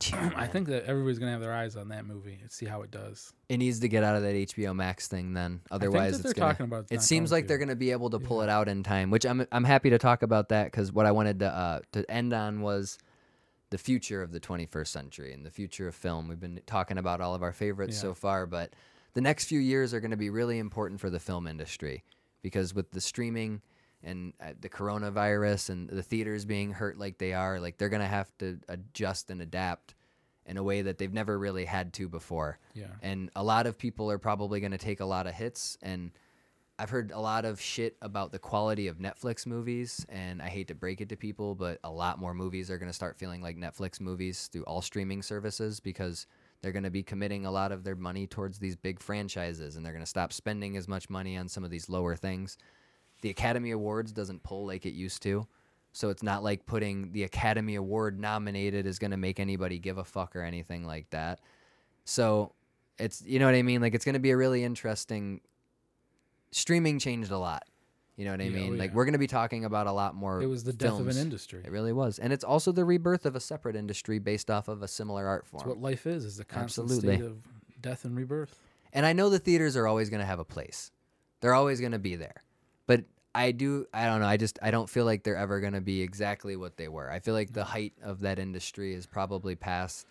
I 0.36 0.46
think 0.46 0.68
that 0.68 0.84
everybody's 0.84 1.18
gonna 1.18 1.32
have 1.32 1.40
their 1.40 1.52
eyes 1.52 1.74
on 1.74 1.88
that 1.88 2.06
movie 2.06 2.38
and 2.40 2.52
see 2.52 2.66
how 2.66 2.82
it 2.82 2.90
does. 2.92 3.32
it 3.48 3.56
needs 3.56 3.80
to 3.80 3.88
get 3.88 4.04
out 4.04 4.14
of 4.14 4.22
that 4.22 4.34
HBO 4.34 4.72
Max 4.74 5.08
thing. 5.08 5.32
Then 5.34 5.60
otherwise, 5.72 5.96
I 5.96 6.10
think 6.10 6.22
that 6.22 6.28
it's 6.28 6.38
they're 6.38 6.54
gonna. 6.54 6.64
about. 6.64 6.84
it's 6.90 7.04
It 7.04 7.06
seems 7.06 7.32
like 7.32 7.48
they're 7.48 7.58
going 7.58 7.68
to 7.68 7.74
be 7.74 7.90
able 7.90 8.08
to 8.10 8.20
pull 8.20 8.38
Yeah. 8.38 8.44
it 8.44 8.48
out 8.50 8.68
in 8.68 8.84
time, 8.84 9.10
which 9.10 9.26
I'm 9.26 9.44
I'm 9.50 9.64
happy 9.64 9.90
to 9.90 9.98
talk 9.98 10.22
about 10.22 10.50
that 10.50 10.66
because 10.66 10.92
what 10.92 11.04
I 11.04 11.10
wanted 11.10 11.40
to 11.40 11.46
uh, 11.52 11.80
to 11.92 12.08
end 12.08 12.32
on 12.32 12.60
was 12.60 12.96
the 13.70 13.78
future 13.78 14.22
of 14.22 14.30
the 14.30 14.38
21st 14.38 14.86
century 14.86 15.32
and 15.32 15.44
the 15.44 15.50
future 15.50 15.88
of 15.88 15.96
film. 15.96 16.28
We've 16.28 16.38
been 16.38 16.60
talking 16.66 16.96
about 16.96 17.20
all 17.20 17.34
of 17.34 17.42
our 17.42 17.52
favorites 17.52 17.96
Yeah. 17.96 18.02
so 18.02 18.14
far, 18.14 18.46
but 18.46 18.74
the 19.14 19.20
next 19.20 19.46
few 19.46 19.58
years 19.58 19.92
are 19.92 20.00
going 20.00 20.12
to 20.12 20.16
be 20.16 20.30
really 20.30 20.60
important 20.60 21.00
for 21.00 21.10
the 21.10 21.18
film 21.18 21.48
industry 21.48 22.04
because 22.42 22.74
with 22.74 22.90
the 22.90 23.00
streaming 23.00 23.60
and 24.02 24.32
uh, 24.40 24.52
the 24.60 24.68
coronavirus 24.68 25.70
and 25.70 25.88
the 25.88 26.02
theaters 26.02 26.44
being 26.44 26.70
hurt 26.72 26.98
like 26.98 27.18
they 27.18 27.32
are, 27.32 27.58
like 27.60 27.78
they're 27.78 27.88
going 27.88 28.02
to 28.02 28.06
have 28.08 28.30
to 28.38 28.58
adjust 28.68 29.30
and 29.30 29.40
adapt 29.42 29.94
in 30.46 30.56
a 30.56 30.62
way 30.62 30.82
that 30.82 30.98
they've 30.98 31.12
never 31.12 31.38
really 31.38 31.64
had 31.66 31.92
to 31.92 32.08
before 32.08 32.58
Yeah. 32.74 32.86
and 33.02 33.30
a 33.36 33.42
lot 33.42 33.66
of 33.66 33.76
people 33.76 34.10
are 34.10 34.18
probably 34.18 34.60
going 34.60 34.72
to 34.72 34.78
take 34.78 35.00
a 35.00 35.04
lot 35.04 35.26
of 35.26 35.34
hits 35.34 35.76
and 35.82 36.10
i've 36.78 36.88
heard 36.88 37.10
a 37.10 37.20
lot 37.20 37.44
of 37.44 37.60
shit 37.60 37.96
about 38.00 38.32
the 38.32 38.38
quality 38.38 38.86
of 38.88 38.96
netflix 38.96 39.44
movies 39.46 40.06
and 40.08 40.40
i 40.40 40.48
hate 40.48 40.68
to 40.68 40.74
break 40.74 41.02
it 41.02 41.10
to 41.10 41.16
people 41.16 41.54
but 41.54 41.78
a 41.84 41.90
lot 41.90 42.18
more 42.18 42.32
movies 42.32 42.70
are 42.70 42.78
going 42.78 42.88
to 42.88 42.94
start 42.94 43.18
feeling 43.18 43.42
like 43.42 43.58
netflix 43.58 44.00
movies 44.00 44.46
through 44.50 44.62
all 44.62 44.80
streaming 44.80 45.20
services 45.22 45.80
because 45.80 46.26
they're 46.60 46.72
going 46.72 46.84
to 46.84 46.90
be 46.90 47.02
committing 47.02 47.46
a 47.46 47.50
lot 47.50 47.72
of 47.72 47.84
their 47.84 47.96
money 47.96 48.26
towards 48.26 48.58
these 48.58 48.76
big 48.76 49.00
franchises 49.00 49.76
and 49.76 49.84
they're 49.84 49.92
going 49.92 50.04
to 50.04 50.06
stop 50.06 50.32
spending 50.32 50.76
as 50.76 50.88
much 50.88 51.08
money 51.08 51.36
on 51.36 51.48
some 51.48 51.64
of 51.64 51.70
these 51.70 51.88
lower 51.88 52.16
things 52.16 52.58
the 53.22 53.30
academy 53.30 53.70
awards 53.70 54.12
doesn't 54.12 54.42
pull 54.42 54.66
like 54.66 54.86
it 54.86 54.92
used 54.92 55.22
to 55.22 55.46
so 55.92 56.10
it's 56.10 56.22
not 56.22 56.42
like 56.42 56.66
putting 56.66 57.12
the 57.12 57.24
academy 57.24 57.74
award 57.74 58.20
nominated 58.20 58.86
is 58.86 58.98
going 58.98 59.10
to 59.10 59.16
make 59.16 59.40
anybody 59.40 59.78
give 59.78 59.98
a 59.98 60.04
fuck 60.04 60.36
or 60.36 60.42
anything 60.42 60.84
like 60.84 61.08
that 61.10 61.40
so 62.04 62.52
it's 62.98 63.22
you 63.24 63.38
know 63.38 63.46
what 63.46 63.54
I 63.54 63.62
mean. 63.62 63.80
Like 63.80 63.94
it's 63.94 64.04
going 64.04 64.14
to 64.14 64.20
be 64.20 64.30
a 64.30 64.36
really 64.36 64.64
interesting. 64.64 65.40
Streaming 66.50 66.98
changed 66.98 67.30
a 67.30 67.38
lot. 67.38 67.64
You 68.18 68.24
know 68.24 68.32
what 68.32 68.40
I 68.40 68.44
Yeah, 68.44 68.58
oh 68.58 68.60
mean? 68.62 68.78
Like 68.78 68.90
yeah. 68.90 68.96
we're 68.96 69.04
going 69.04 69.12
to 69.12 69.18
be 69.18 69.28
talking 69.28 69.64
about 69.64 69.86
a 69.86 69.92
lot 69.92 70.14
more. 70.16 70.42
It 70.42 70.46
was 70.46 70.64
the 70.64 70.72
death 70.72 70.98
of 70.98 71.06
an 71.06 71.16
industry. 71.16 71.62
It 71.64 71.70
really 71.70 71.92
was, 71.92 72.18
and 72.18 72.32
it's 72.32 72.42
also 72.42 72.72
the 72.72 72.84
rebirth 72.84 73.24
of 73.24 73.36
a 73.36 73.40
separate 73.40 73.76
industry 73.76 74.18
based 74.18 74.50
off 74.50 74.66
of 74.66 74.82
a 74.82 74.88
similar 74.88 75.26
art 75.26 75.46
form. 75.46 75.68
what 75.68 75.78
life 75.80 76.04
is: 76.04 76.24
is 76.24 76.36
the 76.36 76.44
constant 76.44 76.90
Absolutely. 76.90 77.16
state 77.16 77.24
of 77.24 77.38
death 77.80 78.04
and 78.04 78.16
rebirth. 78.16 78.60
And 78.92 79.06
I 79.06 79.12
know 79.12 79.30
the 79.30 79.38
theaters 79.38 79.76
are 79.76 79.86
always 79.86 80.10
going 80.10 80.20
to 80.20 80.26
have 80.26 80.40
a 80.40 80.44
place. 80.44 80.90
They're 81.40 81.54
always 81.54 81.78
going 81.78 81.92
to 81.92 81.98
be 82.00 82.16
there. 82.16 82.42
But 82.88 83.04
I 83.34 83.52
do 83.52 83.86
I 83.94 84.06
don't 84.06 84.20
know, 84.20 84.26
I 84.26 84.36
just 84.36 84.58
I 84.62 84.72
don't 84.72 84.90
feel 84.90 85.04
like 85.04 85.22
they're 85.22 85.36
ever 85.36 85.60
going 85.60 85.74
to 85.74 85.80
be 85.80 86.02
exactly 86.02 86.56
what 86.56 86.76
they 86.76 86.88
were. 86.88 87.08
I 87.08 87.20
feel 87.20 87.34
like 87.34 87.52
the 87.52 87.62
height 87.64 87.92
of 88.02 88.20
that 88.20 88.40
industry 88.40 88.94
is 88.94 89.06
probably 89.06 89.54
past 89.54 90.06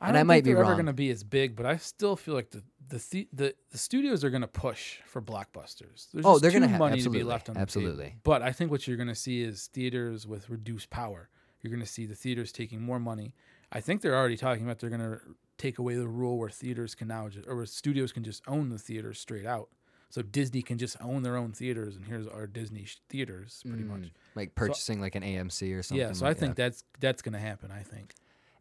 I 0.00 0.08
And 0.08 0.14
don't 0.14 0.20
I 0.20 0.22
might 0.24 0.34
think 0.36 0.44
be 0.46 0.52
they're 0.54 0.64
ever 0.64 0.74
going 0.74 0.86
to 0.86 0.92
be 0.92 1.10
as 1.10 1.22
big, 1.24 1.56
but 1.56 1.66
I 1.66 1.76
still 1.78 2.16
feel 2.16 2.34
like 2.34 2.50
the 2.50 2.62
the 2.88 2.98
the, 3.10 3.28
the, 3.32 3.54
the 3.70 3.78
studios 3.78 4.22
are 4.24 4.30
going 4.30 4.42
to 4.42 4.48
push 4.48 4.98
for 5.06 5.22
blockbusters. 5.22 6.08
There's 6.12 6.24
Oh, 6.26 6.32
just 6.34 6.42
they're 6.42 6.50
gonna 6.52 6.68
ha- 6.68 6.78
money 6.78 6.94
absolutely, 6.94 7.20
to 7.20 7.24
be 7.24 7.28
left 7.28 7.48
on 7.48 7.54
the 7.54 7.60
absolutely. 7.60 8.04
table. 8.06 8.16
But 8.24 8.42
I 8.42 8.52
think 8.52 8.70
what 8.70 8.86
you're 8.86 8.96
going 8.98 9.08
to 9.08 9.14
see 9.14 9.42
is 9.42 9.68
theaters 9.68 10.26
with 10.26 10.50
reduced 10.50 10.90
power. 10.90 11.28
You're 11.62 11.70
going 11.70 11.82
to 11.82 11.90
see 11.90 12.04
the 12.06 12.14
theaters 12.14 12.52
taking 12.52 12.82
more 12.82 12.98
money. 13.00 13.34
I 13.72 13.80
think 13.80 14.02
they're 14.02 14.14
already 14.16 14.36
talking 14.36 14.64
about 14.64 14.78
they're 14.80 14.90
going 14.90 15.00
to 15.00 15.18
take 15.56 15.78
away 15.78 15.94
the 15.94 16.06
rule 16.08 16.36
where 16.38 16.50
theaters 16.50 16.94
can 16.94 17.08
now 17.08 17.28
just 17.28 17.48
or 17.48 17.56
where 17.56 17.66
studios 17.66 18.12
can 18.12 18.22
just 18.24 18.42
own 18.46 18.68
the 18.68 18.78
theaters 18.78 19.18
straight 19.18 19.46
out. 19.46 19.68
So 20.10 20.20
Disney 20.22 20.62
can 20.62 20.78
just 20.78 20.96
own 21.00 21.22
their 21.22 21.36
own 21.36 21.52
theaters, 21.52 21.96
and 21.96 22.04
here's 22.04 22.28
our 22.28 22.46
Disney 22.46 22.84
sh- 22.84 22.98
theaters, 23.08 23.62
pretty 23.66 23.82
Mm, 23.82 23.88
much. 23.88 24.12
like 24.36 24.54
purchasing 24.54 25.00
like 25.00 25.16
an 25.16 25.22
AMC 25.24 25.72
or 25.76 25.82
something. 25.82 26.06
Yeah, 26.06 26.12
so 26.12 26.24
like 26.26 26.36
I 26.36 26.38
think 26.38 26.54
that. 26.56 26.62
that's 26.62 26.84
that's 27.00 27.22
going 27.22 27.32
to 27.32 27.40
happen. 27.40 27.72
I 27.72 27.82
think. 27.82 28.14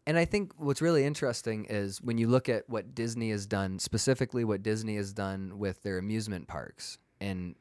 And 0.06 0.18
I 0.18 0.26
think 0.26 0.52
what's 0.58 0.82
really 0.82 1.06
interesting 1.06 1.66
is 1.66 2.02
when 2.02 2.18
you 2.18 2.28
look 2.28 2.50
at 2.50 2.70
what 2.70 2.94
Disney 2.94 3.30
has 3.30 3.46
done, 3.46 3.80
specifically 3.80 4.44
what 4.44 4.62
Disney 4.62 4.98
has 4.98 5.14
done 5.14 5.58
with 5.58 5.82
their 5.84 5.98
amusement 5.98 6.48
parks. 6.48 6.98
And 7.22 7.56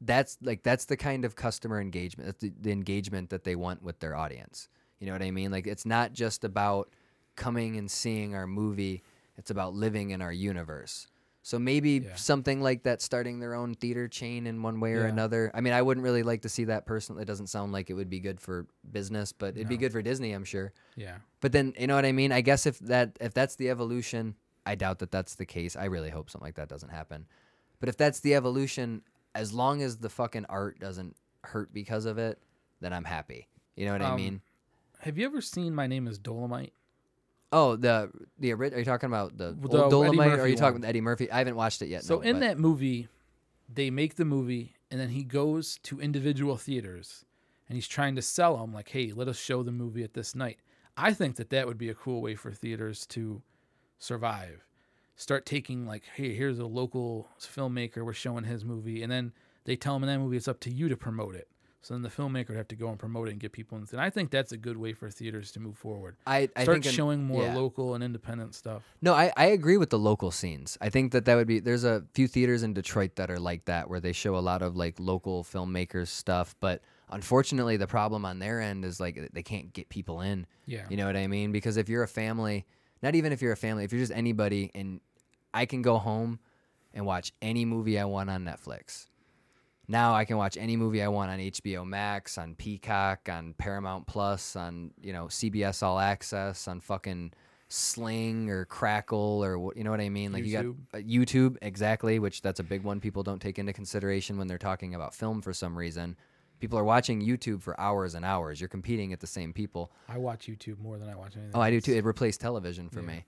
that's 0.00 0.38
like 0.42 0.62
that's 0.62 0.86
the 0.86 0.96
kind 0.96 1.24
of 1.24 1.36
customer 1.36 1.80
engagement, 1.80 2.26
that's 2.26 2.40
the, 2.40 2.52
the 2.60 2.72
engagement 2.72 3.30
that 3.30 3.44
they 3.44 3.54
want 3.54 3.82
with 3.82 4.00
their 4.00 4.16
audience. 4.16 4.68
You 4.98 5.06
know 5.06 5.12
what 5.12 5.22
I 5.22 5.30
mean? 5.30 5.50
Like 5.50 5.66
it's 5.66 5.84
not 5.84 6.12
just 6.12 6.44
about 6.44 6.88
coming 7.36 7.76
and 7.76 7.90
seeing 7.90 8.34
our 8.34 8.46
movie, 8.46 9.02
it's 9.36 9.50
about 9.50 9.74
living 9.74 10.10
in 10.10 10.22
our 10.22 10.32
universe. 10.32 11.08
So 11.44 11.58
maybe 11.58 12.02
Yeah. 12.04 12.14
something 12.14 12.60
like 12.62 12.84
that 12.84 13.02
starting 13.02 13.40
their 13.40 13.54
own 13.54 13.74
theater 13.74 14.06
chain 14.06 14.46
in 14.46 14.62
one 14.62 14.78
way 14.78 14.92
or 14.94 15.00
Yeah. 15.02 15.08
another. 15.08 15.50
I 15.54 15.60
mean, 15.60 15.72
I 15.72 15.82
wouldn't 15.82 16.04
really 16.04 16.22
like 16.22 16.42
to 16.42 16.48
see 16.48 16.64
that 16.64 16.86
personally. 16.86 17.22
It 17.22 17.26
doesn't 17.26 17.48
sound 17.48 17.72
like 17.72 17.90
it 17.90 17.94
would 17.94 18.08
be 18.08 18.20
good 18.20 18.40
for 18.40 18.66
business, 18.92 19.32
but 19.32 19.56
it'd 19.56 19.68
be 19.68 19.76
good 19.76 19.90
for 19.92 20.02
Disney, 20.02 20.32
I'm 20.32 20.44
sure. 20.44 20.72
Yeah. 20.94 21.16
But 21.40 21.50
then 21.52 21.74
you 21.78 21.88
know 21.88 21.96
what 21.96 22.06
I 22.06 22.12
mean. 22.12 22.30
I 22.30 22.42
guess 22.42 22.64
if 22.64 22.78
that 22.80 23.16
if 23.20 23.34
that's 23.34 23.56
the 23.56 23.70
evolution, 23.70 24.36
I 24.64 24.76
doubt 24.76 25.00
that 25.00 25.10
that's 25.10 25.34
the 25.34 25.44
case. 25.46 25.74
I 25.74 25.86
really 25.86 26.10
hope 26.10 26.30
something 26.30 26.46
like 26.46 26.54
that 26.54 26.68
doesn't 26.68 26.90
happen. 26.90 27.26
But 27.80 27.88
if 27.88 27.96
that's 27.96 28.20
the 28.20 28.36
evolution, 28.36 29.02
as 29.34 29.52
long 29.52 29.82
as 29.82 29.96
the 29.96 30.08
fucking 30.08 30.44
art 30.48 30.78
doesn't 30.78 31.16
hurt 31.42 31.72
because 31.74 32.04
of 32.06 32.18
it, 32.18 32.38
then 32.80 32.92
I'm 32.92 33.04
happy. 33.04 33.48
You 33.74 33.86
know 33.86 33.92
what 33.92 34.02
I 34.02 34.10
Um, 34.10 34.16
mean? 34.16 34.42
Have 35.00 35.18
you 35.18 35.26
ever 35.26 35.40
seen 35.40 35.74
My 35.74 35.88
Name 35.88 36.06
Is 36.06 36.20
Dolemite? 36.20 36.70
Oh, 37.52 37.76
the 37.76 38.10
the 38.38 38.52
ori- 38.54 38.72
are 38.74 38.78
you 38.78 38.84
talking 38.84 39.08
about 39.08 39.36
the, 39.36 39.52
The 39.52 39.82
old 39.82 40.06
Eddie 40.06 40.16
Dolemite? 40.16 40.26
Or 40.26 40.32
are 40.32 40.36
Murphy 40.38 40.50
you 40.50 40.56
talking 40.56 40.72
one. 40.74 40.80
about 40.82 40.88
Eddie 40.88 41.00
Murphy? 41.02 41.30
I 41.30 41.38
haven't 41.38 41.56
watched 41.56 41.82
it 41.82 41.88
yet. 41.88 42.02
So 42.04 42.16
no, 42.16 42.20
in 42.22 42.36
but- 42.36 42.40
that 42.40 42.58
movie, 42.58 43.08
they 43.72 43.90
make 43.90 44.16
the 44.16 44.24
movie, 44.24 44.74
and 44.90 44.98
then 44.98 45.10
he 45.10 45.22
goes 45.22 45.78
to 45.84 46.00
individual 46.00 46.56
theaters, 46.56 47.24
and 47.68 47.76
he's 47.76 47.86
trying 47.88 48.16
to 48.16 48.22
sell 48.22 48.56
them 48.56 48.72
like, 48.72 48.88
"Hey, 48.88 49.12
let 49.12 49.28
us 49.28 49.38
show 49.38 49.62
the 49.62 49.72
movie 49.72 50.02
at 50.02 50.14
this 50.14 50.34
night." 50.34 50.58
I 50.96 51.12
think 51.12 51.36
that 51.36 51.50
that 51.50 51.66
would 51.66 51.78
be 51.78 51.88
a 51.90 51.94
cool 51.94 52.20
way 52.22 52.34
for 52.34 52.52
theaters 52.52 53.06
to 53.08 53.42
survive. 53.98 54.66
Start 55.14 55.44
taking 55.44 55.86
like, 55.86 56.04
"Hey, 56.14 56.34
here's 56.34 56.58
a 56.58 56.66
local 56.66 57.28
filmmaker. 57.38 58.04
We're 58.04 58.12
showing 58.14 58.44
his 58.44 58.64
movie," 58.64 59.02
and 59.02 59.12
then 59.12 59.32
they 59.64 59.76
tell 59.76 59.94
him 59.96 60.02
in 60.04 60.08
that 60.08 60.18
movie 60.18 60.36
it's 60.38 60.48
up 60.48 60.60
to 60.60 60.70
you 60.70 60.88
to 60.88 60.96
promote 60.96 61.34
it. 61.34 61.48
So 61.82 61.94
then 61.94 62.02
the 62.02 62.08
filmmaker 62.08 62.50
would 62.50 62.56
have 62.56 62.68
to 62.68 62.76
go 62.76 62.88
and 62.90 62.98
promote 62.98 63.26
it 63.26 63.32
and 63.32 63.40
get 63.40 63.50
people 63.50 63.76
in. 63.76 63.86
And 63.90 64.00
I 64.00 64.08
think 64.08 64.30
that's 64.30 64.52
a 64.52 64.56
good 64.56 64.76
way 64.76 64.92
for 64.92 65.10
theaters 65.10 65.50
to 65.52 65.60
move 65.60 65.76
forward. 65.76 66.16
I, 66.26 66.48
I 66.54 66.62
Start 66.62 66.76
think 66.76 66.86
in- 66.86 66.92
showing 66.92 67.24
more 67.24 67.42
yeah. 67.42 67.56
local 67.56 67.94
and 67.94 68.04
independent 68.04 68.54
stuff. 68.54 68.84
No, 69.02 69.14
I, 69.14 69.32
I 69.36 69.46
agree 69.46 69.76
with 69.76 69.90
the 69.90 69.98
local 69.98 70.30
scenes. 70.30 70.78
I 70.80 70.90
think 70.90 71.10
that 71.10 71.24
that 71.24 71.34
would 71.34 71.48
be 71.48 71.58
there's 71.58 71.82
a 71.82 72.04
few 72.14 72.28
theaters 72.28 72.62
in 72.62 72.72
Detroit 72.72 73.16
that 73.16 73.32
are 73.32 73.40
like 73.40 73.64
that 73.64 73.90
where 73.90 73.98
they 73.98 74.12
show 74.12 74.36
a 74.36 74.38
lot 74.38 74.62
of 74.62 74.76
like 74.76 74.94
local 75.00 75.42
filmmakers 75.42 76.08
stuff, 76.08 76.54
but 76.60 76.82
unfortunately 77.10 77.76
the 77.76 77.88
problem 77.88 78.24
on 78.24 78.38
their 78.38 78.60
end 78.60 78.84
is 78.84 79.00
like 79.00 79.30
they 79.32 79.42
can't 79.42 79.72
get 79.72 79.88
people 79.88 80.20
in. 80.20 80.46
Yeah. 80.66 80.86
You 80.88 80.96
know 80.96 81.06
what 81.06 81.16
I 81.16 81.26
mean? 81.26 81.50
Because 81.50 81.76
if 81.76 81.88
you're 81.88 82.04
a 82.04 82.08
family, 82.08 82.64
not 83.02 83.16
even 83.16 83.32
if 83.32 83.42
you're 83.42 83.52
a 83.52 83.56
family, 83.56 83.82
if 83.82 83.92
you're 83.92 84.00
just 84.00 84.12
anybody 84.12 84.70
and 84.74 85.00
I 85.52 85.66
can 85.66 85.82
go 85.82 85.98
home 85.98 86.38
and 86.94 87.04
watch 87.04 87.32
any 87.42 87.64
movie 87.64 87.98
I 87.98 88.04
want 88.04 88.30
on 88.30 88.44
Netflix. 88.44 89.06
Now 89.92 90.14
I 90.14 90.24
can 90.24 90.38
watch 90.38 90.56
any 90.56 90.74
movie 90.74 91.02
I 91.02 91.08
want 91.08 91.30
on 91.30 91.38
HBO 91.38 91.86
Max, 91.86 92.38
on 92.38 92.54
Peacock, 92.54 93.28
on 93.30 93.52
Paramount 93.58 94.06
Plus, 94.06 94.56
on, 94.56 94.90
you 95.02 95.12
know, 95.12 95.26
CBS 95.26 95.82
All 95.82 95.98
Access, 95.98 96.66
on 96.66 96.80
fucking 96.80 97.34
Sling 97.68 98.48
or 98.48 98.64
Crackle 98.64 99.44
or 99.44 99.58
what, 99.58 99.76
you 99.76 99.84
know 99.84 99.90
what 99.90 100.00
I 100.00 100.08
mean? 100.08 100.32
Like 100.32 100.46
you 100.46 100.52
got 100.52 100.64
uh, 100.94 101.02
YouTube 101.02 101.58
exactly, 101.60 102.18
which 102.18 102.40
that's 102.40 102.58
a 102.58 102.62
big 102.62 102.84
one 102.84 103.00
people 103.00 103.22
don't 103.22 103.40
take 103.40 103.58
into 103.58 103.74
consideration 103.74 104.38
when 104.38 104.46
they're 104.46 104.56
talking 104.56 104.94
about 104.94 105.14
film 105.14 105.42
for 105.42 105.52
some 105.52 105.76
reason. 105.76 106.16
People 106.58 106.78
are 106.78 106.84
watching 106.84 107.20
YouTube 107.20 107.60
for 107.60 107.78
hours 107.78 108.14
and 108.14 108.24
hours. 108.24 108.62
You're 108.62 108.68
competing 108.68 109.12
at 109.12 109.20
the 109.20 109.26
same 109.26 109.52
people. 109.52 109.92
I 110.08 110.16
watch 110.16 110.46
YouTube 110.46 110.78
more 110.78 110.96
than 110.96 111.10
I 111.10 111.16
watch 111.16 111.36
anything. 111.36 111.52
Oh, 111.54 111.60
I 111.60 111.70
do 111.70 111.82
too. 111.82 111.92
It 111.92 112.04
replaced 112.06 112.40
television 112.40 112.88
for 112.88 113.00
Yeah. 113.00 113.08
me. 113.08 113.24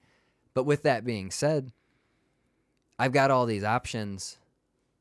But 0.54 0.64
with 0.64 0.82
that 0.84 1.04
being 1.04 1.30
said, 1.30 1.72
I've 2.98 3.12
got 3.12 3.30
all 3.30 3.44
these 3.44 3.64
options 3.64 4.38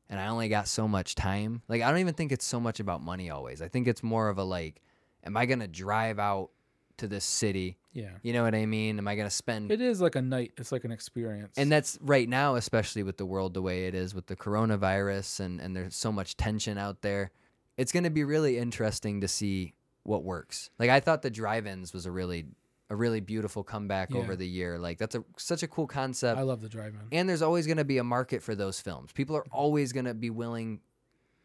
and 0.08 0.20
I 0.20 0.28
only 0.28 0.48
got 0.48 0.68
so 0.68 0.86
much 0.86 1.14
time. 1.14 1.62
Like 1.68 1.82
I 1.82 1.90
don't 1.90 2.00
even 2.00 2.14
think 2.14 2.32
it's 2.32 2.44
so 2.44 2.60
much 2.60 2.80
about 2.80 3.02
money 3.02 3.30
always. 3.30 3.62
I 3.62 3.68
think 3.68 3.88
it's 3.88 4.02
more 4.02 4.28
of 4.28 4.38
a 4.38 4.44
like 4.44 4.80
am 5.24 5.36
I 5.36 5.46
going 5.46 5.60
to 5.60 5.68
drive 5.68 6.18
out 6.18 6.50
to 6.98 7.08
this 7.08 7.24
city? 7.24 7.78
Yeah. 7.92 8.10
You 8.22 8.32
know 8.32 8.42
what 8.42 8.54
I 8.54 8.66
mean? 8.66 8.98
Am 8.98 9.08
I 9.08 9.14
going 9.16 9.26
to 9.26 9.34
spend 9.34 9.70
It 9.70 9.80
is 9.80 10.00
like 10.00 10.16
a 10.16 10.22
night. 10.22 10.52
It's 10.56 10.72
like 10.72 10.84
an 10.84 10.92
experience. 10.92 11.54
and 11.56 11.70
that's 11.70 11.98
right 12.00 12.28
now, 12.28 12.56
especially 12.56 13.02
with 13.02 13.16
the 13.16 13.26
world 13.26 13.54
the 13.54 13.62
way 13.62 13.86
it 13.86 13.94
is 13.94 14.14
with 14.14 14.26
the 14.26 14.36
coronavirus 14.36 15.40
and, 15.40 15.60
and 15.60 15.74
there's 15.74 15.96
so 15.96 16.12
much 16.12 16.36
tension 16.36 16.78
out 16.78 17.02
there. 17.02 17.30
It's 17.76 17.90
going 17.90 18.04
to 18.04 18.10
be 18.10 18.24
really 18.24 18.58
interesting 18.58 19.20
to 19.22 19.28
see 19.28 19.74
what 20.04 20.22
works. 20.22 20.70
Like 20.78 20.90
I 20.90 21.00
thought 21.00 21.22
the 21.22 21.30
drive-ins 21.30 21.92
was 21.92 22.06
a 22.06 22.10
really 22.10 22.46
a 22.94 22.96
really 22.96 23.20
beautiful 23.20 23.62
comeback 23.62 24.10
Yeah. 24.10 24.20
over 24.20 24.36
the 24.36 24.46
year. 24.48 24.78
Like 24.78 24.98
that's 24.98 25.14
a 25.14 25.24
such 25.36 25.62
a 25.62 25.68
cool 25.68 25.86
concept. 25.86 26.38
I 26.38 26.42
love 26.42 26.60
the 26.62 26.68
drive-in. 26.68 27.00
and 27.12 27.28
there's 27.28 27.42
always 27.42 27.66
going 27.66 27.76
to 27.78 27.84
be 27.84 27.98
a 27.98 28.04
market 28.04 28.42
for 28.42 28.54
those 28.54 28.80
films. 28.80 29.12
People 29.12 29.36
are 29.36 29.44
always 29.50 29.92
going 29.92 30.06
to 30.06 30.14
be 30.14 30.30
willing 30.30 30.80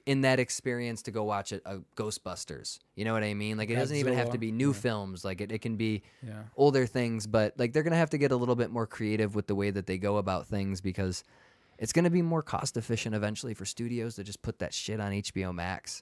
in 0.06 0.22
that 0.22 0.40
experience 0.40 1.02
to 1.04 1.12
go 1.12 1.24
watch 1.24 1.52
a, 1.52 1.62
a 1.66 1.80
Ghostbusters. 1.96 2.80
You 2.96 3.06
know 3.06 3.14
what 3.14 3.24
I 3.24 3.34
mean? 3.34 3.58
Like 3.58 3.70
it 3.70 3.76
doesn't 3.76 3.98
even 3.98 4.14
have 4.14 4.32
to 4.32 4.38
be 4.38 4.52
new 4.52 4.72
yeah. 4.72 4.80
films. 4.86 5.24
Like 5.26 5.42
it, 5.42 5.52
it 5.52 5.62
can 5.62 5.76
be 5.76 6.02
Yeah. 6.26 6.44
older 6.56 6.86
things, 6.86 7.28
but 7.28 7.54
like 7.60 7.74
they're 7.74 7.84
gonna 7.84 7.96
have 7.98 8.10
to 8.12 8.18
get 8.18 8.32
a 8.32 8.36
little 8.36 8.56
bit 8.56 8.72
more 8.72 8.88
creative 8.88 9.36
with 9.36 9.48
the 9.48 9.56
way 9.56 9.70
that 9.72 9.86
they 9.88 9.98
go 9.98 10.18
about 10.18 10.48
things 10.48 10.82
because 10.82 11.24
it's 11.78 11.94
gonna 11.94 12.10
be 12.10 12.22
more 12.22 12.42
cost 12.42 12.76
efficient 12.78 13.14
eventually 13.16 13.54
for 13.54 13.66
studios 13.66 14.16
to 14.16 14.24
just 14.24 14.42
put 14.42 14.60
that 14.60 14.74
shit 14.74 15.00
on 15.00 15.12
HBO 15.12 15.54
Max. 15.54 16.02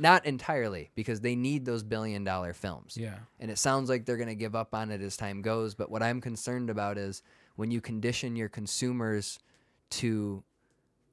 Not 0.00 0.26
entirely 0.26 0.90
because 0.94 1.20
they 1.20 1.36
need 1.36 1.64
those 1.64 1.82
billion 1.82 2.24
dollar 2.24 2.52
films. 2.52 2.96
Yeah. 2.98 3.18
And 3.38 3.50
it 3.50 3.58
sounds 3.58 3.88
like 3.88 4.06
they're 4.06 4.16
going 4.16 4.28
to 4.28 4.34
give 4.34 4.56
up 4.56 4.74
on 4.74 4.90
it 4.90 5.00
as 5.00 5.16
time 5.16 5.42
goes. 5.42 5.74
But 5.74 5.90
what 5.90 6.02
I'm 6.02 6.20
concerned 6.20 6.70
about 6.70 6.98
is 6.98 7.22
when 7.56 7.70
you 7.70 7.80
condition 7.80 8.36
your 8.36 8.48
consumers 8.48 9.38
to, 9.90 10.42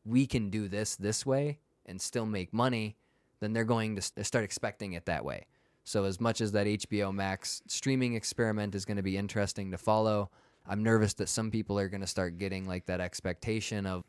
we 0.05 0.25
can 0.25 0.49
do 0.49 0.67
this 0.67 0.95
this 0.95 1.25
way 1.25 1.59
and 1.85 1.99
still 1.99 2.25
make 2.25 2.53
money, 2.53 2.95
then 3.39 3.53
they're 3.53 3.65
going 3.65 3.95
to 3.95 4.23
start 4.23 4.43
expecting 4.43 4.93
it 4.93 5.05
that 5.05 5.25
way. 5.25 5.45
So, 5.83 6.03
as 6.03 6.19
much 6.19 6.41
as 6.41 6.51
that 6.51 6.67
HBO 6.67 7.13
Max 7.13 7.61
streaming 7.67 8.15
experiment 8.15 8.75
is 8.75 8.83
going 8.83 8.97
to 8.97 9.03
be 9.03 9.15
interesting 9.15 9.71
to 9.71 9.77
follow, 9.77 10.29
I'm 10.67 10.83
nervous 10.83 11.13
that 11.15 11.29
some 11.29 11.49
people 11.49 11.79
are 11.79 11.87
going 11.87 12.01
to 12.01 12.07
start 12.07 12.37
getting 12.37 12.67
like 12.67 12.87
that 12.87 12.99
expectation 12.99 13.85
of, 13.85 14.03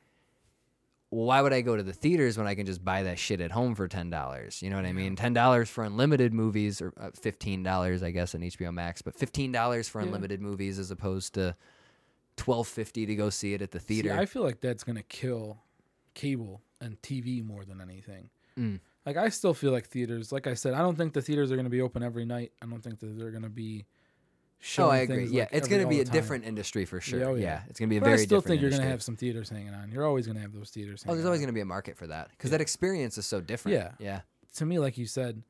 well, 1.11 1.27
why 1.27 1.41
would 1.41 1.53
I 1.53 1.61
go 1.63 1.77
to 1.77 1.83
the 1.83 1.93
theaters 1.93 2.37
when 2.37 2.47
I 2.47 2.55
can 2.55 2.67
just 2.67 2.85
buy 2.85 3.03
that 3.05 3.19
shit 3.19 3.41
at 3.41 3.51
home 3.51 3.75
for 3.75 3.89
ten 3.89 4.11
dollars? 4.11 4.63
You 4.63 4.71
know 4.71 4.77
what 4.77 4.85
I 4.85 4.93
mean? 4.93 5.17
Ten 5.17 5.33
dollars 5.33 5.69
for 5.71 5.85
unlimited 5.85 6.33
movies, 6.33 6.81
or 6.83 6.93
uh, 7.01 7.11
fifteen 7.19 7.63
dollars, 7.63 8.03
I 8.03 8.11
guess, 8.11 8.35
on 8.35 8.43
HBO 8.43 8.73
Max, 8.73 9.01
but 9.03 9.15
fifteen 9.15 9.51
dollars 9.53 9.89
for 9.89 10.01
Yeah. 10.01 10.07
unlimited 10.07 10.41
movies 10.41 10.79
as 10.79 10.91
opposed 10.91 11.35
to 11.35 11.57
twelve 12.37 12.69
fifty 12.69 13.07
to 13.07 13.15
go 13.17 13.31
see 13.31 13.55
it 13.55 13.63
at 13.63 13.71
the 13.71 13.81
See, 13.81 14.03
theater. 14.03 14.19
I 14.19 14.27
feel 14.27 14.43
like 14.43 14.61
that's 14.61 14.85
gonna 14.85 15.03
kill 15.03 15.59
cable 16.15 16.63
and 16.81 17.01
TV 17.03 17.45
more 17.45 17.65
than 17.65 17.81
anything. 17.81 18.31
Mm. 18.59 18.81
Like 19.07 19.17
I 19.17 19.31
still 19.31 19.55
feel 19.55 19.73
like 19.73 19.87
theaters. 19.87 20.31
Like 20.33 20.47
I 20.47 20.55
said, 20.55 20.75
I 20.75 20.79
don't 20.79 20.97
think 20.97 21.13
the 21.15 21.23
theaters 21.23 21.51
are 21.51 21.57
gonna 21.57 21.71
be 21.71 21.81
open 21.81 22.03
every 22.03 22.25
night. 22.27 22.53
I 22.63 22.67
don't 22.67 22.83
think 22.83 23.01
that 23.01 23.19
they're 23.19 23.31
gonna 23.31 23.49
be. 23.49 23.87
Oh, 24.79 24.89
I 24.89 24.99
agree. 24.99 25.27
Yeah, 25.27 25.43
like 25.43 25.51
it's 25.53 25.69
going 25.69 25.83
to 25.83 25.89
be 25.89 26.01
a 26.01 26.05
time. 26.05 26.13
different 26.13 26.45
industry 26.45 26.85
for 26.85 27.01
sure. 27.01 27.21
Yeah, 27.21 27.27
oh, 27.27 27.35
yeah. 27.35 27.43
yeah. 27.43 27.63
it's 27.69 27.79
going 27.79 27.89
to 27.89 27.93
be 27.93 27.99
a 27.99 28.01
But 28.01 28.07
very 28.07 28.21
I 28.21 28.25
still 28.25 28.41
think 28.41 28.61
you're 28.61 28.71
gonna 28.71 28.83
have 28.85 29.03
some 29.03 29.17
theaters 29.17 29.49
hanging 29.49 29.75
on. 29.75 29.91
You're 29.91 30.07
always 30.07 30.27
gonna 30.27 30.41
have 30.41 30.53
those 30.53 30.71
theaters. 30.71 31.05
Oh, 31.07 31.15
there's 31.15 31.25
always 31.27 31.41
going 31.41 31.49
to 31.49 31.53
be 31.55 31.61
a 31.61 31.65
market 31.67 31.97
for 31.97 32.07
that 32.09 32.31
because 32.31 32.51
Yeah. 32.51 32.59
that 32.59 32.61
experience 32.63 33.19
is 33.19 33.27
so 33.27 33.41
different. 33.41 33.77
Yeah. 33.77 33.91
Yeah. 33.99 34.21
To 34.57 34.67
me, 34.67 34.79
like 34.79 34.99
you 34.99 35.07
said, 35.07 35.43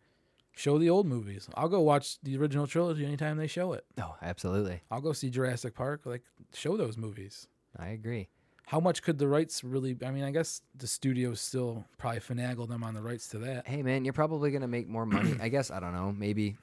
show 0.52 0.78
the 0.78 0.90
old 0.90 1.06
movies. 1.06 1.48
I'll 1.54 1.68
go 1.68 1.80
watch 1.80 2.20
the 2.22 2.36
original 2.36 2.66
trilogy 2.66 3.06
anytime 3.06 3.38
they 3.38 3.46
show 3.46 3.72
it. 3.72 3.84
Oh, 4.00 4.16
absolutely. 4.20 4.82
I'll 4.90 5.00
go 5.00 5.12
see 5.12 5.30
Jurassic 5.30 5.74
Park. 5.74 6.02
Like 6.04 6.22
show 6.52 6.76
those 6.76 6.96
movies. 6.96 7.46
I 7.78 7.88
agree. 7.88 8.28
How 8.66 8.80
much 8.80 9.02
could 9.02 9.18
the 9.18 9.28
rights 9.28 9.64
really? 9.64 9.96
I 10.04 10.11
mean, 10.11 10.24
I 10.24 10.30
guess 10.30 10.61
the 10.76 10.86
studios 10.86 11.40
still 11.40 11.86
probably 11.96 12.20
finagle 12.20 12.68
them 12.68 12.84
on 12.84 12.92
the 12.92 13.00
rights 13.00 13.28
to 13.28 13.38
that. 13.38 13.66
Hey, 13.66 13.82
man, 13.82 14.04
you're 14.04 14.12
probably 14.12 14.50
going 14.50 14.61
to 14.61 14.68
make 14.68 14.86
more 14.88 15.06
money. 15.06 15.36
I 15.40 15.48
guess, 15.48 15.70
I 15.70 15.80
don't 15.80 15.94
know. 15.94 16.12
Maybe 16.12 16.56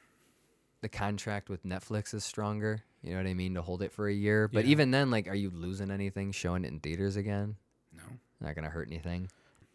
the 0.82 0.90
contract 0.90 1.50
with 1.50 1.64
Netflix 1.66 2.14
is 2.14 2.24
stronger. 2.24 2.84
You 3.02 3.12
know 3.12 3.18
what 3.18 3.28
I 3.28 3.34
mean? 3.34 3.54
To 3.56 3.62
hold 3.62 3.82
it 3.82 3.92
for 3.92 4.08
a 4.08 4.14
year. 4.14 4.48
But 4.48 4.66
Yeah. 4.66 4.72
even 4.72 4.92
then, 4.92 5.12
like, 5.12 5.28
are 5.28 5.36
you 5.36 5.50
losing 5.52 5.92
anything 5.92 6.32
showing 6.32 6.66
it 6.66 6.70
in 6.70 6.80
theaters 6.80 7.16
again? 7.16 7.56
No. 7.94 8.04
Not 8.42 8.56
going 8.56 8.66
to 8.66 8.72
hurt 8.72 8.88
anything. 8.90 9.30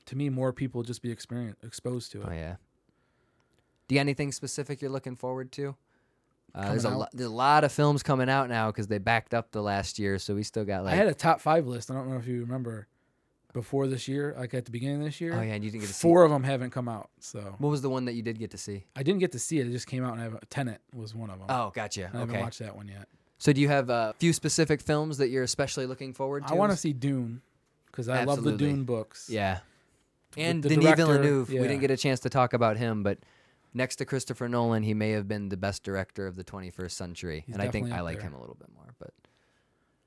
To 0.07 0.16
me, 0.16 0.28
more 0.28 0.53
people 0.53 0.82
just 0.82 1.03
be 1.03 1.11
experience 1.12 1.59
exposed 1.62 2.11
to 2.12 2.22
it. 2.22 2.26
Oh, 2.28 2.32
yeah. 2.32 2.57
Do 3.86 3.94
you 3.94 3.98
got 3.98 4.03
anything 4.03 4.32
specific 4.32 4.80
you're 4.82 4.90
looking 4.90 5.16
forward 5.16 5.53
to? 5.53 5.76
Uh, 6.55 6.70
there's 6.70 6.84
a 6.84 6.90
lot. 6.90 7.11
There's 7.12 7.28
a 7.28 7.32
lot 7.32 7.62
of 7.62 7.70
films 7.70 8.03
coming 8.03 8.28
out 8.28 8.48
now 8.48 8.70
because 8.70 8.88
they 8.88 8.98
backed 8.98 9.34
up 9.34 9.53
the 9.53 9.62
last 9.62 10.01
year, 10.01 10.18
so 10.18 10.34
we 10.34 10.42
still 10.42 10.64
got 10.64 10.82
like. 10.84 10.94
I 10.94 10.96
had 10.96 11.07
a 11.07 11.14
top 11.14 11.40
five 11.40 11.66
list. 11.68 11.90
I 11.90 11.94
don't 11.94 12.11
know 12.11 12.16
if 12.16 12.26
you 12.26 12.40
remember 12.40 12.88
before 13.53 13.86
this 13.86 14.07
year, 14.09 14.34
like 14.38 14.55
at 14.55 14.64
the 14.64 14.70
beginning 14.70 14.98
of 14.98 15.05
this 15.05 15.20
year. 15.20 15.32
oh 15.34 15.40
yeah, 15.42 15.55
and 15.55 15.64
you 15.64 15.70
didn't 15.70 15.82
get 15.82 15.88
to 15.88 15.94
see. 15.94 16.03
Four 16.03 16.24
of 16.24 16.30
them 16.30 16.42
haven't 16.44 16.70
come 16.70 16.88
out. 16.88 17.11
So 17.20 17.40
What 17.59 17.70
was 17.70 17.82
the 17.82 17.90
one 17.90 18.05
that 18.07 18.12
you 18.14 18.22
did 18.22 18.38
get 18.38 18.51
to 18.53 18.59
see? 18.59 18.84
I 18.96 19.03
didn't 19.03 19.20
get 19.20 19.32
to 19.32 19.38
see 19.38 19.59
it. 19.59 19.66
It 19.66 19.70
just 19.72 19.86
came 19.86 20.05
out 20.05 20.12
and 20.12 20.20
I 20.20 20.24
have 20.24 20.34
a 20.34 20.46
Tenet 20.46 20.80
was 20.94 21.14
one 21.14 21.30
of 21.30 21.38
them. 21.38 21.46
Oh, 21.48 21.70
gotcha. 21.74 22.05
I 22.12 22.18
haven't 22.18 22.30
Okay. 22.34 22.42
watched 22.42 22.59
that 22.61 22.76
one 22.76 22.88
yet. 22.88 23.09
So 23.38 23.53
do 23.53 23.61
you 23.61 23.68
have 23.68 23.88
a 23.90 24.14
few 24.18 24.32
specific 24.32 24.80
films 24.82 25.18
that 25.18 25.28
you're 25.30 25.42
especially 25.44 25.86
looking 25.86 26.12
forward 26.12 26.46
to? 26.46 26.53
I 26.53 26.57
want 26.57 26.72
to 26.72 26.76
see 26.78 26.92
Dune 26.92 27.40
because 27.86 28.09
I 28.09 28.24
love 28.24 28.44
the 28.44 28.57
Dune 28.57 28.84
books. 28.84 29.28
Yeah. 29.30 29.61
And 30.36 30.62
the 30.62 30.68
Denis 30.68 30.84
director, 30.84 31.07
Villeneuve. 31.07 31.48
We 31.51 31.59
didn't 31.59 31.80
get 31.80 31.90
a 31.90 31.96
chance 31.96 32.20
to 32.20 32.30
talk 32.30 32.53
about 32.53 32.76
him, 32.76 33.03
but 33.03 33.18
next 33.74 33.96
to 33.96 34.05
Christopher 34.05 34.48
Nolan, 34.48 34.82
he 34.84 34.94
may 34.94 35.11
have 35.11 35.26
been 35.26 35.48
the 35.48 35.57
best 35.57 35.82
director 35.82 36.26
of 36.26 36.36
the 36.36 36.44
21st 36.44 36.90
century, 36.92 37.42
He's 37.46 37.55
and 37.55 37.62
I 37.62 37.68
think 37.68 37.90
I 37.90 38.01
like 38.03 38.18
there. 38.18 38.28
him 38.28 38.34
a 38.34 38.40
little 38.40 38.55
bit 38.57 38.68
more. 38.76 38.94
But 39.01 39.12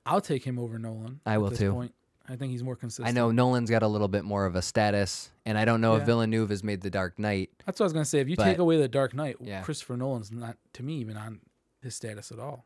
I'll 0.05 0.21
take 0.21 0.43
him 0.45 0.59
over 0.59 0.77
Nolan. 0.79 1.19
I 1.25 1.37
will 1.39 1.51
too. 1.51 1.71
Point. 1.73 1.93
I 2.27 2.35
think 2.37 2.51
he's 2.51 2.63
more 2.63 2.75
consistent. 2.77 3.07
I 3.07 3.11
know 3.11 3.31
Nolan's 3.31 3.69
got 3.69 3.83
a 3.83 3.87
little 3.87 4.07
bit 4.07 4.23
more 4.23 4.45
of 4.45 4.55
a 4.55 4.61
status, 4.61 5.29
and 5.45 5.57
I 5.57 5.65
don't 5.65 5.81
know 5.81 5.95
if 5.95 6.01
Yeah. 6.01 6.05
Villeneuve 6.05 6.49
has 6.51 6.63
made 6.63 6.81
The 6.81 6.89
Dark 6.89 7.19
Knight. 7.19 7.49
That's 7.65 7.79
what 7.79 7.83
I 7.83 7.87
was 7.87 7.93
gonna 7.93 8.05
say. 8.05 8.19
If 8.19 8.29
you 8.29 8.37
But- 8.37 8.45
take 8.45 8.57
away 8.59 8.77
the 8.77 8.87
Dark 8.87 9.13
Knight, 9.13 9.37
Yeah. 9.41 9.61
Christopher 9.61 9.97
Nolan's 9.97 10.31
not 10.31 10.57
to 10.73 10.83
me 10.83 10.97
even 10.99 11.17
on 11.17 11.41
his 11.81 11.95
status 11.95 12.31
at 12.31 12.39
all. 12.39 12.65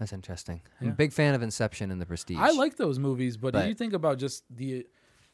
That's 0.00 0.12
interesting. 0.12 0.60
I'm 0.80 0.88
a 0.88 0.90
Yeah. 0.90 0.94
big 0.96 1.12
fan 1.12 1.34
of 1.34 1.42
Inception 1.42 1.90
and 1.90 2.00
The 2.02 2.06
Prestige. 2.06 2.36
I 2.38 2.50
like 2.50 2.76
those 2.76 2.98
movies, 2.98 3.36
but, 3.36 3.52
But- 3.52 3.62
if 3.62 3.68
you 3.68 3.74
think 3.74 3.92
about 3.92 4.18
just 4.18 4.42
the, 4.50 4.86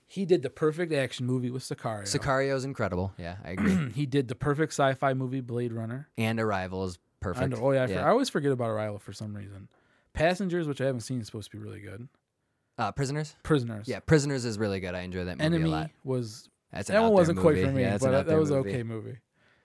he 0.07 0.25
did 0.27 0.43
the 0.43 0.51
perfect 0.51 0.93
action 0.93 1.25
movie 1.27 1.51
with 1.51 1.63
Sicario. 1.63 2.07
Sicario's 2.07 2.65
incredible. 2.65 3.15
Yeah, 3.19 3.39
I 3.43 3.53
agree. 3.53 3.91
he 3.95 4.05
did 4.07 4.29
the 4.29 4.35
perfect 4.35 4.73
sci-fi 4.73 5.15
movie 5.15 5.41
Blade 5.41 5.73
Runner. 5.73 6.09
and 6.19 6.39
Arrival 6.39 6.85
is 6.85 6.99
perfect. 7.21 7.43
I 7.43 7.47
know. 7.47 7.57
Oh 7.67 7.71
yeah, 7.73 7.85
I, 7.85 7.87
for- 7.87 7.99
I 8.01 8.11
always 8.11 8.29
forget 8.29 8.53
about 8.53 8.69
Arrival 8.69 8.99
for 8.99 9.13
some 9.15 9.35
reason. 9.35 9.69
Passengers, 10.13 10.69
which 10.69 10.81
I 10.83 10.85
haven't 10.85 11.01
seen, 11.01 11.21
is 11.21 11.27
supposed 11.27 11.51
to 11.51 11.57
be 11.57 11.63
really 11.63 11.81
good. 11.81 12.09
Uh, 12.79 12.91
Prisoners. 12.93 13.35
Prisoners. 13.43 13.87
Yeah, 13.89 14.01
Prisoners 14.01 14.45
is 14.45 14.59
really 14.59 14.81
good. 14.81 14.95
I 14.95 15.01
enjoy 15.01 15.25
that 15.25 15.39
movie 15.39 15.45
Enemy 15.45 15.65
a 15.71 15.73
lot. 15.73 15.91
was 16.05 16.49
That's 16.73 16.89
an 16.89 16.95
that 16.95 16.99
out 16.99 17.03
one 17.03 17.11
there 17.11 17.17
wasn't 17.21 17.39
quite 17.39 17.55
movie. 17.57 17.67
for 17.67 17.73
me, 17.73 17.83
Yeah, 17.83 17.91
that's 17.91 18.05
an 18.05 18.11
but 18.11 18.17
out 18.17 18.27
that 18.27 18.31
there 18.31 18.41
was 18.41 18.51
an 18.51 18.57
movie. 18.59 18.71
okay 18.71 18.83
movie. 18.83 19.19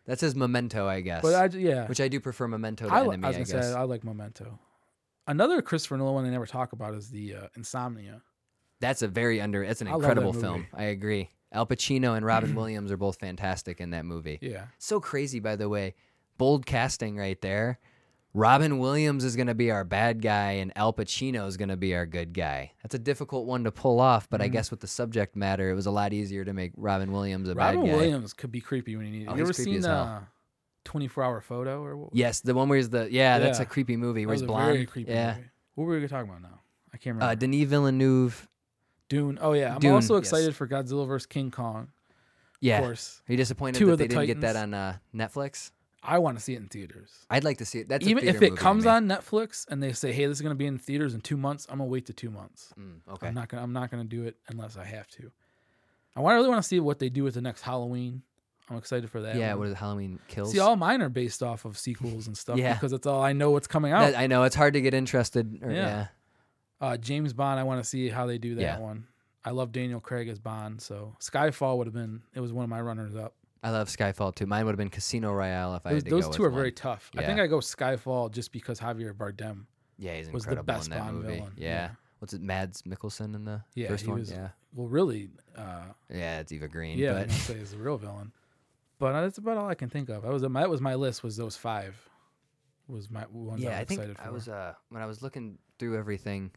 That's 0.06 0.22
his 0.22 0.36
Memento, 0.36 0.88
I 0.88 1.02
guess. 1.02 1.22
But 1.22 1.34
I 1.34 1.58
yeah, 1.58 1.88
which 1.88 2.00
I 2.02 2.08
do 2.08 2.20
prefer 2.20 2.48
Memento 2.48 2.88
to 2.88 2.94
I, 2.94 3.02
li- 3.02 3.08
Enemy. 3.10 3.24
I 3.24 3.28
was 3.28 3.38
gonna 3.38 3.60
guess. 3.62 3.72
say 3.74 3.78
I 3.78 3.84
like 3.84 4.04
Memento. 4.04 4.60
Another 5.28 5.62
Christopher 5.62 5.98
Nolan 5.98 6.14
one 6.14 6.24
they 6.24 6.30
never 6.30 6.46
talk 6.46 6.72
about 6.74 6.94
is 6.94 7.10
the 7.10 7.36
uh, 7.36 7.48
Insomnia. 7.58 8.22
That's 8.80 9.02
a 9.02 9.08
very 9.08 9.42
under. 9.42 9.66
That's 9.66 9.82
an 9.82 9.88
I 9.88 9.92
love 9.92 10.02
that 10.02 10.08
incredible 10.10 10.34
movie. 10.34 10.44
film. 10.46 10.68
I 10.74 10.84
agree. 10.86 11.30
Al 11.52 11.66
Pacino 11.66 12.16
and 12.16 12.26
Robin 12.26 12.54
Williams 12.56 12.92
are 12.92 12.98
both 12.98 13.20
fantastic 13.20 13.80
in 13.82 13.90
that 13.92 14.06
movie. 14.06 14.38
Yeah, 14.42 14.66
So 14.80 15.00
crazy, 15.00 15.40
by 15.40 15.56
the 15.56 15.68
way. 15.70 15.96
Bold 16.38 16.66
casting 16.66 17.18
right 17.18 17.42
there. 17.42 17.80
Robin 18.34 18.78
Williams 18.80 19.24
is 19.24 19.36
going 19.36 19.48
to 19.48 19.56
be 19.56 19.72
our 19.72 19.84
bad 19.84 20.22
guy, 20.22 20.52
and 20.54 20.72
Al 20.78 20.94
Pacino 20.94 21.48
is 21.48 21.58
going 21.58 21.70
to 21.70 21.78
be 21.78 21.96
our 21.96 22.06
good 22.06 22.34
guy. 22.34 22.74
That's 22.84 22.94
a 22.94 23.00
difficult 23.00 23.48
one 23.48 23.64
to 23.64 23.72
pull 23.72 24.00
off, 24.00 24.30
but 24.30 24.42
I 24.42 24.48
Mhm. 24.48 24.52
guess 24.52 24.70
with 24.72 24.80
the 24.82 24.88
subject 24.88 25.36
matter, 25.36 25.70
it 25.72 25.74
was 25.74 25.86
a 25.88 25.92
lot 25.92 26.14
easier 26.14 26.46
to 26.46 26.54
make 26.54 26.72
Robin 26.78 27.12
Williams 27.12 27.50
a 27.50 27.56
Robin 27.56 27.82
bad 27.82 27.86
guy. 27.88 27.92
Robin 27.94 28.06
Williams 28.10 28.34
could 28.34 28.52
be 28.52 28.62
creepy 28.62 28.96
when 28.96 29.06
you 29.08 29.12
need 29.12 29.22
it. 29.24 29.28
Oh, 29.30 29.36
you 29.36 29.42
ever 29.42 29.54
seen 29.54 29.82
hell. 29.82 30.04
uh, 30.04 30.20
Twenty 30.84 31.08
Four 31.08 31.24
Hour 31.24 31.42
Photo 31.42 31.84
or 31.84 31.98
what? 31.98 32.10
Yes, 32.14 32.42
the 32.42 32.54
one 32.54 32.70
where 32.70 32.78
he's 32.78 32.90
the 32.90 33.12
yeah, 33.12 33.40
that's 33.40 33.60
a 33.60 33.66
creepy 33.66 33.98
movie 33.98 34.26
where 34.26 34.34
was 34.34 34.42
he's 34.42 34.46
a 34.46 34.48
blonde. 34.48 34.74
very 34.74 34.86
creepy 34.86 35.12
yeah, 35.12 35.36
movie. 35.36 35.48
What 35.76 35.84
were 35.86 36.00
we 36.00 36.08
talking 36.08 36.30
about 36.30 36.42
now? 36.44 36.60
I 36.94 36.98
can't 36.98 37.16
remember. 37.16 37.32
uh, 37.32 37.36
Denis 37.36 37.68
Villeneuve. 37.68 38.48
Dune. 39.10 39.38
Oh 39.42 39.54
yeah, 39.54 39.74
I'm 39.76 39.80
Dune, 39.80 39.94
also 39.94 40.16
yes. 40.16 40.24
excited 40.24 40.56
for 40.56 40.68
Godzilla 40.68 41.08
vs 41.08 41.26
King 41.26 41.50
Kong. 41.52 41.88
Yeah, 42.60 42.80
Of 42.80 42.86
course, 42.86 43.22
are 43.28 43.32
you 43.34 43.38
disappointed 43.38 43.78
Two 43.80 43.88
that 43.88 43.98
they 43.98 44.04
the 44.08 44.16
didn't 44.16 44.26
get 44.28 44.42
that 44.42 44.56
on 44.56 44.74
uh, 44.74 44.98
Netflix? 45.14 45.72
I 46.08 46.20
want 46.20 46.38
to 46.38 46.44
see 46.44 46.54
it 46.54 46.58
in 46.58 46.68
theaters. 46.68 47.12
I'd 47.30 47.44
like 47.44 47.58
to 47.58 47.66
see 47.66 47.80
it. 47.80 47.90
That's 47.90 48.06
a 48.06 48.10
Even 48.10 48.26
if 48.28 48.42
it 48.42 48.56
comes 48.56 48.86
on 48.86 49.08
Netflix 49.08 49.68
and 49.70 49.84
they 49.84 49.92
say, 49.92 50.12
"Hey, 50.14 50.26
this 50.26 50.38
is 50.38 50.42
going 50.42 50.52
to 50.56 50.58
be 50.58 50.66
in 50.66 50.78
theaters 50.78 51.14
in 51.14 51.20
two 51.22 51.36
months," 51.38 51.68
I'm 51.70 51.80
gonna 51.80 51.90
wait 51.90 52.06
to 52.08 52.14
two 52.14 52.30
months. 52.32 52.74
Mm, 52.80 53.14
okay. 53.16 53.28
I'm 53.28 53.34
not 53.34 53.50
gonna. 53.50 53.62
I'm 53.64 53.74
not 53.74 53.92
gonna 53.92 54.06
do 54.06 54.24
it 54.24 54.38
unless 54.48 54.78
I 54.78 54.86
have 54.86 55.08
to. 55.10 55.32
I. 56.16 56.22
I 56.22 56.34
really 56.34 56.48
want 56.50 56.62
to 56.64 56.68
see 56.68 56.80
what 56.80 57.00
they 57.00 57.10
do 57.10 57.24
with 57.24 57.34
the 57.36 57.42
next 57.42 57.62
Halloween. 57.62 58.22
I'm 58.70 58.78
excited 58.78 59.10
for 59.10 59.22
that. 59.22 59.36
yeah, 59.36 59.52
one. 59.52 59.60
what 59.60 59.66
is 59.68 59.72
it, 59.74 59.78
Halloween 59.78 60.20
Kills? 60.28 60.52
See, 60.52 60.60
all 60.60 60.76
mine 60.76 61.02
are 61.02 61.10
based 61.10 61.44
off 61.44 61.64
of 61.66 61.78
sequels 61.78 62.28
and 62.28 62.38
stuff 62.38 62.58
Yeah. 62.58 62.74
because 62.74 62.92
it's 62.94 63.06
all 63.08 63.22
I 63.22 63.32
know 63.34 63.52
what's 63.52 63.68
coming 63.68 63.92
out. 63.94 64.12
That- 64.12 64.20
I 64.20 64.28
know 64.28 64.44
it's 64.44 64.56
hard 64.56 64.74
to 64.74 64.82
get 64.82 64.94
interested. 64.94 65.60
Or, 65.62 65.72
yeah. 65.72 65.76
Yeah. 65.78 66.08
uh, 66.82 66.98
James 66.98 67.32
Bond. 67.34 67.60
I 67.60 67.64
want 67.64 67.82
to 67.84 67.90
see 67.90 68.10
how 68.10 68.26
they 68.26 68.38
do 68.38 68.56
that 68.56 68.62
Yeah. 68.62 68.80
one. 68.80 69.08
I 69.46 69.52
love 69.52 69.72
Daniel 69.72 70.02
Craig 70.02 70.28
as 70.28 70.40
Bond, 70.40 70.82
so 70.82 71.16
Skyfall 71.22 71.78
would 71.78 71.88
have 71.88 71.94
been. 71.94 72.22
It 72.34 72.42
was 72.42 72.52
one 72.52 72.64
of 72.66 72.70
my 72.70 72.82
runners 72.82 73.16
up. 73.16 73.34
I 73.64 73.72
love 73.72 73.88
Skyfall 73.90 74.36
too. 74.36 74.46
Mine 74.46 74.66
would 74.66 74.72
have 74.72 74.78
been 74.78 74.90
Casino 74.90 75.32
Royale 75.34 75.76
if 75.76 75.86
I 75.86 75.90
Those, 75.92 75.98
had 76.04 76.06
to 76.06 76.10
those 76.12 76.26
go 76.28 76.32
two 76.32 76.44
with 76.44 76.52
are 76.52 76.56
very 76.56 76.68
one. 76.70 76.76
tough. 76.76 77.12
I 77.18 77.22
Yeah. 77.22 77.28
think 77.28 77.40
I 77.40 77.48
go 77.48 77.58
Skyfall 77.60 78.32
just 78.32 78.52
because 78.52 78.80
Javier 78.80 79.14
Bardem 79.14 79.66
Yeah, 79.98 80.16
he's 80.16 80.30
was 80.32 80.44
the 80.44 80.52
incredible 80.52 80.66
best 80.74 80.86
in 80.88 80.92
that 80.92 81.00
Bond 81.00 81.16
movie. 81.22 81.36
villain. 81.36 81.54
Yeah. 81.58 81.68
Yeah. 81.68 81.90
What's 82.20 82.34
it? 82.34 82.42
Mads 82.42 82.82
Mikkelsen 82.84 83.36
in 83.36 83.46
the 83.46 83.64
Yeah, 83.76 83.88
first 83.90 84.04
he 84.06 84.10
one. 84.12 84.20
was- 84.20 84.32
Yeah. 84.32 84.50
well, 84.74 84.88
really. 84.88 85.30
Uh, 85.56 85.86
Yeah, 86.10 86.40
it's 86.40 86.52
Eva 86.52 86.68
Green. 86.68 86.98
yeah, 86.98 87.10
I'm 87.12 87.16
but 87.22 87.28
gonna 87.30 87.40
say 87.40 87.56
is 87.56 87.72
the 87.72 87.78
real 87.78 87.98
villain. 87.98 88.32
But 89.00 89.14
that's 89.22 89.38
about 89.38 89.58
all 89.58 89.68
I 89.70 89.76
can 89.76 89.90
think 89.90 90.10
of. 90.10 90.24
That 90.24 90.32
was 90.34 90.42
my, 90.44 90.62
that 90.62 90.70
was 90.70 90.82
my 90.82 90.96
list. 90.96 91.24
Was 91.24 91.38
those 91.38 91.56
five? 91.58 91.96
Was 92.88 93.10
my 93.10 93.26
ones 93.28 93.62
yeah, 93.62 93.70
I 93.70 93.72
was 93.74 93.82
I 93.82 93.86
think 93.86 94.00
excited 94.00 94.18
for. 94.18 94.24
I 94.24 94.30
was 94.30 94.48
uh 94.48 94.74
when 94.90 95.02
I 95.02 95.06
was 95.06 95.22
looking 95.22 95.60
through 95.78 95.98
everything, 95.98 96.52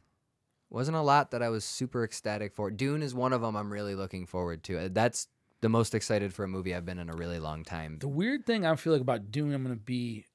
wasn't 0.70 0.96
a 0.96 1.00
lot 1.02 1.32
that 1.32 1.42
I 1.42 1.48
was 1.48 1.64
super 1.64 2.04
ecstatic 2.04 2.54
for. 2.54 2.70
Dune 2.70 3.02
is 3.02 3.14
one 3.14 3.32
of 3.32 3.40
them. 3.42 3.56
I'm 3.56 3.72
really 3.72 3.94
looking 3.96 4.26
forward 4.26 4.62
to. 4.64 4.78
Uh, 4.78 4.88
That's 4.92 5.26
the 5.60 5.68
most 5.68 5.94
excited 5.94 6.32
for 6.32 6.44
a 6.44 6.48
movie 6.48 6.74
I've 6.74 6.86
been 6.86 6.98
in 6.98 7.10
a 7.10 7.14
really 7.14 7.38
long 7.38 7.64
time. 7.64 7.98
The 7.98 8.08
weird 8.08 8.46
thing 8.46 8.64
I 8.64 8.74
feel 8.76 8.92
like 8.92 9.02
about 9.02 9.30
Dune, 9.30 9.52
I'm 9.52 9.62
gonna 9.62 9.76
be, 9.76 10.26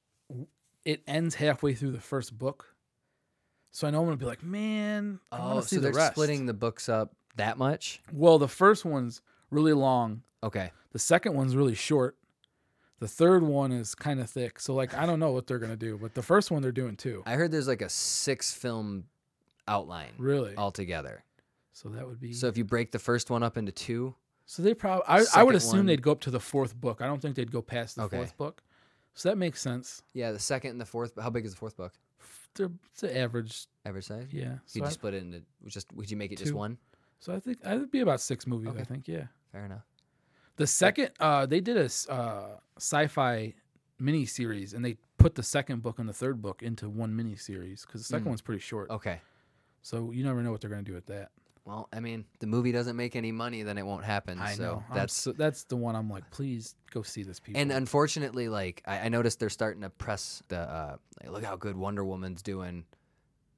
it 0.84 1.02
ends 1.06 1.34
halfway 1.34 1.74
through 1.74 1.92
the 1.92 2.00
first 2.00 2.36
book, 2.36 2.74
so 3.72 3.86
I 3.86 3.90
know 3.90 4.00
I'm 4.00 4.04
gonna 4.06 4.16
be 4.16 4.24
like, 4.26 4.42
man, 4.42 5.20
I 5.32 5.38
Oh, 5.40 5.60
to 5.60 5.66
so 5.66 5.76
the 5.76 5.82
they're 5.82 5.92
rest. 5.92 6.12
splitting 6.12 6.46
the 6.46 6.54
books 6.54 6.88
up 6.88 7.14
that 7.36 7.58
much? 7.58 8.00
Well, 8.12 8.38
the 8.38 8.48
first 8.48 8.84
one's 8.84 9.20
really 9.50 9.72
long. 9.72 10.22
Okay. 10.42 10.70
The 10.92 10.98
second 10.98 11.34
one's 11.34 11.54
really 11.56 11.74
short. 11.74 12.16
The 12.98 13.08
third 13.08 13.42
one 13.42 13.72
is 13.72 13.94
kind 13.94 14.20
of 14.20 14.30
thick. 14.30 14.58
So 14.58 14.74
like, 14.74 14.94
I 14.94 15.04
don't 15.04 15.20
know 15.20 15.32
what 15.32 15.46
they're 15.46 15.58
gonna 15.58 15.76
do, 15.76 15.98
but 16.00 16.14
the 16.14 16.22
first 16.22 16.50
one 16.50 16.62
they're 16.62 16.72
doing 16.72 16.96
too. 16.96 17.22
I 17.26 17.34
heard 17.34 17.50
there's 17.50 17.68
like 17.68 17.82
a 17.82 17.88
six 17.90 18.54
film 18.54 19.04
outline 19.68 20.12
Really. 20.18 20.56
altogether. 20.56 21.22
So 21.72 21.90
that 21.90 22.06
would 22.06 22.20
be. 22.20 22.32
So 22.32 22.46
if 22.46 22.56
you 22.56 22.64
break 22.64 22.92
the 22.92 22.98
first 22.98 23.28
one 23.28 23.42
up 23.42 23.58
into 23.58 23.72
two, 23.72 24.14
So 24.46 24.62
they 24.62 24.74
probably. 24.74 25.04
I, 25.08 25.24
I 25.34 25.42
would 25.42 25.54
assume 25.56 25.80
one- 25.80 25.86
they'd 25.86 26.00
go 26.02 26.12
up 26.12 26.20
to 26.20 26.30
the 26.30 26.40
fourth 26.40 26.74
book. 26.80 27.00
I 27.02 27.06
don't 27.06 27.20
think 27.20 27.34
they'd 27.36 27.50
go 27.50 27.60
past 27.62 27.96
the 27.96 28.02
Okay. 28.02 28.16
fourth 28.16 28.36
book. 28.36 28.62
So 29.14 29.28
that 29.28 29.36
makes 29.36 29.60
sense. 29.60 30.02
Yeah, 30.12 30.30
the 30.32 30.38
second 30.38 30.72
and 30.72 30.80
the 30.80 30.84
fourth. 30.86 31.12
How 31.20 31.30
big 31.30 31.44
is 31.44 31.52
the 31.52 31.56
fourth 31.58 31.76
book? 31.76 31.92
They're, 32.54 32.70
it's 32.92 33.02
an 33.02 33.16
average. 33.16 33.66
Average 33.84 34.04
size? 34.06 34.28
Yeah. 34.32 34.52
You 34.52 34.60
So 34.66 34.80
I, 34.80 34.84
just 34.86 34.94
split 34.94 35.14
it 35.14 35.22
into 35.22 35.42
just. 35.66 35.92
Would 35.94 36.10
you 36.10 36.16
make 36.16 36.32
it 36.32 36.38
just 36.38 36.52
one? 36.52 36.78
so 37.18 37.34
I 37.34 37.40
think 37.40 37.58
I'd 37.66 37.90
be 37.90 38.00
about 38.00 38.20
six 38.20 38.46
movies. 38.46 38.72
I 38.78 38.84
think. 38.84 39.08
Yeah. 39.08 39.24
Fair 39.52 39.64
enough. 39.66 39.84
The 40.56 40.66
second, 40.66 41.10
uh, 41.20 41.44
they 41.46 41.60
did 41.60 41.76
a 41.76 41.84
uh, 42.12 42.56
sci-fi 42.78 43.54
mini 43.98 44.24
series, 44.26 44.72
and 44.74 44.84
they 44.84 44.96
put 45.18 45.34
the 45.34 45.42
second 45.42 45.82
book 45.82 45.98
and 45.98 46.08
the 46.08 46.12
third 46.14 46.40
book 46.40 46.62
into 46.62 46.88
one 46.88 47.14
mini 47.16 47.36
series 47.36 47.84
because 47.84 48.00
the 48.02 48.06
second 48.06 48.26
Mm. 48.26 48.28
one's 48.28 48.42
pretty 48.42 48.60
short. 48.60 48.90
Okay. 48.90 49.20
So 49.82 50.10
you 50.12 50.24
never 50.24 50.42
know 50.42 50.50
what 50.52 50.60
they're 50.60 50.70
gonna 50.70 50.82
do 50.82 50.94
with 50.94 51.06
that. 51.06 51.30
Well, 51.66 51.88
I 51.92 51.98
mean, 51.98 52.24
the 52.38 52.46
movie 52.46 52.70
doesn't 52.70 52.94
make 52.94 53.16
any 53.16 53.32
money, 53.32 53.64
then 53.64 53.76
it 53.76 53.84
won't 53.84 54.04
happen. 54.04 54.38
I 54.38 54.54
so 54.54 54.62
know. 54.62 54.84
That's 54.94 55.12
so, 55.12 55.32
that's 55.32 55.64
the 55.64 55.74
one 55.74 55.96
I'm 55.96 56.08
like, 56.08 56.30
please 56.30 56.76
go 56.92 57.02
see 57.02 57.24
this. 57.24 57.40
People. 57.40 57.60
And 57.60 57.72
unfortunately, 57.72 58.48
like 58.48 58.82
I, 58.86 59.00
I 59.00 59.08
noticed 59.08 59.40
they're 59.40 59.50
starting 59.50 59.82
to 59.82 59.90
press 59.90 60.44
the 60.46 60.58
uh, 60.58 60.96
like, 61.20 61.32
look 61.32 61.44
how 61.44 61.56
good 61.56 61.76
Wonder 61.76 62.04
Woman's 62.04 62.40
doing, 62.40 62.84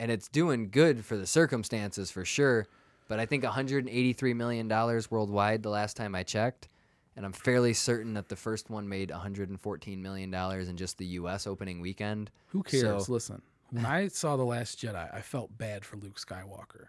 and 0.00 0.10
it's 0.10 0.26
doing 0.28 0.70
good 0.70 1.04
for 1.04 1.18
the 1.18 1.26
circumstances 1.26 2.10
for 2.10 2.24
sure. 2.24 2.66
But 3.08 3.20
I 3.20 3.26
think 3.26 3.44
183 3.44 4.34
million 4.34 4.68
dollars 4.68 5.10
worldwide 5.10 5.62
the 5.62 5.70
last 5.70 5.94
time 5.98 6.14
I 6.14 6.22
checked, 6.22 6.68
and 7.14 7.26
I'm 7.26 7.32
fairly 7.32 7.74
certain 7.74 8.14
that 8.14 8.30
the 8.30 8.36
first 8.36 8.70
one 8.70 8.88
made 8.88 9.10
114 9.10 10.02
million 10.02 10.30
dollars 10.30 10.70
in 10.70 10.78
just 10.78 10.96
the 10.96 11.06
U.S. 11.06 11.46
opening 11.46 11.80
weekend. 11.80 12.30
Who 12.46 12.62
cares? 12.62 13.04
So- 13.04 13.12
Listen, 13.12 13.42
when 13.68 13.84
I 13.84 14.08
saw 14.08 14.36
The 14.38 14.44
Last 14.44 14.80
Jedi, 14.80 15.14
I 15.14 15.20
felt 15.20 15.58
bad 15.58 15.84
for 15.84 15.98
Luke 15.98 16.18
Skywalker. 16.18 16.86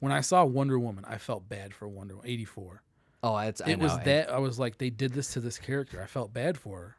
When 0.00 0.12
I 0.12 0.20
saw 0.22 0.44
Wonder 0.44 0.78
Woman, 0.78 1.04
I 1.06 1.18
felt 1.18 1.48
bad 1.48 1.72
for 1.74 1.86
Wonder 1.88 2.16
Woman 2.16 2.30
84. 2.30 2.82
Oh, 3.22 3.36
it's 3.38 3.60
I 3.60 3.70
It 3.70 3.78
was 3.78 3.96
know, 3.98 4.02
that 4.04 4.30
I 4.30 4.38
was 4.38 4.58
like, 4.58 4.78
they 4.78 4.90
did 4.90 5.12
this 5.12 5.34
to 5.34 5.40
this 5.40 5.58
character. 5.58 6.00
I 6.02 6.06
felt 6.06 6.32
bad 6.32 6.56
for 6.58 6.78
her. 6.80 6.96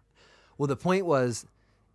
Well, 0.58 0.68
the 0.68 0.76
point 0.76 1.06
was, 1.08 1.45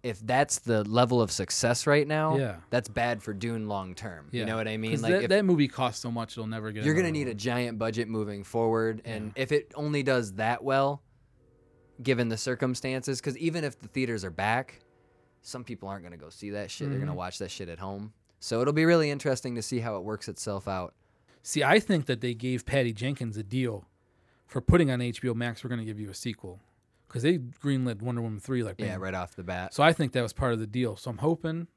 if 0.03 0.19
that's 0.25 0.59
the 0.59 0.83
level 0.85 1.23
of 1.23 1.31
success 1.31 1.87
right 1.87 2.07
now, 2.07 2.37
Yeah. 2.37 2.57
that's 2.71 2.89
bad 2.89 3.23
for 3.23 3.33
Dune 3.33 3.69
long 3.69 3.95
term. 3.95 4.29
Yeah. 4.33 4.41
You 4.41 4.47
know 4.47 4.57
what 4.57 4.67
I 4.69 4.77
mean? 4.77 5.01
Like 5.01 5.13
that, 5.13 5.23
if, 5.25 5.29
that 5.31 5.45
movie 5.45 5.69
costs 5.69 6.01
so 6.03 6.11
much, 6.11 6.33
it'll 6.37 6.47
never 6.49 6.71
get. 6.73 6.85
you're 6.85 6.95
gonna 6.95 7.11
need 7.13 7.29
a 7.29 7.35
giant 7.35 7.79
budget 7.79 8.09
moving 8.09 8.43
forward 8.45 9.03
and 9.05 9.33
if 9.37 9.53
it 9.53 9.73
only 9.77 10.03
does 10.03 10.33
that 10.35 10.63
well 10.65 11.03
given 12.03 12.29
the 12.29 12.37
circumstances 12.37 13.21
because 13.21 13.39
even 13.39 13.65
if 13.65 13.79
the 13.81 13.89
theaters 13.89 14.25
are 14.25 14.31
back 14.31 14.81
some 15.43 15.65
people 15.65 15.89
aren't 15.89 16.03
gonna 16.05 16.17
go 16.17 16.29
see 16.29 16.51
that 16.51 16.71
shit 16.71 16.91
they're 16.91 16.99
gonna 16.99 17.11
Mm-hmm. 17.13 17.19
watch 17.19 17.39
that 17.39 17.51
shit 17.51 17.69
at 17.69 17.79
home 17.79 18.13
so 18.39 18.61
it'll 18.61 18.73
be 18.73 18.85
really 18.85 19.11
interesting 19.11 19.55
to 19.55 19.63
see 19.63 19.81
how 19.81 19.97
it 19.97 20.03
works 20.05 20.29
itself 20.29 20.67
out 20.69 20.95
See, 21.43 21.63
I 21.63 21.79
think 21.79 22.07
that 22.07 22.21
they 22.21 22.35
gave 22.35 22.67
Patty 22.67 22.93
Jenkins 22.93 23.37
a 23.37 23.45
deal 23.45 23.87
for 24.49 24.61
putting 24.61 24.91
on 24.91 24.99
HBO 24.99 25.33
Max. 25.33 25.63
We're 25.63 25.71
gonna 25.71 25.85
give 25.85 26.01
you 26.01 26.11
a 26.11 26.15
sequel 26.15 26.59
because 27.07 27.23
they 27.23 27.39
greenlit 27.39 28.03
Wonder 28.03 28.21
Woman 28.21 28.41
three 28.41 28.65
like 28.65 28.81
yeah 28.81 28.97
right 28.97 29.15
off 29.15 29.37
the 29.37 29.45
bat 29.45 29.73
So 29.73 29.85
I 29.85 29.93
think 29.93 30.11
that 30.13 30.23
was 30.23 30.33
part 30.33 30.53
of 30.55 30.59
the 30.59 30.67
deal. 30.67 30.97
So 30.97 31.09
I'm 31.09 31.19
hoping 31.19 31.69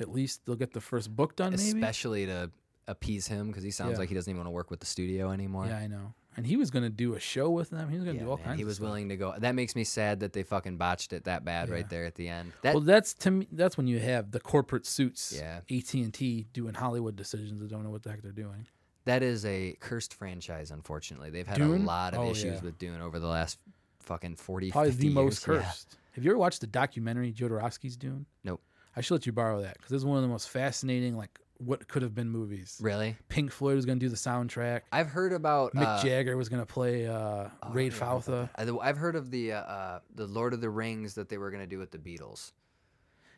at 0.00 0.10
least 0.10 0.44
they'll 0.44 0.56
get 0.56 0.72
the 0.72 0.80
first 0.80 1.14
book 1.14 1.36
done. 1.36 1.52
Maybe. 1.52 1.62
especially 1.68 2.26
to 2.26 2.50
appease 2.88 3.28
him 3.28 3.46
because 3.46 3.62
he 3.62 3.70
sounds 3.70 3.92
Yeah. 3.92 3.98
like 3.98 4.08
he 4.08 4.14
doesn't 4.16 4.28
even 4.28 4.38
want 4.38 4.48
to 4.48 4.50
work 4.50 4.72
with 4.72 4.80
the 4.80 4.86
studio 4.86 5.30
anymore 5.30 5.66
Yeah, 5.66 5.78
I 5.78 5.86
know. 5.86 6.14
And 6.36 6.46
he 6.46 6.56
was 6.56 6.70
gonna 6.70 6.88
do 6.90 7.14
a 7.14 7.20
show 7.20 7.50
with 7.50 7.70
them. 7.70 7.88
He 7.90 7.96
was 7.96 8.04
gonna 8.04 8.16
Yeah, 8.18 8.24
do 8.24 8.30
all 8.30 8.36
man, 8.38 8.46
kinds. 8.46 8.58
he 8.58 8.64
was 8.64 8.80
willing 8.80 9.08
to 9.10 9.16
go 9.16 9.34
that 9.38 9.54
makes 9.54 9.76
me 9.76 9.84
sad 9.84 10.20
that 10.20 10.32
they 10.32 10.42
fucking 10.42 10.76
botched 10.78 11.12
it 11.12 11.24
that 11.24 11.44
bad 11.44 11.68
Yeah. 11.68 11.74
right 11.74 11.88
there 11.90 12.04
at 12.06 12.14
the 12.14 12.28
end 12.28 12.52
that 12.62 12.74
well, 12.74 12.82
that's 12.82 13.12
to 13.14 13.30
me. 13.30 13.48
That's 13.52 13.76
when 13.76 13.86
you 13.86 13.98
have 14.00 14.30
the 14.30 14.40
corporate 14.40 14.86
suits. 14.86 15.34
Yeah. 15.36 15.60
AT 15.70 15.94
and 16.02 16.12
T 16.14 16.46
doing 16.52 16.74
Hollywood 16.74 17.16
decisions 17.16 17.60
that 17.60 17.68
don't 17.68 17.82
know 17.84 17.90
what 17.90 18.02
the 18.02 18.10
heck 18.10 18.22
they're 18.22 18.32
doing. 18.32 18.66
That 19.04 19.22
is 19.22 19.44
a 19.44 19.76
cursed 19.80 20.14
franchise, 20.14 20.70
unfortunately. 20.70 21.30
They've 21.30 21.46
had 21.46 21.56
Dune? 21.58 21.82
a 21.82 21.86
lot 21.86 22.14
of 22.14 22.20
Oh, 22.20 22.30
issues 22.30 22.54
yeah. 22.58 22.60
with 22.62 22.78
Dune 22.78 23.00
over 23.00 23.18
the 23.18 23.26
last 23.26 23.58
fucking 24.00 24.36
40, 24.36 24.70
Probably 24.70 24.90
50 24.92 25.08
the 25.08 25.14
most 25.14 25.46
years. 25.46 25.56
Yeah. 25.62 25.66
cursed. 25.68 25.98
Have 26.12 26.24
you 26.24 26.30
ever 26.30 26.38
watched 26.38 26.60
the 26.60 26.66
documentary 26.66 27.32
Jodorowsky's 27.32 27.96
Dune? 27.96 28.26
Nope. 28.44 28.60
I 28.94 29.00
should 29.00 29.14
let 29.14 29.26
you 29.26 29.32
borrow 29.32 29.60
that 29.62 29.76
because 29.78 29.92
it's 29.92 30.04
one 30.04 30.16
of 30.18 30.22
the 30.22 30.28
most 30.28 30.48
fascinating, 30.50 31.16
like 31.16 31.38
what 31.64 31.88
could 31.88 32.02
have 32.02 32.14
been 32.14 32.28
movies. 32.30 32.78
Really? 32.80 33.16
Pink 33.28 33.50
Floyd 33.52 33.76
was 33.76 33.86
gonna 33.86 34.00
do 34.00 34.08
the 34.08 34.16
soundtrack. 34.16 34.82
I've 34.92 35.08
heard 35.08 35.32
about 35.32 35.74
Mick 35.74 35.84
uh, 35.86 36.02
Jagger 36.02 36.36
was 36.36 36.48
gonna 36.48 36.66
play 36.66 37.06
uh, 37.06 37.14
oh, 37.14 37.50
I 37.62 37.72
Raid 37.72 37.90
don't 37.92 38.00
know 38.00 38.06
about 38.16 38.24
Faltha. 38.24 38.50
that. 38.56 38.68
I- 38.82 38.88
I've 38.88 38.96
heard 38.98 39.16
of 39.16 39.30
the 39.30 39.52
uh, 39.52 39.58
uh, 39.60 40.00
the 40.14 40.26
Lord 40.26 40.54
of 40.54 40.60
the 40.60 40.70
Rings 40.70 41.14
that 41.14 41.28
they 41.28 41.38
were 41.38 41.50
gonna 41.50 41.66
do 41.66 41.78
with 41.78 41.90
the 41.90 41.98
Beatles. 41.98 42.52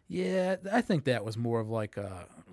Yeah, 0.07 0.57
I 0.71 0.81
think 0.83 1.05
that 1.05 1.25
was 1.25 1.37
more 1.37 1.61
of 1.61 1.69
like 1.71 1.97
uh 1.97 2.09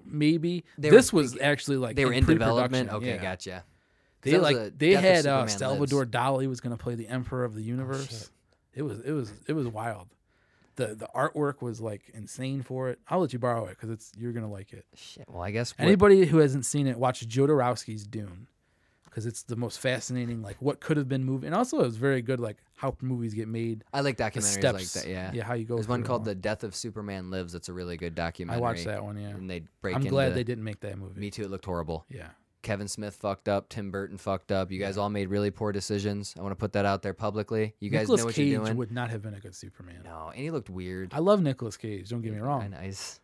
maybe 0.05 0.63
They 0.77 0.89
were 0.89 0.95
this 0.97 1.11
was 1.11 1.33
big- 1.33 1.41
actually 1.41 1.77
like 1.77 1.95
They 1.95 2.05
were 2.05 2.13
in 2.13 2.25
development. 2.25 2.89
Okay, 2.91 3.15
yeah. 3.15 3.21
gotcha. 3.21 3.63
They 4.21 4.37
like 4.37 4.55
a 4.55 4.71
they 4.75 4.91
had 4.93 5.25
uh, 5.25 5.47
Salvador 5.47 6.01
Lives. 6.01 6.15
Oh, 6.15 6.19
Dali 6.19 6.47
was 6.47 6.61
gonna 6.61 6.77
play 6.77 6.95
the 6.95 7.07
Emperor 7.07 7.43
of 7.43 7.53
the 7.55 7.61
Universe. 7.63 8.07
shit. 8.09 8.29
it 8.73 8.81
was 8.83 8.99
it 9.01 9.11
was 9.11 9.33
it 9.47 9.53
was 9.53 9.67
wild. 9.67 10.07
The 10.75 10.95
the 10.95 11.09
artwork 11.15 11.61
was 11.61 11.81
like 11.81 12.09
insane 12.13 12.61
for 12.61 12.89
it. 12.89 12.99
I'll 13.09 13.19
let 13.19 13.33
you 13.33 13.39
borrow 13.39 13.65
it 13.65 13.71
because 13.71 13.89
it's 13.89 14.11
you're 14.17 14.31
gonna 14.31 14.49
like 14.51 14.73
it. 14.73 14.85
Shit. 14.95 15.25
Well, 15.27 15.41
I 15.41 15.51
guess 15.51 15.71
what- 15.77 15.85
Anybody 15.85 16.25
who 16.25 16.37
hasn't 16.37 16.65
seen 16.65 16.87
it, 16.87 16.97
watch 16.97 17.27
Jodorowsky's 17.27 18.05
Dune 18.07 18.47
because 19.05 19.25
it's 19.25 19.43
the 19.43 19.57
most 19.57 19.79
fascinating. 19.79 20.41
Like 20.41 20.55
what 20.61 20.79
could 20.79 20.95
have 20.97 21.09
been 21.09 21.23
movie, 21.25 21.45
and 21.47 21.53
also 21.55 21.81
it's 21.81 21.97
very 21.97 22.21
good. 22.21 22.39
Like 22.39 22.57
how 22.77 22.95
movies 23.01 23.33
get 23.33 23.47
made. 23.49 23.83
I 23.93 23.99
like 24.01 24.17
documentaries 24.17 24.41
steps, 24.41 24.95
like 24.95 25.03
that. 25.03 25.11
Yeah. 25.11 25.31
yeah. 25.33 25.43
How 25.43 25.53
you 25.55 25.65
go. 25.65 25.75
There's 25.75 25.87
one 25.89 26.03
called 26.03 26.21
all. 26.21 26.25
The 26.25 26.35
Death 26.35 26.63
of 26.63 26.73
Superman 26.73 27.29
Lives. 27.29 27.51
That's 27.53 27.67
a 27.69 27.73
really 27.73 27.97
good 27.97 28.15
documentary. 28.15 28.57
I 28.57 28.61
watched 28.61 28.85
that 28.85 29.03
one. 29.03 29.17
Yeah, 29.19 29.29
And 29.29 29.49
they 29.49 29.63
break 29.81 29.95
I'm 29.95 30.03
glad 30.03 30.33
they 30.33 30.43
didn't 30.45 30.63
make 30.63 30.79
that 30.79 30.97
movie. 30.97 31.19
Me 31.19 31.29
too. 31.29 31.43
It 31.43 31.51
looked 31.51 31.65
horrible. 31.65 32.05
Yeah. 32.09 32.29
Kevin 32.61 32.87
Smith 32.87 33.15
fucked 33.15 33.49
up. 33.49 33.69
Tim 33.69 33.89
Burton 33.91 34.17
fucked 34.17 34.51
up. 34.51 34.71
You 34.71 34.79
guys 34.79 34.97
all 34.97 35.09
made 35.09 35.29
really 35.29 35.49
poor 35.51 35.71
decisions. 35.71 36.35
I 36.37 36.41
want 36.41 36.51
to 36.51 36.55
put 36.55 36.73
that 36.73 36.85
out 36.85 37.01
there 37.01 37.13
publicly. 37.13 37.73
You 37.79 37.89
guys 37.89 38.01
Nicolas 38.03 38.19
know 38.21 38.25
what 38.25 38.35
Cage 38.35 38.47
you're 38.51 38.63
doing. 38.63 38.77
would 38.77 38.91
not 38.91 39.09
have 39.09 39.21
been 39.21 39.33
a 39.33 39.39
good 39.39 39.55
Superman. 39.55 40.01
No, 40.03 40.29
and 40.29 40.39
he 40.43 40.51
looked 40.51 40.69
weird. 40.69 41.13
I 41.13 41.19
love 41.19 41.41
Nicolas 41.41 41.77
Cage. 41.77 42.09
Don't 42.09 42.21
get 42.21 42.33
me 42.33 42.39
wrong. 42.39 42.69
Nice. 42.69 43.19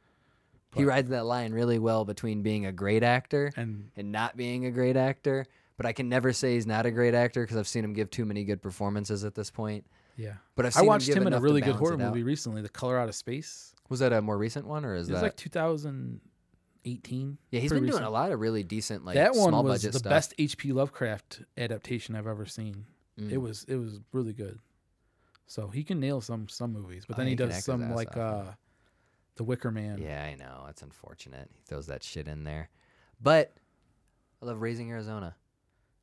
He 0.75 0.83
But- 0.83 0.89
rides 0.89 1.09
that 1.11 1.25
line 1.25 1.53
really 1.53 1.79
well 1.79 2.03
between 2.05 2.41
being 2.41 2.65
a 2.65 2.71
great 2.71 3.03
actor 3.03 3.51
And 3.55 3.89
and 3.95 4.11
not 4.11 4.35
being 4.35 4.65
a 4.65 4.71
great 4.71 4.97
actor. 4.97 5.45
But 5.77 5.85
I 5.85 5.93
can 5.93 6.09
never 6.09 6.33
say 6.33 6.55
he's 6.55 6.65
not 6.65 6.85
a 6.87 6.91
great 6.91 7.13
actor 7.13 7.43
because 7.43 7.55
I've 7.57 7.67
seen 7.67 7.83
him 7.83 7.93
give 7.93 8.09
too 8.09 8.25
many 8.25 8.43
good 8.43 8.61
performances 8.63 9.23
at 9.23 9.35
this 9.35 9.51
point. 9.51 9.85
yeah, 10.17 10.33
But 10.55 10.65
I've 10.65 10.75
I 10.75 10.81
watched 10.81 11.07
him, 11.07 11.13
give 11.13 11.21
in 11.21 11.27
a 11.27 11.27
enough 11.27 11.39
to 11.41 11.43
really 11.43 11.61
good 11.61 11.65
balance 11.73 11.79
horror 11.79 11.93
it 11.93 12.01
out. 12.01 12.09
movie 12.09 12.23
recently, 12.23 12.63
The 12.63 12.69
Color 12.69 12.97
Out 12.97 13.07
of 13.07 13.13
Space. 13.13 13.75
Was 13.87 13.99
that 13.99 14.11
a 14.11 14.19
more 14.21 14.37
recent 14.39 14.65
one 14.65 14.83
or 14.83 14.95
is 14.95 15.07
It 15.07 15.11
was 15.13 15.21
that? 15.21 15.27
like 15.27 15.35
2018. 16.95 17.37
yeah, 17.51 17.59
he's 17.59 17.71
been 17.71 17.85
doing 17.85 18.03
a 18.03 18.09
lot 18.09 18.31
of 18.31 18.39
really 18.39 18.63
decent 18.63 19.05
like 19.05 19.15
that 19.15 19.33
one 19.35 19.49
small 19.49 19.63
was 19.63 19.81
budget 19.81 19.93
the 19.93 19.99
stuff. 19.99 20.09
best 20.09 20.33
H.P. 20.37 20.71
Lovecraft 20.73 21.41
adaptation 21.57 22.15
I've 22.15 22.27
ever 22.27 22.45
seen. 22.45 22.85
Mm. 23.19 23.31
It 23.31 23.37
was 23.37 23.65
it 23.67 23.75
was 23.75 23.99
really 24.13 24.33
good. 24.33 24.59
So 25.45 25.67
he 25.69 25.83
can 25.83 25.99
nail 25.99 26.21
some 26.21 26.47
some 26.49 26.73
movies, 26.73 27.03
but 27.07 27.15
Oh, 27.15 27.17
then 27.17 27.27
he 27.27 27.31
he 27.31 27.35
does 27.35 27.63
some 27.63 27.93
like 27.93 28.15
off. 28.17 28.47
uh, 28.47 28.51
The 29.35 29.43
Wicker 29.43 29.71
Man. 29.71 29.99
Yeah, 30.01 30.23
I 30.23 30.35
know. 30.35 30.65
It's 30.69 30.81
unfortunate. 30.81 31.49
He 31.55 31.61
throws 31.67 31.87
that 31.87 32.03
shit 32.03 32.27
in 32.27 32.43
there. 32.43 32.69
But 33.21 33.53
I 34.41 34.45
love 34.45 34.61
Raising 34.61 34.91
Arizona. 34.91 35.35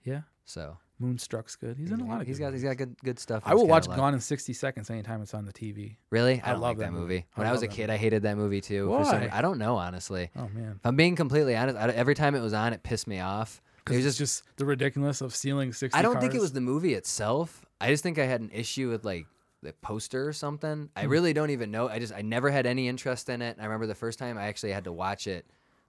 yeah. 0.02 0.22
So 0.46 0.76
Moonstruck's 0.98 1.56
good. 1.56 1.76
He's 1.76 1.90
in 1.90 2.00
a 2.00 2.04
lot 2.06 2.20
of. 2.20 2.26
he's 2.26 2.38
good 2.38 2.44
got 2.44 2.52
he's 2.52 2.62
got 2.62 2.76
good 2.76 2.96
good 3.02 3.18
stuff. 3.18 3.42
I 3.44 3.54
will 3.54 3.66
watch. 3.66 3.86
Gone 3.88 4.14
in 4.14 4.20
60 4.20 4.52
Seconds 4.52 4.90
anytime 4.90 5.22
it's 5.22 5.34
on 5.34 5.44
the 5.44 5.52
TV. 5.52 5.96
Really? 6.10 6.40
I 6.42 6.50
I 6.50 6.52
don't 6.52 6.60
love 6.60 6.70
like 6.70 6.78
that 6.78 6.84
that 6.86 6.92
movie. 6.92 7.02
movie. 7.14 7.26
When 7.34 7.46
I, 7.46 7.52
was 7.52 7.62
a 7.62 7.66
love 7.66 7.70
that 7.72 7.76
kid, 7.76 7.90
I 7.90 7.96
hated 7.96 8.22
that 8.22 8.36
movie 8.36 8.60
too. 8.60 8.86
for 8.88 9.04
some- 9.04 9.20
Why? 9.22 9.28
I 9.32 9.42
don't 9.42 9.58
know, 9.58 9.76
honestly. 9.76 10.30
Oh 10.36 10.48
man, 10.54 10.76
If 10.78 10.86
I'm 10.86 10.96
being 10.96 11.16
completely 11.16 11.56
honest, 11.56 11.76
I, 11.76 11.88
every 11.88 12.14
time 12.14 12.34
it 12.34 12.40
was 12.40 12.52
on, 12.54 12.72
it 12.72 12.82
pissed 12.82 13.06
me 13.08 13.18
off. 13.20 13.60
It 13.78 13.84
because 13.90 14.04
was 14.04 14.16
just, 14.16 14.44
just 14.44 14.56
the 14.56 14.64
ridiculous 14.64 15.20
of 15.20 15.34
stealing 15.34 15.72
60. 15.72 15.98
I 15.98 16.02
don't 16.02 16.14
think 16.20 16.32
it 16.32 16.36
cars. 16.36 16.42
was 16.42 16.52
the 16.52 16.60
movie 16.60 16.94
itself. 16.94 17.66
I 17.80 17.88
just 17.88 18.02
think 18.02 18.18
I 18.18 18.24
had 18.24 18.40
an 18.40 18.50
issue 18.52 18.88
with 18.90 19.04
like 19.04 19.26
the 19.62 19.72
poster 19.74 20.26
or 20.28 20.32
something. 20.32 20.84
Hmm. 20.84 20.86
I 20.98 21.04
really 21.04 21.32
don't 21.32 21.50
even 21.50 21.70
know. 21.70 21.88
I 21.88 21.98
just 21.98 22.12
I 22.14 22.22
never 22.22 22.50
had 22.50 22.66
any 22.66 22.86
interest 22.88 23.28
in 23.28 23.42
it. 23.42 23.56
I 23.60 23.64
remember 23.64 23.86
the 23.86 23.94
first 23.94 24.18
time 24.18 24.38
I 24.38 24.44
actually 24.44 24.72
had 24.72 24.84
to 24.84 24.92
watch 24.92 25.26
it. 25.26 25.44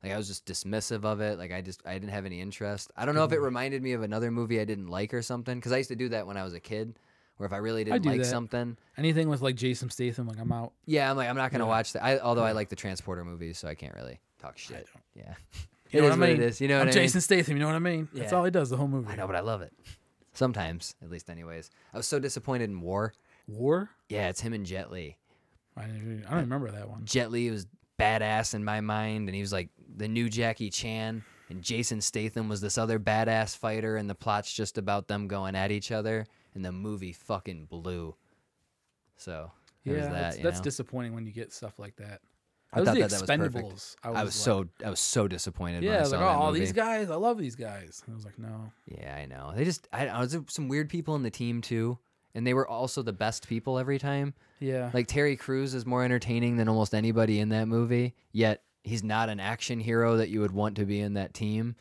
Like 0.05 0.13
I 0.13 0.17
was 0.17 0.27
just 0.27 0.45
dismissive 0.45 1.03
of 1.03 1.19
it. 1.19 1.39
Like 1.39 1.51
I 1.51 1.61
just 1.61 1.81
I 1.83 1.93
didn't 1.93 2.11
have 2.11 2.27
any 2.27 2.39
interest. 2.39 2.91
I 2.95 3.05
don't 3.05 3.15
know 3.15 3.23
if 3.23 3.31
it 3.31 3.37
mm-hmm. 3.37 3.45
reminded 3.45 3.81
me 3.81 3.93
of 3.93 4.03
another 4.03 4.29
movie 4.29 4.59
I 4.59 4.65
didn't 4.65 4.87
like 4.87 5.15
or 5.15 5.23
something. 5.23 5.55
Because 5.55 5.71
I 5.71 5.77
used 5.77 5.89
to 5.89 5.95
do 5.95 6.09
that 6.09 6.27
when 6.27 6.37
I 6.37 6.43
was 6.43 6.53
a 6.53 6.59
kid. 6.59 6.99
Where 7.37 7.47
if 7.47 7.53
I 7.53 7.57
really 7.57 7.83
didn't 7.83 8.03
do 8.03 8.09
like 8.09 8.19
that. 8.19 8.25
something, 8.25 8.77
anything 8.97 9.27
with 9.27 9.41
like 9.41 9.55
Jason 9.55 9.89
Statham. 9.89 10.27
Like 10.27 10.39
I'm 10.39 10.51
out. 10.51 10.73
yeah, 10.85 11.09
I'm 11.09 11.17
like 11.17 11.27
I'm 11.27 11.35
not 11.35 11.51
gonna 11.51 11.65
watch 11.65 11.93
that. 11.93 12.03
I, 12.03 12.19
although 12.19 12.43
I 12.43 12.51
like 12.51 12.69
the 12.69 12.75
transporter 12.75 13.25
movies, 13.25 13.57
so 13.57 13.67
I 13.67 13.73
can't 13.73 13.95
really 13.95 14.19
talk 14.39 14.57
shit. 14.57 14.87
Yeah, 15.15 15.33
You 15.91 16.01
know 16.01 16.09
what 16.09 16.13
I 16.13 16.27
mean? 16.27 16.29
it 16.37 16.39
is. 16.41 16.61
You 16.61 16.67
know 16.67 16.75
I'm 16.75 16.87
what 16.87 16.95
I 16.95 16.97
mean? 16.97 17.03
Jason 17.03 17.21
Statham. 17.21 17.57
You 17.57 17.61
know 17.61 17.67
what 17.67 17.75
I 17.75 17.79
mean? 17.79 18.07
That's 18.13 18.31
Yeah. 18.31 18.37
all 18.37 18.45
he 18.45 18.51
does 18.51 18.69
the 18.69 18.77
whole 18.77 18.87
movie. 18.87 19.09
I 19.09 19.15
know, 19.15 19.27
but 19.27 19.35
I 19.35 19.41
love 19.41 19.61
it. 19.61 19.73
Sometimes, 20.33 20.95
at 21.01 21.09
least, 21.09 21.29
anyways. 21.29 21.71
I 21.93 21.97
was 21.97 22.07
so 22.07 22.19
disappointed 22.19 22.69
in 22.69 22.79
War. 22.79 23.13
War. 23.47 23.89
Yeah, 24.09 24.29
it's 24.29 24.41
him 24.41 24.53
and 24.53 24.65
Jet 24.65 24.91
Li. 24.91 25.17
I 25.77 25.81
don't, 25.81 26.23
I 26.27 26.29
don't 26.29 26.39
uh, 26.39 26.41
remember 26.41 26.71
that 26.71 26.89
one. 26.89 27.05
Jet 27.05 27.31
Li 27.31 27.49
was 27.49 27.67
badass 27.99 28.53
in 28.53 28.63
my 28.63 28.81
mind, 28.81 29.27
and 29.27 29.35
he 29.35 29.41
was 29.41 29.51
like 29.53 29.69
the 29.97 30.07
new 30.07 30.29
Jackie 30.29 30.69
Chan. 30.69 31.23
And 31.49 31.61
Jason 31.61 32.01
Statham 32.01 32.49
was 32.49 32.59
this 32.59 32.75
other 32.77 32.97
badass 32.99 33.55
fighter, 33.55 33.97
and 33.97 34.09
the 34.09 34.15
plot's 34.15 34.51
just 34.51 34.79
about 34.79 35.07
them 35.07 35.27
going 35.27 35.55
at 35.55 35.71
each 35.71 35.91
other. 35.91 36.25
And 36.55 36.65
the 36.65 36.71
movie 36.71 37.13
fucking 37.13 37.65
blew. 37.65 38.15
So 39.17 39.51
Yeah, 39.83 39.93
that. 39.93 40.11
that's, 40.11 40.37
that's 40.37 40.59
disappointing 40.61 41.13
when 41.13 41.25
you 41.25 41.31
get 41.31 41.53
stuff 41.53 41.77
like 41.79 41.95
that. 41.97 42.21
I 42.73 42.79
was 42.81 42.87
thought 42.89 42.95
the 42.95 43.01
that 43.01 43.09
that 43.11 43.21
was 43.21 43.29
perfect. 43.29 43.55
Expendables. 43.55 43.95
I 44.03 44.09
was 44.09 44.17
like- 44.23 44.31
so 44.31 44.67
I 44.85 44.89
was 44.89 44.99
so 44.99 45.27
disappointed. 45.27 45.83
yeah. 45.83 45.97
I 45.97 45.99
I 45.99 46.03
like, 46.03 46.19
oh, 46.21 46.25
all 46.25 46.51
these 46.51 46.73
guys. 46.73 47.09
I 47.09 47.15
love 47.15 47.37
these 47.37 47.55
guys. 47.55 48.03
I 48.09 48.13
was 48.13 48.25
like, 48.25 48.37
no. 48.39 48.71
Yeah, 48.87 49.15
I 49.15 49.25
know. 49.27 49.53
They 49.55 49.63
just 49.63 49.87
I, 49.93 50.07
I 50.07 50.19
was 50.19 50.37
some 50.49 50.67
weird 50.67 50.89
people 50.89 51.15
in 51.15 51.23
the 51.23 51.29
team 51.29 51.61
too, 51.61 51.97
and 52.33 52.45
they 52.45 52.53
were 52.53 52.67
also 52.67 53.01
the 53.01 53.13
best 53.13 53.47
people 53.47 53.77
every 53.79 53.97
time. 53.99 54.33
Yeah. 54.59 54.89
Like 54.93 55.07
Terry 55.07 55.37
Crews 55.37 55.73
is 55.73 55.85
more 55.85 56.03
entertaining 56.03 56.57
than 56.57 56.67
almost 56.67 56.93
anybody 56.93 57.39
in 57.39 57.49
that 57.49 57.67
movie. 57.67 58.13
Yet 58.33 58.61
he's 58.85 59.03
not 59.03 59.29
an 59.29 59.39
action 59.39 59.79
hero 59.79 60.17
that 60.17 60.29
you 60.29 60.39
would 60.41 60.51
want 60.51 60.77
to 60.77 60.85
be 60.85 60.99
in 60.99 61.15
that 61.15 61.33
team. 61.33 61.75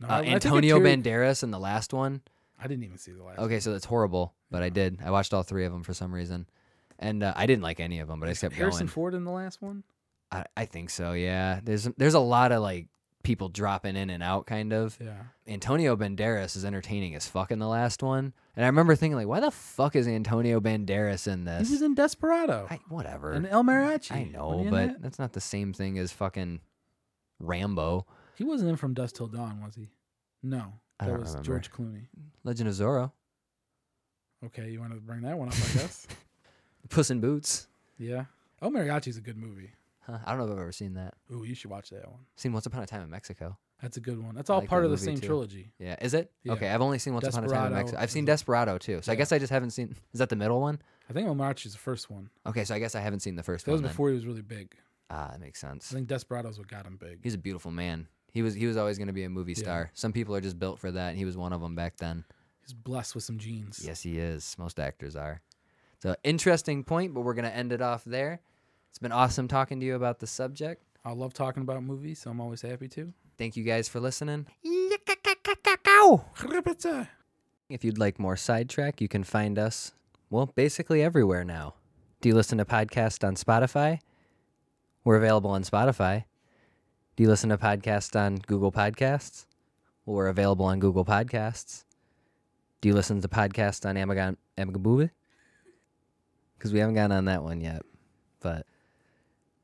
No, 0.00 0.08
Uh, 0.08 0.22
I- 0.22 0.24
Antonio 0.24 0.78
Banderas 0.80 1.42
in 1.42 1.50
the 1.50 1.58
last 1.58 1.92
one. 1.92 2.22
I 2.58 2.66
didn't 2.66 2.84
even 2.84 2.98
see 2.98 3.12
the 3.12 3.22
last. 3.22 3.38
One. 3.38 3.46
Okay, 3.46 3.60
so 3.60 3.72
that's 3.72 3.84
horrible, 3.84 4.34
but 4.50 4.62
I 4.62 4.70
did. 4.70 4.98
I 5.04 5.10
watched 5.10 5.34
all 5.34 5.42
three 5.42 5.64
of 5.66 5.72
them 5.72 5.82
for 5.82 5.92
some 5.94 6.12
reason, 6.12 6.46
and 6.98 7.22
uh, 7.22 7.32
I 7.36 7.46
didn't 7.46 7.62
like 7.62 7.80
any 7.80 8.00
of 8.00 8.08
them, 8.08 8.18
but 8.18 8.28
I 8.28 8.34
kept 8.34 8.54
Harrison 8.54 8.86
going. 8.86 8.88
Ford 8.88 9.14
in 9.14 9.24
the 9.24 9.30
last 9.30 9.60
one. 9.60 9.84
I, 10.32 10.44
I 10.56 10.64
think 10.64 10.90
so. 10.90 11.12
Yeah, 11.12 11.60
there's 11.62 11.84
there's 11.98 12.14
a 12.14 12.18
lot 12.20 12.52
of 12.52 12.62
like 12.62 12.88
people 13.26 13.48
dropping 13.48 13.96
in 13.96 14.08
and 14.08 14.22
out, 14.22 14.46
kind 14.46 14.72
of. 14.72 14.96
Yeah. 15.00 15.14
Antonio 15.48 15.96
Banderas 15.96 16.56
is 16.56 16.64
entertaining 16.64 17.14
as 17.16 17.26
fuck 17.26 17.50
in 17.50 17.58
the 17.58 17.66
last 17.66 18.02
one, 18.02 18.32
and 18.54 18.64
I 18.64 18.68
remember 18.68 18.94
thinking 18.94 19.16
like, 19.16 19.26
why 19.26 19.40
the 19.40 19.50
fuck 19.50 19.96
is 19.96 20.06
Antonio 20.06 20.60
Banderas 20.60 21.26
in 21.30 21.40
He 21.40 21.44
this? 21.44 21.70
was 21.70 21.82
in 21.82 21.94
Desperado 21.94 22.68
I, 22.70 22.78
whatever. 22.88 23.32
and 23.32 23.46
El 23.46 23.64
Mariachi. 23.64 24.12
I 24.12 24.24
know, 24.24 24.64
but 24.70 24.86
that? 24.86 25.02
that's 25.02 25.18
not 25.18 25.32
the 25.32 25.40
same 25.40 25.72
thing 25.72 25.98
as 25.98 26.12
fucking 26.12 26.60
Rambo. 27.40 28.06
he 28.36 28.44
wasn't 28.44 28.70
in 28.70 28.76
From 28.76 28.94
Dusk 28.94 29.16
Till 29.16 29.26
Dawn, 29.26 29.60
was 29.62 29.74
he? 29.74 29.90
No, 30.42 30.72
that 31.00 31.10
was 31.18 31.30
remember. 31.30 31.42
George 31.46 31.70
Clooney. 31.72 32.06
Legend 32.44 32.68
of 32.68 32.74
Zorro, 32.76 33.10
Okay, 34.44 34.70
you 34.70 34.78
want 34.80 34.92
to 34.92 35.00
bring 35.00 35.22
that 35.22 35.36
one 35.36 35.48
up? 35.48 35.54
I 35.54 35.78
guess. 35.78 36.06
Puss 36.88 37.10
in 37.10 37.20
Boots. 37.20 37.66
yeah. 37.98 38.26
El 38.62 38.70
Mariachi's 38.70 39.16
a 39.18 39.20
good 39.20 39.36
movie. 39.36 39.70
Huh, 40.06 40.18
I 40.24 40.30
don't 40.30 40.38
know 40.38 40.44
if 40.46 40.52
I've 40.52 40.58
ever 40.58 40.72
seen 40.72 40.94
that. 40.94 41.14
Ooh, 41.32 41.44
you 41.44 41.54
should 41.54 41.70
watch 41.70 41.90
that 41.90 42.08
one. 42.08 42.20
Seen 42.36 42.52
Once 42.52 42.66
Upon 42.66 42.82
a 42.82 42.86
Time 42.86 43.02
in 43.02 43.10
Mexico. 43.10 43.56
That's 43.82 43.96
a 43.96 44.00
good 44.00 44.22
one. 44.22 44.34
That's 44.34 44.48
all 44.48 44.60
like 44.60 44.68
part 44.68 44.82
that 44.82 44.90
of 44.90 44.98
the 44.98 45.04
movie, 45.04 45.16
same 45.16 45.20
too. 45.20 45.26
trilogy. 45.26 45.72
Yeah, 45.78 45.96
is 46.00 46.14
it? 46.14 46.30
Yeah. 46.44 46.52
Okay, 46.54 46.68
I've 46.70 46.80
only 46.80 46.98
seen 46.98 47.12
Once 47.12 47.26
Upon 47.26 47.44
a 47.44 47.48
Time 47.48 47.56
in 47.56 47.72
Desperado 47.72 47.74
Mexico. 47.76 47.98
I've 48.00 48.08
is 48.08 48.12
seen 48.12 48.24
a- 48.24 48.26
Desperado 48.26 48.78
too, 48.78 49.00
so 49.02 49.10
I 49.10 49.14
Yeah. 49.14 49.18
guess 49.18 49.32
I 49.32 49.38
just 49.38 49.50
haven't 49.52 49.70
seen. 49.70 49.96
Is 50.12 50.18
that 50.20 50.28
the 50.28 50.36
middle 50.36 50.60
one? 50.60 50.80
I 51.10 51.12
think 51.12 51.26
El 51.28 51.34
Mariachi's 51.34 51.72
the 51.72 51.78
first 51.78 52.08
one. 52.10 52.30
Okay, 52.46 52.64
so 52.64 52.74
I 52.74 52.78
guess 52.78 52.94
I 52.94 53.00
haven't 53.00 53.20
seen 53.20 53.36
the 53.36 53.42
first 53.42 53.64
That 53.66 53.72
was 53.72 53.78
one. 53.78 53.84
then. 53.84 53.92
before 53.92 54.08
he 54.08 54.14
was 54.14 54.26
really 54.26 54.42
big. 54.42 54.74
Ah, 55.10 55.28
that 55.32 55.40
makes 55.40 55.60
sense. 55.60 55.70
I 55.70 55.72
sense. 55.86 55.92
think 55.92 56.08
Desperado's 56.08 56.58
what 56.58 56.68
got 56.68 56.86
him 56.86 56.96
big. 56.96 57.20
He's 57.22 57.34
a 57.34 57.38
beautiful 57.38 57.70
man. 57.70 58.08
He 58.32 58.42
was 58.42 58.54
he 58.54 58.66
was 58.66 58.76
always 58.76 58.96
going 58.98 59.06
to 59.08 59.12
be 59.14 59.24
a 59.24 59.28
movie 59.30 59.52
Yeah. 59.52 59.58
star. 59.62 59.90
Some 59.94 60.12
people 60.12 60.34
are 60.34 60.40
just 60.40 60.58
built 60.58 60.78
for 60.78 60.90
that, 60.90 61.10
and 61.10 61.18
he 61.18 61.24
was 61.24 61.36
one 61.36 61.52
of 61.52 61.60
them 61.60 61.74
back 61.74 61.96
then. 61.96 62.24
He's 62.62 62.72
blessed 62.72 63.14
with 63.14 63.24
some 63.24 63.38
genes. 63.38 63.80
Yes, 63.84 64.02
he 64.02 64.18
is. 64.18 64.56
Most 64.58 64.80
actors 64.80 65.14
are. 65.16 65.40
So 66.02 66.16
interesting 66.24 66.82
point, 66.82 67.14
but 67.14 67.20
we're 67.22 67.34
going 67.34 67.44
to 67.44 67.54
end 67.54 67.72
it 67.72 67.80
off 67.80 68.04
there. 68.04 68.40
It's 68.96 69.02
been 69.02 69.12
awesome 69.12 69.46
talking 69.46 69.78
to 69.80 69.84
you 69.84 69.94
about 69.94 70.20
the 70.20 70.26
subject. 70.26 70.82
I 71.04 71.12
love 71.12 71.34
talking 71.34 71.62
about 71.62 71.82
movies, 71.82 72.20
so 72.20 72.30
I'm 72.30 72.40
always 72.40 72.62
happy 72.62 72.88
to. 72.88 73.12
Thank 73.36 73.54
you 73.54 73.62
guys 73.62 73.90
for 73.90 74.00
listening. 74.00 74.46
If 77.68 77.84
you'd 77.84 77.98
like 77.98 78.18
more 78.18 78.38
sidetrack, 78.38 79.02
you 79.02 79.06
can 79.06 79.22
find 79.22 79.58
us, 79.58 79.92
well, 80.30 80.46
basically 80.46 81.02
everywhere 81.02 81.44
now. 81.44 81.74
Do 82.22 82.30
you 82.30 82.34
listen 82.34 82.56
to 82.56 82.64
podcasts 82.64 83.22
on 83.22 83.34
Spotify? 83.34 83.98
We're 85.04 85.16
available 85.16 85.50
on 85.50 85.62
Spotify. 85.62 86.24
Do 87.16 87.22
you 87.22 87.28
listen 87.28 87.50
to 87.50 87.58
podcasts 87.58 88.18
on 88.18 88.38
Google 88.46 88.72
Podcasts? 88.72 89.44
Well, 90.06 90.16
we're 90.16 90.28
available 90.28 90.64
on 90.64 90.80
Google 90.80 91.04
Podcasts. 91.04 91.84
Do 92.80 92.88
you 92.88 92.94
listen 92.94 93.20
to 93.20 93.28
podcasts 93.28 93.84
on 93.84 93.98
Amazon 93.98 94.38
Amagabooby? 94.56 95.10
Because 96.56 96.72
we 96.72 96.78
haven't 96.78 96.94
gotten 96.94 97.12
on 97.12 97.26
that 97.26 97.42
one 97.42 97.60
yet. 97.60 97.82
But 98.40 98.64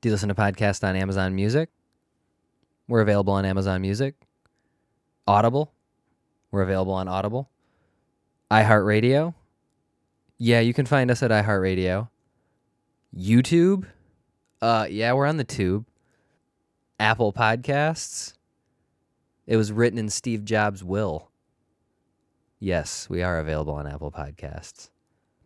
do 0.03 0.09
you 0.09 0.13
listen 0.13 0.29
to 0.29 0.35
podcasts 0.35 0.87
on 0.87 0.97
Amazon 0.97 1.35
Music? 1.35 1.71
We're 2.89 3.03
available 3.03 3.33
on 3.35 3.45
Amazon 3.45 3.81
Music. 3.81 4.17
Audible? 5.29 5.73
We're 6.51 6.63
available 6.63 6.93
on 6.93 7.07
Audible. 7.07 7.49
iHeartRadio. 8.51 9.33
Yeah, 10.39 10.59
you 10.59 10.75
can 10.75 10.87
find 10.87 11.09
us 11.09 11.23
at 11.23 11.31
iHeartRadio. 11.31 12.09
YouTube. 13.17 13.85
Uh, 14.61 14.89
yeah, 14.91 15.13
we're 15.13 15.27
on 15.27 15.37
the 15.37 15.45
tube. 15.45 15.87
Apple 16.99 17.33
Podcasts. 17.33 18.35
It 19.47 19.57
was 19.57 19.71
written 19.71 20.01
in 20.01 20.09
Steve 20.09 20.45
Jobs' 20.45 20.83
will. 20.83 21.31
Yes, 22.59 23.09
we 23.09 23.23
are 23.23 23.39
available 23.39 23.75
on 23.75 23.87
Apple 23.87 24.11
Podcasts. 24.11 24.91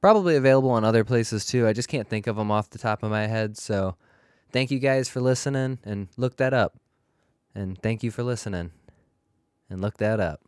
Probably 0.00 0.34
available 0.34 0.70
on 0.70 0.82
other 0.84 1.04
places 1.04 1.44
too. 1.44 1.66
I 1.66 1.74
just 1.74 1.90
can't 1.90 2.08
think 2.08 2.26
of 2.26 2.36
them 2.36 2.50
off 2.50 2.70
the 2.70 2.78
top 2.78 3.02
of 3.02 3.10
my 3.10 3.26
head. 3.26 3.58
So, 3.58 3.96
thank 4.52 4.70
you 4.70 4.78
guys 4.78 5.08
for 5.08 5.20
listening 5.20 5.78
and 5.84 6.08
look 6.16 6.36
that 6.36 6.52
up. 6.52 6.78
And 7.54 7.80
thank 7.80 8.02
you 8.02 8.10
for 8.10 8.22
listening 8.22 8.72
and 9.70 9.80
look 9.80 9.96
that 9.98 10.20
up. 10.20 10.40